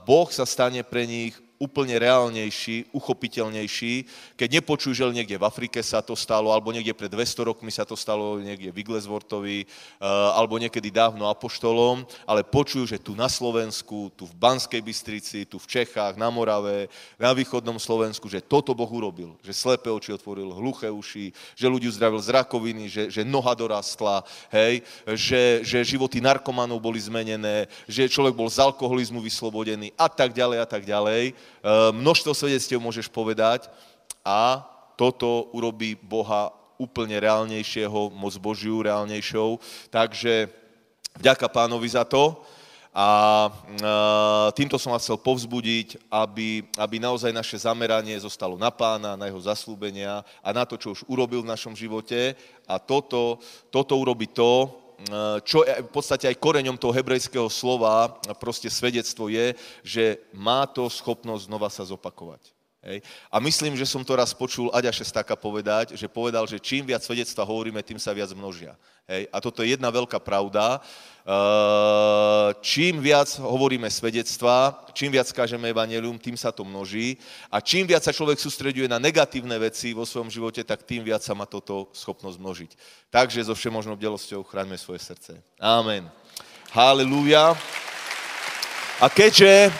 Boh 0.07 0.29
sa 0.31 0.47
stane 0.47 0.81
pre 0.87 1.03
nich 1.03 1.35
úplne 1.57 1.97
reálnejší, 1.97 2.93
uchopiteľnejší. 2.93 3.93
Keď 4.37 4.49
nepočujú, 4.61 4.93
že 4.93 5.09
niekde 5.09 5.41
v 5.41 5.47
Afrike 5.47 5.81
sa 5.81 6.05
to 6.05 6.13
stalo, 6.13 6.53
alebo 6.53 6.69
niekde 6.69 6.93
pred 6.93 7.09
200 7.09 7.49
rokmi 7.49 7.73
sa 7.73 7.81
to 7.81 7.97
stalo, 7.97 8.37
niekde 8.37 8.69
v 8.69 8.81
Igleswortovi, 8.85 9.65
eh, 9.65 10.37
alebo 10.37 10.61
niekedy 10.61 10.93
dávno 10.93 11.25
apoštolom, 11.29 12.05
ale 12.29 12.45
počujú, 12.45 12.85
že 12.85 13.01
tu 13.01 13.17
na 13.17 13.25
Slovensku, 13.25 14.13
tu 14.13 14.29
v 14.29 14.37
Banskej 14.37 14.81
Bystrici, 14.85 15.49
tu 15.49 15.57
v 15.57 15.65
Čechách, 15.65 16.13
na 16.15 16.29
Morave, 16.29 16.89
na 17.17 17.33
východnom 17.33 17.81
Slovensku, 17.81 18.29
že 18.29 18.41
toto 18.41 18.77
Boh 18.77 18.89
urobil, 18.89 19.33
že 19.41 19.57
slepé 19.57 19.89
oči 19.89 20.13
otvoril, 20.13 20.53
hluché 20.53 20.93
uši, 20.93 21.33
že 21.57 21.65
ľudí 21.65 21.89
uzdravil 21.89 22.21
z 22.21 22.33
rakoviny, 22.37 22.85
že, 22.85 23.03
že 23.09 23.25
noha 23.25 23.57
dorastla, 23.57 24.21
hej, 24.53 24.85
že, 25.17 25.65
že 25.65 25.81
životy 25.81 26.21
narkomanov 26.21 26.77
boli 26.77 27.01
zmenené, 27.01 27.65
že 27.89 28.05
človek 28.05 28.37
bol 28.37 28.45
z 28.45 28.61
alkoholizmu 28.61 29.17
vyslobodený 29.17 29.89
a 29.97 30.05
tak 30.05 30.37
ďalej 30.37 30.57
a 30.61 30.67
tak 30.69 30.85
ďalej 30.85 31.33
množstvo 31.93 32.31
svedectiev 32.31 32.79
môžeš 32.79 33.11
povedať 33.11 33.67
a 34.23 34.63
toto 34.97 35.53
urobí 35.53 35.93
Boha 35.93 36.51
úplne 36.77 37.17
reálnejšieho, 37.17 38.13
moc 38.13 38.33
Božiu 38.37 38.85
reálnejšou. 38.85 39.57
Takže 39.89 40.49
vďaka 41.17 41.49
pánovi 41.49 41.89
za 41.89 42.05
to. 42.05 42.37
A 42.97 43.09
eh, 43.45 44.47
týmto 44.57 44.81
som 44.81 44.89
vás 44.89 45.05
chcel 45.05 45.21
povzbudiť, 45.21 46.09
aby, 46.09 46.65
aby 46.81 46.95
naozaj 46.97 47.29
naše 47.29 47.61
zameranie 47.61 48.17
zostalo 48.17 48.57
na 48.57 48.73
pána, 48.73 49.13
na 49.13 49.29
jeho 49.29 49.37
zaslúbenia 49.37 50.25
a 50.41 50.49
na 50.49 50.65
to, 50.65 50.81
čo 50.81 50.97
už 50.97 51.05
urobil 51.05 51.45
v 51.45 51.51
našom 51.53 51.77
živote. 51.77 52.33
A 52.65 52.81
toto, 52.81 53.37
toto 53.69 53.93
urobí 54.01 54.25
to, 54.25 54.73
čo 55.45 55.61
je 55.61 55.85
v 55.85 55.91
podstate 55.93 56.25
aj 56.25 56.41
koreňom 56.41 56.77
toho 56.77 56.89
hebrejského 56.89 57.45
slova, 57.53 58.17
proste 58.41 58.65
svedectvo 58.65 59.29
je, 59.29 59.53
že 59.85 60.17
má 60.33 60.65
to 60.65 60.89
schopnosť 60.89 61.45
znova 61.45 61.69
sa 61.69 61.85
zopakovať. 61.85 62.56
Hej. 62.87 63.03
A 63.27 63.43
myslím, 63.43 63.75
že 63.75 63.83
som 63.83 63.99
to 63.99 64.15
raz 64.15 64.31
počul 64.31 64.71
Aďa 64.71 64.95
Šestáka 64.95 65.35
povedať, 65.35 65.99
že 65.99 66.07
povedal, 66.07 66.47
že 66.47 66.55
čím 66.55 66.87
viac 66.87 67.03
svedectva 67.03 67.43
hovoríme, 67.43 67.83
tým 67.83 67.99
sa 67.99 68.15
viac 68.15 68.31
množia. 68.31 68.79
Hej. 69.03 69.27
A 69.27 69.43
toto 69.43 69.59
je 69.59 69.75
jedna 69.75 69.91
veľká 69.91 70.23
pravda. 70.23 70.79
Eh, 71.27 72.49
čím 72.63 73.03
viac 73.03 73.27
hovoríme 73.43 73.91
svedectva, 73.91 74.87
čím 74.95 75.11
viac 75.11 75.27
kážeme 75.35 75.67
evanelium, 75.67 76.15
tým 76.15 76.39
sa 76.39 76.55
to 76.55 76.63
množí. 76.63 77.19
A 77.51 77.59
čím 77.59 77.83
viac 77.83 78.07
sa 78.07 78.15
človek 78.15 78.39
sústreďuje 78.39 78.87
na 78.87 79.03
negatívne 79.03 79.59
veci 79.59 79.91
vo 79.91 80.07
svojom 80.07 80.31
živote, 80.31 80.63
tak 80.63 80.87
tým 80.87 81.03
viac 81.03 81.19
sa 81.19 81.35
má 81.35 81.43
toto 81.43 81.91
schopnosť 81.91 82.39
množiť. 82.39 82.71
Takže 83.11 83.43
so 83.43 83.59
všemožnou 83.59 83.99
bdelosťou 83.99 84.47
chráňme 84.47 84.79
svoje 84.79 85.03
srdce. 85.03 85.35
Amen. 85.59 86.07
Halelúja. 86.71 87.51
A 89.03 89.11
keďže 89.11 89.75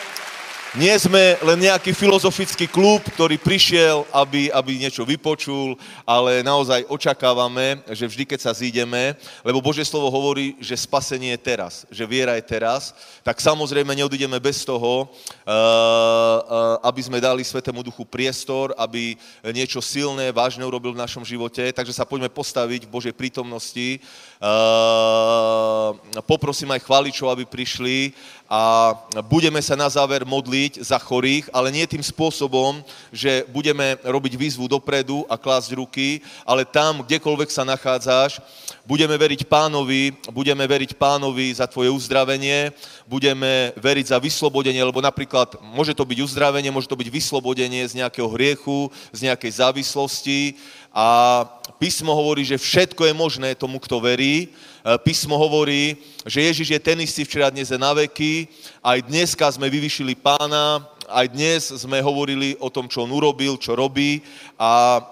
nie 0.76 0.92
sme 1.00 1.40
len 1.40 1.64
nejaký 1.64 1.96
filozofický 1.96 2.68
klub, 2.68 3.00
ktorý 3.16 3.40
prišiel, 3.40 4.04
aby, 4.12 4.52
aby 4.52 4.84
niečo 4.84 5.00
vypočul, 5.00 5.80
ale 6.04 6.44
naozaj 6.44 6.84
očakávame, 6.92 7.80
že 7.88 8.04
vždy, 8.04 8.28
keď 8.28 8.40
sa 8.44 8.52
zídeme, 8.52 9.16
lebo 9.40 9.64
Božie 9.64 9.88
slovo 9.88 10.12
hovorí, 10.12 10.60
že 10.60 10.76
spasenie 10.76 11.32
je 11.32 11.40
teraz, 11.40 11.88
že 11.88 12.04
viera 12.04 12.36
je 12.36 12.44
teraz, 12.44 12.92
tak 13.24 13.40
samozrejme 13.40 13.96
neodídeme 13.96 14.36
bez 14.36 14.60
toho, 14.68 15.08
eh, 15.08 15.48
eh, 15.48 16.36
aby 16.84 17.00
sme 17.00 17.16
dali 17.16 17.40
Svetému 17.40 17.80
Duchu 17.80 18.04
priestor, 18.04 18.76
aby 18.76 19.16
niečo 19.56 19.80
silné, 19.80 20.36
vážne 20.36 20.68
urobil 20.68 20.92
v 20.92 21.00
našom 21.00 21.24
živote. 21.24 21.72
Takže 21.72 21.96
sa 21.96 22.04
poďme 22.04 22.28
postaviť 22.28 22.84
v 22.84 22.92
Božej 22.92 23.14
prítomnosti. 23.16 24.04
Eh, 24.38 26.22
poprosím 26.22 26.70
aj 26.70 26.86
chváličov, 26.86 27.26
aby 27.26 27.42
prišli 27.42 28.14
a 28.46 28.94
budeme 29.26 29.58
sa 29.58 29.74
na 29.74 29.90
záver 29.90 30.22
modliť 30.22 30.78
za 30.78 30.94
chorých, 30.96 31.50
ale 31.50 31.74
nie 31.74 31.84
tým 31.90 32.00
spôsobom, 32.00 32.80
že 33.10 33.42
budeme 33.50 33.98
robiť 34.00 34.38
výzvu 34.38 34.70
dopredu 34.70 35.26
a 35.26 35.34
klásť 35.34 35.74
ruky, 35.74 36.22
ale 36.46 36.62
tam, 36.62 37.02
kdekoľvek 37.02 37.50
sa 37.50 37.66
nachádzaš, 37.66 38.38
budeme 38.86 39.18
veriť 39.18 39.42
pánovi, 39.44 40.14
budeme 40.32 40.64
veriť 40.64 40.94
pánovi 40.96 41.52
za 41.52 41.66
tvoje 41.66 41.90
uzdravenie, 41.90 42.72
budeme 43.10 43.74
veriť 43.74 44.16
za 44.16 44.22
vyslobodenie, 44.22 44.80
lebo 44.80 45.02
napríklad 45.02 45.58
môže 45.60 45.92
to 45.92 46.06
byť 46.06 46.18
uzdravenie, 46.24 46.72
môže 46.72 46.88
to 46.88 46.96
byť 46.96 47.10
vyslobodenie 47.10 47.84
z 47.84 48.00
nejakého 48.00 48.30
hriechu, 48.32 48.88
z 49.12 49.28
nejakej 49.28 49.66
závislosti 49.66 50.56
a 50.92 51.44
písmo 51.78 52.10
hovorí, 52.10 52.42
že 52.44 52.58
všetko 52.58 53.06
je 53.06 53.14
možné 53.14 53.48
tomu, 53.54 53.78
kto 53.78 54.02
verí. 54.02 54.48
E, 54.48 54.98
písmo 55.04 55.38
hovorí, 55.38 55.96
že 56.26 56.42
Ježiš 56.42 56.68
je 56.74 56.80
ten 56.80 56.98
istý 56.98 57.22
včera, 57.22 57.54
dnes 57.54 57.70
a 57.70 57.78
na 57.78 57.94
veky. 57.94 58.50
Aj 58.82 58.98
dneska 58.98 59.46
sme 59.52 59.70
vyvyšili 59.70 60.18
pána, 60.18 60.82
aj 61.08 61.26
dnes 61.32 61.62
sme 61.72 62.02
hovorili 62.04 62.52
o 62.60 62.68
tom, 62.68 62.84
čo 62.84 63.06
on 63.06 63.14
urobil, 63.14 63.56
čo 63.56 63.78
robí. 63.78 64.20
A 64.58 64.98
e, 64.98 65.02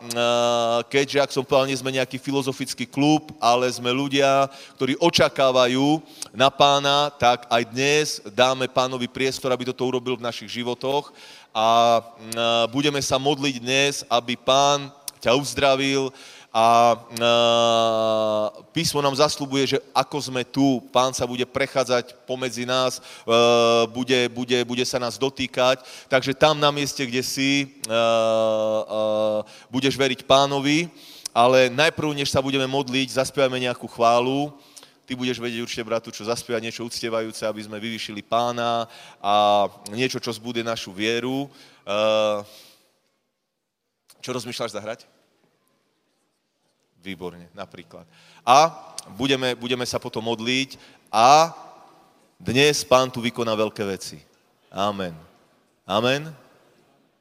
keďže, 0.90 1.22
ak 1.22 1.30
som 1.32 1.46
povedal, 1.46 1.70
nie 1.70 1.78
sme 1.78 1.94
nejaký 1.94 2.18
filozofický 2.18 2.84
klub, 2.84 3.30
ale 3.38 3.70
sme 3.70 3.94
ľudia, 3.94 4.50
ktorí 4.76 4.98
očakávajú 4.98 6.02
na 6.34 6.50
pána, 6.52 7.14
tak 7.14 7.46
aj 7.46 7.62
dnes 7.70 8.06
dáme 8.34 8.66
pánovi 8.68 9.08
priestor, 9.08 9.54
aby 9.54 9.70
toto 9.70 9.86
urobil 9.86 10.18
v 10.18 10.26
našich 10.26 10.50
životoch. 10.50 11.14
A 11.56 12.00
e, 12.00 12.02
budeme 12.74 13.00
sa 13.00 13.16
modliť 13.16 13.54
dnes, 13.62 14.04
aby 14.10 14.36
pán 14.36 14.92
ťa 15.26 15.34
uzdravil, 15.34 16.14
a 16.56 16.96
písmo 18.72 19.04
nám 19.04 19.12
zaslúbuje, 19.12 19.76
že 19.76 19.78
ako 19.92 20.16
sme 20.24 20.40
tu, 20.40 20.80
pán 20.88 21.12
sa 21.12 21.28
bude 21.28 21.44
prechádzať 21.44 22.24
pomedzi 22.24 22.64
nás, 22.64 22.96
e, 22.96 23.02
bude, 23.92 24.16
bude, 24.32 24.56
bude 24.64 24.80
sa 24.88 24.96
nás 24.96 25.20
dotýkať. 25.20 25.84
Takže 26.08 26.32
tam 26.32 26.56
na 26.56 26.72
mieste, 26.72 27.04
kde 27.04 27.20
si, 27.20 27.50
e, 27.60 27.66
e, 27.68 28.00
budeš 29.68 30.00
veriť 30.00 30.24
pánovi, 30.24 30.88
ale 31.36 31.68
najprv, 31.68 32.16
než 32.16 32.32
sa 32.32 32.40
budeme 32.40 32.64
modliť, 32.64 33.20
zaspievame 33.20 33.60
nejakú 33.60 33.84
chválu. 33.84 34.48
Ty 35.04 35.12
budeš 35.12 35.36
vedieť 35.36 35.60
určite, 35.60 35.84
bratu, 35.84 36.08
čo 36.08 36.24
zaspievať, 36.24 36.64
niečo 36.64 36.88
uctievajúce, 36.88 37.44
aby 37.44 37.68
sme 37.68 37.76
vyvyšili 37.76 38.24
pána 38.24 38.88
a 39.20 39.68
niečo, 39.92 40.16
čo 40.24 40.32
zbude 40.32 40.64
našu 40.64 40.88
vieru. 40.88 41.52
Čo 44.24 44.30
rozmýšľaš 44.34 44.72
zahrať? 44.72 45.15
Výborne, 47.06 47.46
napríklad. 47.54 48.02
A 48.42 48.74
budeme, 49.14 49.54
budeme 49.54 49.86
sa 49.86 50.02
potom 50.02 50.26
modliť 50.26 50.74
a 51.06 51.54
dnes 52.34 52.82
Pán 52.82 53.06
tu 53.06 53.22
vykoná 53.22 53.54
veľké 53.54 53.86
veci. 53.86 54.18
Amen. 54.74 55.14
Amen. 55.86 56.34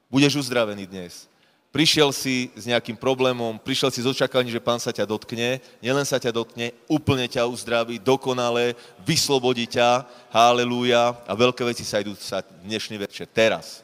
Budeš 0.10 0.42
uzdravený 0.42 0.90
dnes. 0.90 1.30
Prišiel 1.70 2.16
si 2.16 2.56
s 2.56 2.64
nejakým 2.64 2.96
problémom, 2.96 3.60
prišiel 3.60 3.92
si 3.92 4.00
z 4.00 4.08
očakávaním, 4.08 4.56
že 4.56 4.64
Pán 4.64 4.80
sa 4.80 4.96
ťa 4.96 5.04
dotkne, 5.04 5.60
nielen 5.84 6.08
sa 6.08 6.16
ťa 6.16 6.32
dotkne, 6.32 6.72
úplne 6.88 7.28
ťa 7.28 7.44
uzdraví, 7.52 8.00
dokonale, 8.00 8.80
vyslobodí 9.04 9.68
ťa, 9.68 10.08
halleluja, 10.32 11.20
a 11.28 11.34
veľké 11.36 11.68
veci 11.68 11.84
sa 11.84 12.00
idú 12.00 12.16
sa 12.16 12.40
dnešný 12.64 12.96
večer, 12.96 13.28
teraz, 13.28 13.84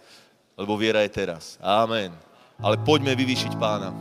lebo 0.55 0.79
viera 0.79 1.03
je 1.03 1.11
teraz. 1.11 1.59
Amen. 1.59 2.15
Ale 2.63 2.79
poďme 2.79 3.11
vyvýšiť 3.11 3.59
Pána. 3.59 3.91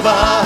Sláva 0.00 0.39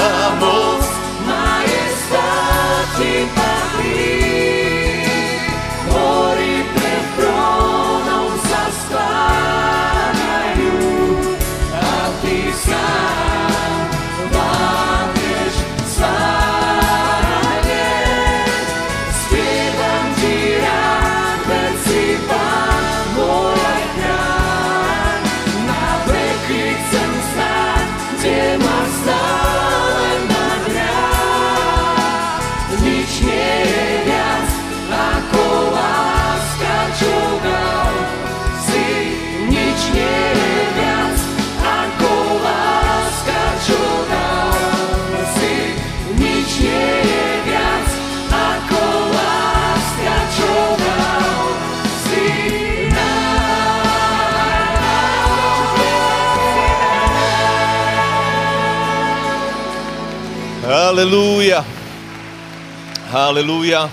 Halelúja. 63.14 63.86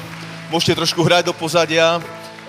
Môžete 0.50 0.82
trošku 0.82 1.06
hrať 1.06 1.30
do 1.30 1.34
pozadia. 1.38 2.02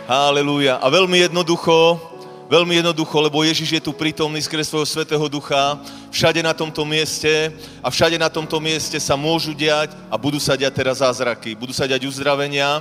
Halelúja. 0.08 0.80
A 0.80 0.88
veľmi 0.88 1.28
jednoducho, 1.28 2.00
veľmi 2.48 2.80
jednoducho, 2.80 3.12
lebo 3.20 3.44
Ježiš 3.44 3.76
je 3.76 3.82
tu 3.84 3.92
prítomný 3.92 4.40
skrze 4.40 4.72
svojho 4.72 4.88
svetého 4.88 5.20
ducha, 5.28 5.76
všade 6.08 6.40
na 6.40 6.56
tomto 6.56 6.80
mieste 6.88 7.52
a 7.84 7.92
všade 7.92 8.16
na 8.16 8.32
tomto 8.32 8.56
mieste 8.56 8.96
sa 8.96 9.20
môžu 9.20 9.52
diať 9.52 9.92
a 10.08 10.16
budú 10.16 10.40
sa 10.40 10.56
diať 10.56 10.72
teraz 10.72 11.04
zázraky, 11.04 11.52
budú 11.52 11.76
sa 11.76 11.84
diať 11.84 12.08
uzdravenia. 12.08 12.80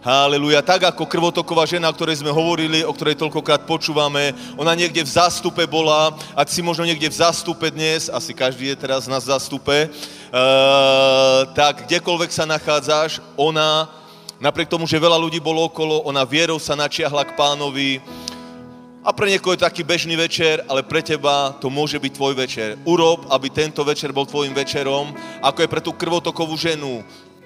Haleluja. 0.00 0.64
Tak 0.64 0.96
ako 0.96 1.04
krvotoková 1.04 1.68
žena, 1.68 1.92
o 1.92 1.96
ktorej 1.96 2.24
sme 2.24 2.32
hovorili, 2.32 2.80
o 2.80 2.92
ktorej 2.96 3.20
toľkokrát 3.20 3.68
počúvame, 3.68 4.32
ona 4.56 4.72
niekde 4.72 5.04
v 5.04 5.12
zástupe 5.12 5.68
bola, 5.68 6.16
ak 6.32 6.48
si 6.48 6.64
možno 6.64 6.88
niekde 6.88 7.04
v 7.04 7.20
zástupe 7.20 7.68
dnes, 7.68 8.08
asi 8.08 8.32
každý 8.32 8.72
je 8.72 8.80
teraz 8.80 9.04
na 9.04 9.20
zástupe, 9.20 9.92
uh, 9.92 11.44
tak 11.52 11.84
kdekoľvek 11.84 12.32
sa 12.32 12.48
nachádzaš, 12.48 13.20
ona, 13.36 13.92
napriek 14.40 14.72
tomu, 14.72 14.88
že 14.88 14.96
veľa 14.96 15.20
ľudí 15.20 15.36
bolo 15.36 15.68
okolo, 15.68 16.00
ona 16.08 16.24
vierou 16.24 16.56
sa 16.56 16.72
načiahla 16.72 17.28
k 17.28 17.36
pánovi, 17.36 18.00
a 19.04 19.12
pre 19.12 19.28
niekoho 19.32 19.52
je 19.56 19.60
to 19.60 19.68
taký 19.68 19.84
bežný 19.84 20.16
večer, 20.16 20.64
ale 20.68 20.80
pre 20.80 21.04
teba 21.04 21.56
to 21.56 21.72
môže 21.72 21.96
byť 21.96 22.12
tvoj 22.12 22.36
večer. 22.36 22.76
Urob, 22.84 23.32
aby 23.32 23.48
tento 23.48 23.80
večer 23.80 24.12
bol 24.12 24.28
tvojim 24.28 24.52
večerom, 24.52 25.16
ako 25.40 25.60
je 25.60 25.72
pre 25.72 25.80
tú 25.80 25.96
krvotokovú 25.96 26.52
ženu 26.60 27.00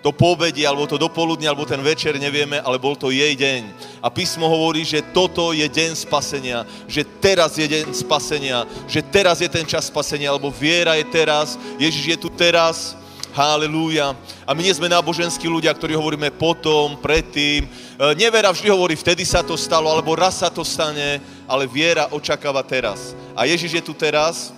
to 0.04 0.12
poobedie, 0.12 0.68
alebo 0.68 0.84
to 0.84 1.00
dopoludne, 1.00 1.48
alebo 1.48 1.64
ten 1.64 1.80
večer, 1.80 2.20
nevieme, 2.20 2.60
ale 2.60 2.76
bol 2.76 2.92
to 2.92 3.08
jej 3.08 3.32
deň. 3.32 3.72
A 4.04 4.12
písmo 4.12 4.44
hovorí, 4.44 4.84
že 4.84 5.00
toto 5.00 5.56
je 5.56 5.64
deň 5.64 5.96
spasenia, 5.96 6.68
že 6.84 7.08
teraz 7.24 7.56
je 7.56 7.64
deň 7.64 7.96
spasenia, 7.96 8.68
že 8.84 9.00
teraz 9.00 9.40
je 9.40 9.48
ten 9.48 9.64
čas 9.64 9.88
spasenia, 9.88 10.28
alebo 10.28 10.52
viera 10.52 10.92
je 11.00 11.08
teraz, 11.08 11.56
Ježiš 11.80 12.04
je 12.04 12.18
tu 12.20 12.28
teraz, 12.28 12.92
Halelúja. 13.34 14.14
A 14.46 14.54
my 14.54 14.62
nie 14.62 14.70
sme 14.70 14.86
náboženskí 14.86 15.50
ľudia, 15.50 15.74
ktorí 15.74 15.98
hovoríme 15.98 16.30
potom, 16.38 16.94
predtým. 17.02 17.66
E, 17.66 17.68
Nevera 18.14 18.54
vždy 18.54 18.70
hovorí, 18.70 18.94
vtedy 18.94 19.26
sa 19.26 19.42
to 19.42 19.58
stalo, 19.58 19.90
alebo 19.90 20.14
raz 20.14 20.38
sa 20.38 20.54
to 20.54 20.62
stane, 20.62 21.18
ale 21.50 21.66
viera 21.66 22.06
očakáva 22.14 22.62
teraz. 22.62 23.10
A 23.34 23.42
Ježiš 23.42 23.82
je 23.82 23.82
tu 23.82 23.90
teraz 23.90 24.54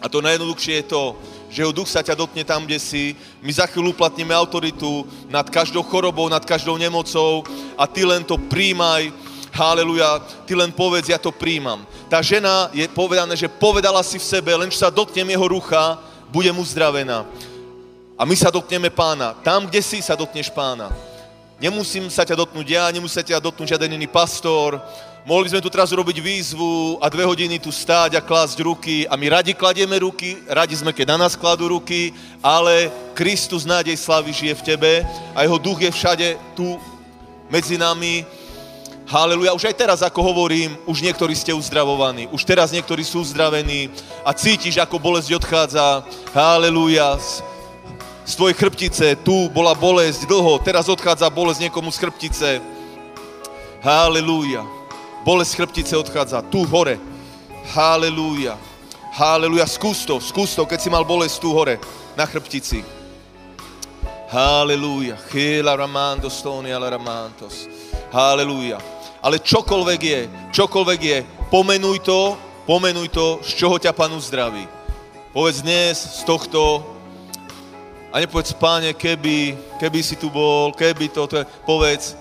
a 0.00 0.08
to 0.08 0.24
najjednoduchšie 0.24 0.80
je 0.80 0.84
to, 0.88 1.14
že 1.50 1.66
jeho 1.66 1.74
duch 1.74 1.90
sa 1.90 2.00
ťa 2.00 2.14
dotkne 2.14 2.46
tam, 2.46 2.62
kde 2.62 2.78
si. 2.78 3.18
My 3.42 3.50
za 3.50 3.66
chvíľu 3.66 3.90
uplatníme 3.90 4.30
autoritu 4.30 5.02
nad 5.26 5.50
každou 5.50 5.82
chorobou, 5.82 6.30
nad 6.30 6.46
každou 6.46 6.78
nemocou 6.78 7.42
a 7.74 7.84
ty 7.90 8.06
len 8.06 8.22
to 8.22 8.38
príjmaj. 8.38 9.10
Haleluja, 9.50 10.22
ty 10.46 10.54
len 10.54 10.70
povedz, 10.70 11.10
ja 11.10 11.18
to 11.18 11.34
príjmam. 11.34 11.82
Tá 12.06 12.22
žena 12.22 12.70
je 12.70 12.86
povedané, 12.86 13.34
že 13.34 13.50
povedala 13.50 13.98
si 14.06 14.14
v 14.14 14.28
sebe, 14.30 14.54
len 14.54 14.70
čo 14.70 14.78
sa 14.78 14.94
dotknem 14.94 15.26
jeho 15.34 15.50
rucha, 15.50 15.98
budem 16.30 16.54
uzdravená. 16.54 17.26
A 18.14 18.22
my 18.22 18.36
sa 18.38 18.54
dotkneme 18.54 18.94
pána. 18.94 19.34
Tam, 19.42 19.66
kde 19.66 19.82
si, 19.82 19.98
sa 19.98 20.14
dotkneš 20.14 20.54
pána. 20.54 20.94
Nemusím 21.60 22.06
sa 22.08 22.22
ťa 22.22 22.38
dotknúť 22.40 22.68
ja, 22.72 22.88
nemusí 22.88 23.18
sa 23.18 23.26
ťa 23.26 23.42
dotknúť 23.42 23.76
žiaden 23.76 23.92
iný 23.92 24.08
pastor, 24.08 24.80
Mohli 25.20 25.52
sme 25.52 25.60
tu 25.60 25.68
teraz 25.68 25.92
urobiť 25.92 26.16
výzvu 26.16 26.96
a 26.96 27.12
dve 27.12 27.28
hodiny 27.28 27.60
tu 27.60 27.68
stáť 27.68 28.16
a 28.16 28.24
klásť 28.24 28.64
ruky 28.64 29.04
a 29.04 29.20
my 29.20 29.28
radi 29.28 29.52
kladieme 29.52 29.92
ruky, 30.00 30.40
radi 30.48 30.72
sme, 30.72 30.96
keď 30.96 31.12
na 31.12 31.28
nás 31.28 31.36
kladú 31.36 31.68
ruky, 31.68 32.16
ale 32.40 32.88
Kristus 33.12 33.68
nádej 33.68 34.00
slavy 34.00 34.32
žije 34.32 34.54
v 34.56 34.64
tebe 34.64 34.92
a 35.36 35.44
jeho 35.44 35.60
duch 35.60 35.76
je 35.84 35.92
všade 35.92 36.40
tu 36.56 36.80
medzi 37.52 37.76
nami. 37.76 38.24
Haleluja, 39.04 39.52
už 39.52 39.68
aj 39.68 39.76
teraz, 39.76 40.00
ako 40.00 40.24
hovorím, 40.24 40.72
už 40.88 41.04
niektorí 41.04 41.36
ste 41.36 41.52
uzdravovaní, 41.52 42.24
už 42.32 42.40
teraz 42.48 42.72
niektorí 42.72 43.04
sú 43.04 43.20
uzdravení 43.20 43.92
a 44.24 44.32
cítiš, 44.32 44.80
ako 44.80 44.96
bolesť 44.96 45.36
odchádza. 45.36 46.00
Haleluja, 46.32 47.20
z 48.24 48.32
tvojej 48.40 48.56
chrbtice, 48.56 49.20
tu 49.20 49.52
bola 49.52 49.76
bolesť 49.76 50.24
dlho, 50.24 50.64
teraz 50.64 50.88
odchádza 50.88 51.28
bolesť 51.28 51.68
niekomu 51.68 51.92
z 51.92 52.00
chrbtice. 52.00 52.50
Haleluja. 53.84 54.79
Bolesť 55.20 55.52
chrbtice 55.60 55.94
odchádza 56.00 56.40
tu 56.48 56.64
hore. 56.64 56.96
Halelúja. 57.76 58.56
Halelúja. 59.12 59.68
Skús 59.68 60.08
to, 60.08 60.16
skús 60.16 60.56
to, 60.56 60.64
keď 60.64 60.78
si 60.80 60.88
mal 60.88 61.04
bolesť 61.04 61.36
tu 61.44 61.52
hore, 61.52 61.76
na 62.16 62.24
chrbtici. 62.24 62.80
Halelúja. 64.32 65.20
Chila 65.28 65.76
ramando 65.76 66.32
stoni 66.32 66.72
ala 66.72 66.88
ramantos. 66.88 67.68
Halelúja. 68.08 68.80
Ale 69.20 69.36
čokoľvek 69.36 70.00
je, 70.00 70.20
čokoľvek 70.56 71.00
je, 71.04 71.18
pomenuj 71.52 72.00
to, 72.00 72.40
pomenuj 72.64 73.12
to, 73.12 73.44
z 73.44 73.60
čoho 73.60 73.76
ťa 73.76 73.92
Pán 73.92 74.16
uzdraví. 74.16 74.64
Povedz 75.36 75.60
dnes 75.60 76.00
z 76.00 76.24
tohto, 76.24 76.80
a 78.10 78.18
nepovedz, 78.18 78.50
páne, 78.58 78.90
keby, 78.90 79.54
keby 79.78 80.00
si 80.02 80.18
tu 80.18 80.34
bol, 80.34 80.74
keby 80.74 81.06
to, 81.14 81.30
to 81.30 81.46
povedz, 81.62 82.18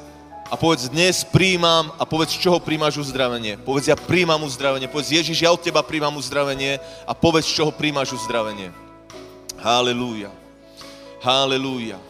a 0.49 0.57
povedz, 0.57 0.89
dnes 0.89 1.21
príjmam 1.21 1.93
a 2.01 2.03
povedz, 2.09 2.34
z 2.34 2.49
čoho 2.49 2.57
príjmaš 2.57 2.97
uzdravenie. 2.97 3.61
Povedz, 3.61 3.93
ja 3.93 3.97
príjmam 3.97 4.41
uzdravenie. 4.41 4.89
Povedz, 4.89 5.13
Ježiš, 5.13 5.45
ja 5.45 5.53
od 5.53 5.61
teba 5.61 5.85
príjmam 5.85 6.17
uzdravenie 6.17 6.81
a 7.05 7.13
povedz, 7.13 7.45
z 7.53 7.61
čoho 7.61 7.69
príjmaš 7.69 8.17
uzdravenie. 8.17 8.73
Halelúja. 9.61 10.34
Halelúja. 11.21 12.01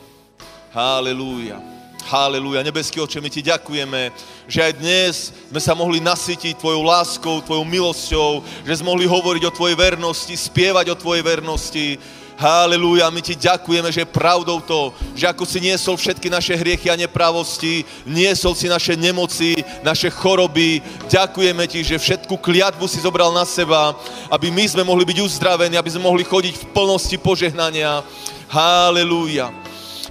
Halelúja. 0.72 1.60
Halelúja. 2.08 2.64
Nebeský 2.64 3.04
oče, 3.04 3.20
my 3.20 3.28
ti 3.28 3.44
ďakujeme, 3.44 4.16
že 4.48 4.64
aj 4.64 4.74
dnes 4.80 5.16
sme 5.52 5.60
sa 5.60 5.76
mohli 5.76 6.00
nasytiť 6.00 6.56
tvojou 6.64 6.82
láskou, 6.88 7.44
tvojou 7.44 7.68
milosťou, 7.68 8.42
že 8.64 8.80
sme 8.80 8.96
mohli 8.96 9.04
hovoriť 9.04 9.44
o 9.52 9.56
tvojej 9.56 9.76
vernosti, 9.76 10.32
spievať 10.32 10.96
o 10.96 11.00
tvojej 11.00 11.22
vernosti, 11.28 12.00
Halelúja, 12.40 13.12
my 13.12 13.20
ti 13.20 13.36
ďakujeme, 13.36 13.92
že 13.92 14.08
je 14.08 14.16
pravdou 14.16 14.64
to, 14.64 14.96
že 15.12 15.28
ako 15.28 15.44
si 15.44 15.60
niesol 15.60 16.00
všetky 16.00 16.32
naše 16.32 16.56
hriechy 16.56 16.88
a 16.88 16.96
nepravosti, 16.96 17.84
niesol 18.08 18.56
si 18.56 18.72
naše 18.72 18.96
nemoci, 18.96 19.60
naše 19.84 20.08
choroby. 20.08 20.80
Ďakujeme 21.12 21.68
ti, 21.68 21.84
že 21.84 22.00
všetku 22.00 22.40
kliatbu 22.40 22.88
si 22.88 23.04
zobral 23.04 23.36
na 23.36 23.44
seba, 23.44 23.92
aby 24.32 24.56
my 24.56 24.64
sme 24.72 24.88
mohli 24.88 25.04
byť 25.04 25.20
uzdravení, 25.20 25.76
aby 25.76 25.92
sme 25.92 26.08
mohli 26.08 26.24
chodiť 26.24 26.56
v 26.56 26.68
plnosti 26.72 27.20
požehnania. 27.20 28.08
Halelúja. 28.48 29.52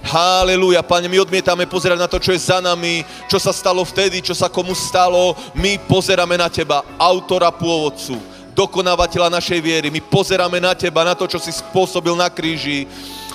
Halelúja, 0.05 0.85
Pane, 0.85 1.09
my 1.09 1.25
odmietame 1.25 1.65
pozerať 1.65 1.97
na 1.97 2.05
to, 2.05 2.21
čo 2.21 2.29
je 2.29 2.45
za 2.45 2.61
nami, 2.61 3.01
čo 3.25 3.41
sa 3.41 3.49
stalo 3.49 3.81
vtedy, 3.81 4.21
čo 4.21 4.37
sa 4.37 4.53
komu 4.53 4.77
stalo. 4.77 5.33
My 5.57 5.81
pozeráme 5.81 6.37
na 6.37 6.45
Teba, 6.45 6.85
autora 6.95 7.49
pôvodcu, 7.49 8.21
dokonávateľa 8.53 9.33
našej 9.33 9.59
viery. 9.61 9.87
My 9.89 10.01
pozeráme 10.01 10.59
na 10.61 10.73
Teba, 10.73 11.07
na 11.07 11.15
to, 11.15 11.25
čo 11.25 11.39
si 11.41 11.53
spôsobil 11.53 12.13
na 12.13 12.29
kríži, 12.29 12.85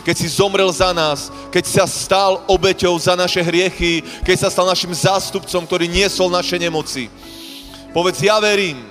keď 0.04 0.14
si 0.20 0.28
zomrel 0.28 0.68
za 0.68 0.92
nás, 0.92 1.32
keď 1.48 1.64
sa 1.64 1.84
stal 1.88 2.44
obeťou 2.44 2.92
za 3.00 3.16
naše 3.16 3.40
hriechy, 3.40 4.04
keď 4.20 4.36
sa 4.46 4.52
stal 4.52 4.68
našim 4.68 4.92
zástupcom, 4.92 5.64
ktorý 5.64 5.88
niesol 5.88 6.28
naše 6.28 6.60
nemoci. 6.60 7.08
Povedz, 7.96 8.20
ja 8.20 8.36
verím, 8.36 8.84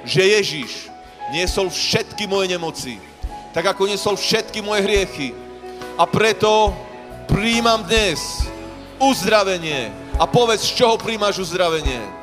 že 0.00 0.24
Ježiš 0.24 0.88
niesol 1.28 1.68
všetky 1.68 2.24
moje 2.24 2.48
nemoci, 2.48 2.96
tak 3.52 3.68
ako 3.68 3.84
niesol 3.84 4.16
všetky 4.16 4.64
moje 4.64 4.86
hriechy. 4.88 5.28
A 6.00 6.08
preto 6.08 6.72
príjmam 7.28 7.84
dnes 7.84 8.48
uzdravenie. 8.96 9.92
A 10.16 10.24
povedz, 10.24 10.72
z 10.72 10.80
čoho 10.80 10.96
príjmaš 10.96 11.40
uzdravenie. 11.44 12.19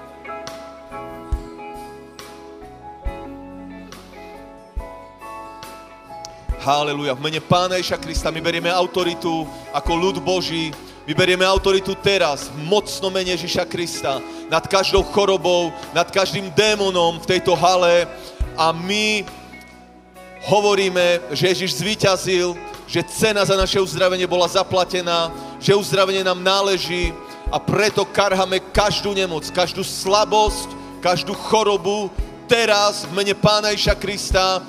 Haleluja. 6.67 7.15
V 7.15 7.23
mene 7.23 7.39
Pána 7.39 7.79
Ježa 7.79 7.95
Krista 7.95 8.27
my 8.27 8.43
berieme 8.43 8.67
autoritu 8.67 9.47
ako 9.71 9.91
ľud 9.95 10.19
Boží. 10.19 10.75
My 11.07 11.15
berieme 11.15 11.47
autoritu 11.47 11.95
teraz, 11.95 12.51
mocno 12.59 13.07
mene 13.07 13.39
Ježiša 13.39 13.63
Krista, 13.71 14.19
nad 14.51 14.67
každou 14.67 14.99
chorobou, 15.15 15.71
nad 15.95 16.11
každým 16.11 16.51
démonom 16.51 17.23
v 17.23 17.29
tejto 17.39 17.55
hale 17.55 18.03
a 18.59 18.75
my 18.75 19.23
hovoríme, 20.43 21.31
že 21.31 21.55
Ježiš 21.55 21.79
zvíťazil, 21.79 22.59
že 22.83 23.07
cena 23.15 23.47
za 23.47 23.55
naše 23.55 23.79
uzdravenie 23.79 24.27
bola 24.27 24.51
zaplatená, 24.51 25.31
že 25.63 25.71
uzdravenie 25.71 26.19
nám 26.19 26.43
náleží 26.43 27.15
a 27.47 27.63
preto 27.63 28.03
karhame 28.03 28.59
každú 28.75 29.15
nemoc, 29.15 29.47
každú 29.55 29.87
slabosť, 29.87 30.67
každú 30.99 31.31
chorobu 31.31 32.11
teraz 32.43 33.07
v 33.07 33.23
mene 33.23 33.31
Pána 33.39 33.71
Ježa 33.71 33.95
Krista 33.95 34.59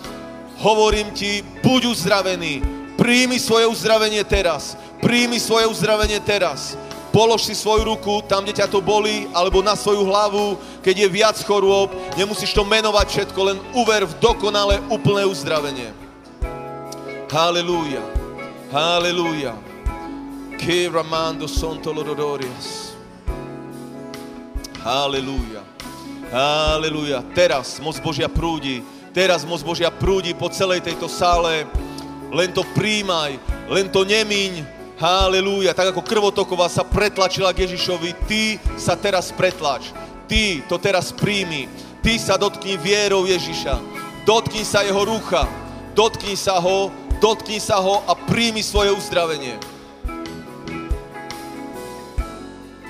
hovorím 0.58 1.14
ti, 1.14 1.46
buď 1.62 1.94
uzdravený, 1.94 2.62
príjmi 2.98 3.38
svoje 3.38 3.70
uzdravenie 3.70 4.22
teraz, 4.26 4.74
príjmi 4.98 5.38
svoje 5.38 5.70
uzdravenie 5.70 6.18
teraz. 6.20 6.74
Polož 7.08 7.48
si 7.48 7.56
svoju 7.56 7.88
ruku 7.88 8.20
tam, 8.28 8.44
kde 8.44 8.60
ťa 8.60 8.68
to 8.68 8.84
bolí, 8.84 9.26
alebo 9.32 9.64
na 9.64 9.72
svoju 9.72 10.04
hlavu, 10.04 10.60
keď 10.84 10.94
je 11.02 11.08
viac 11.08 11.36
chorôb. 11.40 11.88
Nemusíš 12.20 12.52
to 12.52 12.68
menovať 12.68 13.06
všetko, 13.08 13.40
len 13.48 13.58
uver 13.72 14.04
v 14.04 14.12
dokonale 14.20 14.76
úplné 14.92 15.24
uzdravenie. 15.24 15.88
Halelúja. 17.32 18.04
Halelúja. 18.68 19.56
Ke 20.60 20.92
ramando 20.92 21.48
sonto 21.48 21.88
lorodorias. 21.96 22.92
Halelúja. 24.84 25.64
Halelúja. 26.28 27.24
Teraz 27.32 27.80
moc 27.80 27.96
Božia 28.04 28.28
prúdi. 28.28 28.84
Teraz 29.12 29.42
moc 29.42 29.64
Božia 29.64 29.88
prúdi 29.88 30.36
po 30.36 30.52
celej 30.52 30.84
tejto 30.84 31.08
sále. 31.08 31.64
Len 32.28 32.52
to 32.52 32.60
príjmaj, 32.76 33.40
len 33.72 33.88
to 33.88 34.04
nemiň. 34.04 34.76
Halelúja. 34.98 35.72
Tak 35.72 35.94
ako 35.94 36.02
krvotoková 36.02 36.66
sa 36.66 36.82
pretlačila 36.82 37.54
k 37.54 37.64
Ježišovi, 37.64 38.10
ty 38.26 38.58
sa 38.74 38.98
teraz 38.98 39.30
pretlač. 39.30 39.94
Ty 40.26 40.66
to 40.66 40.76
teraz 40.76 41.14
príjmi. 41.14 41.70
Ty 42.02 42.18
sa 42.18 42.34
dotkni 42.34 42.74
vierou 42.74 43.22
Ježiša. 43.24 43.78
Dotkni 44.26 44.66
sa 44.66 44.82
jeho 44.82 45.06
rucha. 45.06 45.46
Dotkni 45.94 46.34
sa 46.34 46.58
ho, 46.58 46.90
dotkni 47.18 47.58
sa 47.58 47.78
ho 47.78 48.02
a 48.06 48.14
príjmi 48.14 48.62
svoje 48.62 48.94
uzdravenie. 48.94 49.58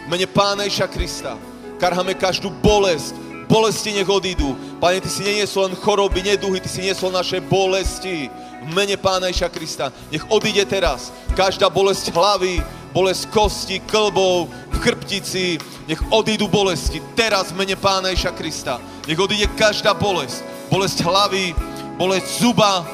V 0.05 0.07
mene 0.09 0.25
Pána 0.29 0.65
Ježa 0.65 0.89
Krista 0.89 1.37
karhame 1.77 2.17
každú 2.17 2.51
bolesť, 2.65 3.17
bolesti 3.49 3.97
nech 3.97 4.09
odídu. 4.09 4.53
Pane, 4.79 5.01
Ty 5.01 5.09
si 5.09 5.25
neniesol 5.25 5.73
len 5.73 5.75
choroby, 5.81 6.23
neduhy, 6.23 6.61
Ty 6.61 6.69
si 6.69 6.85
niesol 6.85 7.11
naše 7.11 7.41
bolesti. 7.41 8.29
V 8.59 8.69
mene 8.77 9.01
Pána 9.01 9.33
Ježa 9.33 9.49
Krista 9.49 9.89
nech 10.13 10.23
odíde 10.29 10.69
teraz 10.69 11.09
každá 11.33 11.73
bolesť 11.73 12.13
hlavy, 12.13 12.61
bolesť 12.93 13.33
kosti, 13.33 13.81
klbov, 13.89 14.53
v 14.69 14.77
chrbtici, 14.85 15.57
nech 15.89 16.03
odídu 16.13 16.47
bolesti. 16.47 17.01
Teraz 17.17 17.51
v 17.51 17.65
mene 17.65 17.77
Pána 17.81 18.13
Ježa 18.13 18.31
Krista 18.37 18.77
nech 19.09 19.17
odíde 19.17 19.49
každá 19.57 19.97
bolesť, 19.97 20.45
bolesť 20.69 21.01
hlavy, 21.01 21.57
bolesť 21.97 22.29
zuba, 22.45 22.85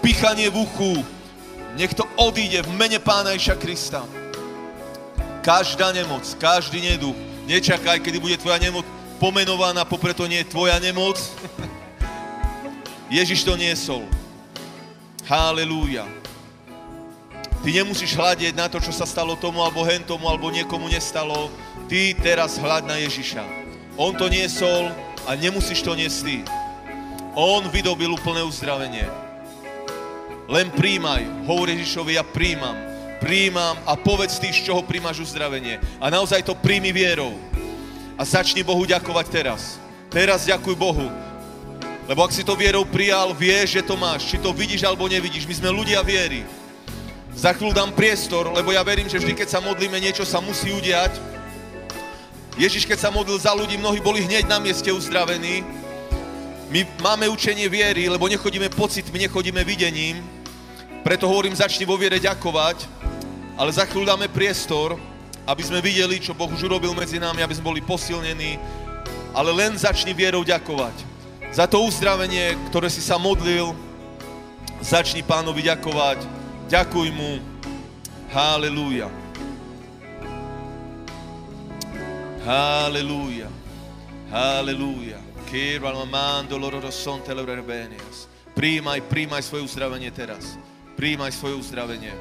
pichanie 0.00 0.48
v 0.48 0.64
uchu, 0.64 0.92
nech 1.76 1.92
to 1.92 2.08
odíde 2.16 2.64
v 2.64 2.70
mene 2.72 2.98
Pána 3.02 3.36
Ježa 3.36 3.58
Krista. 3.58 4.00
Každá 5.44 5.92
nemoc, 5.92 6.24
každý 6.40 6.80
neduch, 6.80 7.33
nečakaj, 7.44 8.00
kedy 8.00 8.18
bude 8.20 8.36
tvoja 8.40 8.58
nemoc 8.60 8.84
pomenovaná, 9.22 9.86
popre 9.86 10.12
to 10.12 10.26
nie 10.26 10.42
je 10.42 10.52
tvoja 10.52 10.76
nemoc. 10.82 11.16
Ježiš 13.12 13.44
to 13.46 13.54
niesol. 13.54 14.04
Halelúja. 15.24 16.04
Ty 17.64 17.68
nemusíš 17.72 18.12
hľadieť 18.12 18.52
na 18.52 18.68
to, 18.68 18.76
čo 18.76 18.92
sa 18.92 19.08
stalo 19.08 19.40
tomu, 19.40 19.64
alebo 19.64 19.80
hentomu, 19.88 20.28
alebo 20.28 20.52
niekomu 20.52 20.84
nestalo. 20.92 21.48
Ty 21.88 22.12
teraz 22.20 22.60
hľad 22.60 22.84
na 22.84 23.00
Ježiša. 23.00 23.40
On 23.96 24.12
to 24.12 24.28
niesol 24.28 24.92
a 25.24 25.32
nemusíš 25.32 25.80
to 25.80 25.96
niesť. 25.96 26.44
On 27.32 27.64
vydobil 27.72 28.12
úplné 28.12 28.44
uzdravenie. 28.44 29.08
Len 30.44 30.68
príjmaj. 30.76 31.24
Hovor 31.48 31.72
Ježišovi, 31.72 32.20
ja 32.20 32.24
príjmam. 32.24 32.93
Príjmam 33.24 33.80
a 33.88 33.96
povedz 33.96 34.36
ty, 34.36 34.52
z 34.52 34.68
čoho 34.68 34.84
príjmaš 34.84 35.24
uzdravenie. 35.24 35.80
A 35.96 36.12
naozaj 36.12 36.44
to 36.44 36.52
príjmi 36.52 36.92
vierou. 36.92 37.32
A 38.20 38.22
začni 38.28 38.60
Bohu 38.60 38.84
ďakovať 38.84 39.26
teraz. 39.32 39.80
Teraz 40.12 40.44
ďakuj 40.44 40.76
Bohu. 40.76 41.08
Lebo 42.04 42.20
ak 42.20 42.36
si 42.36 42.44
to 42.44 42.52
vierou 42.52 42.84
prijal, 42.84 43.32
vieš, 43.32 43.80
že 43.80 43.82
to 43.88 43.96
máš. 43.96 44.28
Či 44.28 44.44
to 44.44 44.52
vidíš 44.52 44.84
alebo 44.84 45.08
nevidíš. 45.08 45.48
My 45.48 45.56
sme 45.56 45.72
ľudia 45.72 46.04
viery. 46.04 46.44
Za 47.32 47.56
chvíľu 47.56 47.72
dám 47.72 47.96
priestor, 47.96 48.52
lebo 48.52 48.76
ja 48.76 48.84
verím, 48.84 49.08
že 49.08 49.16
vždy, 49.16 49.32
keď 49.32 49.48
sa 49.56 49.64
modlíme, 49.64 49.96
niečo 49.96 50.28
sa 50.28 50.44
musí 50.44 50.68
udiať. 50.68 51.16
Ježiš, 52.60 52.84
keď 52.84 53.08
sa 53.08 53.10
modlil 53.10 53.40
za 53.40 53.56
ľudí, 53.56 53.80
mnohí 53.80 54.04
boli 54.04 54.20
hneď 54.20 54.44
na 54.52 54.60
mieste 54.60 54.92
uzdravení. 54.92 55.64
My 56.68 56.84
máme 57.00 57.32
učenie 57.32 57.72
viery, 57.72 58.04
lebo 58.06 58.28
nechodíme 58.28 58.68
pocitmi, 58.68 59.26
nechodíme 59.26 59.64
videním. 59.64 60.43
Preto 61.04 61.28
hovorím, 61.28 61.52
začni 61.52 61.84
vo 61.84 62.00
viere 62.00 62.16
ďakovať, 62.16 62.88
ale 63.60 63.68
za 63.68 63.84
chvíľu 63.84 64.08
dáme 64.08 64.24
priestor, 64.24 64.96
aby 65.44 65.60
sme 65.60 65.84
videli, 65.84 66.16
čo 66.16 66.32
Boh 66.32 66.48
už 66.48 66.64
urobil 66.64 66.96
medzi 66.96 67.20
nami, 67.20 67.44
aby 67.44 67.52
sme 67.52 67.76
boli 67.76 67.84
posilnení, 67.84 68.56
ale 69.36 69.52
len 69.52 69.76
začni 69.76 70.16
vierou 70.16 70.40
ďakovať. 70.40 70.96
Za 71.52 71.68
to 71.68 71.84
uzdravenie, 71.84 72.56
ktoré 72.72 72.88
si 72.88 73.04
sa 73.04 73.20
modlil, 73.20 73.76
začni 74.80 75.20
pánovi 75.20 75.68
ďakovať, 75.68 76.24
ďakuj 76.72 77.12
mu, 77.12 77.36
halleluja. 78.32 79.12
Halleluja. 82.48 83.52
Halleluja. 84.32 85.20
Kero 85.52 85.84
almamando 85.84 86.56
loro 86.56 86.80
rosonte 86.80 87.28
loro 87.36 87.52
rebenias. 87.52 88.24
Príjmaj, 88.56 89.04
príjmaj 89.04 89.44
svoje 89.44 89.68
uzdravenie 89.68 90.08
teraz. 90.08 90.56
Príjmaj 90.94 91.34
svoje 91.34 91.58
uzdravenie. 91.58 92.14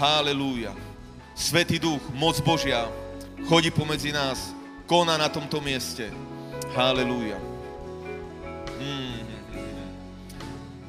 Halleluja. 0.00 0.72
Svetý 1.36 1.76
duch, 1.76 2.00
moc 2.16 2.36
Božia, 2.40 2.88
chodí 3.48 3.68
pomedzi 3.68 4.12
nás, 4.12 4.56
koná 4.88 5.20
na 5.20 5.28
tomto 5.28 5.60
mieste. 5.60 6.08
Halleluja. 6.72 7.36
Mm. 8.80 9.22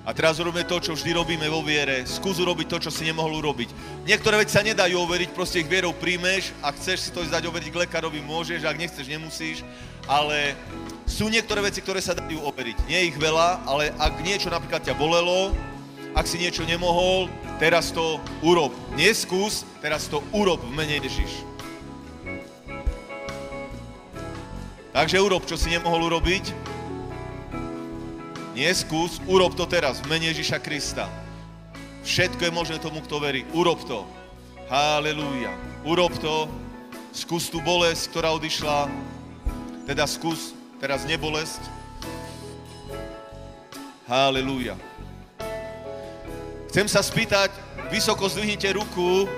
A 0.04 0.12
teraz 0.12 0.36
urobíme 0.36 0.68
to, 0.68 0.84
čo 0.84 0.92
vždy 0.92 1.16
robíme 1.16 1.48
vo 1.48 1.64
viere. 1.64 2.04
Skús 2.04 2.36
urobiť 2.36 2.68
to, 2.68 2.78
čo 2.88 2.92
si 2.92 3.08
nemohol 3.08 3.40
urobiť. 3.40 3.72
Niektoré 4.04 4.44
veci 4.44 4.60
sa 4.60 4.64
nedajú 4.64 5.00
overiť, 5.00 5.32
proste 5.32 5.64
ich 5.64 5.72
vierou 5.72 5.96
príjmeš. 5.96 6.52
Ak 6.60 6.76
chceš 6.76 7.08
si 7.08 7.12
to 7.16 7.24
zdať 7.24 7.48
overiť 7.48 7.72
k 7.72 7.88
lekárovi, 7.88 8.20
môžeš, 8.20 8.68
ak 8.68 8.76
nechceš, 8.76 9.08
nemusíš. 9.08 9.64
Ale 10.04 10.60
sú 11.08 11.32
niektoré 11.32 11.64
veci, 11.64 11.80
ktoré 11.80 12.04
sa 12.04 12.12
dajú 12.12 12.44
overiť. 12.44 12.84
Nie 12.84 13.08
ich 13.08 13.16
veľa, 13.16 13.64
ale 13.64 13.96
ak 13.96 14.20
niečo 14.20 14.52
napríklad 14.52 14.84
ťa 14.84 14.92
bolelo, 15.00 15.56
ak 16.14 16.30
si 16.30 16.38
niečo 16.38 16.62
nemohol, 16.66 17.26
teraz 17.58 17.90
to 17.90 18.22
urob. 18.46 18.70
Neskús, 18.94 19.66
teraz 19.82 20.06
to 20.06 20.22
urob 20.30 20.62
v 20.62 20.72
mene 20.78 21.02
Ježiš. 21.02 21.42
Takže 24.94 25.18
urob, 25.18 25.42
čo 25.50 25.58
si 25.58 25.74
nemohol 25.74 26.06
urobiť. 26.06 26.54
Neskús, 28.54 29.18
urob 29.26 29.58
to 29.58 29.66
teraz 29.66 29.98
v 30.06 30.14
mene 30.14 30.30
Ježiša 30.30 30.62
Krista. 30.62 31.10
Všetko 32.06 32.46
je 32.46 32.54
možné 32.54 32.78
tomu, 32.78 33.02
kto 33.02 33.18
verí. 33.18 33.42
Urob 33.58 33.82
to. 33.90 34.06
Halelúja. 34.70 35.50
Urob 35.82 36.14
to. 36.22 36.46
Skús 37.10 37.50
tú 37.50 37.58
bolesť, 37.66 38.14
ktorá 38.14 38.38
odišla. 38.38 38.86
Teda 39.90 40.06
skús 40.06 40.54
teraz 40.78 41.10
nebolesť. 41.10 41.66
Halelúja. 44.06 44.78
Chcem 46.74 46.90
sa 46.90 47.06
spýtať, 47.06 47.54
vysoko 47.94 48.26
zdvihnite 48.26 48.66
ruku, 48.74 49.30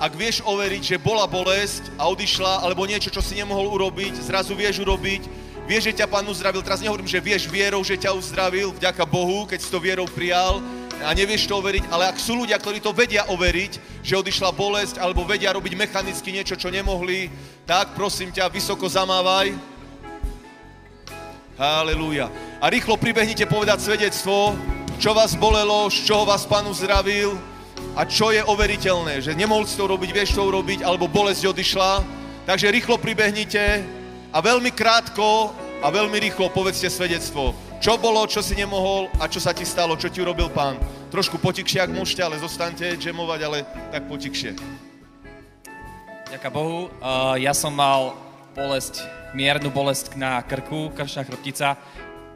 ak 0.00 0.08
vieš 0.16 0.40
overiť, 0.40 0.96
že 0.96 0.96
bola 0.96 1.28
bolesť 1.28 1.92
a 2.00 2.08
odišla, 2.08 2.64
alebo 2.64 2.88
niečo, 2.88 3.12
čo 3.12 3.20
si 3.20 3.36
nemohol 3.36 3.68
urobiť, 3.76 4.16
zrazu 4.24 4.56
vieš 4.56 4.80
urobiť, 4.80 5.28
vieš, 5.68 5.92
že 5.92 6.00
ťa 6.00 6.08
Pán 6.08 6.24
uzdravil. 6.24 6.64
Teraz 6.64 6.80
nehovorím, 6.80 7.04
že 7.04 7.20
vieš 7.20 7.44
vierou, 7.52 7.84
že 7.84 8.00
ťa 8.00 8.16
uzdravil, 8.16 8.72
vďaka 8.72 9.04
Bohu, 9.04 9.44
keď 9.44 9.60
si 9.60 9.68
to 9.68 9.76
vierou 9.84 10.08
prijal 10.08 10.64
a 11.04 11.12
nevieš 11.12 11.44
to 11.44 11.60
overiť, 11.60 11.92
ale 11.92 12.08
ak 12.08 12.16
sú 12.16 12.40
ľudia, 12.40 12.56
ktorí 12.56 12.80
to 12.80 12.96
vedia 12.96 13.28
overiť, 13.28 14.00
že 14.00 14.16
odišla 14.16 14.48
bolesť, 14.56 14.96
alebo 14.96 15.28
vedia 15.28 15.52
robiť 15.52 15.76
mechanicky 15.76 16.32
niečo, 16.32 16.56
čo 16.56 16.72
nemohli, 16.72 17.28
tak 17.68 17.92
prosím 17.92 18.32
ťa, 18.32 18.48
vysoko 18.48 18.88
zamávaj. 18.88 19.52
Halelúja. 21.60 22.32
A 22.64 22.72
rýchlo 22.72 22.96
pribehnite 22.96 23.44
povedať 23.44 23.84
svedectvo, 23.84 24.56
čo 24.98 25.14
vás 25.14 25.38
bolelo, 25.38 25.86
z 25.86 26.10
čoho 26.10 26.26
vás 26.26 26.42
Pán 26.42 26.66
uzdravil 26.66 27.38
a 27.94 28.02
čo 28.02 28.34
je 28.34 28.42
overiteľné, 28.42 29.22
že 29.22 29.30
nemohol 29.30 29.62
si 29.62 29.78
to 29.78 29.86
robiť, 29.86 30.10
vieš 30.10 30.34
to 30.34 30.42
urobiť, 30.42 30.82
alebo 30.82 31.06
bolesť 31.06 31.54
odišla. 31.54 32.02
Takže 32.42 32.74
rýchlo 32.74 32.98
pribehnite 32.98 33.86
a 34.34 34.38
veľmi 34.42 34.74
krátko 34.74 35.54
a 35.78 35.86
veľmi 35.86 36.18
rýchlo 36.18 36.50
povedzte 36.50 36.90
svedectvo. 36.90 37.54
Čo 37.78 37.94
bolo, 37.94 38.26
čo 38.26 38.42
si 38.42 38.58
nemohol 38.58 39.06
a 39.22 39.30
čo 39.30 39.38
sa 39.38 39.54
ti 39.54 39.62
stalo, 39.62 39.94
čo 39.94 40.10
ti 40.10 40.18
urobil 40.18 40.50
pán. 40.50 40.74
Trošku 41.14 41.38
potikšie, 41.38 41.78
ak 41.78 41.94
môžete, 41.94 42.26
ale 42.26 42.42
zostaňte 42.42 42.98
džemovať, 42.98 43.40
ale 43.46 43.62
tak 43.94 44.10
potikšie. 44.10 44.58
Ďaká 46.34 46.50
Bohu. 46.50 46.90
Uh, 46.98 47.38
ja 47.38 47.54
som 47.54 47.70
mal 47.70 48.18
bolesť, 48.50 49.06
miernu 49.30 49.70
bolesť 49.70 50.18
na 50.18 50.42
krku, 50.42 50.90
krčná 50.90 51.22
chrbtica. 51.22 51.78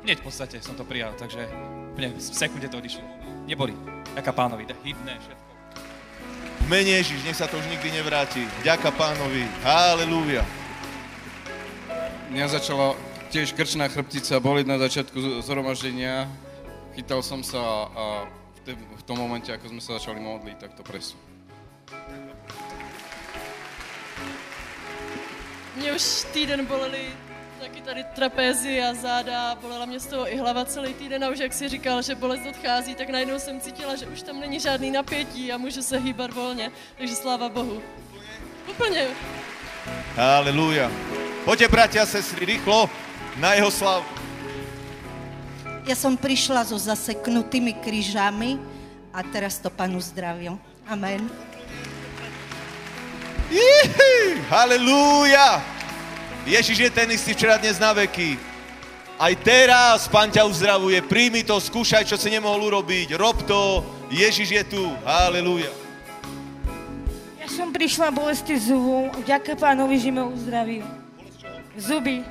Hneď 0.07 0.23
v 0.23 0.27
podstate 0.31 0.63
som 0.63 0.79
to 0.79 0.87
prijal, 0.87 1.11
takže 1.19 1.43
úplne 1.93 2.09
v 2.17 2.21
sekunde 2.21 2.67
to 2.73 2.81
odišlo. 2.81 3.05
Neboli. 3.45 3.77
Ďaká 4.17 4.33
pánovi, 4.33 4.65
hybné, 4.81 5.13
všetko. 5.21 5.51
Mene 6.73 6.97
Ježiš, 7.05 7.21
nech 7.29 7.37
sa 7.37 7.45
to 7.45 7.61
už 7.61 7.69
nikdy 7.69 7.93
nevráti. 7.93 8.49
Ďaká 8.65 8.97
pánovi. 8.97 9.45
Halelúja. 9.61 10.41
Mňa 12.33 12.49
začala 12.49 12.97
tiež 13.29 13.53
krčná 13.53 13.93
chrbtica 13.93 14.41
boliť 14.41 14.65
na 14.65 14.81
začiatku 14.81 15.45
zhromaždenia. 15.45 16.29
Chytal 16.97 17.21
som 17.21 17.45
sa 17.45 17.61
a, 17.61 18.05
v, 18.65 19.03
tom 19.05 19.21
momente, 19.21 19.53
ako 19.53 19.69
sme 19.69 19.81
sa 19.85 20.01
začali 20.01 20.21
modliť, 20.21 20.57
tak 20.57 20.73
to 20.73 20.83
presú. 20.85 21.17
Mě 25.77 25.93
už 25.93 26.25
týden 26.33 26.67
bolely 26.67 27.32
taky 27.63 27.81
tady 27.81 28.05
trapézy 28.15 28.83
a 28.83 28.95
záda, 28.95 29.55
bolela 29.55 29.87
mě 29.87 30.01
z 30.01 30.07
toho 30.07 30.27
i 30.27 30.37
hlava 30.37 30.65
celý 30.65 30.95
týden 30.95 31.25
a 31.25 31.31
už 31.31 31.39
jak 31.39 31.53
si 31.53 31.69
říkal, 31.69 32.03
že 32.03 32.15
bolest 32.15 32.43
odchází, 32.47 32.95
tak 32.95 33.09
najednou 33.09 33.39
jsem 33.39 33.61
cítila, 33.61 33.97
že 33.97 34.07
už 34.07 34.23
tam 34.23 34.41
není 34.41 34.61
žádný 34.61 34.91
napětí 34.91 35.53
a 35.53 35.59
můžu 35.59 35.83
se 35.83 35.99
hýbat 35.99 36.33
volně, 36.33 36.71
takže 36.99 37.15
sláva 37.15 37.49
Bohu. 37.49 37.83
Úplně. 38.71 39.07
Halelúja. 40.17 40.91
Poďte, 41.45 41.69
bratia 41.69 42.03
a 42.03 42.07
sestry, 42.07 42.47
rýchlo 42.47 42.91
na 43.39 43.55
jeho 43.55 43.71
slavu. 43.71 44.07
Ja 45.87 45.95
som 45.95 46.19
prišla 46.19 46.67
so 46.67 46.79
zaseknutými 46.79 47.79
krížami 47.79 48.59
a 49.15 49.23
teraz 49.23 49.59
to 49.59 49.71
panu 49.71 50.03
zdravím. 50.03 50.59
Amen. 50.87 51.31
Ihi, 53.51 54.43
halelúja. 54.51 55.82
Ježiš 56.43 56.79
je 56.79 56.91
ten 56.91 57.07
istý 57.15 57.39
včera, 57.39 57.55
dnes 57.55 57.79
na 57.79 57.95
veky. 57.95 58.35
Aj 59.15 59.31
teraz 59.39 60.11
Pán 60.11 60.27
ťa 60.27 60.43
uzdravuje. 60.43 60.99
Príjmi 61.07 61.47
to, 61.47 61.55
skúšaj, 61.63 62.03
čo 62.03 62.19
si 62.19 62.35
nemohol 62.35 62.67
urobiť. 62.67 63.15
Rob 63.15 63.39
to. 63.47 63.87
Ježiš 64.11 64.51
je 64.51 64.63
tu. 64.67 64.83
Halelúja. 65.07 65.71
Ja 67.39 67.47
som 67.47 67.71
prišla 67.71 68.11
bolesti 68.11 68.59
zubu, 68.59 69.15
ďaká 69.23 69.55
pánovi, 69.55 70.03
že 70.03 70.11
ma 70.11 70.27
uzdravil. 70.27 70.83
Zuby. 71.79 72.27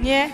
Nie? 0.00 0.32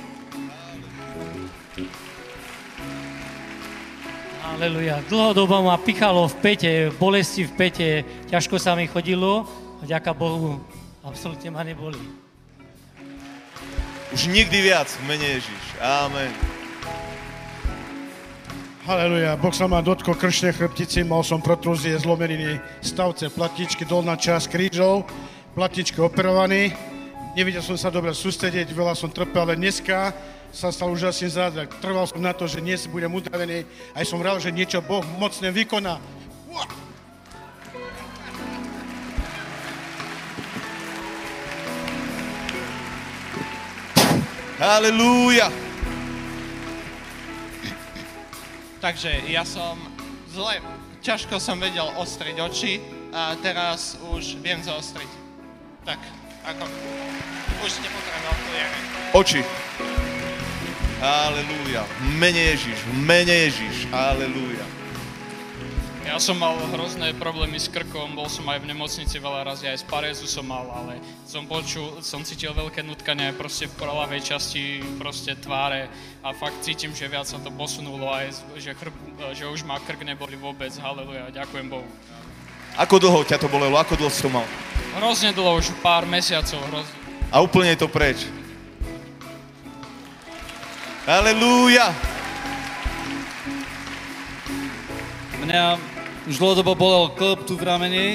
Aleluja. 4.55 5.03
Dlhodobo 5.11 5.67
ma 5.67 5.75
pichalo 5.83 6.31
v 6.31 6.35
pete, 6.39 6.73
bolesti 6.95 7.43
v 7.43 7.53
pete, 7.59 7.89
ťažko 8.31 8.63
sa 8.63 8.79
mi 8.79 8.87
chodilo 8.87 9.51
a 9.81 9.87
ďaká 9.87 10.15
Bohu, 10.15 10.63
absolútne 11.03 11.51
ma 11.51 11.67
neboli. 11.67 12.22
Už 14.13 14.29
nikdy 14.29 14.69
viac 14.69 14.93
v 14.93 15.03
mene 15.09 15.25
Ježiš. 15.41 15.65
Amen. 15.81 16.29
Haleluja, 18.85 19.41
Boh 19.41 19.55
sa 19.57 19.65
ma 19.65 19.81
dotkol 19.81 20.13
kršnej 20.19 20.53
chrbtici, 20.53 21.01
mal 21.01 21.25
som 21.25 21.41
protrúzie, 21.41 21.97
zlomeniny, 21.97 22.61
stavce, 22.85 23.33
platičky, 23.33 23.89
dolná 23.89 24.19
časť 24.19 24.53
krížov, 24.53 25.09
platičky 25.57 26.03
operovaný. 26.03 26.77
Nevedel 27.33 27.65
som 27.65 27.81
sa 27.81 27.89
dobre 27.89 28.13
sústrediť, 28.13 28.75
veľa 28.77 28.93
som 28.93 29.09
trpel, 29.09 29.49
ale 29.49 29.57
dneska 29.57 30.13
sa 30.53 30.69
stal 30.69 30.93
úžasný 30.93 31.33
zázrak. 31.33 31.73
Trval 31.81 32.05
som 32.05 32.21
na 32.21 32.37
to, 32.37 32.45
že 32.45 32.61
dnes 32.61 32.85
budem 32.91 33.09
uzdravený, 33.09 33.65
aj 33.97 34.05
som 34.05 34.21
rád, 34.21 34.45
že 34.45 34.53
niečo 34.53 34.85
Boh 34.85 35.07
mocne 35.17 35.49
vykoná. 35.49 35.97
Halelúja. 44.63 45.51
Takže 48.79 49.27
ja 49.27 49.43
som 49.43 49.75
zle, 50.31 50.63
ťažko 51.03 51.43
som 51.43 51.59
vedel 51.59 51.83
ostriť 51.99 52.39
oči 52.39 52.79
a 53.11 53.35
teraz 53.43 53.99
už 54.15 54.39
viem 54.39 54.63
zaostriť. 54.63 55.11
Tak, 55.83 55.99
ako, 56.47 56.63
už 57.67 57.73
nepotrebujem 57.83 58.25
okuliare. 58.31 58.79
Oči. 59.19 59.41
Halelúja. 61.03 61.83
V 61.83 62.23
mene 62.23 62.55
Ježiš, 62.55 62.79
mene 63.03 63.35
Ježiš. 63.51 63.91
Halelúja. 63.91 64.72
Ja 66.03 66.19
som 66.19 66.35
mal 66.35 66.59
hrozné 66.75 67.15
problémy 67.15 67.63
s 67.63 67.71
krkom, 67.71 68.19
bol 68.19 68.27
som 68.27 68.43
aj 68.51 68.67
v 68.67 68.75
nemocnici 68.75 69.23
veľa 69.23 69.47
razy, 69.47 69.71
aj 69.71 69.81
z 69.81 69.87
parézu 69.87 70.27
som 70.27 70.43
mal, 70.43 70.67
ale 70.75 70.99
som 71.31 71.47
počul, 71.47 72.03
som 72.03 72.27
cítil 72.27 72.51
veľké 72.51 72.83
nutkanie 72.83 73.31
aj 73.31 73.39
proste 73.39 73.65
v 73.71 73.79
pralavej 73.79 74.21
časti 74.35 74.83
proste 74.99 75.39
tváre 75.39 75.87
a 76.27 76.35
fakt 76.35 76.59
cítim, 76.67 76.91
že 76.91 77.07
viac 77.07 77.31
sa 77.31 77.39
to 77.39 77.55
posunulo 77.55 78.11
aj, 78.11 78.35
že, 78.59 78.75
chrb, 78.75 78.91
že 79.31 79.47
už 79.47 79.63
ma 79.63 79.79
krk 79.79 80.03
neboli 80.03 80.35
vôbec, 80.35 80.75
haleluja, 80.83 81.31
ďakujem 81.31 81.71
Bohu. 81.71 81.87
Ako 82.75 82.99
dlho 82.99 83.23
ťa 83.23 83.39
to 83.39 83.47
bolelo? 83.47 83.79
Ako 83.79 83.95
dlho 83.95 84.11
si 84.11 84.27
to 84.27 84.31
mal? 84.33 84.45
Hrozne 84.99 85.31
dlho, 85.31 85.63
už 85.63 85.71
pár 85.87 86.03
mesiacov, 86.03 86.59
hrozne. 86.67 86.99
A 87.31 87.39
úplne 87.39 87.79
je 87.79 87.81
to 87.81 87.89
preč. 87.89 88.27
Halelúja. 91.07 91.95
Mňa 95.43 95.92
už 96.27 96.39
dlhodobo 96.39 96.79
bolel 96.79 97.11
klb 97.19 97.43
tu 97.43 97.59
v 97.59 97.67
rameni 97.67 98.07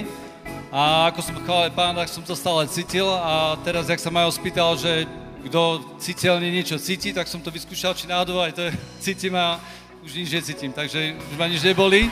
a 0.71 1.11
ako 1.11 1.19
som 1.19 1.35
chválil 1.43 1.71
pán, 1.75 1.95
tak 1.95 2.07
som 2.07 2.23
to 2.23 2.35
stále 2.39 2.63
cítil 2.71 3.07
a 3.07 3.59
teraz, 3.67 3.91
jak 3.91 3.99
sa 3.99 4.07
Majo 4.07 4.31
spýtal, 4.31 4.79
že 4.79 5.03
kto 5.47 5.83
citeľne 5.99 6.47
niečo 6.47 6.79
cíti, 6.79 7.11
tak 7.11 7.27
som 7.27 7.43
to 7.43 7.51
vyskúšal, 7.51 7.95
či 7.95 8.07
náhodou 8.07 8.39
aj 8.39 8.55
to 8.55 8.61
je, 8.67 8.71
cítim 9.11 9.35
a 9.35 9.59
už 10.03 10.15
nič 10.15 10.29
necítim, 10.31 10.71
takže 10.71 11.19
už 11.19 11.35
ma 11.35 11.51
nič 11.51 11.63
neboli. 11.63 12.07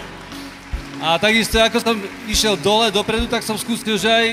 A 1.00 1.20
takisto, 1.20 1.60
ako 1.60 1.80
som 1.80 1.96
išiel 2.28 2.56
dole, 2.60 2.92
dopredu, 2.92 3.28
tak 3.28 3.44
som 3.44 3.60
skúsil, 3.60 4.00
že 4.00 4.08
aj... 4.08 4.28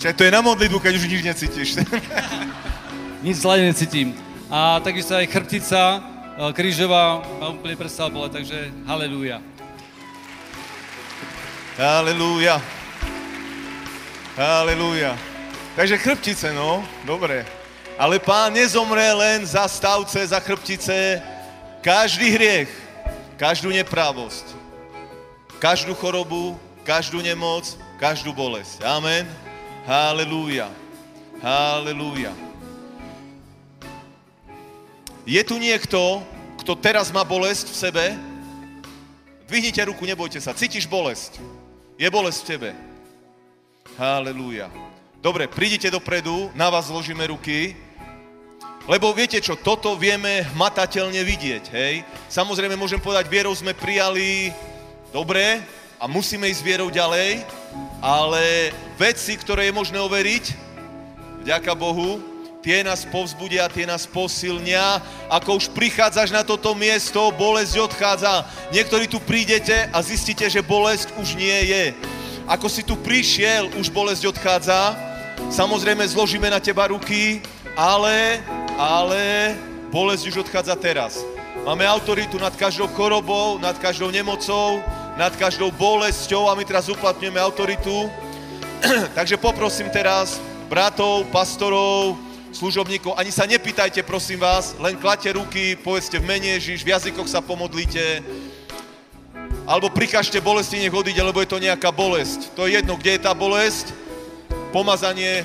Čiže 0.00 0.16
to 0.16 0.24
je 0.24 0.32
na 0.32 0.40
modlitbu, 0.40 0.76
keď 0.80 0.92
už 0.96 1.08
nič 1.08 1.22
necítiš. 1.24 1.68
Nič 3.22 3.38
zle 3.38 3.70
necítim. 3.70 4.18
A 4.50 4.82
takisto 4.82 5.14
aj 5.14 5.30
chrbtica, 5.30 6.02
e, 6.34 6.50
krížová 6.50 7.22
ma 7.38 7.54
úplne 7.54 7.78
prestala 7.78 8.10
boleť, 8.10 8.42
takže 8.42 8.74
halleluja. 8.82 9.38
Halelúja. 11.72 12.60
Halelúja. 14.36 15.16
Takže 15.72 15.96
chrbtice, 15.96 16.52
no, 16.52 16.84
dobre. 17.08 17.48
Ale 17.96 18.20
pán 18.20 18.52
nezomre 18.52 19.08
len 19.16 19.40
za 19.48 19.64
stavce, 19.64 20.20
za 20.20 20.36
chrbtice. 20.36 21.24
Každý 21.80 22.28
hriech, 22.28 22.68
každú 23.40 23.72
neprávosť, 23.72 24.52
každú 25.56 25.96
chorobu, 25.96 26.60
každú 26.84 27.24
nemoc, 27.24 27.64
každú 27.96 28.36
bolesť. 28.36 28.84
Amen. 28.84 29.24
Halelúja. 29.88 30.68
Halelúja. 31.40 32.36
Je 35.24 35.40
tu 35.40 35.56
niekto, 35.56 36.20
kto 36.60 36.76
teraz 36.76 37.08
má 37.08 37.24
bolesť 37.24 37.72
v 37.72 37.80
sebe? 37.80 38.04
Dvihnite 39.48 39.80
ruku, 39.88 40.04
nebojte 40.04 40.36
sa. 40.36 40.52
Cítiš 40.52 40.84
bolesť? 40.84 41.61
Je 42.02 42.10
bolesť 42.10 42.40
v 42.42 42.50
tebe. 42.50 42.70
Halelúja. 43.94 44.66
Dobre, 45.22 45.46
prídite 45.46 45.86
dopredu, 45.86 46.50
na 46.50 46.66
vás 46.66 46.90
zložíme 46.90 47.22
ruky, 47.30 47.78
lebo 48.90 49.14
viete 49.14 49.38
čo, 49.38 49.54
toto 49.54 49.94
vieme 49.94 50.42
hmatateľne 50.50 51.22
vidieť, 51.22 51.64
hej? 51.70 52.02
Samozrejme, 52.26 52.74
môžem 52.74 52.98
povedať, 52.98 53.30
vierou 53.30 53.54
sme 53.54 53.70
prijali 53.70 54.50
dobre 55.14 55.62
a 56.02 56.10
musíme 56.10 56.50
ísť 56.50 56.66
vierou 56.66 56.90
ďalej, 56.90 57.46
ale 58.02 58.74
veci, 58.98 59.38
ktoré 59.38 59.70
je 59.70 59.78
možné 59.78 60.02
overiť, 60.02 60.44
vďaka 61.46 61.70
Bohu, 61.78 62.18
tie 62.62 62.86
nás 62.86 63.02
povzbudia, 63.02 63.66
tie 63.66 63.82
nás 63.82 64.06
posilnia. 64.06 65.02
Ako 65.26 65.58
už 65.58 65.74
prichádzaš 65.74 66.30
na 66.30 66.46
toto 66.46 66.72
miesto, 66.78 67.18
bolesť 67.34 67.90
odchádza. 67.90 68.46
Niektorí 68.70 69.10
tu 69.10 69.18
prídete 69.18 69.90
a 69.90 69.98
zistíte, 69.98 70.46
že 70.46 70.62
bolesť 70.62 71.10
už 71.18 71.34
nie 71.34 71.58
je. 71.68 71.84
Ako 72.46 72.70
si 72.70 72.86
tu 72.86 72.94
prišiel, 72.94 73.66
už 73.82 73.90
bolesť 73.90 74.30
odchádza. 74.30 74.94
Samozrejme, 75.50 76.06
zložíme 76.06 76.46
na 76.46 76.62
teba 76.62 76.86
ruky, 76.86 77.42
ale, 77.74 78.38
ale 78.78 79.52
bolesť 79.90 80.30
už 80.30 80.46
odchádza 80.46 80.78
teraz. 80.78 81.18
Máme 81.66 81.82
autoritu 81.86 82.38
nad 82.38 82.54
každou 82.54 82.86
chorobou, 82.94 83.58
nad 83.58 83.74
každou 83.78 84.10
nemocou, 84.10 84.82
nad 85.18 85.34
každou 85.34 85.70
bolesťou 85.74 86.46
a 86.46 86.54
my 86.54 86.62
teraz 86.62 86.86
uplatňujeme 86.86 87.38
autoritu. 87.42 88.06
Takže 89.18 89.38
poprosím 89.38 89.90
teraz 89.90 90.42
bratov, 90.66 91.26
pastorov, 91.30 92.18
služobníkov. 92.52 93.16
Ani 93.16 93.32
sa 93.32 93.48
nepýtajte, 93.48 94.04
prosím 94.04 94.44
vás, 94.44 94.76
len 94.78 95.00
kladte 95.00 95.32
ruky, 95.32 95.74
povedzte 95.80 96.20
v 96.20 96.28
mene 96.28 96.60
Ježiš, 96.60 96.84
v 96.84 96.92
jazykoch 96.92 97.26
sa 97.26 97.40
pomodlíte. 97.40 98.22
Alebo 99.64 99.90
prikažte 99.90 100.38
bolesti, 100.38 100.78
nech 100.78 100.92
odíde, 100.92 101.22
lebo 101.22 101.40
je 101.40 101.50
to 101.50 101.62
nejaká 101.62 101.88
bolesť. 101.90 102.52
To 102.54 102.68
je 102.68 102.78
jedno, 102.78 102.94
kde 103.00 103.16
je 103.16 103.24
tá 103.24 103.32
bolesť, 103.32 103.94
pomazanie, 104.70 105.42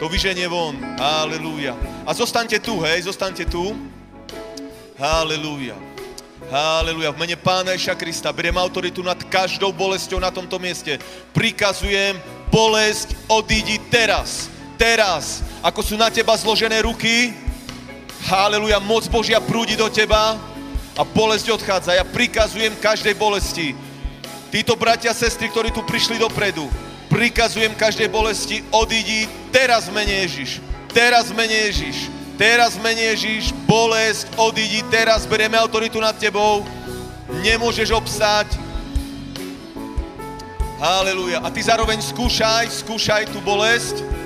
to 0.00 0.08
vyženie 0.08 0.48
von. 0.48 0.74
Halelúja. 0.96 1.76
A 2.08 2.10
zostaňte 2.16 2.56
tu, 2.56 2.80
hej, 2.80 3.04
zostaňte 3.04 3.44
tu. 3.44 3.76
Halelúja. 4.96 5.76
Halelúja. 6.48 7.12
V 7.12 7.20
mene 7.20 7.36
Pána 7.36 7.76
Ježa 7.76 7.92
Krista 7.92 8.32
beriem 8.32 8.56
autoritu 8.56 9.04
nad 9.04 9.20
každou 9.28 9.76
bolesťou 9.76 10.16
na 10.16 10.32
tomto 10.32 10.56
mieste. 10.56 10.96
Prikazujem, 11.36 12.16
bolesť 12.48 13.12
odídi 13.28 13.76
teraz. 13.92 14.48
Teraz. 14.80 15.44
Ako 15.60 15.84
sú 15.84 16.00
na 16.00 16.08
teba 16.08 16.32
zložené 16.40 16.80
ruky, 16.80 17.36
Haleluja, 18.30 18.76
moc 18.84 19.08
Božia 19.08 19.40
prúdi 19.40 19.80
do 19.80 19.88
teba 19.88 20.36
a 20.92 21.02
bolesť 21.02 21.56
odchádza. 21.56 21.96
Ja 21.96 22.04
prikazujem 22.04 22.76
každej 22.76 23.16
bolesti. 23.16 23.72
Títo 24.52 24.76
bratia 24.76 25.10
a 25.10 25.16
sestry, 25.16 25.48
ktorí 25.48 25.72
tu 25.72 25.80
prišli 25.86 26.20
dopredu, 26.20 26.68
prikazujem 27.08 27.72
každej 27.72 28.12
bolesti, 28.12 28.60
odídi 28.68 29.24
teraz 29.48 29.88
mene 29.88 30.26
Ježiš. 30.26 30.60
Teraz 30.90 31.32
mene 31.32 31.70
Ježiš. 31.70 32.12
Teraz 32.36 32.76
mene 32.80 33.14
Ježiš, 33.14 33.52
bolesť, 33.68 34.32
odídi 34.36 34.80
teraz, 34.88 35.28
berieme 35.28 35.60
autoritu 35.60 36.00
nad 36.00 36.16
tebou. 36.16 36.64
Nemôžeš 37.44 37.92
obstáť. 37.92 38.56
Haleluja. 40.80 41.44
A 41.44 41.52
ty 41.52 41.60
zároveň 41.60 42.00
skúšaj, 42.00 42.80
skúšaj 42.84 43.28
tú 43.28 43.44
bolesť. 43.44 44.20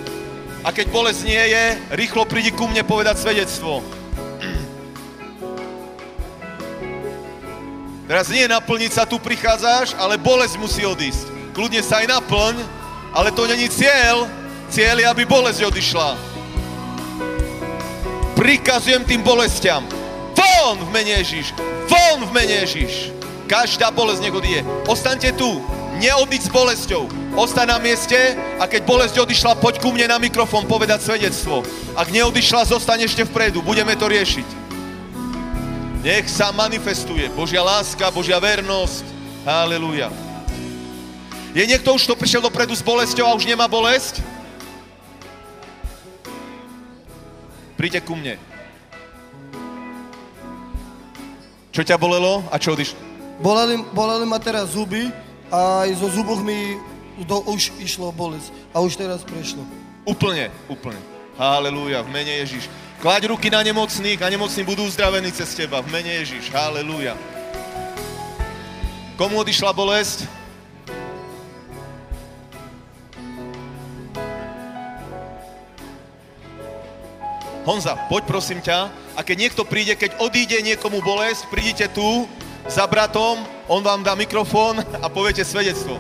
A 0.64 0.72
keď 0.72 0.88
bolesť 0.88 1.28
nie 1.28 1.44
je, 1.44 1.64
rýchlo 1.92 2.24
prídi 2.24 2.48
ku 2.48 2.64
mne 2.64 2.80
povedať 2.88 3.20
svedectvo. 3.20 3.84
Teraz 8.08 8.32
nie 8.32 8.48
naplniť 8.48 8.92
sa 8.96 9.04
tu 9.04 9.20
prichádzaš, 9.20 9.92
ale 10.00 10.16
bolesť 10.16 10.56
musí 10.56 10.88
odísť. 10.88 11.28
Kľudne 11.52 11.84
sa 11.84 12.00
aj 12.00 12.16
naplň, 12.16 12.54
ale 13.12 13.28
to 13.36 13.44
není 13.44 13.68
cieľ. 13.68 14.24
Cieľ 14.72 15.04
je, 15.04 15.06
aby 15.06 15.22
bolesť 15.28 15.68
odišla. 15.68 16.16
Prikazujem 18.32 19.04
tým 19.04 19.20
bolestiam. 19.20 19.84
Von 20.32 20.80
v 20.80 20.88
mene 20.90 21.20
Ježiš. 21.20 21.52
Von 21.92 22.24
v 22.24 22.30
mene 22.32 22.64
Ježiš. 22.64 23.12
Každá 23.44 23.92
bolesť 23.92 24.20
nech 24.24 24.36
odíde. 24.36 24.64
Ostaňte 24.88 25.36
tu. 25.36 25.60
Neodiť 26.02 26.42
s 26.46 26.50
bolesťou. 26.50 27.06
Ostaň 27.38 27.74
na 27.74 27.78
mieste 27.78 28.18
a 28.58 28.66
keď 28.66 28.82
bolesť 28.82 29.14
odišla, 29.22 29.58
poď 29.62 29.78
ku 29.78 29.94
mne 29.94 30.10
na 30.10 30.18
mikrofón 30.18 30.66
povedať 30.66 31.06
svedectvo. 31.06 31.62
Ak 31.94 32.10
neodišla, 32.10 32.66
zostaň 32.66 33.06
ešte 33.06 33.22
vpredu. 33.26 33.62
Budeme 33.62 33.94
to 33.94 34.10
riešiť. 34.10 34.48
Nech 36.02 36.26
sa 36.28 36.50
manifestuje 36.50 37.30
Božia 37.32 37.62
láska, 37.62 38.10
Božia 38.10 38.42
vernosť. 38.42 39.06
Halelúja. 39.46 40.10
Je 41.54 41.62
niekto 41.62 41.94
už, 41.94 42.04
kto 42.04 42.18
prišiel 42.18 42.42
dopredu 42.42 42.74
s 42.74 42.82
bolesťou 42.82 43.30
a 43.30 43.36
už 43.38 43.46
nemá 43.46 43.70
bolesť? 43.70 44.18
Príďte 47.78 48.02
ku 48.02 48.18
mne. 48.18 48.34
Čo 51.70 51.82
ťa 51.86 51.98
bolelo 51.98 52.42
a 52.50 52.58
čo 52.58 52.74
odišlo? 52.74 52.98
Boleli, 53.42 53.82
boleli 53.90 54.26
ma 54.26 54.38
teraz 54.38 54.74
zuby 54.74 55.10
aj 55.52 55.88
zo 56.00 56.08
zuboch 56.12 56.40
mi 56.40 56.78
do, 57.22 57.40
už 57.50 57.74
išlo 57.80 58.10
bolesť. 58.12 58.50
A 58.72 58.80
už 58.80 58.96
teraz 58.96 59.22
prešlo. 59.22 59.62
Úplne, 60.04 60.50
úplne. 60.68 61.00
Halelúja, 61.34 62.04
v 62.06 62.10
mene 62.14 62.32
Ježiš. 62.44 62.70
Klaď 63.02 63.28
ruky 63.32 63.50
na 63.50 63.60
nemocných 63.60 64.20
a 64.22 64.30
nemocní 64.30 64.62
budú 64.64 64.86
uzdravení 64.86 65.28
cez 65.34 65.52
teba. 65.52 65.82
V 65.82 65.90
mene 65.90 66.22
Ježiš. 66.22 66.48
Halelúja. 66.54 67.18
Komu 69.14 69.42
odišla 69.42 69.70
bolesť? 69.70 70.26
Honza, 77.64 77.96
poď 78.12 78.22
prosím 78.28 78.60
ťa. 78.60 78.92
A 79.16 79.20
keď 79.24 79.48
niekto 79.48 79.62
príde, 79.64 79.96
keď 79.96 80.20
odíde 80.20 80.60
niekomu 80.60 81.00
bolesť, 81.00 81.48
prídite 81.48 81.88
tu 81.88 82.28
za 82.68 82.84
bratom, 82.84 83.40
on 83.68 83.82
vám 83.82 84.04
dá 84.04 84.14
mikrofón 84.14 84.80
a 85.00 85.08
poviete 85.08 85.44
svedectvo. 85.44 85.96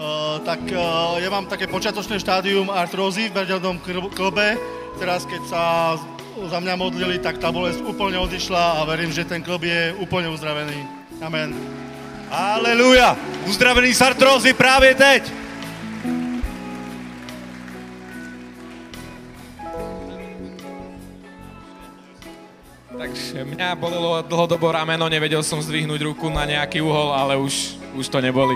Uh, 0.00 0.40
tak 0.46 0.64
uh, 0.72 1.20
ja 1.20 1.28
mám 1.28 1.44
také 1.44 1.68
počiatočné 1.68 2.16
štádium 2.22 2.72
artrózy 2.72 3.28
v 3.28 3.42
berďovnom 3.42 3.82
klbe. 4.14 4.56
Teraz, 4.96 5.28
keď 5.28 5.42
sa 5.48 5.62
za 6.40 6.58
mňa 6.60 6.74
modlili, 6.78 7.16
tak 7.20 7.36
tá 7.36 7.52
bolesť 7.52 7.84
úplne 7.84 8.16
odišla 8.16 8.80
a 8.80 8.88
verím, 8.88 9.12
že 9.12 9.28
ten 9.28 9.44
klb 9.44 9.68
je 9.68 9.82
úplne 10.00 10.32
uzdravený. 10.32 10.78
Amen. 11.20 11.52
Aleluja! 12.30 13.18
Uzdravený 13.50 13.90
z 13.90 14.06
artrózy 14.06 14.54
práve 14.54 14.94
teď! 14.94 15.26
Takže 22.94 23.42
mňa 23.42 23.74
bolelo 23.74 24.22
dlhodobo 24.22 24.70
rameno, 24.70 25.10
nevedel 25.10 25.42
som 25.42 25.58
zdvihnúť 25.58 26.06
ruku 26.06 26.30
na 26.30 26.46
nejaký 26.46 26.78
uhol, 26.78 27.10
ale 27.10 27.34
už, 27.34 27.74
už 27.98 28.06
to 28.06 28.22
neboli. 28.22 28.54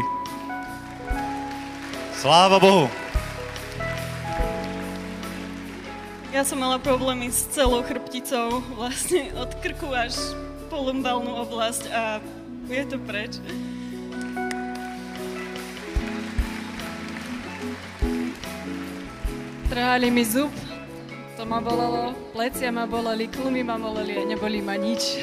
Sláva 2.15 2.63
Bohu! 2.63 2.87
Ja 6.31 6.47
som 6.47 6.63
mala 6.63 6.79
problémy 6.79 7.27
s 7.27 7.51
celou 7.51 7.83
chrbticou, 7.83 8.63
vlastne 8.79 9.35
od 9.35 9.51
krku 9.59 9.91
až 9.91 10.15
po 10.71 10.79
lumbálnu 10.79 11.43
oblasť 11.43 11.91
a 11.91 12.23
je 12.69 12.85
to 12.87 12.99
preč. 12.99 13.41
Trhali 19.69 20.11
mi 20.11 20.25
zub, 20.25 20.53
to 21.37 21.45
ma 21.45 21.61
bolelo, 21.61 22.15
plecia 22.33 22.71
ma 22.71 22.87
boleli, 22.87 23.27
klumy 23.27 23.65
ma 23.65 23.79
boleli 23.79 24.17
a 24.17 24.23
neboli 24.25 24.63
ma 24.63 24.79
nič. 24.79 25.19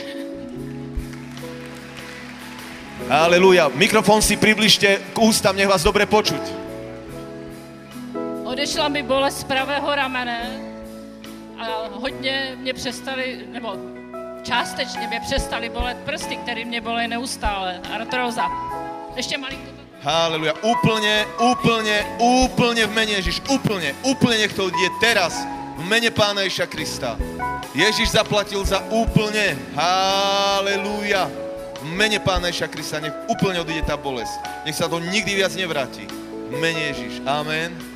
Halelúja. 3.12 3.68
Mikrofón 3.74 4.24
si 4.24 4.38
približte 4.40 5.02
k 5.12 5.18
ústam, 5.20 5.56
nech 5.58 5.68
vás 5.68 5.84
dobre 5.84 6.08
počuť. 6.08 6.40
Odešla 8.48 8.88
mi 8.88 9.04
bolest 9.04 9.44
z 9.44 9.50
pravého 9.52 9.88
ramene 9.96 10.60
a 11.60 11.92
hodně 11.96 12.56
mě 12.60 12.74
přestali, 12.74 13.48
nebo 13.52 13.91
částečně 14.44 15.08
mě 15.08 15.20
přestali 15.20 15.70
bolet 15.70 15.98
prsty, 15.98 16.38
které 16.38 16.66
mě 16.66 16.82
bolely 16.82 17.08
neustále. 17.08 17.82
Artróza. 17.94 18.46
Ještě 19.16 19.38
malinko. 19.38 19.72
Haleluja. 20.02 20.58
Úplne, 20.66 21.30
úplne, 21.38 22.18
úplne 22.18 22.90
v 22.90 22.92
mene 22.98 23.22
Ježiš. 23.22 23.46
Úplne, 23.46 23.94
úplne 24.02 24.42
nech 24.42 24.54
to 24.58 24.74
odíde 24.74 24.90
teraz. 24.98 25.38
V 25.78 25.86
mene 25.86 26.10
Pána 26.10 26.42
Ježiša 26.42 26.66
Krista. 26.66 27.22
Ježiš 27.78 28.18
zaplatil 28.18 28.66
za 28.66 28.82
úplne. 28.90 29.54
Haleluja. 29.78 31.30
V 31.86 31.90
mene 31.94 32.18
Pána 32.18 32.50
Ježiša 32.50 32.74
Krista 32.74 32.98
nech 32.98 33.14
úplne 33.30 33.62
odíde 33.62 33.86
tá 33.86 33.94
bolesť. 33.94 34.66
Nech 34.66 34.74
sa 34.74 34.90
to 34.90 34.98
nikdy 34.98 35.38
viac 35.38 35.54
nevráti. 35.54 36.10
V 36.50 36.58
mene 36.58 36.82
Ježiš. 36.98 37.22
Amen. 37.22 37.91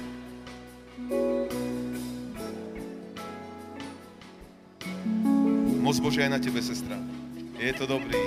Moc 5.85 6.01
Božia 6.01 6.25
je 6.25 6.33
na 6.33 6.41
tebe, 6.41 6.57
sestra. 6.65 6.97
Je 7.61 7.69
to 7.77 7.85
dobrý. 7.85 8.17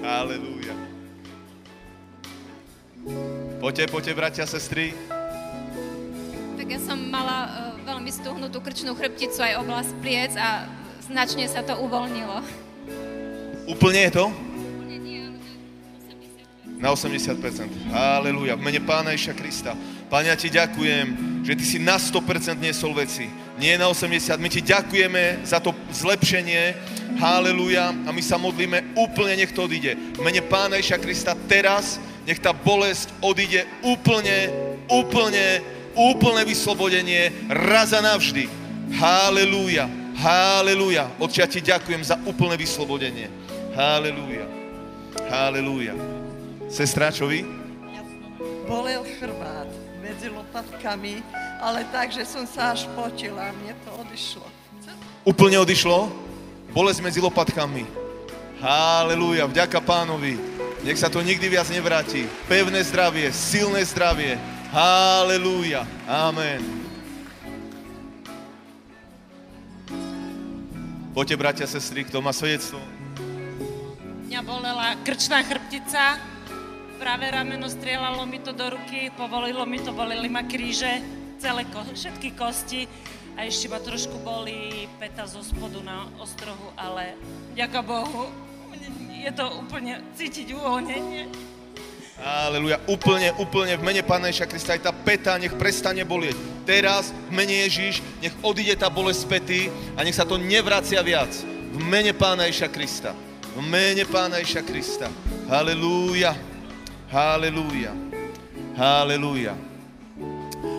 Halelúja. 0.00 0.72
Poďte, 3.60 3.92
poďte, 3.92 4.12
bratia, 4.16 4.48
sestry. 4.48 4.96
Tak 6.56 6.64
ja 6.64 6.80
som 6.80 6.96
mala 7.12 7.44
uh, 7.44 7.52
veľmi 7.84 8.08
stuhnutú 8.08 8.64
krčnú 8.64 8.96
chrbticu 8.96 9.44
aj 9.44 9.60
oblasť 9.60 9.92
pliec 10.00 10.32
a 10.40 10.64
značne 11.04 11.44
sa 11.44 11.60
to 11.60 11.76
uvoľnilo. 11.76 12.40
Úplne 13.68 14.08
je 14.08 14.12
to? 14.16 14.24
Na 16.82 16.90
80%. 16.90 17.94
Halelúja. 17.94 18.58
V 18.58 18.62
mene 18.66 18.82
Pána 18.82 19.14
Iša 19.14 19.38
Krista. 19.38 19.78
Ja 20.10 20.34
ti 20.34 20.50
ďakujem, 20.50 21.06
že 21.46 21.54
ty 21.54 21.64
si 21.64 21.78
na 21.78 21.94
100% 21.94 22.58
niesol 22.58 22.90
veci. 22.90 23.30
Nie 23.54 23.78
na 23.78 23.86
80. 23.86 24.34
My 24.42 24.50
ti 24.50 24.58
ďakujeme 24.58 25.46
za 25.46 25.62
to 25.62 25.70
zlepšenie. 25.94 26.74
Halelúja. 27.22 27.94
A 27.94 28.10
my 28.10 28.18
sa 28.18 28.34
modlíme 28.34 28.98
úplne, 28.98 29.38
nech 29.38 29.54
to 29.54 29.70
odíde. 29.70 29.94
V 29.94 30.26
mene 30.26 30.42
Pána 30.42 30.82
Iša 30.82 30.98
Krista 30.98 31.38
teraz, 31.46 32.02
nech 32.26 32.42
tá 32.42 32.50
bolesť 32.50 33.14
odíde 33.22 33.62
úplne, 33.86 34.50
úplne, 34.90 35.62
úplne 35.94 36.42
vyslobodenie 36.42 37.46
raz 37.46 37.94
a 37.94 38.02
navždy. 38.02 38.50
Halelúja. 38.98 39.86
Halelúja. 40.18 41.06
Otče, 41.22 41.40
ja 41.40 41.48
ti 41.48 41.62
ďakujem 41.62 42.02
za 42.02 42.18
úplné 42.26 42.58
vyslobodenie. 42.58 43.30
Halelúja. 43.72 44.50
Halelúja. 45.30 46.11
Sestra, 46.72 47.12
čo 47.12 47.28
vy? 47.28 47.44
Bolel 48.64 49.04
chrbát 49.20 49.68
medzi 50.00 50.32
lopatkami, 50.32 51.20
ale 51.60 51.84
tak, 51.92 52.08
že 52.08 52.24
som 52.24 52.48
sa 52.48 52.72
až 52.72 52.88
potila 52.96 53.52
a 53.52 53.52
mne 53.52 53.76
to 53.84 53.92
odišlo. 54.00 54.48
Úplne 55.28 55.60
odišlo? 55.60 56.08
Bolesť 56.72 57.04
medzi 57.04 57.20
lopatkami. 57.20 57.84
Halelúja, 58.56 59.44
vďaka 59.52 59.84
pánovi. 59.84 60.40
Nech 60.80 60.96
sa 60.96 61.12
to 61.12 61.20
nikdy 61.20 61.52
viac 61.52 61.68
nevráti. 61.68 62.24
Pevné 62.48 62.80
zdravie, 62.88 63.28
silné 63.36 63.84
zdravie. 63.84 64.40
Halelúja. 64.72 65.84
Amen. 66.08 66.64
Poďte, 71.12 71.36
bratia, 71.36 71.66
sestry, 71.68 72.08
kto 72.08 72.24
má 72.24 72.32
svedectvo? 72.32 72.80
Mňa 74.32 74.40
bolela 74.40 74.96
krčná 75.04 75.44
chrbtica, 75.44 76.31
práve 77.02 77.26
rameno 77.26 77.66
strieľalo 77.66 78.22
mi 78.30 78.38
to 78.38 78.54
do 78.54 78.78
ruky, 78.78 79.10
povolilo 79.18 79.66
mi 79.66 79.82
to, 79.82 79.90
boleli 79.90 80.30
ma 80.30 80.46
kríže, 80.46 81.02
celé 81.42 81.66
ko- 81.66 81.82
všetky 81.82 82.38
kosti 82.38 82.86
a 83.34 83.42
ešte 83.42 83.66
ma 83.66 83.82
trošku 83.82 84.22
boli 84.22 84.86
peta 85.02 85.26
zo 85.26 85.42
spodu 85.42 85.82
na 85.82 86.06
ostrohu, 86.22 86.70
ale 86.78 87.18
ďaká 87.58 87.82
Bohu, 87.82 88.30
je 89.10 89.30
to 89.34 89.50
úplne 89.58 89.98
cítiť 90.14 90.54
uvoľnenie. 90.54 91.26
Aleluja. 92.22 92.78
Úplne, 92.86 93.34
úplne 93.34 93.74
v 93.74 93.82
mene 93.82 94.02
Pána 94.06 94.30
Ježa 94.30 94.46
Krista 94.46 94.78
aj 94.78 94.86
tá 94.86 94.94
peta 94.94 95.34
nech 95.42 95.58
prestane 95.58 96.06
bolieť. 96.06 96.38
Teraz 96.62 97.10
v 97.10 97.34
mene 97.34 97.66
Ježíš 97.66 97.98
nech 98.22 98.34
odíde 98.46 98.78
tá 98.78 98.86
bolesť 98.86 99.26
z 99.26 99.26
pety 99.26 99.60
a 99.98 100.06
nech 100.06 100.14
sa 100.14 100.22
to 100.22 100.38
nevracia 100.38 101.02
viac. 101.02 101.34
V 101.74 101.82
mene 101.82 102.14
Pána 102.14 102.46
Ježa 102.46 102.70
Krista. 102.70 103.10
V 103.58 103.62
mene 103.66 104.06
Pána 104.06 104.38
Ježa 104.38 104.62
Krista. 104.62 105.10
Halelúja. 105.50 106.51
Halelúja. 107.12 107.92
Halelúja. 108.72 109.52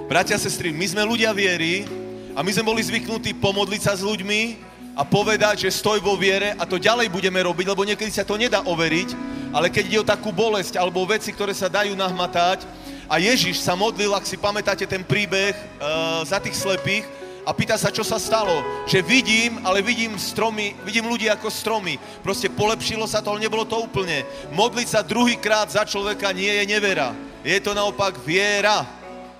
Bratia 0.09 0.33
a 0.33 0.41
sestry, 0.41 0.73
my 0.73 0.81
sme 0.89 1.05
ľudia 1.05 1.29
viery 1.29 1.85
a 2.33 2.41
my 2.41 2.49
sme 2.49 2.73
boli 2.73 2.81
zvyknutí 2.81 3.37
pomodliť 3.37 3.81
sa 3.85 3.93
s 3.93 4.01
ľuďmi 4.01 4.57
a 4.97 5.05
povedať, 5.05 5.69
že 5.69 5.77
stoj 5.77 6.01
vo 6.01 6.17
viere 6.17 6.57
a 6.57 6.65
to 6.65 6.81
ďalej 6.81 7.13
budeme 7.13 7.37
robiť, 7.37 7.69
lebo 7.69 7.85
niekedy 7.85 8.09
sa 8.09 8.25
to 8.25 8.33
nedá 8.33 8.65
overiť, 8.65 9.13
ale 9.53 9.69
keď 9.69 9.83
ide 9.85 10.01
o 10.01 10.09
takú 10.09 10.33
bolesť 10.33 10.81
alebo 10.81 11.05
veci, 11.05 11.29
ktoré 11.29 11.53
sa 11.53 11.69
dajú 11.69 11.93
nahmatať 11.93 12.65
a 13.05 13.21
Ježiš 13.21 13.61
sa 13.61 13.77
modlil, 13.77 14.17
ak 14.17 14.25
si 14.25 14.33
pamätáte 14.33 14.89
ten 14.89 15.05
príbeh 15.05 15.53
uh, 15.53 16.25
za 16.25 16.41
tých 16.41 16.57
slepých 16.57 17.05
a 17.43 17.51
pýta 17.51 17.75
sa, 17.75 17.91
čo 17.91 18.03
sa 18.03 18.19
stalo. 18.19 18.63
Že 18.87 19.03
vidím, 19.03 19.51
ale 19.67 19.83
vidím 19.83 20.15
stromy, 20.15 20.75
vidím 20.87 21.07
ľudí 21.07 21.27
ako 21.27 21.51
stromy. 21.51 21.99
Proste 22.23 22.47
polepšilo 22.47 23.03
sa 23.07 23.19
to, 23.19 23.35
ale 23.35 23.43
nebolo 23.43 23.67
to 23.67 23.79
úplne. 23.83 24.23
Modliť 24.55 24.87
sa 24.87 25.05
druhýkrát 25.05 25.67
za 25.71 25.83
človeka 25.83 26.31
nie 26.31 26.49
je 26.49 26.63
nevera. 26.67 27.11
Je 27.43 27.59
to 27.59 27.75
naopak 27.75 28.15
viera. 28.23 28.87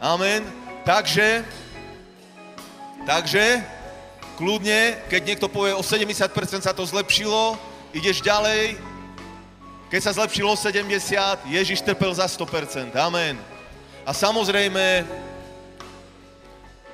Amen. 0.04 0.44
Takže, 0.84 1.48
takže, 3.08 3.64
kľudne, 4.36 5.00
keď 5.08 5.22
niekto 5.24 5.48
povie 5.48 5.72
o 5.72 5.80
70% 5.80 6.28
sa 6.60 6.76
to 6.76 6.84
zlepšilo, 6.84 7.56
ideš 7.96 8.20
ďalej, 8.20 8.76
keď 9.88 10.02
sa 10.04 10.12
zlepšilo 10.12 10.52
o 10.52 10.60
70, 10.60 11.00
Ježiš 11.48 11.86
trpel 11.86 12.12
za 12.12 12.28
100%. 12.28 12.92
Amen. 13.00 13.40
A 14.04 14.12
samozrejme, 14.12 15.08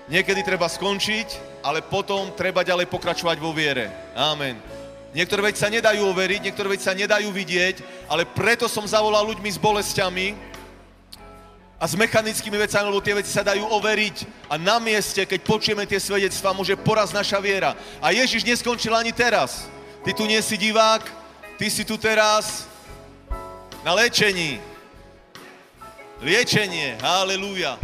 niekedy 0.09 0.41
treba 0.41 0.65
skončiť, 0.65 1.61
ale 1.61 1.85
potom 1.85 2.33
treba 2.33 2.65
ďalej 2.65 2.89
pokračovať 2.89 3.37
vo 3.37 3.53
viere. 3.53 3.93
Amen. 4.17 4.57
Niektoré 5.09 5.49
veci 5.49 5.61
sa 5.61 5.73
nedajú 5.73 6.05
overiť, 6.05 6.41
niektoré 6.45 6.69
veci 6.77 6.85
sa 6.85 6.93
nedajú 6.93 7.33
vidieť, 7.33 8.05
ale 8.09 8.29
preto 8.29 8.69
som 8.69 8.85
zavolal 8.85 9.25
ľuďmi 9.25 9.49
s 9.49 9.57
bolestiami 9.57 10.37
a 11.79 11.85
s 11.87 11.97
mechanickými 11.97 12.59
vecami, 12.59 12.85
lebo 12.91 13.01
tie 13.01 13.17
veci 13.17 13.31
sa 13.33 13.41
dajú 13.41 13.65
overiť. 13.73 14.49
A 14.51 14.59
na 14.59 14.77
mieste, 14.77 15.25
keď 15.25 15.39
počujeme 15.41 15.89
tie 15.89 15.97
svedectvá, 15.97 16.53
môže 16.53 16.77
poraz 16.77 17.09
naša 17.09 17.41
viera. 17.41 17.73
A 18.03 18.13
Ježiš 18.13 18.45
neskončil 18.45 18.93
ani 18.93 19.09
teraz. 19.09 19.65
Ty 20.05 20.13
tu 20.13 20.29
nie 20.29 20.37
si 20.45 20.59
divák, 20.59 21.01
ty 21.57 21.71
si 21.73 21.81
tu 21.81 21.97
teraz 21.97 22.69
na 23.81 23.97
léčení. 23.97 24.61
Liečenie, 26.21 26.99
halleluja. 26.99 27.79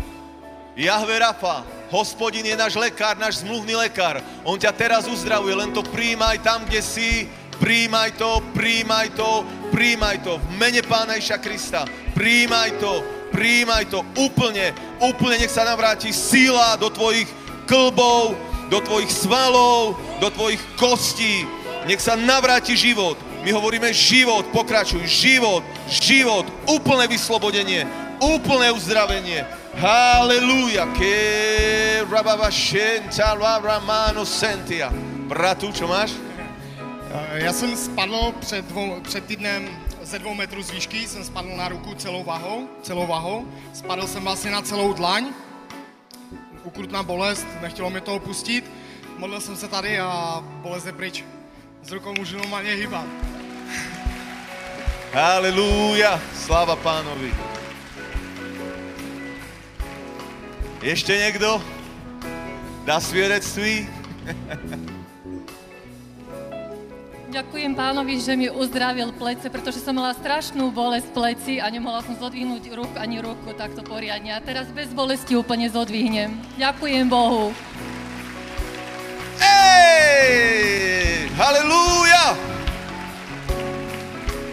Jahve 0.76 1.16
Rafa, 1.24 1.64
hospodin 1.94 2.46
je 2.46 2.56
náš 2.58 2.78
lekár, 2.78 3.18
náš 3.18 3.42
zmluvný 3.46 3.76
lekár. 3.76 4.22
On 4.46 4.58
ťa 4.58 4.72
teraz 4.74 5.04
uzdravuje, 5.06 5.54
len 5.54 5.74
to 5.74 5.86
príjmaj 5.86 6.42
tam, 6.42 6.66
kde 6.66 6.82
si, 6.82 7.30
príjmaj 7.58 8.18
to, 8.20 8.42
príjmaj 8.54 9.14
to, 9.16 9.46
príjmaj 9.72 10.18
to. 10.24 10.38
V 10.38 10.48
mene 10.58 10.82
Pána 10.86 11.18
Iša 11.20 11.38
Krista, 11.40 11.86
príjmaj 12.14 12.80
to, 12.82 13.04
príjmaj 13.32 13.86
to 13.92 14.00
úplne, 14.16 14.72
úplne 15.04 15.44
nech 15.44 15.54
sa 15.54 15.68
navráti 15.68 16.16
síla 16.16 16.80
do 16.80 16.88
tvojich 16.88 17.28
klbov, 17.68 18.36
do 18.70 18.80
tvojich 18.82 19.12
svalov, 19.12 19.98
do 20.22 20.30
tvojich 20.32 20.62
kostí. 20.80 21.46
Nech 21.86 22.02
sa 22.02 22.18
navráti 22.18 22.74
život. 22.74 23.18
My 23.46 23.54
hovoríme 23.54 23.94
život, 23.94 24.50
pokračuj, 24.50 25.06
život, 25.06 25.62
život, 25.86 26.50
úplné 26.66 27.06
vyslobodenie, 27.06 27.86
úplné 28.18 28.74
uzdravenie. 28.74 29.46
Halelúja. 29.76 30.88
Ke 30.96 32.04
rababa 32.08 32.48
šenta 32.48 33.36
ramano 33.36 34.24
sentia. 34.24 34.88
Bratu, 35.28 35.72
čo 35.76 35.88
máš? 35.88 36.16
Eh, 37.12 37.44
Já 37.44 37.54
jsem 37.54 37.76
spadl 37.78 38.32
před, 38.40 38.66
dvou, 38.66 39.02
před 39.04 39.26
týdnem 39.26 39.68
ze 40.02 40.20
dvou 40.20 40.34
metrů 40.34 40.64
z 40.64 40.72
výšky, 40.72 41.08
jsem 41.08 41.24
spadl 41.24 41.50
na 41.58 41.68
ruku 41.68 41.94
celou 41.96 42.24
vahou, 42.24 42.70
celou 42.84 43.08
vahou. 43.08 43.46
Spadl 43.74 44.08
jsem 44.08 44.24
vlastně 44.24 44.52
na 44.52 44.62
celou 44.62 44.94
dlaň, 44.94 45.26
ukrutná 46.64 47.04
bolest, 47.04 47.48
nechtělo 47.62 47.90
mi 47.90 48.02
to 48.02 48.16
opustit. 48.16 48.72
Modlil 49.18 49.42
jsem 49.42 49.56
se 49.56 49.68
tady 49.68 50.00
a 50.00 50.44
bolest 50.62 50.86
je 50.86 50.92
pryč. 50.92 51.24
S 51.84 51.92
rukou 51.92 52.14
můžu 52.18 52.38
normálně 52.38 52.72
hýbat. 52.72 53.06
Halelúja. 55.14 56.20
Sláva 56.36 56.76
pánovi. 56.76 57.32
Ešte 60.86 61.18
niekto? 61.18 61.58
Dá 62.86 63.02
svedectví? 63.02 63.90
Ďakujem 67.34 67.74
pánovi, 67.74 68.22
že 68.22 68.38
mi 68.38 68.54
uzdravil 68.54 69.10
plece, 69.18 69.50
pretože 69.50 69.82
som 69.82 69.98
mala 69.98 70.14
strašnú 70.14 70.70
bolesť 70.70 71.10
pleci 71.10 71.58
a 71.58 71.74
nemohla 71.74 72.06
som 72.06 72.14
zodvihnúť 72.14 72.70
ruku 72.78 72.96
ani 73.02 73.18
ruku 73.18 73.58
takto 73.58 73.82
poriadne. 73.82 74.38
A 74.38 74.40
teraz 74.46 74.70
bez 74.70 74.94
bolesti 74.94 75.34
úplne 75.34 75.66
zodvihnem. 75.74 76.38
Ďakujem 76.62 77.10
Bohu. 77.10 77.50
Ej! 79.42 81.34
Halelúja! 81.34 82.38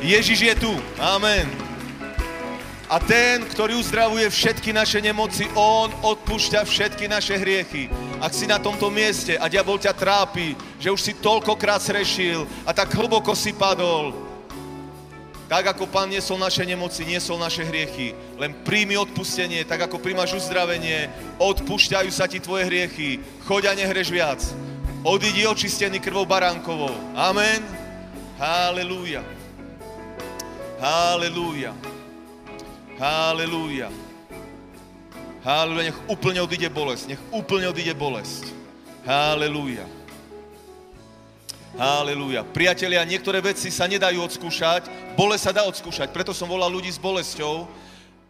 Ježiš 0.00 0.48
je 0.48 0.54
tu. 0.56 0.72
Amen. 0.96 1.61
A 2.92 3.00
ten, 3.00 3.40
ktorý 3.48 3.80
uzdravuje 3.80 4.28
všetky 4.28 4.68
naše 4.68 5.00
nemoci, 5.00 5.48
on 5.56 5.88
odpúšťa 6.04 6.60
všetky 6.60 7.08
naše 7.08 7.40
hriechy. 7.40 7.88
Ak 8.20 8.36
si 8.36 8.44
na 8.44 8.60
tomto 8.60 8.92
mieste 8.92 9.40
a 9.40 9.48
diabol 9.48 9.80
ťa 9.80 9.96
trápi, 9.96 10.52
že 10.76 10.92
už 10.92 11.00
si 11.00 11.16
toľkokrát 11.16 11.80
srešil 11.80 12.44
a 12.68 12.76
tak 12.76 12.92
hlboko 12.92 13.32
si 13.32 13.56
padol, 13.56 14.12
tak 15.48 15.72
ako 15.72 15.88
Pán 15.88 16.12
niesol 16.12 16.36
naše 16.36 16.68
nemoci, 16.68 17.08
niesol 17.08 17.40
naše 17.40 17.64
hriechy, 17.64 18.12
len 18.36 18.52
príjmi 18.60 19.00
odpustenie, 19.00 19.64
tak 19.64 19.88
ako 19.88 19.96
príjmaš 19.96 20.44
uzdravenie, 20.44 21.08
odpúšťajú 21.40 22.12
sa 22.12 22.28
ti 22.28 22.44
tvoje 22.44 22.68
hriechy, 22.68 23.24
choď 23.48 23.72
a 23.72 23.76
nehreš 23.76 24.12
viac. 24.12 24.40
Odídi 25.00 25.48
očistený 25.48 25.96
krvou 25.96 26.28
baránkovou. 26.28 26.92
Amen. 27.16 27.64
Halelúja. 28.36 29.24
Halelúja. 30.76 31.72
Halelúja. 33.02 33.90
Halelúja. 35.42 35.90
Nech 35.90 36.00
úplne 36.06 36.38
odíde 36.38 36.70
bolesť. 36.70 37.10
Nech 37.10 37.22
úplne 37.34 37.66
odíde 37.66 37.98
bolesť. 37.98 38.46
Halelúja. 39.02 39.82
Halelúja. 41.74 42.46
Priatelia, 42.46 43.02
niektoré 43.02 43.42
veci 43.42 43.74
sa 43.74 43.90
nedajú 43.90 44.22
odskúšať, 44.22 44.86
bolesť 45.18 45.42
sa 45.42 45.52
dá 45.56 45.62
odskúšať, 45.66 46.14
preto 46.14 46.30
som 46.30 46.46
volal 46.46 46.70
ľudí 46.70 46.94
s 46.94 47.00
bolesťou, 47.00 47.66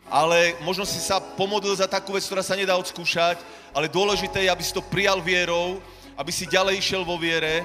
ale 0.09 0.57
možno 0.65 0.89
si 0.89 0.97
sa 1.05 1.21
pomodlil 1.21 1.77
za 1.77 1.85
takú 1.85 2.17
vec, 2.17 2.25
ktorá 2.25 2.41
sa 2.41 2.57
nedá 2.57 2.73
odskúšať, 2.81 3.45
ale 3.77 3.93
dôležité 3.93 4.47
je, 4.47 4.53
aby 4.55 4.65
si 4.65 4.73
to 4.73 4.81
prijal 4.81 5.21
vierou, 5.21 5.85
aby 6.17 6.33
si 6.33 6.49
ďalej 6.49 6.81
išiel 6.81 7.05
vo 7.05 7.21
viere. 7.21 7.61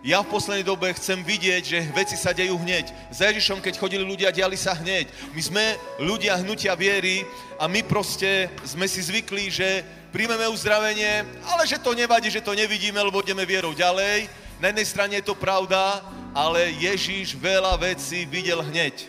Ja 0.00 0.24
v 0.24 0.32
poslednej 0.32 0.64
dobe 0.64 0.96
chcem 0.96 1.20
vidieť, 1.20 1.60
že 1.60 1.78
veci 1.92 2.16
sa 2.16 2.32
dejú 2.32 2.56
hneď. 2.56 2.88
Za 3.12 3.28
Ježišom, 3.28 3.60
keď 3.60 3.76
chodili 3.76 4.00
ľudia, 4.00 4.32
diali 4.32 4.56
sa 4.56 4.72
hneď. 4.72 5.12
My 5.36 5.42
sme 5.44 5.64
ľudia 6.00 6.40
hnutia 6.40 6.72
viery 6.72 7.28
a 7.60 7.68
my 7.68 7.84
proste 7.84 8.48
sme 8.64 8.88
si 8.88 9.04
zvykli, 9.04 9.52
že 9.52 9.84
príjmeme 10.08 10.48
uzdravenie, 10.48 11.44
ale 11.44 11.68
že 11.68 11.76
to 11.76 11.92
nevadí, 11.92 12.32
že 12.32 12.40
to 12.40 12.56
nevidíme, 12.56 12.96
lebo 12.96 13.20
ideme 13.20 13.44
vierou 13.44 13.76
ďalej. 13.76 14.32
Na 14.56 14.72
jednej 14.72 14.88
strane 14.88 15.14
je 15.20 15.28
to 15.28 15.36
pravda, 15.36 16.00
ale 16.32 16.72
Ježíš 16.80 17.36
veľa 17.36 17.76
vecí 17.76 18.24
videl 18.24 18.64
hneď. 18.64 19.04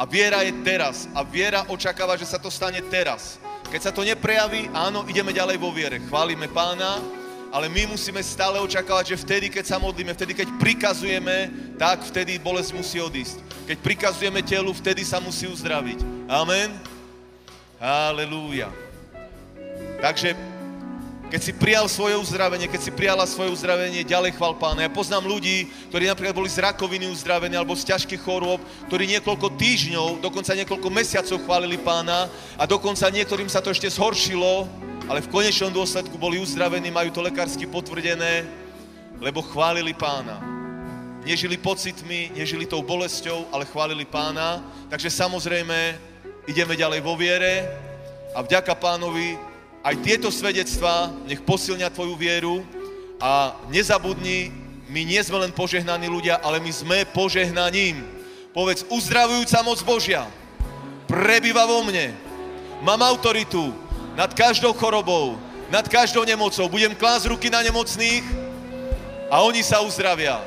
A 0.00 0.08
viera 0.08 0.40
je 0.48 0.52
teraz. 0.64 1.12
A 1.12 1.20
viera 1.28 1.68
očakáva, 1.68 2.16
že 2.16 2.24
sa 2.24 2.40
to 2.40 2.48
stane 2.48 2.80
teraz. 2.88 3.36
Keď 3.68 3.80
sa 3.84 3.92
to 3.92 4.00
neprejaví, 4.00 4.72
áno, 4.72 5.04
ideme 5.04 5.36
ďalej 5.36 5.60
vo 5.60 5.68
viere. 5.76 6.00
Chválime 6.08 6.48
pána, 6.48 7.04
ale 7.52 7.70
my 7.70 7.94
musíme 7.94 8.18
stále 8.22 8.58
očakávať, 8.60 9.14
že 9.14 9.22
vtedy, 9.22 9.46
keď 9.48 9.64
sa 9.64 9.76
modlíme, 9.78 10.12
vtedy, 10.14 10.34
keď 10.34 10.48
prikazujeme, 10.58 11.50
tak 11.78 12.02
vtedy 12.06 12.38
bolesť 12.38 12.70
musí 12.74 12.98
odísť. 13.00 13.40
Keď 13.66 13.78
prikazujeme 13.82 14.40
telu, 14.42 14.70
vtedy 14.74 15.02
sa 15.02 15.18
musí 15.18 15.46
uzdraviť. 15.46 16.28
Amen. 16.30 16.74
Halelúja. 17.80 18.72
Takže 20.00 20.36
keď 21.26 21.40
si 21.42 21.50
prijal 21.50 21.90
svoje 21.90 22.14
uzdravenie, 22.14 22.70
keď 22.70 22.80
si 22.86 22.94
prijala 22.94 23.26
svoje 23.26 23.50
uzdravenie, 23.50 24.06
ďalej 24.06 24.38
chval 24.38 24.54
pána. 24.54 24.86
Ja 24.86 24.90
poznám 24.92 25.26
ľudí, 25.26 25.66
ktorí 25.90 26.06
napríklad 26.06 26.38
boli 26.38 26.46
z 26.46 26.62
rakoviny 26.62 27.10
uzdravení 27.10 27.58
alebo 27.58 27.74
z 27.74 27.90
ťažkých 27.90 28.22
chorôb, 28.22 28.62
ktorí 28.86 29.10
niekoľko 29.10 29.58
týždňov, 29.58 30.22
dokonca 30.22 30.54
niekoľko 30.54 30.86
mesiacov 30.86 31.42
chválili 31.42 31.82
pána 31.82 32.30
a 32.54 32.62
dokonca 32.62 33.10
niektorým 33.10 33.50
sa 33.50 33.58
to 33.58 33.74
ešte 33.74 33.90
zhoršilo, 33.90 34.70
ale 35.06 35.22
v 35.22 35.30
konečnom 35.30 35.70
dôsledku 35.70 36.18
boli 36.18 36.42
uzdravení, 36.42 36.90
majú 36.90 37.14
to 37.14 37.22
lekársky 37.22 37.66
potvrdené, 37.66 38.42
lebo 39.22 39.42
chválili 39.42 39.94
pána. 39.94 40.42
Nežili 41.22 41.58
pocitmi, 41.58 42.34
nežili 42.34 42.66
tou 42.66 42.82
bolesťou, 42.82 43.50
ale 43.50 43.66
chválili 43.66 44.06
pána. 44.06 44.62
Takže 44.90 45.10
samozrejme, 45.10 45.98
ideme 46.46 46.74
ďalej 46.78 47.00
vo 47.02 47.18
viere 47.18 47.66
a 48.34 48.42
vďaka 48.42 48.74
pánovi 48.78 49.38
aj 49.86 49.94
tieto 50.02 50.28
svedectvá 50.34 51.14
nech 51.26 51.42
posilňa 51.42 51.90
tvoju 51.94 52.14
vieru 52.18 52.66
a 53.22 53.54
nezabudni, 53.70 54.50
my 54.86 55.02
nie 55.02 55.18
sme 55.22 55.42
len 55.42 55.54
požehnaní 55.54 56.06
ľudia, 56.06 56.38
ale 56.42 56.62
my 56.62 56.70
sme 56.70 57.06
požehnaním. 57.10 58.02
Povedz, 58.54 58.86
uzdravujúca 58.90 59.62
moc 59.62 59.78
Božia 59.82 60.26
prebýva 61.06 61.66
vo 61.66 61.86
mne. 61.86 62.14
Mám 62.82 63.02
autoritu 63.02 63.85
nad 64.16 64.32
každou 64.32 64.72
chorobou, 64.72 65.36
nad 65.68 65.84
každou 65.84 66.24
nemocou. 66.24 66.66
Budem 66.72 66.96
klásť 66.96 67.28
ruky 67.28 67.52
na 67.52 67.60
nemocných 67.60 68.24
a 69.28 69.44
oni 69.44 69.60
sa 69.60 69.84
uzdravia. 69.84 70.40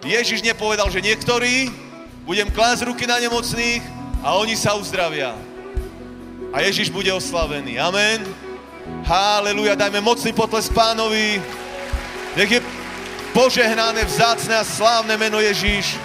Ježiš 0.00 0.40
nepovedal, 0.40 0.88
že 0.88 1.04
niektorí, 1.04 1.68
budem 2.24 2.48
klásť 2.48 2.88
ruky 2.88 3.04
na 3.04 3.20
nemocných 3.20 3.84
a 4.24 4.32
oni 4.40 4.56
sa 4.56 4.72
uzdravia. 4.80 5.36
A 6.56 6.64
Ježiš 6.64 6.88
bude 6.88 7.12
oslavený. 7.12 7.76
Amen. 7.76 8.24
Háleluja, 9.04 9.76
dajme 9.76 10.00
mocný 10.00 10.32
potles 10.32 10.72
pánovi. 10.72 11.38
Nech 12.34 12.50
je 12.50 12.60
požehnané, 13.36 14.08
vzácne 14.08 14.56
a 14.56 14.64
slávne 14.64 15.14
meno 15.20 15.36
Ježíš. 15.36 16.00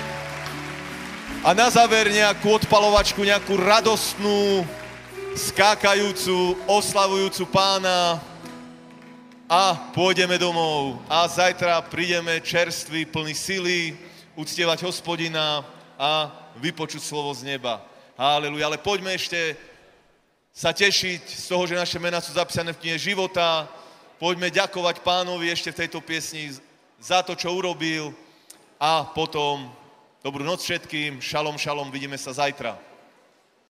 A 1.39 1.53
na 1.55 1.71
záver 1.71 2.11
nejakú 2.11 2.51
odpalovačku, 2.57 3.21
nejakú 3.21 3.55
radostnú, 3.55 4.65
skákajúcu, 5.35 6.55
oslavujúcu 6.63 7.43
pána 7.51 8.23
a 9.51 9.91
pôjdeme 9.91 10.39
domov. 10.39 11.03
A 11.11 11.27
zajtra 11.27 11.83
prídeme 11.91 12.39
čerství, 12.39 13.03
plný 13.03 13.35
sily, 13.35 13.99
uctievať 14.39 14.87
hospodina 14.87 15.67
a 15.99 16.31
vypočuť 16.55 17.03
slovo 17.03 17.35
z 17.35 17.51
neba. 17.51 17.83
Háleluja. 18.15 18.63
Ale 18.71 18.79
poďme 18.79 19.11
ešte 19.11 19.59
sa 20.55 20.71
tešiť 20.71 21.27
z 21.27 21.45
toho, 21.51 21.67
že 21.67 21.75
naše 21.75 21.99
mená 21.99 22.23
sú 22.23 22.31
zapísané 22.31 22.71
v 22.71 22.79
knihe 22.79 22.95
života. 22.95 23.67
Poďme 24.15 24.47
ďakovať 24.47 25.03
pánovi 25.03 25.51
ešte 25.51 25.75
v 25.75 25.79
tejto 25.83 25.99
piesni 25.99 26.55
za 26.95 27.19
to, 27.27 27.35
čo 27.35 27.51
urobil. 27.51 28.15
A 28.79 29.03
potom 29.03 29.67
dobrú 30.23 30.47
noc 30.47 30.63
všetkým. 30.63 31.19
Šalom, 31.19 31.59
šalom, 31.59 31.91
vidíme 31.91 32.15
sa 32.15 32.31
zajtra. 32.31 32.94